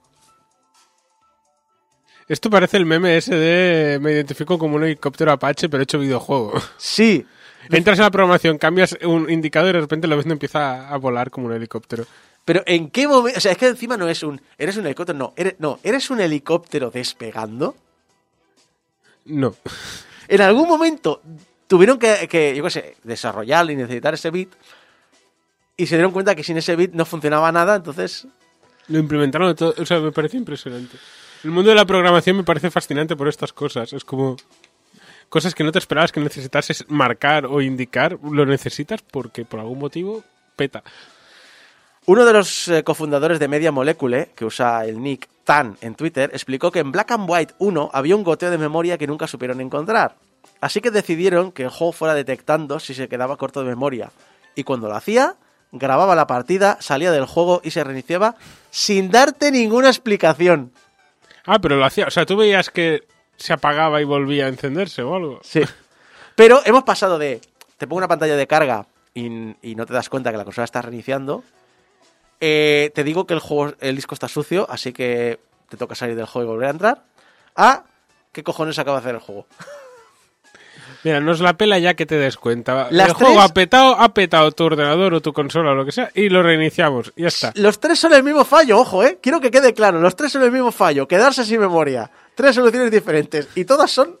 Esto 2.27 2.51
parece 2.51 2.77
el 2.77 2.85
meme 2.85 3.17
ese 3.17 3.33
de 3.33 3.97
me 3.99 4.11
identifico 4.11 4.59
como 4.59 4.75
un 4.75 4.83
helicóptero 4.83 5.31
Apache, 5.31 5.69
pero 5.69 5.81
hecho 5.81 5.97
videojuego. 5.97 6.53
Sí. 6.77 7.25
Entras 7.71 7.97
en 7.97 8.03
la 8.03 8.11
programación, 8.11 8.59
cambias 8.59 8.95
un 9.03 9.27
indicador 9.27 9.71
y 9.71 9.73
de 9.73 9.81
repente 9.81 10.07
ves 10.07 10.27
no 10.27 10.33
empieza 10.33 10.87
a 10.87 10.97
volar 10.97 11.31
como 11.31 11.47
un 11.47 11.53
helicóptero. 11.53 12.05
Pero 12.45 12.61
¿en 12.67 12.91
qué 12.91 13.07
momento? 13.07 13.39
O 13.39 13.41
sea, 13.41 13.53
es 13.53 13.57
que 13.57 13.69
encima 13.69 13.97
no 13.97 14.07
es 14.07 14.21
un... 14.21 14.39
¿Eres 14.55 14.77
un 14.77 14.85
helicóptero? 14.85 15.17
No, 15.17 15.33
eres, 15.35 15.55
no, 15.57 15.79
¿eres 15.81 16.11
un 16.11 16.21
helicóptero 16.21 16.91
despegando? 16.91 17.75
No. 19.25 19.55
En 20.27 20.41
algún 20.41 20.67
momento 20.69 21.23
tuvieron 21.65 21.97
que, 21.97 22.27
que, 22.29 22.55
yo 22.55 22.63
qué 22.65 22.69
sé, 22.69 22.97
desarrollar 23.03 23.71
y 23.71 23.75
necesitar 23.75 24.13
ese 24.13 24.29
bit 24.29 24.53
y 25.81 25.87
se 25.87 25.95
dieron 25.95 26.11
cuenta 26.11 26.35
que 26.35 26.43
sin 26.43 26.57
ese 26.57 26.75
bit 26.75 26.93
no 26.93 27.05
funcionaba 27.05 27.51
nada, 27.51 27.75
entonces... 27.75 28.27
Lo 28.87 28.99
implementaron 28.99 29.47
de 29.47 29.55
todo. 29.55 29.73
O 29.79 29.85
sea, 29.85 29.99
me 29.99 30.11
parece 30.11 30.37
impresionante. 30.37 30.95
El 31.43 31.49
mundo 31.49 31.71
de 31.71 31.75
la 31.75 31.85
programación 31.85 32.37
me 32.37 32.43
parece 32.43 32.69
fascinante 32.69 33.15
por 33.15 33.27
estas 33.27 33.51
cosas. 33.51 33.91
Es 33.91 34.05
como 34.05 34.37
cosas 35.27 35.55
que 35.55 35.63
no 35.63 35.71
te 35.71 35.79
esperabas 35.79 36.11
que 36.11 36.19
necesitases 36.19 36.85
marcar 36.87 37.47
o 37.47 37.61
indicar. 37.61 38.19
Lo 38.21 38.45
necesitas 38.45 39.01
porque 39.01 39.43
por 39.43 39.59
algún 39.59 39.79
motivo 39.79 40.23
peta. 40.55 40.83
Uno 42.05 42.25
de 42.25 42.33
los 42.33 42.67
eh, 42.67 42.83
cofundadores 42.83 43.39
de 43.39 43.47
Media 43.47 43.71
Molecule, 43.71 44.29
que 44.35 44.45
usa 44.45 44.85
el 44.85 45.01
nick 45.01 45.29
Tan 45.43 45.77
en 45.81 45.95
Twitter, 45.95 46.29
explicó 46.31 46.71
que 46.71 46.79
en 46.79 46.91
Black 46.91 47.09
and 47.09 47.27
White 47.27 47.55
1 47.57 47.89
había 47.91 48.15
un 48.15 48.23
goteo 48.23 48.51
de 48.51 48.59
memoria 48.59 48.99
que 48.99 49.07
nunca 49.07 49.25
supieron 49.25 49.61
encontrar. 49.61 50.15
Así 50.59 50.79
que 50.79 50.91
decidieron 50.91 51.51
que 51.51 51.63
el 51.63 51.69
juego 51.69 51.91
fuera 51.91 52.13
detectando 52.13 52.79
si 52.79 52.93
se 52.93 53.09
quedaba 53.09 53.37
corto 53.37 53.61
de 53.61 53.69
memoria. 53.69 54.11
Y 54.53 54.63
cuando 54.63 54.87
lo 54.87 54.95
hacía, 54.95 55.37
grababa 55.71 56.15
la 56.15 56.27
partida, 56.27 56.77
salía 56.79 57.11
del 57.11 57.25
juego 57.25 57.61
y 57.63 57.71
se 57.71 57.83
reiniciaba 57.83 58.35
sin 58.69 59.11
darte 59.11 59.51
ninguna 59.51 59.89
explicación. 59.89 60.71
Ah, 61.45 61.59
pero 61.59 61.75
lo 61.75 61.85
hacía. 61.85 62.07
O 62.07 62.11
sea, 62.11 62.25
tú 62.25 62.37
veías 62.37 62.69
que 62.69 63.07
se 63.37 63.53
apagaba 63.53 64.01
y 64.01 64.03
volvía 64.03 64.45
a 64.45 64.49
encenderse 64.49 65.01
o 65.01 65.15
algo. 65.15 65.39
Sí. 65.43 65.61
Pero 66.35 66.61
hemos 66.65 66.83
pasado 66.83 67.17
de. 67.17 67.41
Te 67.77 67.87
pongo 67.87 67.97
una 67.97 68.07
pantalla 68.07 68.35
de 68.35 68.47
carga 68.47 68.85
y, 69.13 69.25
y 69.61 69.75
no 69.75 69.85
te 69.85 69.93
das 69.93 70.09
cuenta 70.09 70.31
que 70.31 70.37
la 70.37 70.45
consola 70.45 70.65
está 70.65 70.81
reiniciando. 70.81 71.43
Eh, 72.39 72.91
te 72.93 73.03
digo 73.03 73.25
que 73.25 73.33
el 73.33 73.39
juego, 73.39 73.75
el 73.79 73.95
disco 73.95 74.15
está 74.15 74.27
sucio, 74.27 74.67
así 74.69 74.93
que 74.93 75.39
te 75.69 75.77
toca 75.77 75.95
salir 75.95 76.15
del 76.15 76.25
juego 76.25 76.49
y 76.49 76.51
volver 76.51 76.67
a 76.67 76.71
entrar. 76.71 77.03
A. 77.55 77.83
¿Qué 78.31 78.43
cojones 78.43 78.79
acaba 78.79 78.97
de 78.97 79.01
hacer 79.01 79.15
el 79.15 79.21
juego? 79.21 79.45
Mira, 81.03 81.19
nos 81.19 81.39
la 81.39 81.53
pela 81.53 81.79
ya 81.79 81.95
que 81.95 82.05
te 82.05 82.15
des 82.15 82.37
cuenta. 82.37 82.87
Las 82.91 83.09
el 83.09 83.13
juego 83.13 83.41
ha 83.41 83.49
petado, 83.49 83.99
ha 83.99 84.13
petado 84.13 84.51
tu 84.51 84.65
ordenador 84.65 85.13
o 85.15 85.21
tu 85.21 85.33
consola 85.33 85.71
o 85.71 85.75
lo 85.75 85.85
que 85.85 85.91
sea 85.91 86.11
y 86.13 86.29
lo 86.29 86.43
reiniciamos. 86.43 87.11
Ya 87.15 87.27
está. 87.27 87.51
Los 87.55 87.79
tres 87.79 87.99
son 87.99 88.13
el 88.13 88.23
mismo 88.23 88.45
fallo, 88.45 88.79
ojo, 88.79 89.03
eh. 89.03 89.17
Quiero 89.21 89.41
que 89.41 89.49
quede 89.49 89.73
claro. 89.73 89.99
Los 89.99 90.15
tres 90.15 90.31
son 90.31 90.43
el 90.43 90.51
mismo 90.51 90.71
fallo. 90.71 91.07
Quedarse 91.07 91.43
sin 91.43 91.59
memoria. 91.59 92.09
Tres 92.35 92.55
soluciones 92.55 92.91
diferentes. 92.91 93.49
Y 93.55 93.65
todas 93.65 93.89
son. 93.89 94.19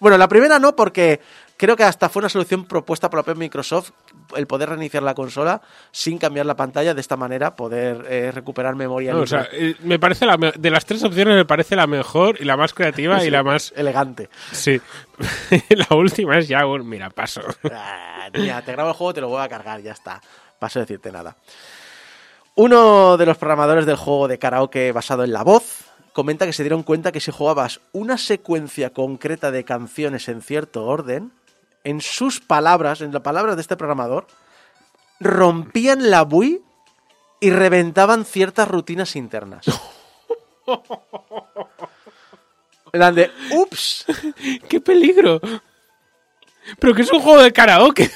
Bueno, 0.00 0.18
la 0.18 0.28
primera 0.28 0.58
no, 0.58 0.76
porque 0.76 1.20
creo 1.56 1.76
que 1.76 1.84
hasta 1.84 2.08
fue 2.08 2.20
una 2.20 2.28
solución 2.28 2.64
propuesta 2.64 3.08
por 3.08 3.26
la 3.26 3.34
Microsoft 3.34 3.90
el 4.36 4.46
poder 4.46 4.68
reiniciar 4.70 5.02
la 5.02 5.14
consola 5.14 5.60
sin 5.90 6.18
cambiar 6.18 6.46
la 6.46 6.56
pantalla. 6.56 6.94
De 6.94 7.00
esta 7.00 7.16
manera, 7.16 7.56
poder 7.56 8.04
eh, 8.08 8.30
recuperar 8.32 8.74
memoria. 8.74 9.12
No, 9.12 9.20
o 9.20 9.26
sea, 9.26 9.48
eh, 9.52 9.74
me 9.82 9.98
parece 9.98 10.26
la 10.26 10.36
me- 10.36 10.52
de 10.52 10.70
las 10.70 10.84
tres 10.84 11.02
opciones 11.04 11.34
me 11.34 11.44
parece 11.44 11.76
la 11.76 11.86
mejor 11.86 12.36
y 12.40 12.44
la 12.44 12.56
más 12.56 12.74
creativa 12.74 13.24
y 13.24 13.30
la 13.30 13.42
más 13.42 13.72
elegante. 13.76 14.28
sí. 14.52 14.80
la 15.70 15.96
última 15.96 16.38
es 16.38 16.48
ya 16.48 16.66
un 16.66 16.88
mira 16.88 17.08
paso. 17.10 17.42
Ah, 17.72 18.28
tía, 18.32 18.60
te 18.62 18.72
grabo 18.72 18.88
el 18.90 18.94
juego, 18.96 19.14
te 19.14 19.20
lo 19.20 19.28
voy 19.28 19.42
a 19.42 19.48
cargar, 19.48 19.80
ya 19.80 19.92
está. 19.92 20.20
Paso 20.58 20.78
a 20.78 20.82
decirte 20.82 21.12
nada. 21.12 21.36
Uno 22.54 23.16
de 23.16 23.26
los 23.26 23.38
programadores 23.38 23.86
del 23.86 23.96
juego 23.96 24.28
de 24.28 24.38
karaoke 24.38 24.92
basado 24.92 25.24
en 25.24 25.32
la 25.32 25.42
voz 25.42 25.84
comenta 26.12 26.44
que 26.44 26.52
se 26.52 26.62
dieron 26.62 26.82
cuenta 26.82 27.10
que 27.12 27.20
si 27.20 27.30
jugabas 27.32 27.80
una 27.92 28.18
secuencia 28.18 28.90
concreta 28.92 29.50
de 29.50 29.64
canciones 29.64 30.28
en 30.28 30.42
cierto 30.42 30.84
orden, 30.84 31.32
en 31.84 32.00
sus 32.00 32.40
palabras, 32.40 33.00
en 33.00 33.12
las 33.12 33.22
palabras 33.22 33.56
de 33.56 33.62
este 33.62 33.76
programador, 33.76 34.26
rompían 35.20 36.10
la 36.10 36.22
bui 36.22 36.62
y 37.40 37.50
reventaban 37.50 38.24
ciertas 38.24 38.68
rutinas 38.68 39.16
internas. 39.16 39.66
En 42.92 42.98
plan 43.00 43.14
de, 43.14 43.30
ups, 43.52 44.04
¡Qué 44.68 44.80
peligro! 44.80 45.40
Pero 46.78 46.94
que 46.94 47.02
es 47.02 47.12
un 47.12 47.20
juego 47.20 47.42
de 47.42 47.52
karaoke. 47.52 48.10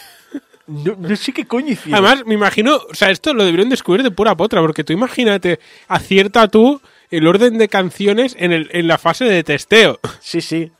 no, 0.67 0.95
no 0.97 1.17
sé 1.17 1.33
qué 1.33 1.47
coño 1.47 1.73
hicieron. 1.73 2.05
Además, 2.05 2.27
me 2.27 2.35
imagino, 2.35 2.77
o 2.77 2.95
sea, 2.95 3.11
esto 3.11 3.33
lo 3.35 3.45
debieron 3.45 3.69
descubrir 3.69 4.03
de 4.03 4.11
pura 4.11 4.37
potra, 4.37 4.61
porque 4.61 4.85
tú 4.85 4.93
imagínate, 4.93 5.61
acierta 5.89 6.47
tú 6.49 6.81
el 7.11 7.27
orden 7.27 7.59
de 7.59 7.69
canciones 7.69 8.37
en, 8.39 8.53
el, 8.53 8.69
en 8.73 8.87
la 8.87 8.99
fase 8.99 9.25
de 9.25 9.43
testeo. 9.43 9.99
Sí, 10.21 10.41
sí. 10.41 10.71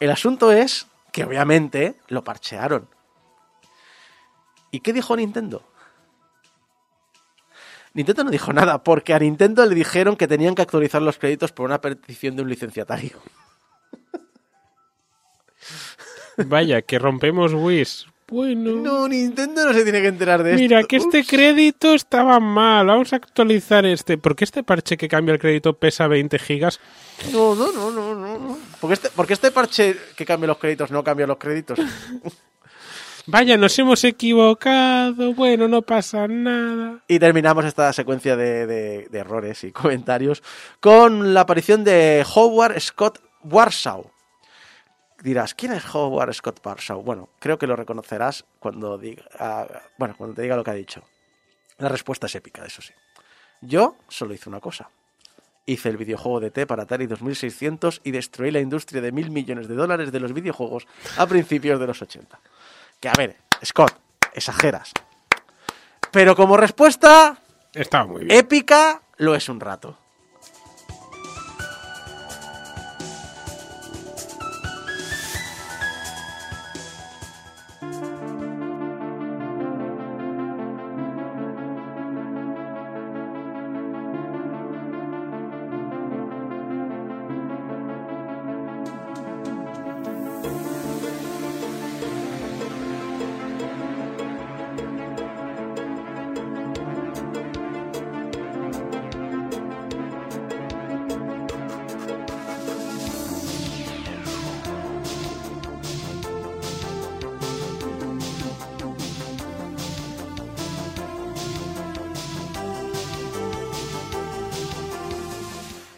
El 0.00 0.10
asunto 0.10 0.50
es 0.50 0.86
que 1.20 1.26
obviamente 1.26 1.96
lo 2.08 2.24
parchearon. 2.24 2.88
¿Y 4.70 4.80
qué 4.80 4.94
dijo 4.94 5.14
Nintendo? 5.14 5.62
Nintendo 7.92 8.24
no 8.24 8.30
dijo 8.30 8.54
nada, 8.54 8.82
porque 8.82 9.12
a 9.12 9.18
Nintendo 9.18 9.66
le 9.66 9.74
dijeron 9.74 10.16
que 10.16 10.26
tenían 10.26 10.54
que 10.54 10.62
actualizar 10.62 11.02
los 11.02 11.18
créditos 11.18 11.52
por 11.52 11.66
una 11.66 11.80
petición 11.80 12.36
de 12.36 12.42
un 12.42 12.48
licenciatario. 12.48 13.20
Vaya, 16.38 16.80
que 16.80 16.98
rompemos 16.98 17.52
Wish. 17.52 18.09
Bueno. 18.30 18.72
No, 18.72 19.08
Nintendo 19.08 19.64
no 19.66 19.72
se 19.72 19.82
tiene 19.82 20.00
que 20.00 20.08
enterar 20.08 20.42
de 20.42 20.50
esto. 20.52 20.62
Mira, 20.62 20.84
que 20.84 20.96
este 20.96 21.20
Ups. 21.20 21.28
crédito 21.28 21.94
estaba 21.94 22.38
mal. 22.40 22.86
Vamos 22.86 23.12
a 23.12 23.16
actualizar 23.16 23.84
este. 23.86 24.18
¿Por 24.18 24.36
qué 24.36 24.44
este 24.44 24.62
parche 24.62 24.96
que 24.96 25.08
cambia 25.08 25.32
el 25.32 25.40
crédito 25.40 25.72
pesa 25.74 26.06
20 26.06 26.38
gigas? 26.38 26.78
No, 27.32 27.54
no, 27.54 27.72
no, 27.72 27.90
no, 27.90 28.14
no. 28.14 28.38
no. 28.38 28.58
Porque 28.80 28.94
este, 28.94 29.08
porque 29.14 29.32
este 29.34 29.50
parche 29.50 29.96
que 30.16 30.24
cambia 30.24 30.46
los 30.46 30.58
créditos 30.58 30.90
no 30.90 31.02
cambia 31.02 31.26
los 31.26 31.38
créditos. 31.38 31.78
Vaya, 33.26 33.56
nos 33.56 33.78
hemos 33.78 34.02
equivocado. 34.04 35.34
Bueno, 35.34 35.68
no 35.68 35.82
pasa 35.82 36.26
nada. 36.26 37.00
Y 37.06 37.18
terminamos 37.18 37.64
esta 37.64 37.92
secuencia 37.92 38.34
de, 38.36 38.66
de- 38.66 39.08
de 39.10 39.18
errores 39.18 39.62
y 39.64 39.72
comentarios 39.72 40.42
con 40.80 41.34
la 41.34 41.42
aparición 41.42 41.84
de 41.84 42.24
Howard 42.34 42.80
Scott 42.80 43.18
Warsaw. 43.44 44.10
Dirás, 45.22 45.54
¿quién 45.54 45.72
es 45.72 45.84
Howard 45.94 46.32
Scott 46.32 46.64
Warsaw? 46.64 47.02
Bueno, 47.02 47.28
creo 47.38 47.58
que 47.58 47.66
lo 47.66 47.76
reconocerás 47.76 48.44
cuando 48.58 48.96
diga, 48.96 49.22
ah, 49.38 49.66
bueno, 49.98 50.14
cuando 50.16 50.34
te 50.34 50.42
diga 50.42 50.56
lo 50.56 50.64
que 50.64 50.70
ha 50.70 50.74
dicho. 50.74 51.02
La 51.78 51.88
respuesta 51.88 52.26
es 52.26 52.34
épica, 52.34 52.64
eso 52.64 52.80
sí. 52.80 52.92
Yo 53.60 53.96
solo 54.08 54.32
hice 54.32 54.48
una 54.48 54.60
cosa. 54.60 54.88
Hice 55.66 55.90
el 55.90 55.98
videojuego 55.98 56.40
de 56.40 56.50
T 56.50 56.66
para 56.66 56.84
Atari 56.84 57.06
2600 57.06 58.00
y 58.04 58.10
destruí 58.12 58.50
la 58.50 58.60
industria 58.60 59.02
de 59.02 59.12
mil 59.12 59.30
millones 59.30 59.68
de 59.68 59.74
dólares 59.74 60.10
de 60.10 60.20
los 60.20 60.32
videojuegos 60.32 60.86
a 61.18 61.26
principios 61.26 61.78
de 61.78 61.86
los 61.86 62.00
80. 62.00 62.40
Que 62.98 63.08
a 63.08 63.12
ver, 63.16 63.36
Scott, 63.64 63.94
exageras. 64.32 64.92
Pero 66.10 66.34
como 66.34 66.56
respuesta, 66.56 67.38
Estaba 67.74 68.06
muy 68.06 68.24
bien. 68.24 68.36
épica 68.38 69.02
lo 69.18 69.34
es 69.34 69.48
un 69.50 69.60
rato. 69.60 69.98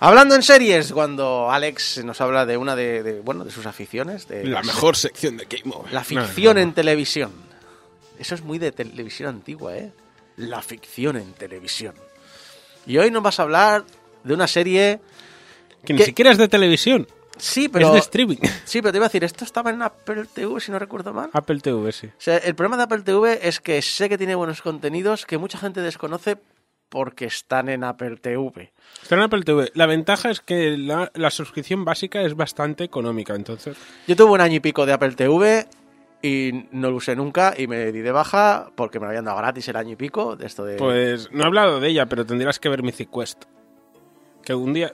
Hablando 0.05 0.35
en 0.35 0.43
series, 0.43 0.93
cuando 0.93 1.49
Alex 1.49 2.05
nos 2.05 2.21
habla 2.21 2.45
de 2.45 2.57
una 2.57 2.75
de, 2.75 3.05
de, 3.05 3.21
bueno, 3.21 3.45
de 3.45 3.53
sus 3.53 3.67
aficiones, 3.67 4.27
de 4.27 4.45
La 4.45 4.61
mejor 4.65 4.97
sección 4.97 5.37
de 5.37 5.45
Game 5.45 5.73
Over. 5.73 5.93
la 5.93 6.03
ficción 6.03 6.59
en 6.59 6.75
televisión. 6.75 7.31
Eso 8.19 8.35
es 8.35 8.43
muy 8.43 8.59
de 8.59 8.73
televisión 8.73 9.29
antigua, 9.29 9.77
¿eh? 9.77 9.93
La 10.37 10.61
ficción 10.61 11.17
en 11.17 11.33
televisión. 11.35 11.95
Y 12.85 12.99
hoy 12.99 13.13
nos 13.13 13.23
vas 13.23 13.39
a 13.39 13.45
hablar 13.45 13.85
de 14.25 14.35
una 14.35 14.49
serie... 14.49 15.01
Que 15.85 15.93
ni 15.93 16.03
siquiera 16.03 16.33
es 16.33 16.39
de 16.39 16.49
televisión, 16.49 17.07
Sí, 17.39 17.69
pero... 17.69 17.87
es 17.87 17.93
de 17.93 17.99
streaming. 18.01 18.39
Sí, 18.65 18.83
pero 18.83 18.91
te 18.91 18.99
iba 18.99 19.07
a 19.07 19.09
decir, 19.09 19.23
esto 19.23 19.45
estaba 19.45 19.71
en 19.71 19.83
Apple 19.83 20.25
TV, 20.35 20.61
si 20.61 20.73
no 20.73 20.81
recuerdo 20.81 21.13
mal. 21.13 21.31
Apple 21.33 21.61
TV, 21.61 21.93
sí. 21.93 22.09
O 22.09 22.11
sea, 22.19 22.39
el 22.39 22.57
problema 22.57 22.77
de 22.77 22.83
Apple 22.83 23.03
TV 23.03 23.39
es 23.47 23.61
que 23.61 23.81
sé 23.83 24.09
que 24.09 24.19
tiene 24.19 24.35
buenos 24.35 24.63
contenidos 24.63 25.27
que 25.27 25.39
mucha 25.39 25.59
gente 25.59 25.81
desconoce 25.81 26.39
porque 26.93 27.25
están 27.25 27.71
en 27.71 27.85
Apple 27.85 28.19
TV. 28.19 28.71
Está 29.03 29.15
en 29.15 29.23
Apple 29.23 29.45
TV. 29.45 29.73
La 29.73 29.87
ventaja 29.87 30.31
es 30.31 30.41
que 30.41 30.77
la, 30.77 31.11
la 31.15 31.31
suscripción 31.31 31.87
básica 31.87 32.21
es 32.21 32.37
bastante 32.37 32.85
económica, 32.85 33.35
entonces... 33.35 33.79
Yo 34.07 34.15
tuve 34.15 34.33
un 34.33 34.43
año 34.43 34.57
y 34.57 34.61
pico 34.61 34.85
de 34.85 34.93
Apple 34.93 35.13
TV 35.13 35.67
y 36.21 36.67
no 36.71 36.91
lo 36.91 36.97
usé 36.97 37.17
nunca 37.17 37.55
y 37.57 37.67
me 37.67 37.91
di 37.93 38.01
de 38.01 38.13
baja 38.13 38.71
porque 38.75 39.01
me 39.01 39.07
lo 39.07 39.09
habían 39.09 39.25
dado 39.25 39.39
gratis 39.39 39.67
el 39.69 39.77
año 39.77 39.93
y 39.93 39.97
pico 39.97 40.37
de 40.37 40.45
esto 40.45 40.67
de... 40.67 40.77
Pues 40.77 41.33
no 41.33 41.45
he 41.45 41.47
hablado 41.47 41.81
de 41.81 41.89
ella, 41.89 42.05
pero 42.05 42.27
tendrías 42.27 42.61
que 42.61 42.69
ver 42.69 42.83
Mythic 42.83 43.11
Quest. 43.11 43.45
Que 44.45 44.55
un 44.55 44.75
día... 44.75 44.93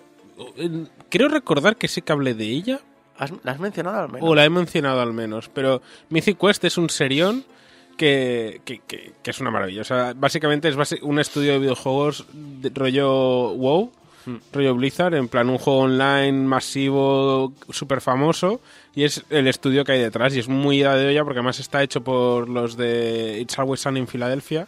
Creo 1.09 1.29
recordar 1.29 1.75
que 1.75 1.89
sí 1.89 2.01
que 2.01 2.13
hablé 2.13 2.35
de 2.35 2.45
ella, 2.45 2.81
¿Has, 3.17 3.33
¿La 3.43 3.51
has 3.51 3.59
mencionado 3.59 3.99
al 3.99 4.09
menos? 4.09 4.31
o 4.31 4.37
la 4.37 4.45
he 4.45 4.51
mencionado 4.51 5.01
al 5.01 5.13
menos, 5.13 5.49
pero 5.49 5.83
Mythic 6.11 6.39
Quest 6.39 6.63
es 6.63 6.79
un 6.79 6.91
serión 6.91 7.45
que, 7.99 8.63
que, 8.65 8.79
que- 8.87 9.13
que 9.23 9.31
es 9.31 9.41
una 9.41 9.51
maravilla. 9.51 9.83
O 9.83 9.85
sea, 9.85 10.15
básicamente 10.17 10.69
es 10.69 10.77
un 11.03 11.19
estudio 11.19 11.53
de 11.53 11.59
videojuegos 11.59 12.25
de 12.33 12.71
rollo 12.75 13.51
WoW, 13.55 13.93
rollo 14.53 14.75
Blizzard, 14.75 15.15
en 15.15 15.29
plan 15.29 15.49
un 15.51 15.59
juego 15.59 15.81
online 15.81 16.33
masivo, 16.33 17.53
súper 17.71 18.01
famoso, 18.01 18.61
y 18.95 19.05
es 19.05 19.25
el 19.31 19.47
estudio 19.49 19.85
que 19.85 19.93
hay 19.93 20.01
detrás, 20.01 20.35
y 20.37 20.39
es 20.39 20.49
muy 20.49 20.79
ida 20.81 20.95
de 20.97 21.09
olla 21.09 21.25
porque 21.25 21.39
además 21.41 21.61
está 21.61 21.83
hecho 21.83 22.03
por 22.03 22.49
los 22.49 22.77
de 22.77 23.39
It's 23.41 23.59
Always 23.59 23.81
Sunny 23.81 24.01
en 24.01 24.09
Filadelfia, 24.09 24.67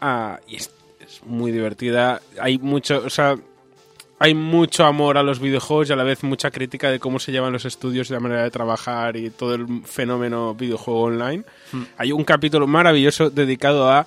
Ah, 0.00 0.38
y 0.46 0.56
es, 0.56 0.70
es 1.00 1.22
muy 1.24 1.50
divertida. 1.50 2.20
Hay 2.40 2.58
mucho, 2.58 3.02
o 3.06 3.08
sea, 3.10 3.36
hay 4.24 4.32
mucho 4.34 4.86
amor 4.86 5.18
a 5.18 5.22
los 5.22 5.38
videojuegos 5.38 5.90
y 5.90 5.92
a 5.92 5.96
la 5.96 6.02
vez 6.02 6.22
mucha 6.22 6.50
crítica 6.50 6.90
de 6.90 6.98
cómo 6.98 7.18
se 7.18 7.30
llevan 7.30 7.52
los 7.52 7.66
estudios 7.66 8.08
y 8.08 8.14
la 8.14 8.20
manera 8.20 8.42
de 8.42 8.50
trabajar 8.50 9.16
y 9.18 9.28
todo 9.28 9.54
el 9.54 9.82
fenómeno 9.84 10.54
videojuego 10.54 11.02
online. 11.02 11.44
Hay 11.98 12.10
un 12.10 12.24
capítulo 12.24 12.66
maravilloso 12.66 13.28
dedicado 13.28 13.90
a 13.92 14.06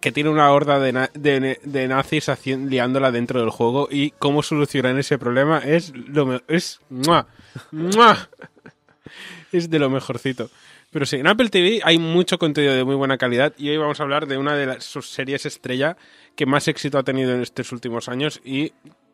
que 0.00 0.10
tiene 0.10 0.30
una 0.30 0.50
horda 0.50 0.80
de, 0.80 0.92
na- 0.94 1.10
de- 1.12 1.60
de 1.62 1.86
nazis 1.86 2.30
liándola 2.46 3.10
dentro 3.12 3.40
del 3.40 3.50
juego 3.50 3.88
y 3.90 4.12
cómo 4.12 4.42
solucionan 4.42 4.98
ese 4.98 5.18
problema 5.18 5.58
es 5.58 5.92
lo 5.94 6.40
es 6.48 6.80
¡mua! 6.88 7.26
¡mua! 7.72 8.30
es 9.52 9.68
de 9.68 9.78
lo 9.78 9.90
mejorcito. 9.90 10.48
Pero 10.90 11.04
sí, 11.04 11.16
en 11.16 11.26
Apple 11.26 11.50
TV 11.50 11.80
hay 11.84 11.98
mucho 11.98 12.38
contenido 12.38 12.74
de 12.74 12.84
muy 12.84 12.94
buena 12.96 13.18
calidad 13.18 13.52
y 13.58 13.68
hoy 13.68 13.76
vamos 13.76 14.00
a 14.00 14.02
hablar 14.02 14.26
de 14.26 14.38
una 14.38 14.54
de 14.56 14.66
las, 14.66 14.84
sus 14.84 15.08
series 15.10 15.44
estrella 15.44 15.96
que 16.36 16.46
más 16.46 16.68
éxito 16.68 16.96
ha 16.98 17.02
tenido 17.02 17.34
en 17.34 17.42
estos 17.42 17.70
últimos 17.72 18.08
años 18.08 18.40
y 18.44 18.72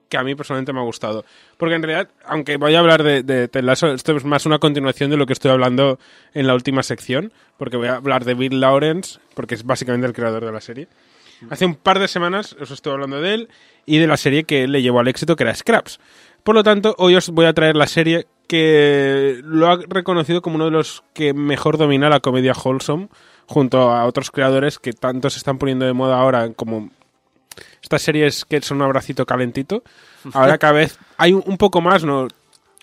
que 0.09 0.17
a 0.17 0.23
mí 0.23 0.35
personalmente 0.35 0.73
me 0.73 0.81
ha 0.81 0.85
gustado. 0.85 1.25
Porque 1.57 1.75
en 1.75 1.83
realidad, 1.83 2.09
aunque 2.25 2.57
voy 2.57 2.75
a 2.75 2.79
hablar 2.79 3.03
de, 3.03 3.23
de 3.23 3.51
esto 3.73 4.17
es 4.17 4.25
más 4.25 4.47
una 4.47 4.59
continuación 4.59 5.11
de 5.11 5.17
lo 5.17 5.27
que 5.27 5.33
estoy 5.33 5.51
hablando 5.51 5.99
en 6.35 6.47
la 6.47 6.55
última 6.55 6.83
sección, 6.83 7.33
porque 7.57 7.77
voy 7.77 7.89
a 7.89 7.97
hablar 7.97 8.25
de 8.25 8.35
Bill 8.35 8.61
Lawrence, 8.61 9.19
porque 9.35 9.55
es 9.55 9.65
básicamente 9.65 10.07
el 10.07 10.13
creador 10.13 10.45
de 10.45 10.53
la 10.53 10.61
serie. 10.61 10.89
Hace 11.51 11.67
un 11.67 11.77
par 11.77 11.99
de 11.99 12.09
semanas 12.09 12.57
os 12.61 12.71
estoy 12.71 12.93
hablando 12.93 13.21
de 13.21 13.35
él 13.35 13.49
y 13.87 13.99
de 13.99 14.07
la 14.07 14.17
serie 14.17 14.45
que 14.45 14.67
le 14.67 14.83
llevó 14.83 15.01
al 15.01 15.09
éxito, 15.09 15.37
que 15.37 15.45
era 15.45 15.55
Scraps. 15.55 16.01
Por 16.43 16.55
lo 16.55 16.65
tanto, 16.65 16.95
hoy 16.99 17.15
os 17.15 17.29
voy 17.31 17.47
a 17.47 17.53
traer 17.53 17.77
la 17.77 17.87
serie 17.87 18.27
que 18.49 19.41
lo 19.45 19.69
ha 19.69 19.79
reconocido 19.89 20.43
como 20.43 20.57
uno 20.57 20.65
de 20.65 20.71
los 20.71 21.05
que 21.13 21.35
mejor 21.35 21.77
domina 21.77 22.09
la 22.09 22.21
comedia 22.21 22.55
wholesome, 22.55 23.09
junto 23.47 23.91
a 23.91 24.05
otros 24.07 24.31
creadores 24.31 24.79
que 24.79 24.93
tanto 24.93 25.31
se 25.31 25.39
están 25.39 25.59
poniendo 25.59 25.87
de 25.87 25.93
moda 25.93 26.19
ahora 26.19 26.53
como 26.55 26.91
estas 27.83 28.03
series 28.03 28.45
que 28.45 28.61
son 28.61 28.79
un 28.79 28.85
abracito 28.85 29.27
calentito. 29.27 29.83
Ahora 30.33 30.59
cada 30.59 30.75
vez 30.75 30.99
hay 31.17 31.33
un, 31.33 31.57
poco 31.57 31.81
más, 31.81 32.05
no, 32.05 32.29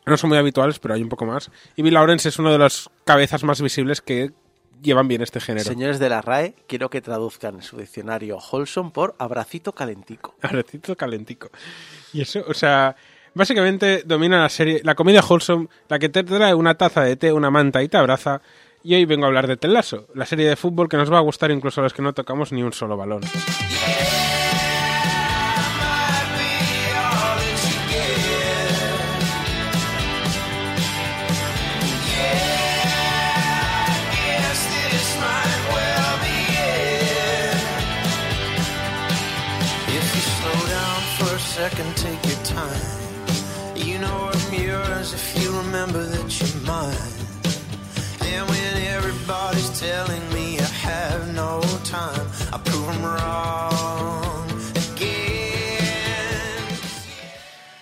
no 0.05 0.17
son 0.17 0.29
muy 0.29 0.37
habituales, 0.37 0.79
pero 0.79 0.93
hay 0.93 1.01
un 1.01 1.09
poco 1.09 1.25
más. 1.25 1.51
Y 1.75 1.81
Bill 1.81 1.93
Lawrence 1.93 2.29
es 2.29 2.39
uno 2.39 2.51
de 2.51 2.57
las 2.57 2.89
cabezas 3.03 3.43
más 3.43 3.61
visibles 3.61 4.01
que 4.01 4.31
llevan 4.81 5.07
bien 5.07 5.21
este 5.21 5.39
género. 5.39 5.65
Señores 5.65 5.99
de 5.99 6.09
la 6.09 6.21
RAE, 6.21 6.55
quiero 6.67 6.89
que 6.89 7.01
traduzcan 7.01 7.61
su 7.61 7.77
diccionario 7.77 8.37
Holson 8.37 8.91
por 8.91 9.15
abracito 9.17 9.73
calentico. 9.73 10.35
Abracito 10.41 10.95
calentico. 10.95 11.49
Y 12.13 12.21
eso, 12.21 12.43
o 12.47 12.53
sea, 12.53 12.95
básicamente 13.33 14.03
domina 14.05 14.41
la 14.41 14.49
serie, 14.49 14.81
la 14.83 14.95
comedia 14.95 15.21
wholesome, 15.27 15.67
la 15.89 15.99
que 15.99 16.09
te 16.09 16.23
trae 16.23 16.53
una 16.53 16.75
taza 16.75 17.01
de 17.01 17.15
té, 17.15 17.33
una 17.33 17.51
manta 17.51 17.83
y 17.83 17.89
te 17.89 17.97
abraza. 17.97 18.41
Y 18.83 18.93
hoy 18.93 19.05
vengo 19.05 19.25
a 19.25 19.27
hablar 19.27 19.47
de 19.47 19.57
Ted 19.57 19.69
Lasso, 19.69 20.07
la 20.13 20.27
serie 20.27 20.47
de 20.47 20.55
fútbol 20.55 20.87
que 20.87 20.97
nos 20.97 21.11
va 21.11 21.17
a 21.17 21.21
gustar 21.21 21.49
incluso 21.49 21.81
a 21.81 21.83
los 21.83 21.93
que 21.93 22.03
no 22.03 22.13
tocamos 22.13 22.51
ni 22.51 22.61
un 22.61 22.71
solo 22.71 22.95
balón. 22.95 23.21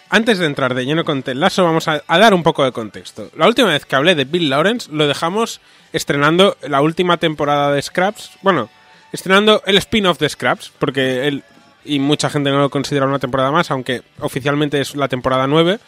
Antes 0.10 0.38
de 0.38 0.46
entrar 0.46 0.76
de 0.76 0.86
lleno 0.86 1.06
con 1.06 1.24
Ted 1.24 1.34
Lasso, 1.34 1.64
vamos 1.64 1.88
a, 1.88 2.04
a 2.06 2.20
dar 2.20 2.36
un 2.36 2.44
poco 2.44 2.64
de 2.64 2.72
contexto. 2.72 3.32
La 3.36 3.48
última 3.48 3.70
vez 3.70 3.86
que 3.88 3.96
hablé 3.96 4.14
de 4.14 4.26
Bill 4.26 4.48
Lawrence 4.48 4.92
lo 4.92 5.08
dejamos 5.08 5.60
estrenando 5.92 6.56
la 6.62 6.82
última 6.82 7.18
temporada 7.18 7.72
de 7.72 7.82
Scraps. 7.82 8.30
Bueno, 8.44 8.70
estrenando 9.12 9.64
el 9.66 9.78
spin-off 9.78 10.20
de 10.20 10.30
Scraps, 10.30 10.72
porque 10.78 11.28
él 11.28 11.44
y 11.84 11.98
mucha 11.98 12.30
gente 12.30 12.52
no 12.52 12.60
lo 12.60 12.70
considera 12.70 13.08
una 13.08 13.18
temporada 13.18 13.52
más, 13.52 13.72
aunque 13.72 14.04
oficialmente 14.20 14.80
es 14.80 14.96
la 14.96 15.08
temporada 15.08 15.48
9. 15.48 15.80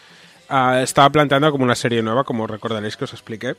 ah, 0.49 0.81
estaba 0.81 1.09
planteando 1.11 1.51
como 1.51 1.63
una 1.63 1.75
serie 1.75 2.01
nueva, 2.01 2.23
como 2.23 2.47
recordaréis 2.47 2.97
que 2.97 3.03
os 3.05 3.13
expliqué. 3.13 3.55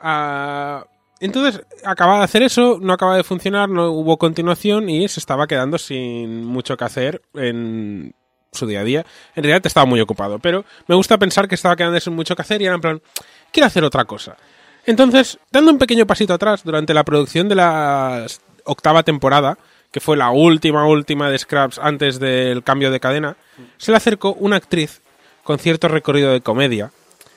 Ah, 0.00 0.84
entonces, 1.20 1.62
acaba 1.84 2.18
de 2.18 2.24
hacer 2.24 2.42
eso, 2.42 2.78
no 2.80 2.92
acaba 2.92 3.16
de 3.16 3.24
funcionar, 3.24 3.68
no 3.68 3.90
hubo 3.90 4.18
continuación 4.18 4.88
y 4.90 5.08
se 5.08 5.20
estaba 5.20 5.46
quedando 5.46 5.78
sin 5.78 6.44
mucho 6.44 6.76
que 6.76 6.84
hacer 6.84 7.22
en 7.34 8.14
su 8.52 8.66
día 8.66 8.80
a 8.80 8.84
día. 8.84 9.06
En 9.34 9.42
realidad 9.42 9.64
estaba 9.64 9.86
muy 9.86 10.00
ocupado, 10.00 10.38
pero 10.38 10.64
me 10.86 10.94
gusta 10.94 11.18
pensar 11.18 11.48
que 11.48 11.54
estaba 11.54 11.76
quedando 11.76 11.98
sin 12.00 12.14
mucho 12.14 12.36
que 12.36 12.42
hacer 12.42 12.60
y 12.60 12.66
era 12.66 12.74
en 12.74 12.80
plan, 12.80 13.02
quiero 13.50 13.66
hacer 13.66 13.84
otra 13.84 14.04
cosa. 14.04 14.36
Entonces, 14.84 15.38
dando 15.50 15.72
un 15.72 15.78
pequeño 15.78 16.06
pasito 16.06 16.34
atrás, 16.34 16.62
durante 16.64 16.94
la 16.94 17.04
producción 17.04 17.48
de 17.48 17.54
la 17.56 18.26
octava 18.64 19.02
temporada, 19.02 19.58
que 19.90 20.00
fue 20.00 20.16
la 20.16 20.30
última, 20.30 20.86
última 20.86 21.30
de 21.30 21.38
Scraps 21.38 21.78
antes 21.78 22.20
del 22.20 22.62
cambio 22.62 22.90
de 22.90 23.00
cadena, 23.00 23.36
se 23.78 23.90
le 23.90 23.96
acercó 23.96 24.34
una 24.34 24.56
actriz 24.56 25.00
con 25.42 25.58
cierto 25.58 25.88
recorrido 25.88 26.32
de 26.32 26.40
comedia, 26.40 26.90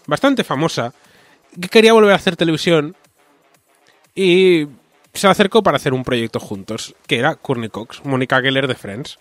bastante 0.06 0.44
famosa, 0.44 0.94
que 1.60 1.70
quería 1.70 1.94
volver 1.94 2.12
a 2.12 2.16
hacer 2.16 2.36
televisión 2.36 2.96
y 4.22 4.68
se 5.14 5.28
acercó 5.28 5.64
para 5.64 5.78
hacer 5.78 5.94
un 5.94 6.04
proyecto 6.04 6.40
juntos, 6.40 6.96
que 7.08 7.18
era 7.20 7.36
Courtney 7.36 7.70
Cox, 7.70 8.04
Mónica 8.06 8.42
Geller 8.42 8.68
de 8.68 8.76
Friends. 8.76 9.18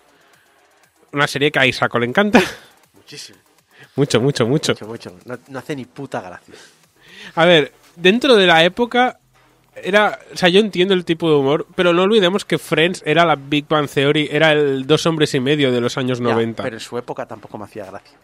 Una 1.13 1.27
serie 1.27 1.51
que 1.51 1.59
a 1.59 1.67
Isaco 1.67 1.99
le 1.99 2.07
encanta. 2.07 2.41
Muchísimo. 2.95 3.39
Mucho, 3.97 4.21
mucho, 4.21 4.47
mucho. 4.47 4.73
Mucho, 4.73 4.87
mucho. 4.87 5.17
No, 5.25 5.39
no 5.49 5.59
hace 5.59 5.75
ni 5.75 5.85
puta 5.85 6.21
gracia. 6.21 6.55
A 7.35 7.45
ver, 7.45 7.73
dentro 7.97 8.37
de 8.37 8.47
la 8.47 8.63
época 8.65 9.19
era, 9.75 10.19
o 10.33 10.37
sea, 10.37 10.49
yo 10.49 10.61
entiendo 10.61 10.95
el 10.95 11.05
tipo 11.05 11.29
de 11.31 11.37
humor, 11.37 11.67
pero 11.75 11.93
no 11.93 12.03
olvidemos 12.03 12.45
que 12.45 12.59
Friends 12.59 13.03
era 13.07 13.25
la 13.25 13.37
Big 13.37 13.67
Bang 13.69 13.89
Theory, 13.89 14.29
era 14.31 14.53
el 14.53 14.87
dos 14.87 15.07
hombres 15.07 15.35
y 15.35 15.41
medio 15.41 15.73
de 15.73 15.81
los 15.81 15.97
años 15.97 16.19
Ya, 16.19 16.25
90. 16.25 16.63
pero 16.63 16.77
en 16.77 16.81
su 16.81 16.99
época 16.99 17.27
tampoco 17.27 17.57
me 17.59 17.65
hacía 17.65 17.87
gracia. 17.87 18.17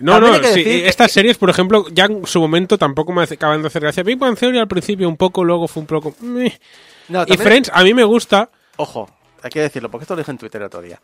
No, 0.00 0.20
no, 0.20 0.34
sí, 0.44 0.62
que- 0.64 0.88
estas 0.88 1.10
series, 1.10 1.36
por 1.38 1.50
ejemplo, 1.50 1.86
ya 1.92 2.04
en 2.04 2.24
su 2.26 2.40
momento 2.40 2.78
tampoco 2.78 3.12
me 3.12 3.22
acaban 3.24 3.60
de 3.62 3.66
hacer 3.68 3.82
gracia. 3.82 4.02
Big 4.02 4.18
Bang 4.18 4.36
Theory 4.38 4.58
al 4.58 4.68
principio 4.68 5.08
un 5.08 5.16
poco, 5.16 5.42
luego 5.44 5.66
fue 5.66 5.80
un 5.80 5.86
poco... 5.86 6.14
No, 6.20 7.24
Y 7.26 7.36
Friends 7.36 7.70
a 7.72 7.82
mí 7.82 7.94
me 7.94 8.04
gusta, 8.04 8.50
Ojo, 8.76 9.08
hay 9.42 9.50
que 9.50 9.60
decirlo, 9.60 9.90
porque 9.90 10.04
esto 10.04 10.14
lo 10.14 10.18
dije 10.20 10.30
en 10.30 10.38
Twitter 10.38 10.60
el 10.60 10.66
otro 10.66 10.80
día. 10.82 11.00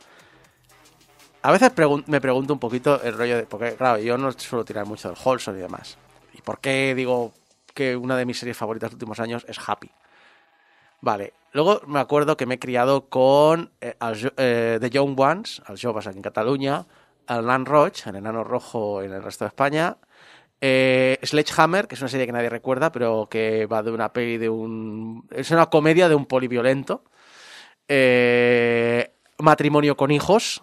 A 1.43 1.51
veces 1.51 1.75
pregun- 1.75 2.05
me 2.07 2.21
pregunto 2.21 2.53
un 2.53 2.59
poquito 2.61 3.03
el 3.03 3.17
rollo 3.19 3.37
de. 3.37 3.43
Porque, 3.45 3.75
claro, 3.75 3.99
yo 3.99 4.17
no 4.17 4.33
suelo 4.33 4.65
tirar 4.65 4.87
mucho 4.87 5.09
del 5.09 5.19
Holson 5.23 5.57
y 5.59 5.61
demás. 5.61 5.99
¿Y 6.33 6.41
por 6.41 6.61
qué 6.61 6.95
digo 6.95 7.33
que 7.75 7.97
una 7.97 8.17
de 8.17 8.25
mis 8.25 8.39
series 8.39 8.57
favoritas 8.57 8.89
de 8.91 8.93
los 8.93 9.03
últimos 9.03 9.21
años 9.21 9.45
es 9.49 9.59
Happy? 9.67 9.91
Vale, 11.01 11.35
luego 11.53 11.83
me 11.87 12.01
acuerdo 12.01 12.37
que 12.37 12.47
me 12.47 12.55
he 12.55 12.59
criado 12.59 13.09
con 13.09 13.71
eh, 13.81 13.95
eh, 14.39 14.79
The 14.81 14.89
Young 14.91 15.19
Ones, 15.21 15.61
els 15.69 15.83
joves 15.83 16.07
aquí 16.07 16.17
en 16.17 16.23
Cataluña, 16.23 16.87
Alan 17.27 17.67
Roach, 17.67 18.07
el 18.07 18.17
enano 18.17 18.45
rojo 18.45 19.03
en 19.03 19.13
el 19.13 19.23
resto 19.23 19.45
de 19.45 19.49
España. 19.49 19.97
Eh, 20.61 21.19
Sledgehammer, 21.23 21.87
que 21.89 21.95
es 21.95 22.01
una 22.01 22.09
serie 22.09 22.27
que 22.27 22.33
nadie 22.33 22.49
recuerda, 22.49 22.91
pero 22.91 23.29
que 23.31 23.67
va 23.67 23.83
de 23.83 23.91
una 23.91 24.13
peli 24.13 24.39
de 24.39 24.49
un. 24.49 25.27
Es 25.31 25.51
una 25.51 25.67
comedia 25.67 26.09
de 26.09 26.15
un 26.15 26.27
poliviolento. 26.27 27.05
Eh, 27.89 29.11
matrimonio 29.39 29.97
con 29.97 30.11
hijos. 30.11 30.63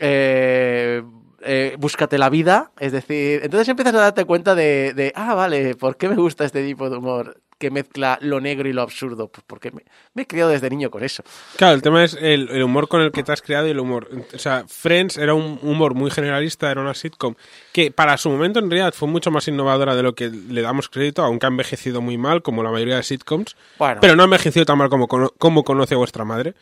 Eh, 0.00 1.02
eh, 1.46 1.76
búscate 1.78 2.16
la 2.16 2.30
vida. 2.30 2.72
Es 2.78 2.92
decir, 2.92 3.40
entonces 3.44 3.68
empiezas 3.68 3.94
a 3.94 3.98
darte 3.98 4.24
cuenta 4.24 4.54
de, 4.54 5.12
ah, 5.14 5.34
vale, 5.34 5.76
¿por 5.76 5.96
qué 5.96 6.08
me 6.08 6.16
gusta 6.16 6.44
este 6.44 6.64
tipo 6.64 6.88
de 6.88 6.96
humor 6.96 7.42
que 7.58 7.70
mezcla 7.70 8.18
lo 8.20 8.40
negro 8.40 8.68
y 8.68 8.72
lo 8.72 8.82
absurdo? 8.82 9.28
Pues 9.28 9.44
porque 9.46 9.70
me, 9.70 9.82
me 10.14 10.22
he 10.22 10.26
criado 10.26 10.50
desde 10.50 10.68
niño 10.70 10.90
con 10.90 11.02
eso. 11.04 11.22
Claro, 11.56 11.74
el 11.74 11.82
tema 11.82 12.04
es 12.04 12.14
el, 12.20 12.48
el 12.50 12.62
humor 12.62 12.88
con 12.88 13.00
el 13.00 13.12
que 13.12 13.22
te 13.22 13.32
has 13.32 13.42
creado 13.42 13.66
y 13.66 13.70
el 13.70 13.80
humor. 13.80 14.08
O 14.34 14.38
sea, 14.38 14.64
Friends 14.68 15.16
era 15.16 15.34
un 15.34 15.58
humor 15.62 15.94
muy 15.94 16.10
generalista, 16.10 16.70
era 16.70 16.80
una 16.80 16.94
sitcom 16.94 17.34
que 17.72 17.90
para 17.90 18.16
su 18.16 18.30
momento 18.30 18.58
en 18.58 18.70
realidad 18.70 18.94
fue 18.94 19.08
mucho 19.08 19.30
más 19.30 19.46
innovadora 19.48 19.94
de 19.96 20.02
lo 20.02 20.14
que 20.14 20.28
le 20.30 20.62
damos 20.62 20.88
crédito, 20.88 21.22
aunque 21.22 21.46
ha 21.46 21.48
envejecido 21.48 22.00
muy 22.00 22.18
mal, 22.18 22.42
como 22.42 22.62
la 22.62 22.70
mayoría 22.70 22.96
de 22.96 23.02
sitcoms. 23.02 23.56
Bueno. 23.78 24.00
Pero 24.00 24.16
no 24.16 24.22
ha 24.22 24.26
envejecido 24.26 24.64
tan 24.64 24.78
mal 24.78 24.88
como, 24.88 25.08
como 25.08 25.64
conoce 25.64 25.94
vuestra 25.94 26.24
madre. 26.24 26.54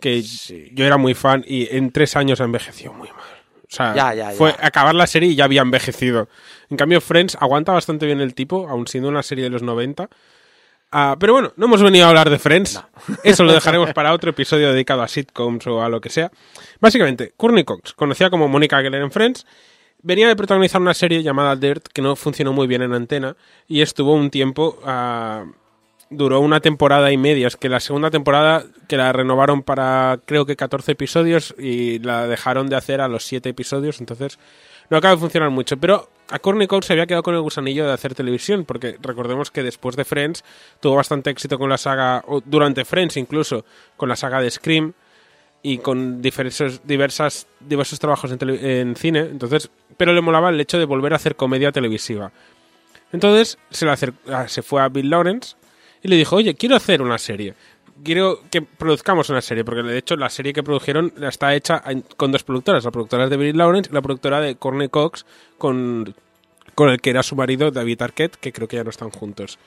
Que 0.00 0.22
Sí. 0.22 0.70
yo 0.74 0.84
era 0.84 0.96
muy 0.96 1.14
fan 1.14 1.44
y 1.46 1.74
en 1.76 1.90
tres 1.90 2.14
años 2.16 2.40
ha 2.40 2.44
envejecido 2.44 2.92
muy 2.92 3.08
mal. 3.08 3.18
O 3.70 3.70
sea, 3.70 3.94
Ya, 3.94 4.14
ya, 4.14 4.30
fue 4.30 4.54
acabar 4.62 4.94
la 4.94 5.06
serie 5.06 5.28
y 5.30 5.34
ya 5.34 5.44
había 5.44 5.60
envejecido. 5.62 6.28
En 6.70 6.76
cambio, 6.76 7.00
Friends 7.00 7.36
aguanta 7.40 7.72
bastante 7.72 8.06
bien 8.06 8.20
el 8.20 8.32
tipo, 8.34 8.68
aun 8.68 8.86
siendo 8.86 9.08
una 9.10 9.22
serie 9.22 9.44
de 9.44 9.50
los 9.50 9.62
90. 9.62 10.08
Ah, 10.90 11.16
pero 11.20 11.34
bueno, 11.34 11.52
no 11.56 11.66
hemos 11.66 11.82
venido 11.82 12.06
a 12.06 12.08
hablar 12.08 12.30
de 12.30 12.38
Friends. 12.38 12.82
Eso 13.24 13.44
lo 13.44 13.52
dejaremos 13.52 13.92
para 13.92 14.12
otro 14.12 14.30
episodio 14.30 14.72
dedicado 14.72 15.02
a 15.02 15.08
sitcoms 15.08 15.66
o 15.66 15.82
a 15.82 15.88
lo 15.88 16.00
que 16.00 16.08
sea. 16.10 16.30
Básicamente, 16.80 17.32
Courtney 17.36 17.64
Cox, 17.64 17.92
conocida 17.92 18.30
como 18.30 18.48
Mónica 18.48 18.80
Geller 18.80 19.02
en 19.02 19.10
Friends, 19.10 19.46
venía 20.02 20.28
de 20.28 20.36
protagonizar 20.36 20.80
una 20.80 20.94
serie 20.94 21.22
llamada 21.22 21.56
Dirt 21.56 21.88
que 21.92 22.00
no 22.00 22.16
funcionó 22.16 22.52
muy 22.52 22.66
bien 22.66 22.82
en 22.82 22.94
antena 22.94 23.36
y 23.66 23.82
estuvo 23.82 24.14
un 24.14 24.30
tiempo. 24.30 24.78
ah, 24.84 25.44
duró 26.10 26.40
una 26.40 26.60
temporada 26.60 27.12
y 27.12 27.16
media. 27.16 27.48
Es 27.48 27.56
que 27.56 27.68
la 27.68 27.80
segunda 27.80 28.10
temporada 28.10 28.64
que 28.88 28.96
la 28.96 29.12
renovaron 29.12 29.62
para 29.62 30.20
creo 30.24 30.46
que 30.46 30.56
14 30.56 30.92
episodios 30.92 31.54
y 31.58 31.98
la 31.98 32.26
dejaron 32.26 32.68
de 32.68 32.76
hacer 32.76 33.00
a 33.00 33.08
los 33.08 33.24
7 33.24 33.48
episodios. 33.48 34.00
Entonces 34.00 34.38
no 34.90 34.96
acaba 34.96 35.14
de 35.14 35.20
funcionar 35.20 35.50
mucho. 35.50 35.76
Pero 35.76 36.08
a 36.30 36.38
Courtney 36.38 36.66
Cox 36.66 36.86
se 36.86 36.92
había 36.92 37.06
quedado 37.06 37.22
con 37.22 37.34
el 37.34 37.40
gusanillo 37.40 37.86
de 37.86 37.92
hacer 37.92 38.14
televisión. 38.14 38.64
Porque 38.64 38.96
recordemos 39.00 39.50
que 39.50 39.62
después 39.62 39.96
de 39.96 40.04
Friends 40.04 40.44
tuvo 40.80 40.96
bastante 40.96 41.30
éxito 41.30 41.58
con 41.58 41.70
la 41.70 41.78
saga, 41.78 42.22
o 42.26 42.40
durante 42.44 42.84
Friends 42.84 43.16
incluso, 43.16 43.64
con 43.96 44.08
la 44.08 44.16
saga 44.16 44.40
de 44.40 44.50
Scream 44.50 44.92
y 45.62 45.78
con 45.78 46.22
diversos, 46.22 46.80
diversas, 46.84 47.46
diversos 47.60 47.98
trabajos 47.98 48.30
en, 48.30 48.38
en 48.48 48.96
cine. 48.96 49.20
Entonces, 49.20 49.70
pero 49.96 50.12
le 50.12 50.20
molaba 50.20 50.50
el 50.50 50.60
hecho 50.60 50.78
de 50.78 50.84
volver 50.84 51.12
a 51.12 51.16
hacer 51.16 51.34
comedia 51.34 51.72
televisiva. 51.72 52.30
Entonces 53.12 53.58
se, 53.70 53.86
le 53.86 53.92
acer- 53.92 54.14
ah, 54.30 54.46
se 54.48 54.62
fue 54.62 54.82
a 54.82 54.88
Bill 54.88 55.10
Lawrence 55.10 55.56
y 56.02 56.08
le 56.08 56.16
dijo, 56.16 56.36
oye, 56.36 56.54
quiero 56.54 56.76
hacer 56.76 57.02
una 57.02 57.18
serie. 57.18 57.54
Quiero 58.04 58.40
que 58.50 58.62
produzcamos 58.62 59.28
una 59.30 59.40
serie, 59.40 59.64
porque 59.64 59.82
de 59.82 59.98
hecho 59.98 60.16
la 60.16 60.28
serie 60.30 60.52
que 60.52 60.62
produjeron 60.62 61.12
está 61.20 61.54
hecha 61.54 61.82
con 62.16 62.30
dos 62.32 62.44
productoras. 62.44 62.84
La 62.84 62.90
productora 62.90 63.28
de 63.28 63.36
Bill 63.36 63.56
Lawrence 63.56 63.90
y 63.90 63.94
la 63.94 64.02
productora 64.02 64.40
de 64.40 64.54
Courtney 64.56 64.88
Cox 64.88 65.26
con, 65.58 66.14
con 66.74 66.90
el 66.90 67.00
que 67.00 67.10
era 67.10 67.22
su 67.22 67.34
marido 67.34 67.70
David 67.70 68.02
Arquette, 68.02 68.36
que 68.36 68.52
creo 68.52 68.68
que 68.68 68.76
ya 68.76 68.84
no 68.84 68.90
están 68.90 69.10
juntos. 69.10 69.58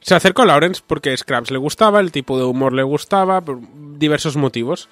Se 0.00 0.14
acercó 0.16 0.42
a 0.42 0.46
Lawrence 0.46 0.82
porque 0.84 1.16
Scraps 1.16 1.50
le 1.52 1.58
gustaba, 1.58 2.00
el 2.00 2.10
tipo 2.10 2.36
de 2.36 2.44
humor 2.44 2.72
le 2.72 2.82
gustaba, 2.82 3.40
por 3.40 3.60
diversos 3.98 4.36
motivos. 4.36 4.88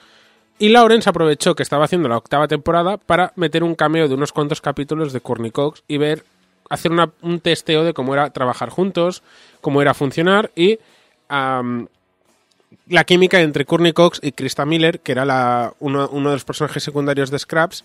Y 0.58 0.68
Lawrence 0.68 1.08
aprovechó 1.10 1.54
que 1.56 1.62
estaba 1.62 1.86
haciendo 1.86 2.08
la 2.08 2.18
octava 2.18 2.46
temporada 2.46 2.96
para 2.98 3.32
meter 3.34 3.64
un 3.64 3.74
cameo 3.74 4.06
de 4.08 4.14
unos 4.14 4.30
cuantos 4.30 4.60
capítulos 4.60 5.12
de 5.12 5.20
Courtney 5.20 5.50
Cox 5.50 5.82
y 5.88 5.96
ver, 5.96 6.24
hacer 6.68 6.92
una- 6.92 7.10
un 7.22 7.40
testeo 7.40 7.82
de 7.82 7.94
cómo 7.94 8.14
era 8.14 8.30
trabajar 8.30 8.68
juntos, 8.68 9.22
cómo 9.60 9.82
era 9.82 9.94
funcionar 9.94 10.52
y 10.54 10.78
la 11.30 13.04
química 13.04 13.40
entre 13.40 13.64
Courtney 13.64 13.92
Cox 13.92 14.20
y 14.22 14.32
Krista 14.32 14.66
Miller, 14.66 15.00
que 15.00 15.12
era 15.12 15.72
uno, 15.78 16.08
de 16.08 16.20
los 16.20 16.44
personajes 16.44 16.82
secundarios 16.82 17.30
de 17.30 17.38
Scraps, 17.38 17.84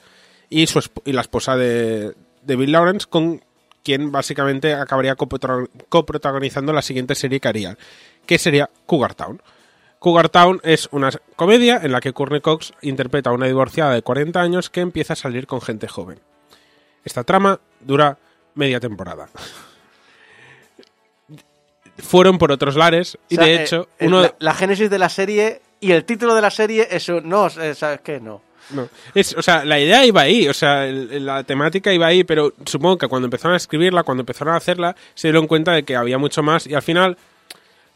y, 0.50 0.68
su, 0.68 0.82
y 1.06 1.12
la 1.12 1.22
esposa 1.22 1.56
de, 1.56 2.16
de 2.44 2.56
Bill 2.56 2.72
Lawrence, 2.72 3.08
con 3.10 3.42
quien 3.84 4.12
básicamente 4.12 4.74
acabaría 4.74 5.16
coprotagonizando 5.16 6.74
la 6.74 6.82
siguiente 6.82 7.14
serie 7.14 7.40
que 7.40 7.48
haría, 7.48 7.78
que 8.26 8.40
sería 8.40 8.70
Cougar 8.88 9.14
Town. 9.14 9.42
Cougar 10.00 10.30
Town 10.30 10.60
es 10.64 10.90
una 10.92 11.12
comedia 11.36 11.80
en 11.82 11.92
la 11.92 12.02
que 12.02 12.14
Courtney 12.14 12.42
Cox 12.42 12.74
interpreta 12.82 13.30
a 13.30 13.34
una 13.34 13.46
divorciada 13.46 13.94
de 13.94 14.02
40 14.02 14.42
años 14.42 14.70
que 14.70 14.82
empieza 14.82 15.14
a 15.14 15.16
salir 15.16 15.46
con 15.46 15.62
gente 15.62 15.88
joven. 15.88 16.20
Esta 17.04 17.24
trama 17.24 17.60
dura 17.80 18.18
media 18.56 18.80
temporada. 18.80 19.30
Fueron 21.98 22.38
por 22.38 22.52
otros 22.52 22.76
lares 22.76 23.18
y 23.30 23.36
O 23.36 23.38
sea, 23.38 23.46
de 23.46 23.56
eh, 23.56 23.64
hecho 23.64 23.88
eh, 24.00 24.08
uno 24.08 24.22
la, 24.22 24.36
la 24.40 24.54
génesis 24.54 24.90
de 24.90 25.00
la 25.00 25.10
serie 25.10 25.62
y 25.80 25.92
el 25.92 26.04
título 26.06 26.36
de 26.36 26.42
la 26.42 26.52
serie 26.52 26.88
es 26.92 27.08
un... 27.10 27.28
No, 27.30 27.50
¿sabes 27.50 28.02
qué? 28.04 28.20
No. 28.20 28.42
No. 28.72 28.90
Es, 29.14 29.34
o 29.38 29.42
sea, 29.44 29.64
la 29.64 29.80
idea 29.80 30.04
iba 30.06 30.22
ahí, 30.22 30.48
o 30.48 30.54
sea, 30.54 30.88
el- 30.88 31.24
la 31.26 31.44
temática 31.44 31.94
iba 31.94 32.08
ahí, 32.08 32.24
pero 32.24 32.52
supongo 32.66 32.98
que 32.98 33.08
cuando 33.08 33.28
empezaron 33.28 33.54
a 33.54 33.58
escribirla, 33.58 34.04
cuando 34.04 34.24
empezaron 34.24 34.56
a 34.56 34.58
hacerla, 34.58 34.96
se 35.14 35.28
dieron 35.28 35.46
cuenta 35.48 35.72
de 35.74 35.84
que 35.84 35.96
había 35.96 36.18
mucho 36.18 36.42
más 36.42 36.66
y 36.68 36.74
al 36.74 36.82
final 36.82 37.16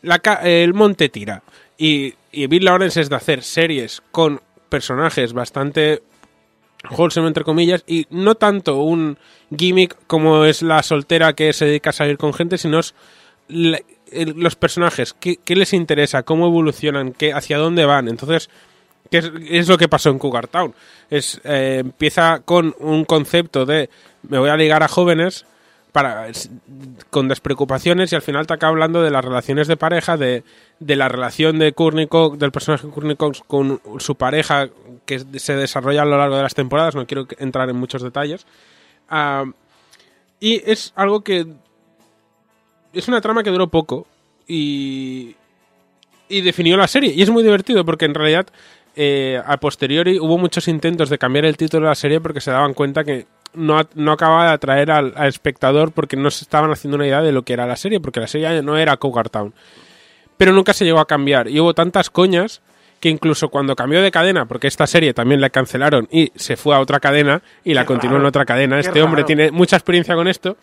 la 0.03 0.19
ca- 0.19 0.41
el 0.43 0.73
monte 0.75 1.09
tira. 1.09 1.41
Y, 1.77 2.13
y 2.31 2.45
Bill 2.47 2.65
Lawrence 2.65 3.01
es 3.01 3.09
de 3.09 3.15
hacer 3.15 3.41
series 3.43 4.01
con 4.11 4.41
personajes 4.69 5.33
bastante 5.33 6.03
wholesome, 6.91 7.27
entre 7.27 7.43
comillas, 7.43 7.83
y 7.87 8.05
no 8.11 8.35
tanto 8.35 8.77
un 8.77 9.17
gimmick 9.57 9.97
como 10.07 10.45
es 10.45 10.61
la 10.61 10.83
soltera 10.83 11.33
que 11.33 11.51
se 11.51 11.65
dedica 11.65 11.89
a 11.89 11.93
salir 11.93 12.17
con 12.17 12.33
gente, 12.33 12.57
sino 12.57 12.79
es 12.79 12.93
los 13.49 14.55
personajes, 14.55 15.13
qué, 15.13 15.39
les 15.47 15.73
interesa, 15.73 16.23
cómo 16.23 16.47
evolucionan, 16.47 17.11
qué, 17.13 17.33
hacia 17.33 17.57
dónde 17.57 17.85
van. 17.85 18.07
Entonces, 18.07 18.49
¿Qué 19.11 19.23
es, 19.49 19.67
lo 19.67 19.77
que 19.79 19.87
pasó 19.87 20.11
en 20.11 20.19
Cougar 20.19 20.47
Town? 20.47 20.75
Es, 21.09 21.41
eh, 21.43 21.77
empieza 21.79 22.41
con 22.45 22.75
un 22.77 23.05
concepto 23.05 23.65
de 23.65 23.89
me 24.21 24.37
voy 24.37 24.49
a 24.49 24.55
ligar 24.55 24.83
a 24.83 24.87
jóvenes 24.87 25.45
para, 25.91 26.27
con 27.09 27.27
despreocupaciones 27.27 28.11
y 28.11 28.15
al 28.15 28.21
final 28.21 28.45
te 28.45 28.53
acaba 28.53 28.71
hablando 28.71 29.01
de 29.01 29.09
las 29.09 29.25
relaciones 29.25 29.67
de 29.67 29.77
pareja, 29.77 30.17
de, 30.17 30.43
de 30.79 30.95
la 30.95 31.07
relación 31.07 31.57
de 31.57 31.73
Cox, 31.73 32.37
del 32.37 32.51
personaje 32.51 32.87
Cox 33.17 33.41
con 33.47 33.81
su 33.97 34.15
pareja 34.15 34.69
que 35.05 35.19
se 35.39 35.55
desarrolla 35.55 36.03
a 36.03 36.05
lo 36.05 36.17
largo 36.17 36.37
de 36.37 36.43
las 36.43 36.53
temporadas, 36.53 36.93
no 36.93 37.07
quiero 37.07 37.27
entrar 37.39 37.69
en 37.69 37.75
muchos 37.77 38.03
detalles. 38.03 38.45
Ah, 39.09 39.45
y 40.39 40.61
es 40.69 40.93
algo 40.95 41.21
que 41.21 41.47
es 42.93 43.07
una 43.07 43.21
trama 43.21 43.43
que 43.43 43.49
duró 43.49 43.67
poco 43.67 44.07
y, 44.47 45.35
y 46.27 46.41
definió 46.41 46.77
la 46.77 46.87
serie. 46.87 47.13
Y 47.15 47.21
es 47.21 47.29
muy 47.29 47.43
divertido 47.43 47.85
porque 47.85 48.05
en 48.05 48.13
realidad 48.13 48.47
eh, 48.95 49.41
a 49.45 49.57
posteriori 49.57 50.19
hubo 50.19 50.37
muchos 50.37 50.67
intentos 50.67 51.09
de 51.09 51.17
cambiar 51.17 51.45
el 51.45 51.57
título 51.57 51.85
de 51.85 51.89
la 51.89 51.95
serie 51.95 52.19
porque 52.19 52.41
se 52.41 52.51
daban 52.51 52.73
cuenta 52.73 53.03
que 53.03 53.25
no, 53.53 53.81
no 53.95 54.11
acababa 54.11 54.47
de 54.47 54.51
atraer 54.53 54.91
al, 54.91 55.13
al 55.15 55.27
espectador 55.27 55.91
porque 55.91 56.15
no 56.17 56.29
se 56.31 56.43
estaban 56.43 56.71
haciendo 56.71 56.95
una 56.95 57.07
idea 57.07 57.21
de 57.21 57.31
lo 57.31 57.43
que 57.43 57.53
era 57.53 57.65
la 57.65 57.75
serie, 57.75 57.99
porque 57.99 58.19
la 58.19 58.27
serie 58.27 58.61
no 58.61 58.77
era 58.77 58.97
Cougar 58.97 59.29
Town. 59.29 59.53
Pero 60.37 60.53
nunca 60.53 60.73
se 60.73 60.85
llegó 60.85 60.99
a 60.99 61.07
cambiar. 61.07 61.49
Y 61.49 61.59
hubo 61.59 61.73
tantas 61.73 62.09
coñas 62.09 62.61
que 62.99 63.09
incluso 63.09 63.49
cuando 63.49 63.75
cambió 63.75 64.01
de 64.01 64.11
cadena, 64.11 64.45
porque 64.45 64.67
esta 64.67 64.85
serie 64.85 65.13
también 65.13 65.41
la 65.41 65.49
cancelaron 65.49 66.07
y 66.11 66.31
se 66.35 66.57
fue 66.57 66.75
a 66.75 66.79
otra 66.79 66.99
cadena 66.99 67.41
y 67.63 67.73
la 67.73 67.81
Qué 67.81 67.87
continuó 67.87 68.17
raro. 68.17 68.25
en 68.25 68.27
otra 68.29 68.45
cadena, 68.45 68.75
Qué 68.81 68.87
este 68.87 69.01
hombre 69.01 69.23
tiene 69.23 69.51
mucha 69.51 69.77
experiencia 69.77 70.15
con 70.15 70.27
esto. 70.27 70.57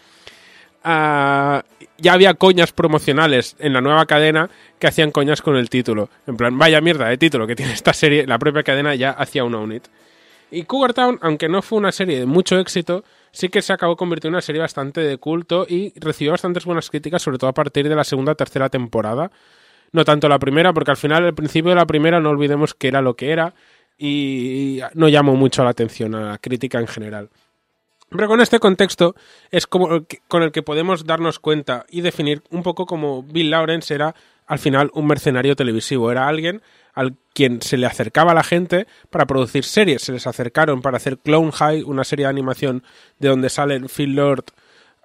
Ah, 0.85 1.65
ya 1.99 2.13
había 2.13 2.35
coñas 2.35 2.73
promocionales 2.73 3.57
en 3.59 3.73
la 3.73 3.81
nueva 3.81 4.07
cadena 4.07 4.51
que 4.79 4.87
hacían 4.87 5.11
coñas 5.11 5.43
con 5.43 5.57
el 5.57 5.71
título. 5.71 6.09
En 6.27 6.37
plan, 6.37 6.57
vaya 6.59 6.81
mierda 6.81 7.09
de 7.09 7.19
título 7.19 7.47
que 7.47 7.57
tiene 7.57 7.73
esta 7.73 7.93
serie, 7.93 8.27
la 8.27 8.39
propia 8.39 8.63
cadena 8.63 8.95
ya 8.95 9.11
hacía 9.11 9.45
una 9.45 9.59
unit. 9.59 9.87
Y 10.51 10.65
Cougar 10.65 10.95
Town, 10.95 11.19
aunque 11.23 11.49
no 11.49 11.61
fue 11.63 11.79
una 11.79 11.91
serie 11.91 12.21
de 12.21 12.27
mucho 12.27 12.59
éxito, 12.59 13.05
sí 13.33 13.49
que 13.49 13.63
se 13.63 13.73
acabó 13.73 13.97
convirtiendo 13.97 14.35
en 14.35 14.37
una 14.37 14.43
serie 14.43 14.61
bastante 14.61 15.01
de 15.01 15.19
culto 15.19 15.67
y 15.69 15.93
recibió 15.99 16.33
bastantes 16.33 16.65
buenas 16.65 16.89
críticas, 16.89 17.23
sobre 17.23 17.39
todo 17.39 17.51
a 17.51 17.55
partir 17.55 17.89
de 17.89 17.97
la 17.97 18.05
segunda 18.05 18.33
o 18.33 18.37
tercera 18.37 18.69
temporada. 18.69 19.31
No 19.93 20.05
tanto 20.05 20.29
la 20.29 20.39
primera, 20.39 20.73
porque 20.73 20.91
al 20.93 20.97
final, 20.97 21.25
al 21.25 21.35
principio 21.35 21.71
de 21.71 21.77
la 21.77 21.87
primera, 21.87 22.21
no 22.21 22.31
olvidemos 22.31 22.75
que 22.75 22.89
era 22.89 23.01
lo 23.01 23.15
que 23.15 23.31
era 23.31 23.55
y 23.99 24.81
no 24.95 25.09
llamó 25.09 25.35
mucho 25.35 25.65
la 25.65 25.71
atención 25.71 26.15
a 26.15 26.31
la 26.33 26.39
crítica 26.39 26.79
en 26.79 26.87
general. 26.87 27.31
Pero 28.11 28.29
con 28.29 28.41
este 28.41 28.61
contexto 28.61 29.15
es 29.51 29.67
como 29.67 30.07
que- 30.07 30.21
con 30.29 30.43
el 30.43 30.53
que 30.53 30.63
podemos 30.63 31.05
darnos 31.05 31.39
cuenta 31.39 31.87
y 31.91 32.03
definir 32.03 32.43
un 32.51 32.63
poco 32.63 32.87
como 32.87 33.23
Bill 33.23 33.51
Lawrence 33.51 33.93
era 33.95 34.15
al 34.47 34.59
final 34.59 34.91
un 34.95 35.07
mercenario 35.07 35.57
televisivo. 35.57 36.11
Era 36.11 36.29
alguien 36.29 36.63
al 36.95 37.15
quien 37.35 37.61
se 37.63 37.77
le 37.77 37.87
acercaba 37.87 38.31
a 38.31 38.35
la 38.35 38.45
gente 38.45 38.87
para 39.11 39.27
producir 39.27 39.65
series. 39.65 40.03
Se 40.03 40.13
les 40.13 40.27
acercaron 40.27 40.83
para 40.83 40.99
hacer 40.99 41.19
Clone 41.19 41.51
High, 41.53 41.83
una 41.83 42.05
serie 42.05 42.27
de 42.27 42.31
animación 42.31 42.85
de 43.19 43.29
donde 43.29 43.51
salen 43.51 43.89
Phil 43.89 44.15
Lord 44.15 44.45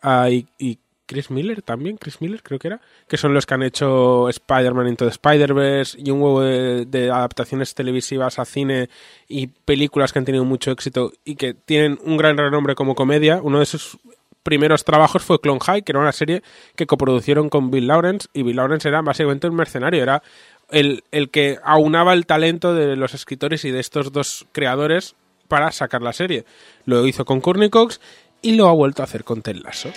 ah, 0.03 0.30
y 0.30 0.78
Chris 1.12 1.30
Miller 1.30 1.62
también, 1.62 1.98
Chris 1.98 2.22
Miller 2.22 2.42
creo 2.42 2.58
que 2.58 2.70
era, 2.70 2.80
que 3.10 3.18
son 3.18 3.34
los 3.34 3.46
que 3.46 3.54
han 3.54 3.64
hecho 3.64 4.30
Spider-Man 4.30 4.88
Into 4.88 5.04
the 5.04 5.12
Spider-Verse 5.12 5.98
y 6.02 6.10
un 6.10 6.22
huevo 6.22 6.40
de, 6.40 7.12
adaptaciones 7.12 7.76
televisivas 7.76 8.40
a 8.40 8.46
cine 8.46 8.90
y 9.28 9.48
películas 9.48 10.14
que 10.14 10.20
han 10.20 10.26
tenido 10.26 10.46
mucho 10.46 10.72
éxito 10.72 11.12
y 11.26 11.36
que 11.36 11.54
tienen 11.54 12.00
un 12.06 12.16
gran 12.16 12.38
renombre 12.38 12.76
como 12.76 12.96
comedia. 12.96 13.42
Uno 13.44 13.60
de 13.60 13.66
sus 13.66 13.98
primeros 14.42 14.86
trabajos 14.86 15.22
fue 15.22 15.42
Clone 15.42 15.60
High, 15.60 15.82
que 15.82 15.92
era 15.92 16.00
una 16.00 16.14
serie 16.14 16.44
que 16.78 16.88
coproducieron 16.88 17.50
con 17.50 17.72
Bill 17.72 17.88
Lawrence 17.88 18.30
y 18.32 18.44
Bill 18.44 18.56
Lawrence 18.56 18.88
era 18.88 19.02
básicamente 19.02 19.50
un 19.50 19.56
mercenario, 19.56 20.02
era 20.02 20.24
el, 20.70 21.04
el 21.12 21.30
que 21.30 21.60
aunaba 21.66 22.14
el 22.14 22.26
talento 22.26 22.74
de 22.74 22.96
los 22.96 23.14
escritores 23.14 23.66
y 23.66 23.72
de 23.72 23.82
estos 23.82 24.14
dos 24.14 24.46
creadores 24.54 25.16
para 25.50 25.74
sacar 25.74 26.02
la 26.02 26.14
serie. 26.14 26.46
Lo 26.86 27.06
hizo 27.06 27.26
con 27.26 27.42
Courtney 27.42 27.70
Cox 27.70 28.00
y 28.42 28.56
lo 28.56 28.70
ha 28.70 28.72
vuelto 28.72 29.02
a 29.02 29.06
hacer 29.06 29.26
con 29.26 29.42
Ted 29.42 29.58
Lasso. 29.58 29.92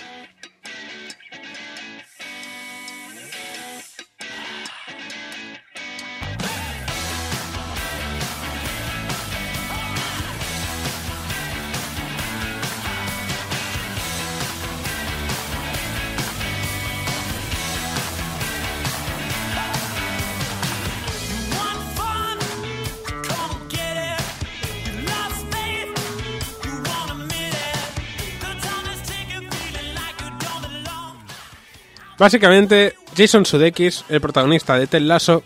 Básicamente, 32.25 32.95
Jason 33.15 33.45
Sudeikis, 33.45 34.03
el 34.09 34.19
protagonista 34.19 34.79
de 34.79 34.87
Ted 34.87 35.01
Lasso, 35.01 35.43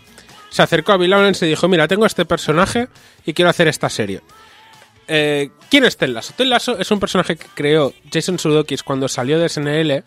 se 0.48 0.62
acercó 0.62 0.92
a 0.92 0.96
Bill 0.96 1.10
Lawrence 1.10 1.44
y 1.44 1.50
dijo, 1.50 1.68
mira, 1.68 1.86
tengo 1.86 2.06
este 2.06 2.24
personaje 2.24 2.88
y 3.26 3.34
quiero 3.34 3.50
hacer 3.50 3.68
esta 3.68 3.90
serie. 3.90 4.22
Eh, 5.06 5.50
¿Quién 5.70 5.84
es 5.84 5.98
Ted 5.98 6.08
Lasso? 6.08 6.32
Ted 6.34 6.46
Lasso 6.46 6.78
es 6.78 6.90
un 6.90 6.98
personaje 6.98 7.36
que 7.36 7.48
creó 7.52 7.92
Jason 8.10 8.38
Sudeikis 8.38 8.82
cuando 8.82 9.08
salió 9.08 9.38
de 9.38 9.50
SNL, 9.50 10.02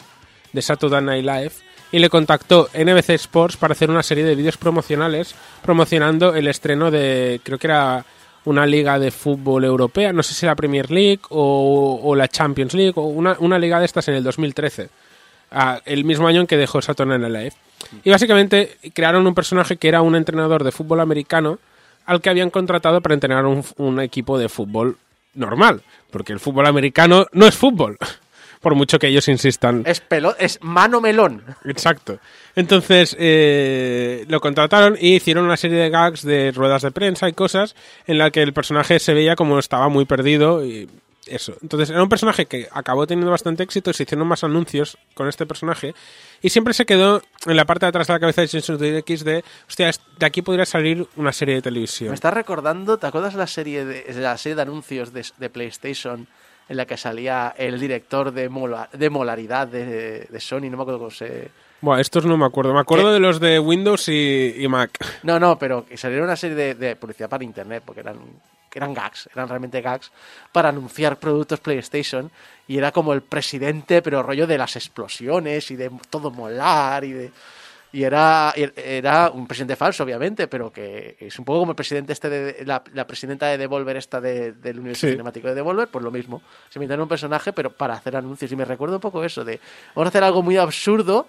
de 0.51 0.61
Saturday 0.63 1.03
Night 1.03 1.23
Live, 1.23 1.51
y 1.91 1.99
le 1.99 2.09
contactó 2.09 2.67
NBC 2.73 3.11
Sports 3.11 3.55
para 3.55 3.73
hacer 3.73 3.91
una 3.91 4.01
serie 4.01 4.23
de 4.23 4.33
vídeos 4.33 4.57
promocionales 4.57 5.35
promocionando 5.61 6.33
el 6.33 6.47
estreno 6.47 6.89
de, 6.89 7.39
creo 7.43 7.59
que 7.59 7.67
era 7.67 8.03
una 8.45 8.65
liga 8.65 8.97
de 8.97 9.11
fútbol 9.11 9.63
europea, 9.63 10.11
no 10.11 10.23
sé 10.23 10.33
si 10.33 10.47
la 10.47 10.55
Premier 10.55 10.89
League 10.89 11.21
o, 11.29 12.01
o 12.03 12.15
la 12.15 12.27
Champions 12.27 12.73
League, 12.73 12.93
o 12.95 13.03
una, 13.03 13.37
una 13.37 13.59
liga 13.59 13.79
de 13.79 13.85
estas 13.85 14.07
en 14.07 14.15
el 14.15 14.23
2013 14.23 14.89
el 15.85 16.05
mismo 16.05 16.27
año 16.27 16.41
en 16.41 16.47
que 16.47 16.57
dejó 16.57 16.81
Saturday 16.81 17.19
Night 17.19 17.33
Live. 17.33 17.53
Y 18.03 18.09
básicamente 18.09 18.77
crearon 18.93 19.27
un 19.27 19.35
personaje 19.35 19.77
que 19.77 19.87
era 19.87 20.01
un 20.01 20.15
entrenador 20.15 20.63
de 20.63 20.71
fútbol 20.71 20.99
americano 20.99 21.59
al 22.05 22.21
que 22.21 22.29
habían 22.29 22.49
contratado 22.49 23.01
para 23.01 23.13
entrenar 23.13 23.45
un, 23.45 23.63
un 23.77 23.99
equipo 23.99 24.37
de 24.37 24.49
fútbol 24.49 24.97
normal, 25.33 25.81
porque 26.11 26.33
el 26.33 26.39
fútbol 26.39 26.67
americano 26.67 27.27
no 27.31 27.45
es 27.45 27.55
fútbol, 27.55 27.97
por 28.61 28.75
mucho 28.75 28.99
que 28.99 29.07
ellos 29.07 29.27
insistan. 29.27 29.83
Es, 29.85 29.99
pelo, 29.99 30.35
es 30.37 30.59
mano 30.61 31.01
melón. 31.01 31.43
Exacto. 31.65 32.19
Entonces 32.55 33.15
eh, 33.19 34.25
lo 34.27 34.39
contrataron 34.39 34.97
y 34.99 35.15
hicieron 35.15 35.45
una 35.45 35.57
serie 35.57 35.77
de 35.77 35.89
gags 35.89 36.23
de 36.23 36.51
ruedas 36.51 36.83
de 36.83 36.91
prensa 36.91 37.27
y 37.27 37.33
cosas 37.33 37.75
en 38.05 38.17
la 38.17 38.31
que 38.31 38.41
el 38.41 38.53
personaje 38.53 38.99
se 38.99 39.13
veía 39.13 39.35
como 39.35 39.59
estaba 39.59 39.89
muy 39.89 40.05
perdido 40.05 40.65
y 40.65 40.89
eso. 41.27 41.55
Entonces 41.61 41.89
era 41.89 42.01
un 42.03 42.09
personaje 42.09 42.45
que 42.45 42.67
acabó 42.71 43.07
teniendo 43.07 43.31
bastante 43.31 43.63
éxito 43.63 43.91
y 43.91 43.93
se 43.93 44.03
hicieron 44.03 44.27
más 44.27 44.43
anuncios 44.43 44.97
con 45.13 45.27
este 45.27 45.45
personaje 45.45 45.93
y 46.41 46.49
siempre 46.49 46.73
se 46.73 46.85
quedó 46.85 47.21
en 47.45 47.55
la 47.55 47.65
parte 47.65 47.85
de 47.85 47.89
atrás 47.89 48.07
de 48.07 48.13
la 48.13 48.19
cabeza 48.19 48.41
de 48.41 48.47
Jason 48.47 48.77
Sudeikis 48.77 49.23
de, 49.23 49.43
hostia, 49.67 49.91
de 50.19 50.25
aquí 50.25 50.41
podría 50.41 50.65
salir 50.65 51.07
una 51.15 51.31
serie 51.31 51.55
de 51.55 51.59
Me 51.59 51.63
televisión. 51.63 52.13
estás 52.13 52.33
recordando, 52.33 52.97
¿te 52.97 53.07
acuerdas 53.07 53.35
la 53.35 53.47
serie 53.47 53.85
de, 53.85 54.13
la 54.15 54.37
serie 54.37 54.55
de 54.55 54.61
anuncios 54.63 55.13
de, 55.13 55.25
de 55.37 55.49
PlayStation 55.49 56.27
en 56.69 56.77
la 56.77 56.85
que 56.85 56.97
salía 56.97 57.53
el 57.57 57.79
director 57.79 58.31
de, 58.31 58.49
mola- 58.49 58.89
de 58.93 59.09
molaridad 59.09 59.67
de, 59.67 60.27
de 60.29 60.39
Sony? 60.39 60.69
No 60.69 60.77
me 60.77 60.83
acuerdo 60.83 60.99
cómo 60.99 61.11
se... 61.11 61.51
Bueno, 61.81 61.99
estos 61.99 62.25
no 62.25 62.37
me 62.37 62.45
acuerdo. 62.45 62.73
Me 62.73 62.79
acuerdo 62.79 63.07
¿Qué? 63.07 63.13
de 63.13 63.19
los 63.19 63.41
de 63.41 63.59
Windows 63.59 64.07
y, 64.07 64.55
y 64.57 64.67
Mac. 64.69 64.91
No, 65.23 65.37
no, 65.37 65.59
pero 65.59 65.85
salieron 65.95 66.25
una 66.27 66.37
serie 66.37 66.55
de, 66.55 66.75
de 66.75 66.95
publicidad 66.95 67.29
para 67.29 67.43
internet, 67.43 67.83
porque 67.85 67.99
eran, 67.99 68.19
eran 68.79 68.93
gags, 68.93 69.29
eran 69.33 69.47
realmente 69.47 69.81
gags, 69.81 70.11
para 70.51 70.69
anunciar 70.69 71.17
productos 71.17 71.59
PlayStation, 71.59 72.31
y 72.67 72.77
era 72.77 72.91
como 72.91 73.13
el 73.13 73.21
presidente, 73.21 74.01
pero 74.01 74.23
rollo 74.23 74.47
de 74.47 74.57
las 74.57 74.75
explosiones 74.75 75.69
y 75.71 75.75
de 75.75 75.91
todo 76.09 76.31
molar 76.31 77.03
y 77.03 77.11
de... 77.11 77.31
Y 77.95 78.01
era, 78.03 78.51
era 78.55 79.29
un 79.29 79.45
presidente 79.45 79.75
falso, 79.75 80.03
obviamente, 80.03 80.47
pero 80.47 80.71
que 80.73 81.15
es 81.19 81.37
un 81.37 81.45
poco 81.45 81.59
como 81.59 81.73
el 81.73 81.75
presidente 81.75 82.11
este 82.11 82.27
de 82.27 82.65
la, 82.65 82.81
la 82.93 83.05
presidenta 83.05 83.45
de 83.45 83.59
Devolver 83.59 83.97
esta 83.97 84.19
de- 84.19 84.53
del 84.53 84.79
universo 84.79 85.05
Sí. 85.05 85.11
cinemático 85.11 85.47
de 85.47 85.53
Devolver, 85.53 85.89
pues 85.89 86.03
lo 86.03 86.09
mismo. 86.09 86.41
Se 86.71 86.79
inventaron 86.79 87.03
un 87.03 87.09
personaje, 87.09 87.53
pero 87.53 87.69
para 87.71 87.93
hacer 87.93 88.15
anuncios. 88.15 88.51
Y 88.51 88.55
me 88.55 88.65
recuerdo 88.65 88.95
un 88.95 88.99
poco 89.01 89.23
eso 89.23 89.45
de 89.45 89.59
vamos 89.93 90.07
a 90.07 90.09
hacer 90.09 90.23
algo 90.23 90.41
muy 90.41 90.57
absurdo, 90.57 91.27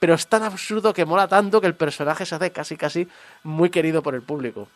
pero 0.00 0.14
es 0.14 0.26
tan 0.26 0.42
absurdo 0.42 0.92
que 0.92 1.04
mola 1.04 1.28
tanto 1.28 1.60
que 1.60 1.68
el 1.68 1.76
personaje 1.76 2.26
se 2.26 2.34
hace 2.34 2.50
casi 2.50 2.76
casi 2.76 3.06
muy 3.44 3.70
querido 3.70 4.02
por 4.02 4.16
el 4.16 4.22
público. 4.22 4.66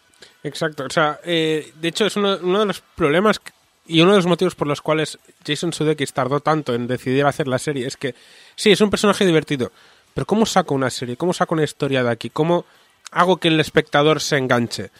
Exacto, 0.42 0.84
o 0.84 0.90
sea, 0.90 1.20
eh, 1.24 1.72
de 1.80 1.88
hecho 1.88 2.06
es 2.06 2.16
uno, 2.16 2.38
uno 2.42 2.60
de 2.60 2.66
los 2.66 2.80
problemas 2.80 3.40
y 3.86 4.00
uno 4.00 4.12
de 4.12 4.18
los 4.18 4.26
motivos 4.26 4.54
por 4.54 4.66
los 4.66 4.80
cuales 4.80 5.18
Jason 5.46 5.72
Sudeikis 5.72 6.12
tardó 6.12 6.40
tanto 6.40 6.74
en 6.74 6.86
decidir 6.86 7.26
hacer 7.26 7.48
la 7.48 7.58
serie 7.58 7.86
es 7.86 7.96
que 7.96 8.14
sí, 8.56 8.70
es 8.72 8.80
un 8.80 8.90
personaje 8.90 9.26
divertido, 9.26 9.72
pero 10.14 10.26
¿cómo 10.26 10.46
saco 10.46 10.74
una 10.74 10.90
serie? 10.90 11.16
¿Cómo 11.16 11.32
saco 11.32 11.54
una 11.54 11.64
historia 11.64 12.02
de 12.02 12.10
aquí? 12.10 12.30
¿Cómo 12.30 12.64
hago 13.10 13.38
que 13.38 13.48
el 13.48 13.60
espectador 13.60 14.20
se 14.20 14.38
enganche? 14.38 14.90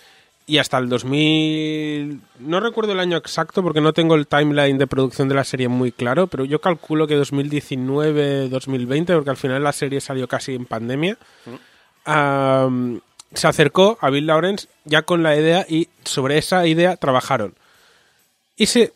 Y 0.46 0.58
hasta 0.58 0.76
el 0.76 0.90
2000... 0.90 2.20
No 2.40 2.60
recuerdo 2.60 2.92
el 2.92 3.00
año 3.00 3.16
exacto 3.16 3.62
porque 3.62 3.80
no 3.80 3.94
tengo 3.94 4.14
el 4.14 4.26
timeline 4.26 4.76
de 4.76 4.86
producción 4.86 5.28
de 5.28 5.34
la 5.34 5.44
serie 5.44 5.68
muy 5.68 5.90
claro, 5.90 6.26
pero 6.26 6.44
yo 6.44 6.60
calculo 6.60 7.06
que 7.06 7.18
2019-2020, 7.18 9.14
porque 9.14 9.30
al 9.30 9.38
final 9.38 9.62
la 9.62 9.72
serie 9.72 10.02
salió 10.02 10.28
casi 10.28 10.54
en 10.54 10.66
pandemia 10.66 11.16
am, 12.04 13.00
se 13.34 13.46
acercó 13.46 13.98
a 14.00 14.10
Bill 14.10 14.26
Lawrence 14.26 14.68
ya 14.84 15.02
con 15.02 15.22
la 15.22 15.36
idea 15.36 15.66
y 15.68 15.88
sobre 16.04 16.38
esa 16.38 16.66
idea 16.66 16.96
trabajaron. 16.96 17.54
Y 18.56 18.66
se 18.66 18.92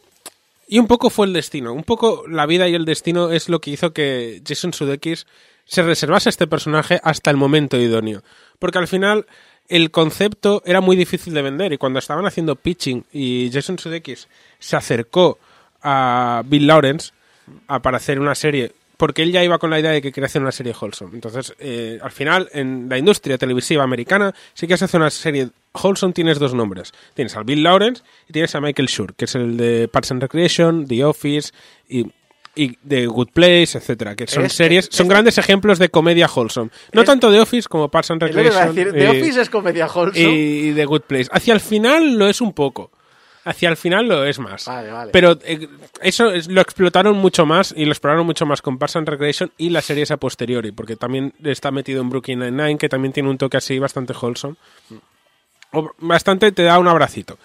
y 0.70 0.78
un 0.78 0.86
poco 0.86 1.08
fue 1.08 1.26
el 1.26 1.32
destino, 1.32 1.72
un 1.72 1.82
poco 1.82 2.24
la 2.28 2.44
vida 2.44 2.68
y 2.68 2.74
el 2.74 2.84
destino 2.84 3.32
es 3.32 3.48
lo 3.48 3.60
que 3.60 3.70
hizo 3.70 3.94
que 3.94 4.42
Jason 4.46 4.74
Sudeikis 4.74 5.26
se 5.64 5.82
reservase 5.82 6.28
este 6.28 6.46
personaje 6.46 7.00
hasta 7.02 7.30
el 7.30 7.38
momento 7.38 7.78
idóneo, 7.78 8.22
porque 8.58 8.78
al 8.78 8.86
final 8.86 9.26
el 9.68 9.90
concepto 9.90 10.62
era 10.66 10.82
muy 10.82 10.94
difícil 10.94 11.32
de 11.32 11.42
vender 11.42 11.72
y 11.72 11.78
cuando 11.78 11.98
estaban 11.98 12.26
haciendo 12.26 12.54
pitching 12.54 13.04
y 13.12 13.50
Jason 13.50 13.78
Sudeikis 13.78 14.28
se 14.58 14.76
acercó 14.76 15.38
a 15.82 16.42
Bill 16.44 16.66
Lawrence 16.66 17.12
a, 17.66 17.80
para 17.80 17.96
hacer 17.96 18.20
una 18.20 18.34
serie 18.34 18.72
porque 18.98 19.22
él 19.22 19.32
ya 19.32 19.42
iba 19.42 19.58
con 19.58 19.70
la 19.70 19.80
idea 19.80 19.92
de 19.92 20.02
que 20.02 20.12
quería 20.12 20.26
hacer 20.26 20.42
una 20.42 20.52
serie 20.52 20.74
wholesome. 20.78 21.14
Entonces, 21.14 21.54
eh, 21.58 21.98
al 22.02 22.10
final, 22.10 22.50
en 22.52 22.86
la 22.90 22.98
industria 22.98 23.38
televisiva 23.38 23.82
americana, 23.84 24.34
si 24.52 24.66
quieres 24.66 24.82
hacer 24.82 25.00
una 25.00 25.08
serie 25.08 25.48
wholesome, 25.72 26.12
tienes 26.12 26.38
dos 26.38 26.52
nombres. 26.52 26.92
Tienes 27.14 27.34
a 27.36 27.42
Bill 27.42 27.62
Lawrence 27.62 28.02
y 28.28 28.32
tienes 28.34 28.54
a 28.54 28.60
Michael 28.60 28.88
Schur, 28.88 29.14
que 29.14 29.24
es 29.24 29.34
el 29.36 29.56
de 29.56 29.88
Parks 29.88 30.10
and 30.10 30.20
Recreation, 30.20 30.86
The 30.86 31.04
Office 31.04 31.52
y, 31.88 32.06
y 32.56 32.76
The 32.88 33.06
Good 33.06 33.28
Place, 33.32 33.78
etcétera, 33.78 34.16
que 34.16 34.26
son 34.26 34.44
Es- 34.46 34.52
series, 34.54 34.88
son 34.90 35.06
es- 35.06 35.10
grandes 35.10 35.38
ejemplos 35.38 35.78
de 35.78 35.88
comedia 35.90 36.26
wholesome. 36.28 36.70
No 36.92 37.04
tanto 37.04 37.30
The 37.30 37.38
Office 37.40 37.68
como 37.68 37.88
Parks 37.88 38.10
and 38.10 38.20
Recreation. 38.22 38.74
decir, 38.74 38.92
The 38.92 39.04
eh, 39.04 39.08
Office 39.10 39.40
es 39.42 39.48
comedia 39.48 39.86
wholesome. 39.86 40.28
y 40.28 40.72
The 40.74 40.84
Good 40.84 41.02
Place. 41.02 41.28
Hacia 41.30 41.54
el 41.54 41.60
final 41.60 42.14
lo 42.18 42.28
es 42.28 42.40
un 42.40 42.52
poco. 42.52 42.90
Hacia 43.44 43.68
el 43.70 43.76
final 43.76 44.06
lo 44.08 44.24
es 44.24 44.38
más. 44.38 44.66
Vale, 44.66 44.90
vale. 44.90 45.10
Pero 45.12 45.38
eh, 45.44 45.68
eso 46.02 46.30
es- 46.30 46.48
lo 46.48 46.60
explotaron 46.60 47.16
mucho 47.16 47.46
más 47.46 47.72
y 47.76 47.84
lo 47.86 47.92
exploraron 47.92 48.26
mucho 48.26 48.44
más 48.46 48.60
con 48.62 48.78
Parks 48.78 48.96
and 48.96 49.08
Recreation 49.08 49.52
y 49.56 49.70
las 49.70 49.84
series 49.86 50.10
a 50.10 50.16
posteriori, 50.18 50.72
porque 50.72 50.96
también 50.96 51.32
está 51.44 51.70
metido 51.70 52.02
en 52.02 52.10
Brooklyn 52.10 52.40
Nine-Nine, 52.40 52.78
que 52.78 52.88
también 52.88 53.12
tiene 53.12 53.30
un 53.30 53.38
toque 53.38 53.56
así 53.56 53.78
bastante 53.78 54.12
wholesome. 54.12 54.56
O 55.72 55.90
bastante 55.98 56.52
te 56.52 56.62
da 56.62 56.78
un 56.78 56.88
abracito. 56.88 57.38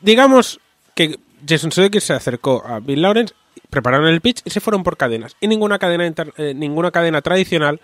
Digamos 0.00 0.60
que 0.94 1.18
Jason 1.46 1.72
Sudeikis 1.72 2.04
se 2.04 2.12
acercó 2.14 2.64
a 2.66 2.80
Bill 2.80 3.02
Lawrence, 3.02 3.34
prepararon 3.70 4.06
el 4.08 4.20
pitch 4.20 4.42
y 4.44 4.50
se 4.50 4.60
fueron 4.60 4.82
por 4.82 4.96
cadenas. 4.96 5.36
Y 5.40 5.48
ninguna 5.48 5.78
cadena, 5.78 6.06
inter- 6.06 6.32
eh, 6.36 6.54
ninguna 6.54 6.90
cadena 6.90 7.22
tradicional 7.22 7.80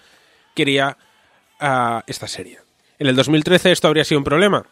quería 0.55 0.97
ah, 1.61 2.03
esta 2.07 2.27
serie. 2.29 2.59
En 2.99 3.07
el 3.07 3.17
2013 3.17 3.71
esto 3.73 3.87
habría 3.89 4.05
sido 4.05 4.19
un 4.19 4.25
problema. 4.25 4.65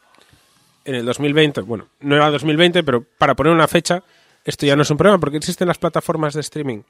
En 0.87 0.95
el 0.95 1.05
2020, 1.05 1.63
bueno, 1.63 1.89
no 2.01 2.15
era 2.15 2.31
2020, 2.31 2.85
pero 2.85 3.05
para 3.19 3.35
poner 3.35 3.53
una 3.53 3.67
fecha, 3.67 4.05
esto 4.45 4.67
ya 4.67 4.77
no 4.77 4.83
es 4.83 4.91
un 4.91 4.97
problema 4.97 5.19
porque 5.19 5.37
existen 5.37 5.67
las 5.67 5.79
plataformas 5.79 6.33
de 6.33 6.41
streaming. 6.41 6.83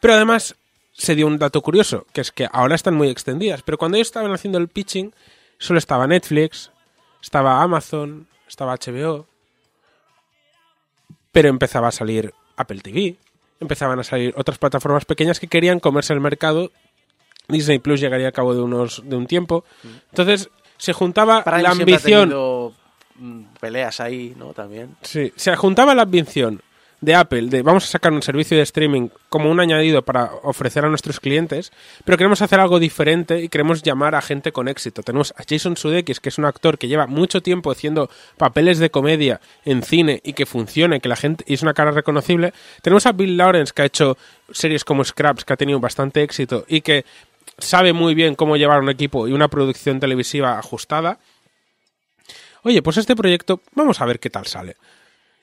Pero 0.00 0.14
además 0.14 0.54
se 0.92 1.14
dio 1.14 1.26
un 1.26 1.38
dato 1.38 1.62
curioso, 1.62 2.06
que 2.12 2.20
es 2.20 2.30
que 2.30 2.46
ahora 2.52 2.74
están 2.74 2.94
muy 2.94 3.08
extendidas, 3.08 3.62
pero 3.62 3.78
cuando 3.78 3.96
ellos 3.96 4.08
estaban 4.08 4.32
haciendo 4.32 4.58
el 4.58 4.68
pitching, 4.68 5.14
solo 5.56 5.78
estaba 5.78 6.06
Netflix, 6.06 6.70
estaba 7.22 7.62
Amazon, 7.62 8.28
estaba 8.46 8.76
HBO, 8.76 9.26
pero 11.32 11.48
empezaba 11.48 11.88
a 11.88 11.92
salir 11.92 12.34
Apple 12.56 12.80
TV, 12.80 13.16
empezaban 13.60 13.98
a 13.98 14.04
salir 14.04 14.34
otras 14.36 14.58
plataformas 14.58 15.06
pequeñas 15.06 15.40
que 15.40 15.48
querían 15.48 15.80
comerse 15.80 16.12
el 16.12 16.20
mercado. 16.20 16.70
Disney 17.48 17.78
Plus 17.78 18.00
llegaría 18.00 18.28
a 18.28 18.32
cabo 18.32 18.54
de 18.54 18.60
unos 18.60 19.02
de 19.08 19.16
un 19.16 19.26
tiempo. 19.26 19.64
Entonces 20.10 20.50
se 20.76 20.92
juntaba 20.92 21.42
Prime 21.44 21.62
la 21.62 21.70
ambición 21.70 22.28
mm, 22.28 22.81
peleas 23.60 24.00
ahí, 24.00 24.34
¿no? 24.36 24.52
También. 24.52 24.96
Sí, 25.02 25.32
se 25.36 25.54
juntaba 25.56 25.94
la 25.94 26.02
ambición 26.02 26.60
de 27.02 27.16
Apple 27.16 27.48
de 27.48 27.62
vamos 27.62 27.84
a 27.84 27.88
sacar 27.88 28.12
un 28.12 28.22
servicio 28.22 28.56
de 28.56 28.62
streaming 28.62 29.08
como 29.28 29.50
un 29.50 29.58
añadido 29.58 30.02
para 30.02 30.30
ofrecer 30.44 30.84
a 30.84 30.88
nuestros 30.88 31.18
clientes, 31.18 31.72
pero 32.04 32.16
queremos 32.16 32.40
hacer 32.42 32.60
algo 32.60 32.78
diferente 32.78 33.42
y 33.42 33.48
queremos 33.48 33.82
llamar 33.82 34.14
a 34.14 34.22
gente 34.22 34.52
con 34.52 34.68
éxito. 34.68 35.02
Tenemos 35.02 35.34
a 35.36 35.42
Jason 35.46 35.76
Sudeikis, 35.76 36.20
que 36.20 36.28
es 36.28 36.38
un 36.38 36.44
actor 36.44 36.78
que 36.78 36.86
lleva 36.86 37.08
mucho 37.08 37.42
tiempo 37.42 37.72
haciendo 37.72 38.08
papeles 38.36 38.78
de 38.78 38.90
comedia 38.90 39.40
en 39.64 39.82
cine 39.82 40.20
y 40.24 40.32
que 40.32 40.46
funciona 40.46 40.96
y 40.96 41.00
que 41.00 41.08
la 41.08 41.16
gente 41.16 41.44
y 41.46 41.54
es 41.54 41.62
una 41.62 41.74
cara 41.74 41.90
reconocible. 41.90 42.54
Tenemos 42.82 43.04
a 43.06 43.12
Bill 43.12 43.36
Lawrence, 43.36 43.72
que 43.74 43.82
ha 43.82 43.86
hecho 43.86 44.16
series 44.52 44.84
como 44.84 45.04
Scraps, 45.04 45.44
que 45.44 45.52
ha 45.52 45.56
tenido 45.56 45.80
bastante 45.80 46.22
éxito 46.22 46.64
y 46.68 46.82
que 46.82 47.04
sabe 47.58 47.92
muy 47.92 48.14
bien 48.14 48.36
cómo 48.36 48.56
llevar 48.56 48.80
un 48.80 48.90
equipo 48.90 49.26
y 49.26 49.32
una 49.32 49.48
producción 49.48 49.98
televisiva 49.98 50.56
ajustada. 50.56 51.18
Oye, 52.62 52.82
pues 52.82 52.96
este 52.96 53.16
proyecto, 53.16 53.62
vamos 53.74 54.00
a 54.00 54.06
ver 54.06 54.20
qué 54.20 54.30
tal 54.30 54.46
sale. 54.46 54.76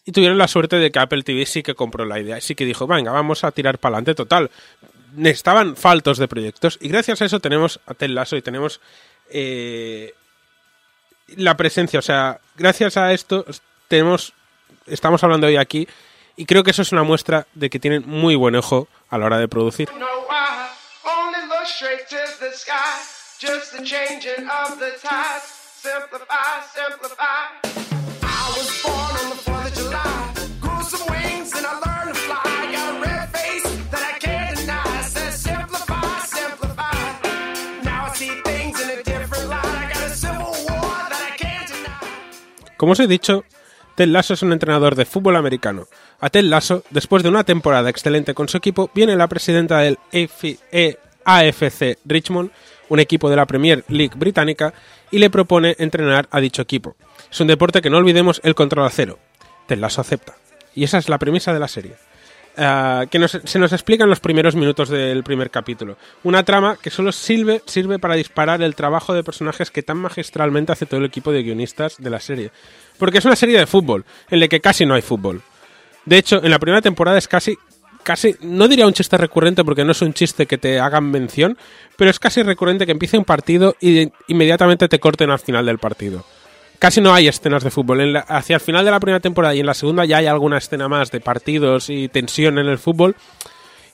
Y 0.06 0.12
tuvieron 0.12 0.38
la 0.38 0.48
suerte 0.48 0.78
de 0.78 0.92
que 0.92 1.00
Apple 1.00 1.24
TV 1.24 1.46
sí 1.46 1.62
que 1.62 1.76
compró 1.76 2.06
la 2.06 2.20
idea, 2.20 2.40
sí 2.42 2.56
que 2.56 2.66
dijo, 2.66 2.88
venga, 2.88 3.12
vamos 3.12 3.44
a 3.44 3.52
tirar 3.52 3.78
para 3.78 3.96
adelante 3.96 4.16
total. 4.16 4.50
Estaban 5.24 5.76
faltos 5.76 6.18
de 6.18 6.28
proyectos 6.28 6.78
y 6.82 6.88
gracias 6.88 7.22
a 7.22 7.26
eso 7.26 7.40
tenemos 7.40 7.80
a 7.86 7.94
Ted 7.94 8.10
Lasso 8.10 8.38
y 8.38 8.42
tenemos 8.42 8.80
eh, 9.30 10.14
la 11.36 11.58
presencia, 11.58 12.00
o 12.00 12.04
sea, 12.04 12.40
gracias 12.56 12.98
a 12.98 13.12
esto 13.12 13.46
tenemos, 13.88 14.34
estamos 14.86 15.24
hablando 15.24 15.48
hoy 15.48 15.58
aquí 15.58 15.88
y 16.36 16.46
creo 16.46 16.64
que 16.64 16.72
eso 16.72 16.84
es 16.84 16.92
una 16.92 17.04
muestra 17.04 17.48
de 17.54 17.70
que 17.70 17.80
tienen 17.80 18.04
muy 18.08 18.36
buen 18.36 18.56
ojo 18.56 18.88
a 19.10 19.18
la 19.18 19.26
hora 19.26 19.38
de 19.40 19.48
producir. 19.48 19.90
know 19.90 20.26
why. 25.84 26.00
Only 26.00 26.10
look 26.10 26.26
straight 26.26 26.30
to 26.30 26.94
the 26.94 27.10
sky. 27.10 27.40
Just 27.40 27.40
the 27.40 27.40
changing 27.40 27.40
of 27.40 27.40
the 27.40 27.40
tides. 27.40 27.40
Simplify, 27.40 27.40
simplify. 27.40 27.70
I 28.22 28.54
was 28.56 28.70
born 28.84 29.14
on 29.20 29.30
the 29.30 29.36
4th 29.36 29.68
of 29.68 29.74
July. 29.74 30.34
Grew 30.62 30.84
some 30.84 31.06
wings 31.10 31.54
and 31.54 31.66
I 31.66 31.74
learned 31.80 32.16
to 32.16 32.22
fly. 32.22 32.44
Got 32.72 32.96
a 32.96 33.02
red 33.02 33.30
face 33.30 33.64
that 33.92 34.04
I 34.04 34.20
can't 34.20 34.58
deny. 34.58 35.02
Said 35.02 35.34
simplify, 35.34 36.20
simplify. 36.26 36.94
Now 37.84 38.06
I 38.06 38.14
see 38.16 38.32
things 38.44 38.80
in 38.82 38.90
a 38.90 39.04
different 39.04 39.50
light. 39.50 39.66
I 39.66 39.94
got 39.94 40.04
a 40.04 40.16
civil 40.16 40.54
war 40.68 40.92
that 41.10 41.34
I 41.34 41.38
can't 41.38 41.68
deny. 41.68 42.78
Como 42.78 42.92
os 42.94 43.00
he 43.00 43.08
dicho, 43.08 43.44
Ted 43.96 44.08
Lasso 44.08 44.34
es 44.34 44.42
un 44.44 44.54
entrenador 44.54 44.96
de 44.96 45.06
fútbol 45.06 45.36
americano. 45.36 45.88
A 46.20 46.30
Ted 46.30 46.46
Lasso, 46.46 46.84
después 46.90 47.24
de 47.24 47.30
una 47.30 47.44
temporada 47.44 47.90
excelente 47.90 48.34
con 48.34 48.48
su 48.48 48.58
equipo, 48.58 48.90
viene 48.94 49.16
la 49.16 49.28
presidenta 49.28 49.80
del 49.80 49.98
eh, 50.12 50.98
AFC 51.26 51.98
Richmond, 52.06 52.52
un 52.90 53.00
equipo 53.00 53.30
de 53.30 53.36
la 53.36 53.46
Premier 53.46 53.84
League 53.88 54.16
británica, 54.16 54.74
y 55.12 55.20
le 55.20 55.30
propone 55.30 55.76
entrenar 55.80 56.28
a 56.32 56.40
dicho 56.40 56.62
equipo. 56.62 56.96
Es 57.32 57.40
un 57.40 57.48
deporte 57.48 57.82
que 57.82 57.90
no 57.90 57.98
olvidemos 57.98 58.42
el 58.44 58.56
control 58.56 58.86
a 58.86 58.90
cero. 58.90 59.20
Ted 59.68 59.78
Lasso 59.80 60.02
acepta. 60.02 60.36
Y 60.76 60.84
esa 60.84 60.98
es 60.98 61.10
la 61.10 61.18
premisa 61.20 61.54
de 61.54 61.60
la 61.60 61.68
serie. 61.68 61.96
Ah, 62.58 63.06
que 63.10 63.20
nos- 63.20 63.40
se 63.44 63.60
nos 63.60 63.72
explica 63.72 64.04
en 64.04 64.10
los 64.10 64.20
primeros 64.20 64.56
minutos 64.56 64.90
del 64.90 65.24
primer 65.24 65.50
capítulo. 65.50 65.98
Una 66.24 66.44
trama 66.44 66.78
que 66.82 66.90
solo 66.90 67.12
sirve, 67.12 67.62
sirve 67.66 68.00
para 68.00 68.16
disparar 68.16 68.62
el 68.62 68.76
trabajo 68.76 69.14
de 69.14 69.24
personajes 69.24 69.72
que 69.72 69.84
tan 69.84 69.98
magistralmente 69.98 70.72
hace 70.74 70.86
todo 70.86 71.00
el 71.00 71.06
equipo 71.06 71.32
de 71.32 71.44
guionistas 71.44 71.96
de 72.00 72.10
la 72.10 72.20
serie. 72.20 72.52
Porque 72.98 73.20
es 73.20 73.26
una 73.26 73.36
serie 73.38 73.58
de 73.58 73.66
fútbol, 73.68 74.04
en 74.30 74.40
la 74.42 74.48
que 74.48 74.60
casi 74.60 74.86
no 74.86 74.96
hay 74.96 75.02
fútbol. 75.02 75.42
De 76.06 76.18
hecho, 76.18 76.44
en 76.44 76.50
la 76.50 76.60
primera 76.60 76.82
temporada 76.82 77.18
es 77.18 77.28
casi, 77.28 77.58
casi, 78.10 78.36
no 78.42 78.68
diría 78.68 78.88
un 78.88 78.94
chiste 78.94 79.18
recurrente 79.18 79.64
porque 79.64 79.86
no 79.86 79.92
es 79.92 80.02
un 80.02 80.16
chiste 80.16 80.48
que 80.48 80.58
te 80.58 80.80
hagan 80.80 81.12
mención, 81.12 81.56
pero 81.96 82.10
es 82.10 82.18
casi 82.18 82.42
recurrente 82.42 82.88
que 82.88 82.92
empiece 82.92 83.20
un 83.20 83.24
partido 83.24 83.76
y 83.80 84.10
inmediatamente 84.28 84.88
te 84.88 85.00
corten 85.00 85.30
al 85.30 85.38
final 85.38 85.64
del 85.68 85.78
partido. 85.78 86.26
Casi 86.80 87.02
no 87.02 87.14
hay 87.14 87.28
escenas 87.28 87.64
de 87.64 87.70
fútbol. 87.70 88.02
En 88.02 88.14
la- 88.14 88.22
hacia 88.22 88.56
el 88.56 88.62
final 88.62 88.84
de 88.84 88.90
la 88.90 89.00
primera 89.00 89.20
temporada 89.20 89.54
y 89.54 89.60
en 89.60 89.68
la 89.68 89.76
segunda 89.76 90.06
ya 90.06 90.18
hay 90.18 90.26
alguna 90.26 90.58
escena 90.58 90.88
más 90.88 91.12
de 91.12 91.20
partidos 91.20 91.92
y 91.92 92.08
tensión 92.08 92.58
en 92.58 92.66
el 92.66 92.80
fútbol. 92.80 93.16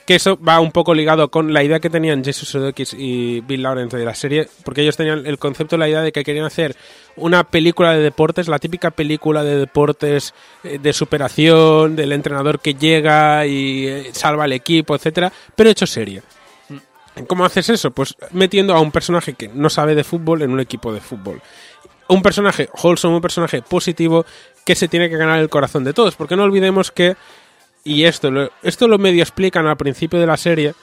Que 0.06 0.16
eso 0.16 0.38
va 0.38 0.60
un 0.60 0.72
poco 0.72 0.94
ligado 0.94 1.32
con 1.32 1.52
la 1.52 1.64
idea 1.64 1.80
que 1.80 1.90
tenían 1.90 2.24
Jesus 2.24 2.50
Sudeikis 2.50 2.94
y 2.94 3.42
Bill 3.42 3.64
Lawrence 3.64 3.98
de 3.98 4.06
la 4.06 4.14
serie, 4.14 4.48
porque 4.64 4.82
ellos 4.82 4.96
tenían 4.96 5.26
el 5.26 5.40
concepto, 5.40 5.78
la 5.78 5.90
idea 5.90 6.02
de 6.02 6.12
que 6.12 6.24
querían 6.24 6.46
hacer 6.46 6.76
una 7.16 7.44
película 7.44 7.94
de 7.94 8.04
deportes, 8.04 8.48
la 8.48 8.60
típica 8.60 8.92
película 8.92 9.44
de 9.44 9.58
deportes 9.58 10.36
eh, 10.64 10.78
de 10.78 10.94
superación, 10.94 11.96
del 11.96 12.12
entrenador 12.12 12.60
que 12.60 12.76
llega 12.76 13.48
y 13.48 13.88
eh, 13.88 14.10
salva 14.14 14.44
al 14.44 14.54
equipo, 14.54 14.96
etcétera, 14.96 15.34
pero 15.56 15.72
hecho 15.72 15.88
serie. 15.88 16.22
¿Cómo 17.28 17.46
haces 17.46 17.70
eso? 17.70 17.92
Pues 17.92 18.16
metiendo 18.32 18.74
a 18.76 18.82
un 18.82 18.92
personaje 18.92 19.34
que 19.34 19.48
no 19.48 19.70
sabe 19.70 19.96
de 19.96 20.04
fútbol 20.04 20.42
en 20.42 20.52
un 20.52 20.60
equipo 20.60 20.94
de 20.94 21.00
fútbol. 21.00 21.42
Un 22.08 22.22
personaje 22.22 22.70
wholesome, 22.84 23.16
un 23.16 23.22
personaje 23.22 23.62
positivo 23.62 24.26
que 24.66 24.76
se 24.76 24.88
tiene 24.88 25.10
que 25.10 25.18
ganar 25.18 25.40
el 25.40 25.50
corazón 25.50 25.84
de 25.86 25.94
todos. 25.94 26.16
Porque 26.16 26.36
no 26.36 26.44
olvidemos 26.44 26.92
que, 26.92 27.16
y 27.86 28.04
esto 28.04 28.30
lo, 28.30 28.52
esto 28.64 28.90
lo 28.90 28.98
medio 28.98 29.24
explican 29.24 29.66
al 29.68 29.78
principio 29.78 30.20
de 30.20 30.28
la 30.28 30.36
serie, 30.36 30.74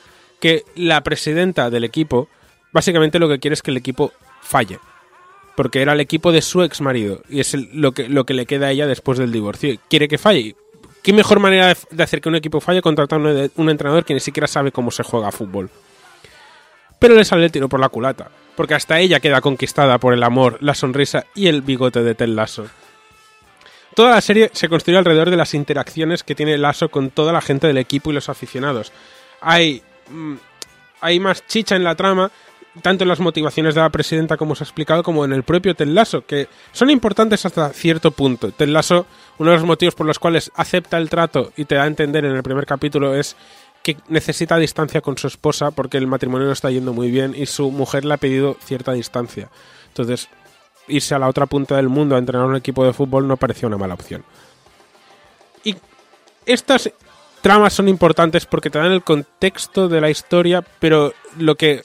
que 0.41 0.65
la 0.75 1.03
presidenta 1.03 1.69
del 1.69 1.85
equipo 1.85 2.29
básicamente 2.73 3.19
lo 3.19 3.29
que 3.29 3.39
quiere 3.39 3.53
es 3.53 3.63
que 3.63 3.71
el 3.71 3.77
equipo 3.77 4.13
falle. 4.41 4.79
Porque 5.55 5.83
era 5.83 5.93
el 5.93 6.01
equipo 6.01 6.33
de 6.33 6.41
su 6.41 6.63
ex 6.63 6.81
marido 6.81 7.21
y 7.29 7.41
es 7.41 7.55
lo, 7.75 7.93
que, 7.93 8.09
lo 8.09 8.25
que 8.25 8.33
le 8.33 8.47
queda 8.47 8.69
a 8.69 8.71
ella 8.71 8.87
después 8.87 9.19
del 9.19 9.31
divorcio. 9.31 9.79
Quiere 9.91 10.09
que 10.09 10.17
falle. 10.17 10.57
¿Qué 11.03 11.13
mejor 11.13 11.41
manera 11.41 11.77
de, 11.91 12.03
hacer 12.03 12.23
que 12.23 12.31
un 12.31 12.37
equipo 12.37 12.61
falle 12.61 12.81
contratando 12.81 13.29
un, 13.29 13.51
un 13.57 13.69
entrenador 13.69 14.07
que 14.07 14.15
ni 14.15 14.21
siquiera 14.21 14.47
sabe 14.47 14.73
cómo 14.73 14.91
se 14.91 15.03
juega 15.03 15.29
a 15.29 15.33
fútbol? 15.33 15.69
pero 17.03 17.17
le 17.17 17.25
sale 17.25 17.47
el 17.47 17.51
tiro 17.51 17.69
por 17.69 17.81
la 17.81 17.89
culata, 17.89 18.31
porque 18.55 18.75
hasta 18.75 19.01
ella 19.01 19.19
queda 19.19 19.41
conquistada 19.41 19.99
por 19.99 20.15
el 20.15 20.23
amor, 20.23 20.59
la 20.61 20.73
sonrisa 20.73 21.27
y 21.35 21.49
el 21.49 21.61
bigote 21.61 22.05
de 22.05 22.15
Ted 22.15 22.29
Lasso. 22.29 22.67
Toda 23.95 24.11
la 24.11 24.21
serie 24.21 24.51
se 24.53 24.69
construye 24.69 24.99
alrededor 24.99 25.31
de 25.31 25.37
las 25.37 25.55
interacciones 25.55 26.23
que 26.23 26.35
tiene 26.35 26.57
Lasso 26.57 26.91
con 26.91 27.11
toda 27.11 27.33
la 27.33 27.41
gente 27.41 27.67
del 27.67 27.79
equipo 27.79 28.11
y 28.11 28.15
los 28.15 28.29
aficionados. 28.29 28.93
Hay, 29.41 29.83
mm, 30.09 30.35
hay 31.01 31.21
más 31.21 31.47
chicha 31.47 31.77
en 31.77 31.85
la 31.85 31.95
trama, 31.95 32.31
tanto 32.81 33.05
en 33.05 33.09
las 33.09 33.21
motivaciones 33.21 33.75
de 33.75 33.83
la 33.83 33.91
presidenta 33.91 34.39
como 34.39 34.53
os 34.53 34.61
he 34.61 34.65
explicado, 34.65 35.03
como 35.03 35.25
en 35.27 35.33
el 35.33 35.43
propio 35.43 35.75
Ted 35.75 35.89
Lasso, 35.89 36.25
que 36.25 36.49
son 36.73 36.89
importantes 36.89 37.45
hasta 37.45 37.71
cierto 37.71 38.13
punto. 38.13 38.51
Ted 38.51 38.69
Lasso, 38.69 39.07
uno 39.39 39.51
de 39.51 39.59
los 39.59 39.67
motivos 39.67 39.95
por 39.95 40.07
los 40.07 40.19
cuales 40.19 40.51
acepta 40.55 40.97
el 40.97 41.11
trato 41.11 41.53
y 41.57 41.67
te 41.67 41.75
da 41.75 41.83
a 41.83 41.87
entender 41.87 42.25
en 42.25 42.35
el 42.35 42.43
primer 42.43 42.65
capítulo 42.65 43.15
es 43.15 43.37
que 43.83 43.97
necesita 44.09 44.57
distancia 44.57 45.01
con 45.01 45.19
su 45.19 45.27
esposa 45.27 45.71
porque 45.73 45.99
el 45.99 46.07
matrimonio 46.07 46.47
no 46.47 46.53
está 46.53 46.71
yendo 46.71 46.93
muy 46.93 47.11
bien 47.11 47.35
y 47.37 47.47
su 47.47 47.71
mujer 47.71 48.05
le 48.05 48.15
ha 48.15 48.19
pedido 48.19 48.57
cierta 48.65 48.93
distancia. 48.93 49.51
Entonces, 49.89 50.29
irse 50.89 51.15
a 51.15 51.19
la 51.19 51.29
otra 51.29 51.47
punta 51.47 51.77
del 51.77 51.89
mundo 51.89 52.15
a 52.15 52.19
entrenar 52.19 52.47
un 52.47 52.57
equipo 52.57 52.85
de 52.85 52.93
fútbol 52.93 53.27
no 53.27 53.37
parecía 53.37 53.69
una 53.69 53.79
mala 53.79 53.95
opción. 53.95 54.25
Y 55.65 55.77
estas 56.47 56.91
tramas 57.41 57.73
son 57.73 57.89
importantes 57.89 58.47
porque 58.47 58.71
te 58.71 58.79
dan 58.79 58.93
el 58.93 59.03
contexto 59.03 59.89
de 59.89 60.01
la 60.01 60.11
historia, 60.11 60.63
pero 60.81 61.13
lo 61.39 61.57
que 61.57 61.83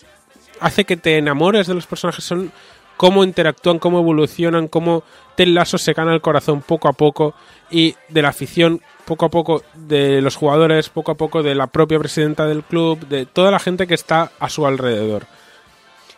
hace 0.59 0.85
que 0.85 0.97
te 0.97 1.17
enamores 1.17 1.67
de 1.67 1.75
los 1.75 1.87
personajes 1.87 2.23
son 2.23 2.51
cómo 2.97 3.23
interactúan, 3.23 3.79
cómo 3.79 3.99
evolucionan, 3.99 4.67
cómo 4.67 5.03
Ted 5.35 5.47
Lasso 5.47 5.77
se 5.77 5.93
gana 5.93 6.13
el 6.13 6.21
corazón 6.21 6.61
poco 6.61 6.87
a 6.87 6.93
poco 6.93 7.35
y 7.69 7.95
de 8.09 8.21
la 8.21 8.29
afición 8.29 8.81
poco 9.05 9.25
a 9.25 9.29
poco, 9.29 9.63
de 9.73 10.21
los 10.21 10.35
jugadores 10.35 10.89
poco 10.89 11.11
a 11.11 11.15
poco, 11.15 11.43
de 11.43 11.55
la 11.55 11.67
propia 11.67 11.99
presidenta 11.99 12.45
del 12.45 12.63
club, 12.63 13.07
de 13.07 13.25
toda 13.25 13.51
la 13.51 13.59
gente 13.59 13.87
que 13.87 13.93
está 13.93 14.31
a 14.39 14.49
su 14.49 14.65
alrededor. 14.65 15.27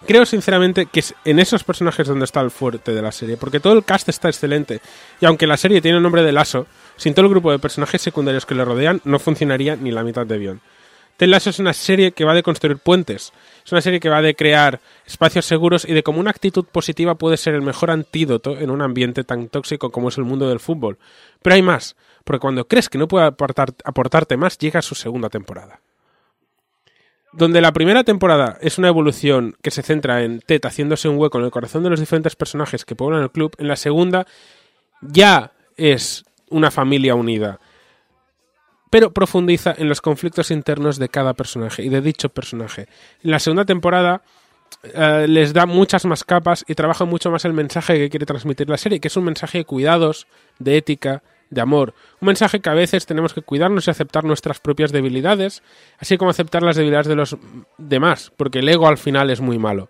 Creo 0.08 0.26
sinceramente 0.26 0.86
que 0.86 1.02
es 1.02 1.14
en 1.26 1.40
esos 1.40 1.64
personajes 1.64 2.08
donde 2.08 2.26
está 2.26 2.42
el 2.42 2.52
fuerte 2.52 2.94
de 2.94 3.02
la 3.02 3.12
serie, 3.12 3.38
porque 3.38 3.60
todo 3.60 3.74
el 3.74 3.84
cast 3.84 4.10
está 4.10 4.30
excelente 4.30 4.80
y 5.20 5.26
aunque 5.26 5.46
la 5.46 5.58
serie 5.58 5.82
tiene 5.82 5.98
el 5.98 6.04
nombre 6.04 6.24
de 6.24 6.32
Lasso, 6.32 6.68
sin 6.96 7.14
todo 7.14 7.26
el 7.26 7.32
grupo 7.32 7.52
de 7.52 7.60
personajes 7.60 8.02
secundarios 8.02 8.46
que 8.46 8.56
le 8.56 8.66
rodean 8.66 9.02
no 9.04 9.20
funcionaría 9.20 9.76
ni 9.76 9.92
la 9.92 10.04
mitad 10.04 10.26
de 10.26 10.38
bien. 10.38 10.62
Ted 11.18 11.28
Lasso 11.28 11.50
es 11.50 11.60
una 11.60 11.74
serie 11.74 12.14
que 12.14 12.24
va 12.24 12.34
de 12.34 12.44
construir 12.44 12.78
puentes, 12.78 13.34
es 13.66 13.72
una 13.74 13.82
serie 13.82 14.00
que 14.00 14.08
va 14.08 14.22
de 14.22 14.36
crear 14.36 14.80
espacios 15.06 15.46
seguros 15.46 15.84
y 15.86 15.94
de 15.94 16.02
cómo 16.02 16.22
una 16.22 16.32
actitud 16.32 16.64
positiva 16.64 17.16
puede 17.16 17.36
ser 17.36 17.54
el 17.54 17.62
mejor 17.62 17.92
antídoto 17.92 18.58
en 18.58 18.70
un 18.70 18.82
ambiente 18.82 19.26
tan 19.26 19.50
tóxico 19.50 19.92
como 19.92 20.08
es 20.08 20.18
el 20.18 20.24
mundo 20.24 20.48
del 20.48 20.62
fútbol. 20.62 20.98
Pero 21.42 21.56
hay 21.56 21.62
más, 21.62 21.98
porque 22.24 22.40
cuando 22.40 22.66
crees 22.70 22.88
que 22.88 22.98
no 22.98 23.10
puede 23.10 23.28
aportar- 23.28 23.76
aportarte 23.84 24.38
más, 24.38 24.58
llega 24.58 24.82
su 24.82 24.96
segunda 24.96 25.28
temporada. 25.28 25.82
Donde 27.32 27.62
la 27.62 27.72
primera 27.72 28.04
temporada 28.04 28.58
es 28.62 28.78
una 28.78 28.88
evolución 28.88 29.56
que 29.62 29.72
se 29.72 29.84
centra 29.84 30.24
en 30.24 30.42
Ted 30.42 30.62
haciéndose 30.66 31.08
un 31.08 31.18
hueco 31.18 31.38
en 31.38 31.46
el 31.46 31.52
corazón 31.52 31.84
de 31.84 31.90
los 31.90 32.00
diferentes 32.00 32.36
personajes 32.36 32.86
que 32.86 32.96
poblan 32.96 33.22
el 33.22 33.32
club, 33.32 33.56
en 33.58 33.68
la 33.68 33.76
segunda 33.76 34.26
ya 35.02 35.52
es 35.78 36.26
una 36.50 36.72
familia 36.72 37.16
unida 37.16 37.60
pero 38.90 39.12
profundiza 39.12 39.74
en 39.78 39.88
los 39.88 40.02
conflictos 40.02 40.52
internos 40.52 40.98
de 40.98 41.10
cada 41.10 41.34
personaje 41.34 41.84
y 41.84 41.90
de 41.90 42.02
dicho 42.02 42.30
personaje. 42.30 42.88
En 43.24 43.32
la 43.32 43.40
segunda 43.40 43.66
temporada 43.66 44.24
eh, 44.84 45.26
les 45.28 45.54
da 45.54 45.66
muchas 45.66 46.06
más 46.06 46.24
capas 46.24 46.66
y 46.68 46.76
trabaja 46.76 47.06
mucho 47.06 47.32
más 47.32 47.46
el 47.46 47.54
mensaje 47.54 47.98
que 47.98 48.10
quiere 48.10 48.26
transmitir 48.26 48.70
la 48.70 48.78
serie, 48.78 49.00
que 49.00 49.08
es 49.10 49.18
un 49.18 49.26
mensaje 49.26 49.60
de 49.60 49.66
cuidados, 49.66 50.28
de 50.58 50.78
ética, 50.78 51.24
de 51.50 51.62
amor. 51.62 51.94
Un 52.22 52.28
mensaje 52.28 52.60
que 52.60 52.70
a 52.70 52.74
veces 52.74 53.06
tenemos 53.06 53.34
que 53.34 53.42
cuidarnos 53.42 53.88
y 53.88 53.92
aceptar 53.92 54.24
nuestras 54.24 54.60
propias 54.60 54.92
debilidades, 54.92 55.64
así 55.98 56.18
como 56.18 56.32
aceptar 56.32 56.64
las 56.64 56.76
debilidades 56.76 57.08
de 57.08 57.16
los 57.16 57.38
demás, 57.78 58.32
porque 58.38 58.60
el 58.60 58.70
ego 58.70 58.88
al 58.88 58.98
final 58.98 59.30
es 59.30 59.42
muy 59.42 59.58
malo. 59.58 59.90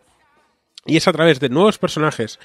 Y 0.86 0.98
es 0.98 1.08
a 1.08 1.14
través 1.14 1.40
de 1.40 1.50
nuevos 1.50 1.78
personajes 1.78 2.40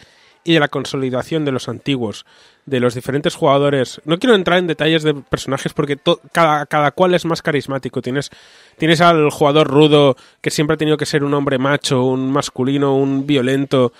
y 0.44 0.52
de 0.52 0.60
la 0.60 0.68
consolidación 0.68 1.44
de 1.44 1.52
los 1.52 1.68
antiguos, 1.68 2.26
de 2.66 2.78
los 2.78 2.94
diferentes 2.94 3.34
jugadores. 3.34 4.02
No 4.04 4.18
quiero 4.18 4.34
entrar 4.34 4.58
en 4.58 4.66
detalles 4.66 5.02
de 5.02 5.14
personajes 5.14 5.72
porque 5.72 5.98
cada, 6.32 6.66
cada 6.66 6.90
cual 6.90 7.14
es 7.14 7.24
más 7.24 7.40
carismático. 7.40 8.02
Tienes, 8.02 8.30
tienes 8.76 9.00
al 9.00 9.30
jugador 9.30 9.68
rudo 9.68 10.16
que 10.42 10.50
siempre 10.50 10.74
ha 10.74 10.78
tenido 10.78 10.98
que 10.98 11.06
ser 11.06 11.24
un 11.24 11.32
hombre 11.32 11.58
macho, 11.58 12.04
un 12.04 12.30
masculino, 12.30 12.94
un 12.94 13.26
violento, 13.26 13.92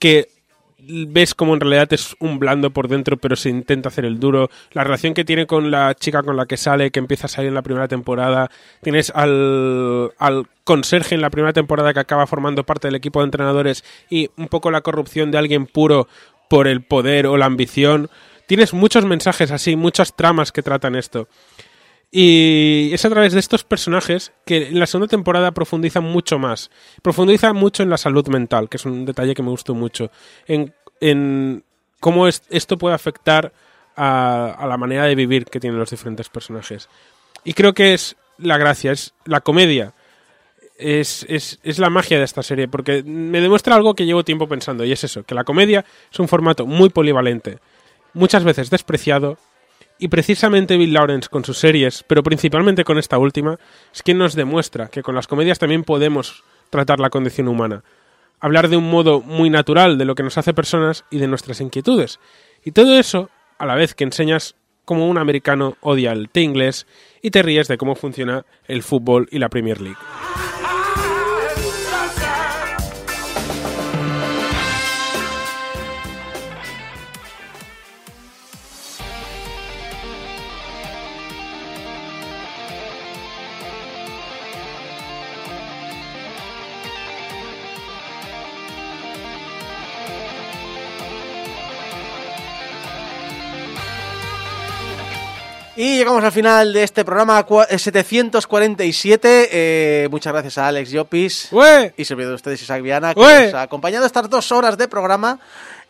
que 0.00 0.28
ves 0.86 1.34
como 1.34 1.54
en 1.54 1.60
realidad 1.60 1.92
es 1.92 2.16
un 2.20 2.38
blando 2.38 2.70
por 2.70 2.88
dentro, 2.88 3.16
pero 3.16 3.36
se 3.36 3.50
intenta 3.50 3.88
hacer 3.88 4.04
el 4.04 4.20
duro. 4.20 4.50
La 4.72 4.84
relación 4.84 5.14
que 5.14 5.24
tiene 5.24 5.46
con 5.46 5.70
la 5.70 5.94
chica 5.94 6.22
con 6.22 6.36
la 6.36 6.46
que 6.46 6.56
sale, 6.56 6.90
que 6.90 6.98
empieza 6.98 7.26
a 7.26 7.28
salir 7.28 7.48
en 7.48 7.54
la 7.54 7.62
primera 7.62 7.88
temporada. 7.88 8.50
Tienes 8.82 9.10
al, 9.10 10.12
al 10.18 10.46
conserje 10.64 11.14
en 11.14 11.20
la 11.20 11.30
primera 11.30 11.52
temporada 11.52 11.92
que 11.92 12.00
acaba 12.00 12.26
formando 12.26 12.64
parte 12.64 12.88
del 12.88 12.96
equipo 12.96 13.20
de 13.20 13.26
entrenadores 13.26 13.84
y 14.10 14.30
un 14.36 14.48
poco 14.48 14.70
la 14.70 14.80
corrupción 14.80 15.30
de 15.30 15.38
alguien 15.38 15.66
puro 15.66 16.08
por 16.48 16.68
el 16.68 16.82
poder 16.82 17.26
o 17.26 17.36
la 17.36 17.46
ambición. 17.46 18.10
Tienes 18.46 18.74
muchos 18.74 19.04
mensajes 19.04 19.50
así, 19.50 19.76
muchas 19.76 20.14
tramas 20.14 20.52
que 20.52 20.62
tratan 20.62 20.96
esto. 20.96 21.28
Y 22.10 22.90
es 22.92 23.04
a 23.04 23.10
través 23.10 23.32
de 23.32 23.40
estos 23.40 23.64
personajes 23.64 24.32
que 24.46 24.68
en 24.68 24.78
la 24.78 24.86
segunda 24.86 25.08
temporada 25.08 25.52
profundizan 25.52 26.04
mucho 26.04 26.38
más. 26.38 26.70
Profundiza 27.02 27.52
mucho 27.52 27.82
en 27.82 27.90
la 27.90 27.96
salud 27.98 28.26
mental, 28.28 28.68
que 28.68 28.76
es 28.76 28.84
un 28.84 29.04
detalle 29.04 29.34
que 29.34 29.42
me 29.42 29.50
gustó 29.50 29.74
mucho. 29.74 30.10
En, 30.46 30.72
en 31.00 31.64
cómo 32.00 32.28
es- 32.28 32.42
esto 32.50 32.78
puede 32.78 32.94
afectar 32.94 33.52
a, 33.96 34.54
a 34.58 34.66
la 34.66 34.76
manera 34.76 35.04
de 35.06 35.14
vivir 35.16 35.44
que 35.46 35.58
tienen 35.60 35.78
los 35.78 35.90
diferentes 35.90 36.28
personajes. 36.28 36.88
Y 37.42 37.52
creo 37.54 37.74
que 37.74 37.94
es 37.94 38.16
la 38.38 38.58
gracia, 38.58 38.92
es 38.92 39.12
la 39.24 39.40
comedia. 39.40 39.92
Es, 40.76 41.24
es, 41.28 41.60
es 41.62 41.78
la 41.78 41.88
magia 41.90 42.18
de 42.18 42.24
esta 42.24 42.42
serie, 42.42 42.66
porque 42.66 43.04
me 43.04 43.40
demuestra 43.40 43.76
algo 43.76 43.94
que 43.94 44.06
llevo 44.06 44.24
tiempo 44.24 44.48
pensando, 44.48 44.84
y 44.84 44.90
es 44.90 45.04
eso, 45.04 45.22
que 45.22 45.34
la 45.36 45.44
comedia 45.44 45.84
es 46.12 46.18
un 46.18 46.26
formato 46.26 46.66
muy 46.66 46.88
polivalente, 46.88 47.58
muchas 48.12 48.42
veces 48.42 48.70
despreciado, 48.70 49.38
y 49.98 50.08
precisamente 50.08 50.76
Bill 50.76 50.92
Lawrence 50.92 51.28
con 51.28 51.44
sus 51.44 51.58
series, 51.58 52.04
pero 52.06 52.22
principalmente 52.22 52.84
con 52.84 52.98
esta 52.98 53.18
última, 53.18 53.58
es 53.92 54.02
quien 54.02 54.18
nos 54.18 54.34
demuestra 54.34 54.88
que 54.88 55.02
con 55.02 55.14
las 55.14 55.26
comedias 55.26 55.58
también 55.58 55.84
podemos 55.84 56.42
tratar 56.70 57.00
la 57.00 57.10
condición 57.10 57.48
humana. 57.48 57.84
Hablar 58.40 58.68
de 58.68 58.76
un 58.76 58.90
modo 58.90 59.20
muy 59.20 59.50
natural 59.50 59.96
de 59.96 60.04
lo 60.04 60.14
que 60.14 60.22
nos 60.22 60.36
hace 60.36 60.52
personas 60.52 61.04
y 61.10 61.18
de 61.18 61.28
nuestras 61.28 61.60
inquietudes. 61.60 62.18
Y 62.64 62.72
todo 62.72 62.98
eso 62.98 63.30
a 63.58 63.66
la 63.66 63.74
vez 63.74 63.94
que 63.94 64.04
enseñas 64.04 64.56
cómo 64.84 65.08
un 65.08 65.18
americano 65.18 65.76
odia 65.80 66.12
el 66.12 66.28
té 66.28 66.42
inglés 66.42 66.86
y 67.22 67.30
te 67.30 67.42
ríes 67.42 67.68
de 67.68 67.78
cómo 67.78 67.94
funciona 67.94 68.44
el 68.66 68.82
fútbol 68.82 69.28
y 69.30 69.38
la 69.38 69.48
Premier 69.48 69.80
League. 69.80 69.98
Y 95.76 95.96
llegamos 95.96 96.22
al 96.22 96.30
final 96.30 96.72
de 96.72 96.84
este 96.84 97.04
programa 97.04 97.44
cua- 97.44 97.66
eh, 97.68 97.78
747. 97.80 99.48
Eh, 100.04 100.08
muchas 100.08 100.32
gracias 100.32 100.56
a 100.58 100.68
Alex 100.68 100.90
Llopis 100.92 101.48
¡Ué! 101.52 101.92
y 101.96 102.04
servidor 102.04 102.30
de 102.30 102.36
ustedes 102.36 102.62
Isaac 102.62 102.80
Viana, 102.80 103.12
que 103.12 103.18
¡Ué! 103.20 103.46
nos 103.46 103.54
ha 103.54 103.62
acompañado 103.62 104.06
estas 104.06 104.30
dos 104.30 104.52
horas 104.52 104.78
de 104.78 104.86
programa. 104.86 105.40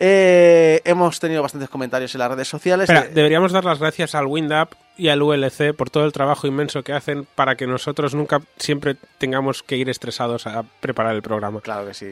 Eh, 0.01 0.81
hemos 0.87 1.21
tenido 1.21 1.43
bastantes 1.43 1.69
comentarios 1.69 2.15
en 2.15 2.19
las 2.21 2.31
redes 2.31 2.49
sociales. 2.49 2.89
Espera, 2.89 3.07
Eh, 3.09 3.13
deberíamos 3.15 3.53
dar 3.53 3.67
las 3.67 3.79
gracias 3.79 4.15
al 4.15 4.25
WindUp 4.25 4.71
y 4.97 5.09
al 5.09 5.21
ULC 5.23 5.75
por 5.77 5.91
todo 5.91 6.07
el 6.07 6.13
trabajo 6.13 6.47
inmenso 6.47 6.83
que 6.83 6.95
hacen 6.95 7.27
para 7.35 7.55
que 7.55 7.67
nosotros 7.67 8.15
nunca 8.15 8.41
siempre 8.57 8.97
tengamos 9.19 9.63
que 9.63 9.77
ir 9.77 9.91
estresados 9.91 10.47
a 10.47 10.65
preparar 10.81 11.15
el 11.15 11.21
programa. 11.23 11.61
Claro 11.61 11.87
que 11.89 11.93
sí, 11.95 12.07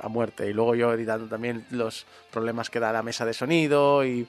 a 0.00 0.08
muerte. 0.08 0.48
Y 0.48 0.54
luego 0.54 0.74
yo 0.74 0.90
editando 0.94 1.26
también 1.26 1.66
los 1.70 2.06
problemas 2.32 2.70
que 2.70 2.80
da 2.80 2.92
la 2.94 3.02
mesa 3.02 3.26
de 3.26 3.34
sonido 3.34 4.04
y, 4.06 4.26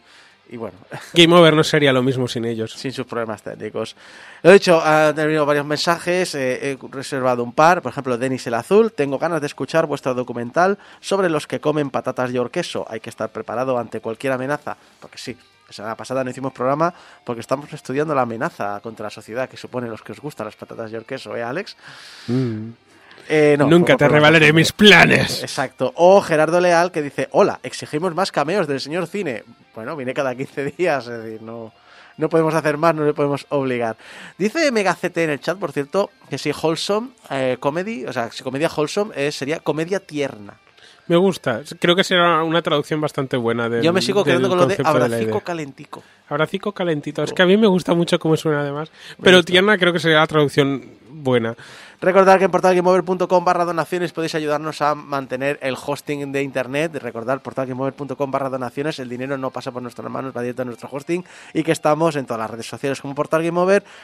y 0.50 0.58
bueno, 0.58 0.78
Game 1.14 1.36
Over 1.36 1.56
no 1.56 1.64
sería 1.64 1.92
lo 1.92 2.04
mismo 2.04 2.28
sin 2.28 2.46
ellos. 2.46 2.74
sin 2.74 2.92
sus 2.92 3.06
problemas 3.06 3.42
técnicos. 3.42 3.96
Lo 4.44 4.52
dicho, 4.52 4.82
han 4.82 5.16
tenido 5.16 5.46
varios 5.46 5.66
mensajes, 5.66 6.36
eh, 6.36 6.72
he 6.72 6.78
reservado 6.92 7.44
un 7.44 7.54
par, 7.54 7.82
por 7.82 7.92
ejemplo, 7.92 8.18
Denis 8.18 8.46
el 8.48 8.54
Azul, 8.54 8.92
tengo 8.92 9.18
ganas 9.18 9.42
de 9.42 9.48
escuchar 9.48 9.88
vuestro 9.88 10.14
documental 10.14 10.78
sobre 11.00 11.30
los 11.30 11.48
que 11.48 11.60
comen 11.60 11.90
patatas 11.90 12.32
y 12.32 12.50
queso. 12.50 12.86
Hay 12.90 13.00
que 13.00 13.10
estar 13.10 13.30
preparado 13.30 13.78
ante 13.78 14.00
cualquier 14.00 14.34
amenaza, 14.34 14.78
porque 15.00 15.18
sí. 15.18 15.38
La 15.68 15.74
semana 15.74 15.96
pasada 15.96 16.24
no 16.24 16.30
hicimos 16.30 16.54
programa 16.54 16.94
porque 17.24 17.42
estamos 17.42 17.74
estudiando 17.74 18.14
la 18.14 18.22
amenaza 18.22 18.80
contra 18.82 19.06
la 19.06 19.10
sociedad 19.10 19.50
que 19.50 19.58
supone 19.58 19.88
los 19.88 20.04
que 20.04 20.12
os 20.12 20.20
gustan 20.20 20.46
las 20.46 20.56
patatas 20.56 20.92
y 20.94 21.04
queso, 21.06 21.36
¿eh, 21.36 21.42
Alex? 21.42 21.76
Eh, 23.28 23.56
no, 23.58 23.68
Nunca 23.68 23.98
te 23.98 24.08
programa. 24.08 24.40
mis 24.54 24.72
planes. 24.72 25.42
Exacto. 25.42 25.92
O 25.96 26.22
Gerardo 26.22 26.60
Leal 26.60 26.92
que 26.92 27.02
dice, 27.02 27.28
hola, 27.32 27.60
exigimos 27.64 28.14
más 28.14 28.32
cameos 28.32 28.68
del 28.68 28.80
señor 28.80 29.08
cine. 29.08 29.44
Bueno, 29.74 29.96
viene 29.96 30.14
cada 30.14 30.36
15 30.36 30.74
días, 30.78 31.08
es 31.08 31.24
decir, 31.24 31.42
no, 31.42 31.74
no 32.18 32.30
podemos 32.30 32.54
hacer 32.54 32.78
más, 32.78 32.96
no 32.96 33.04
le 33.06 33.14
podemos 33.14 33.46
obligar. 33.50 33.98
Dice 34.38 34.72
MegaCT 34.72 35.18
en 35.18 35.30
el 35.32 35.40
chat, 35.40 35.58
por 35.58 35.72
cierto, 35.72 36.12
que 36.30 36.38
si 36.38 36.52
wholesome 36.52 37.10
eh, 37.30 37.58
comedy, 37.60 38.06
o 38.06 38.14
sea, 38.14 38.32
si 38.32 38.44
comedia 38.44 38.70
wholesome 38.76 39.14
eh, 39.16 39.32
sería 39.32 39.60
comedia 39.60 40.00
tierna. 40.00 40.54
Me 41.08 41.18
gusta. 41.18 41.62
Creo 41.80 41.96
que 41.96 42.04
será 42.04 42.42
una 42.44 42.64
traducción 42.64 43.00
bastante 43.00 43.38
buena 43.38 43.70
del 43.70 43.84
Yo 43.84 43.94
me 43.94 44.02
sigo 44.02 44.24
quedando 44.24 44.50
con 44.50 44.58
lo 44.58 44.66
de 44.66 44.78
abracico 44.84 45.42
calentico. 45.42 46.04
Abracico 46.28 46.72
calentito. 46.72 47.22
Es 47.24 47.32
que 47.32 47.44
a 47.44 47.46
mí 47.46 47.58
me 47.58 47.68
gusta 47.68 47.94
mucho 47.94 48.18
cómo 48.18 48.36
suena 48.36 48.62
además. 48.62 48.92
Pero 49.22 49.44
tierna 49.44 49.78
creo 49.78 49.94
que 49.94 50.00
sería 50.00 50.18
la 50.18 50.28
traducción 50.28 50.84
buena. 51.08 51.56
Recordad 52.02 52.38
que 52.38 52.46
en 52.46 52.52
portalgameover.com 52.52 53.46
barra 53.46 53.66
donaciones 53.66 54.12
podéis 54.12 54.36
ayudarnos 54.36 54.82
a 54.82 54.96
mantener 54.96 55.60
el 55.62 55.76
hosting 55.76 56.32
de 56.32 56.44
internet. 56.44 56.96
Recordad 56.96 57.42
portalgameover.com 57.42 58.32
barra 58.32 58.50
donaciones. 58.50 59.00
El 59.00 59.10
dinero 59.10 59.38
no 59.38 59.52
pasa 59.52 59.72
por 59.72 59.82
nuestras 59.82 60.10
manos, 60.12 60.36
va 60.36 60.42
directo 60.42 60.64
a 60.64 60.66
nuestro 60.66 60.90
hosting. 60.92 61.24
Y 61.54 61.64
que 61.64 61.72
estamos 61.72 62.16
en 62.16 62.26
todas 62.26 62.40
las 62.40 62.50
redes 62.52 62.68
sociales 62.68 63.02
como 63.02 63.16
Portal. 63.16 63.44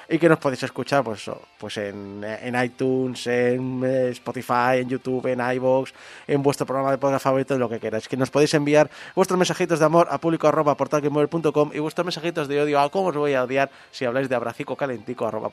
Y 0.09 0.19
que 0.19 0.29
nos 0.29 0.39
podéis 0.39 0.63
escuchar 0.63 1.03
pues, 1.03 1.29
pues 1.57 1.77
en, 1.77 2.23
en 2.23 2.63
iTunes, 2.63 3.27
en 3.27 3.83
eh, 3.83 4.09
Spotify, 4.09 4.79
en 4.79 4.89
YouTube, 4.89 5.27
en 5.27 5.39
iVoox, 5.55 5.91
en 6.27 6.41
vuestro 6.41 6.65
programa 6.65 6.91
de 6.91 6.97
podcast 6.97 7.23
favorito, 7.23 7.57
lo 7.57 7.69
que 7.69 7.79
queráis. 7.79 8.07
Que 8.07 8.17
nos 8.17 8.29
podéis 8.29 8.53
enviar 8.53 8.89
vuestros 9.15 9.37
mensajitos 9.37 9.79
de 9.79 9.85
amor 9.85 10.07
a 10.09 10.17
público 10.17 10.47
arroba 10.47 10.77
y 11.73 11.79
vuestros 11.79 12.05
mensajitos 12.05 12.47
de 12.47 12.61
odio 12.61 12.79
a 12.79 12.89
cómo 12.89 13.09
os 13.09 13.15
voy 13.15 13.33
a 13.33 13.43
odiar 13.43 13.69
si 13.91 14.05
habláis 14.05 14.29
de 14.29 14.35
abracico 14.35 14.75
calentico 14.75 15.27
arroba 15.27 15.49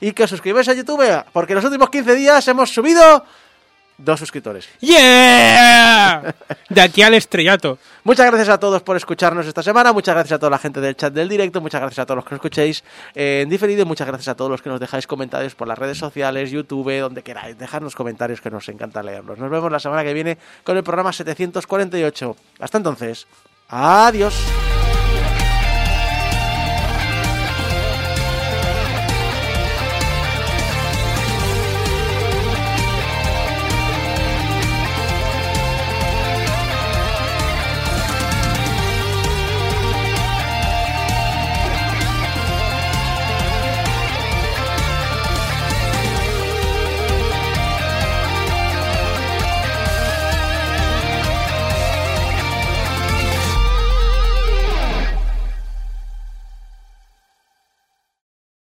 y 0.00 0.12
que 0.12 0.24
os 0.24 0.30
suscribáis 0.30 0.68
a 0.68 0.74
YouTube 0.74 1.01
porque 1.32 1.52
en 1.52 1.56
los 1.56 1.64
últimos 1.64 1.90
15 1.90 2.14
días 2.14 2.46
hemos 2.48 2.70
subido 2.70 3.24
dos 3.98 4.18
suscriptores. 4.18 4.68
¡Yeah! 4.80 6.34
De 6.68 6.80
aquí 6.80 7.02
al 7.02 7.14
estrellato. 7.14 7.78
Muchas 8.04 8.26
gracias 8.26 8.48
a 8.48 8.58
todos 8.58 8.82
por 8.82 8.96
escucharnos 8.96 9.46
esta 9.46 9.62
semana, 9.62 9.92
muchas 9.92 10.14
gracias 10.14 10.36
a 10.36 10.38
toda 10.38 10.50
la 10.50 10.58
gente 10.58 10.80
del 10.80 10.96
chat 10.96 11.12
del 11.12 11.28
directo, 11.28 11.60
muchas 11.60 11.80
gracias 11.80 12.00
a 12.00 12.06
todos 12.06 12.16
los 12.16 12.24
que 12.24 12.34
nos 12.34 12.38
escuchéis 12.38 12.84
en 13.14 13.48
diferido 13.48 13.82
y 13.82 13.84
muchas 13.84 14.06
gracias 14.06 14.28
a 14.28 14.34
todos 14.34 14.50
los 14.50 14.60
que 14.60 14.70
nos 14.70 14.80
dejáis 14.80 15.06
comentarios 15.06 15.54
por 15.54 15.68
las 15.68 15.78
redes 15.78 15.98
sociales, 15.98 16.50
YouTube, 16.50 16.98
donde 17.00 17.22
queráis. 17.22 17.56
Dejadnos 17.56 17.94
comentarios 17.94 18.40
que 18.40 18.50
nos 18.50 18.68
encanta 18.68 19.02
leerlos. 19.02 19.38
Nos 19.38 19.50
vemos 19.50 19.70
la 19.70 19.78
semana 19.78 20.02
que 20.02 20.14
viene 20.14 20.38
con 20.64 20.76
el 20.76 20.82
programa 20.82 21.12
748. 21.12 22.36
Hasta 22.60 22.78
entonces, 22.78 23.26
adiós. 23.68 24.34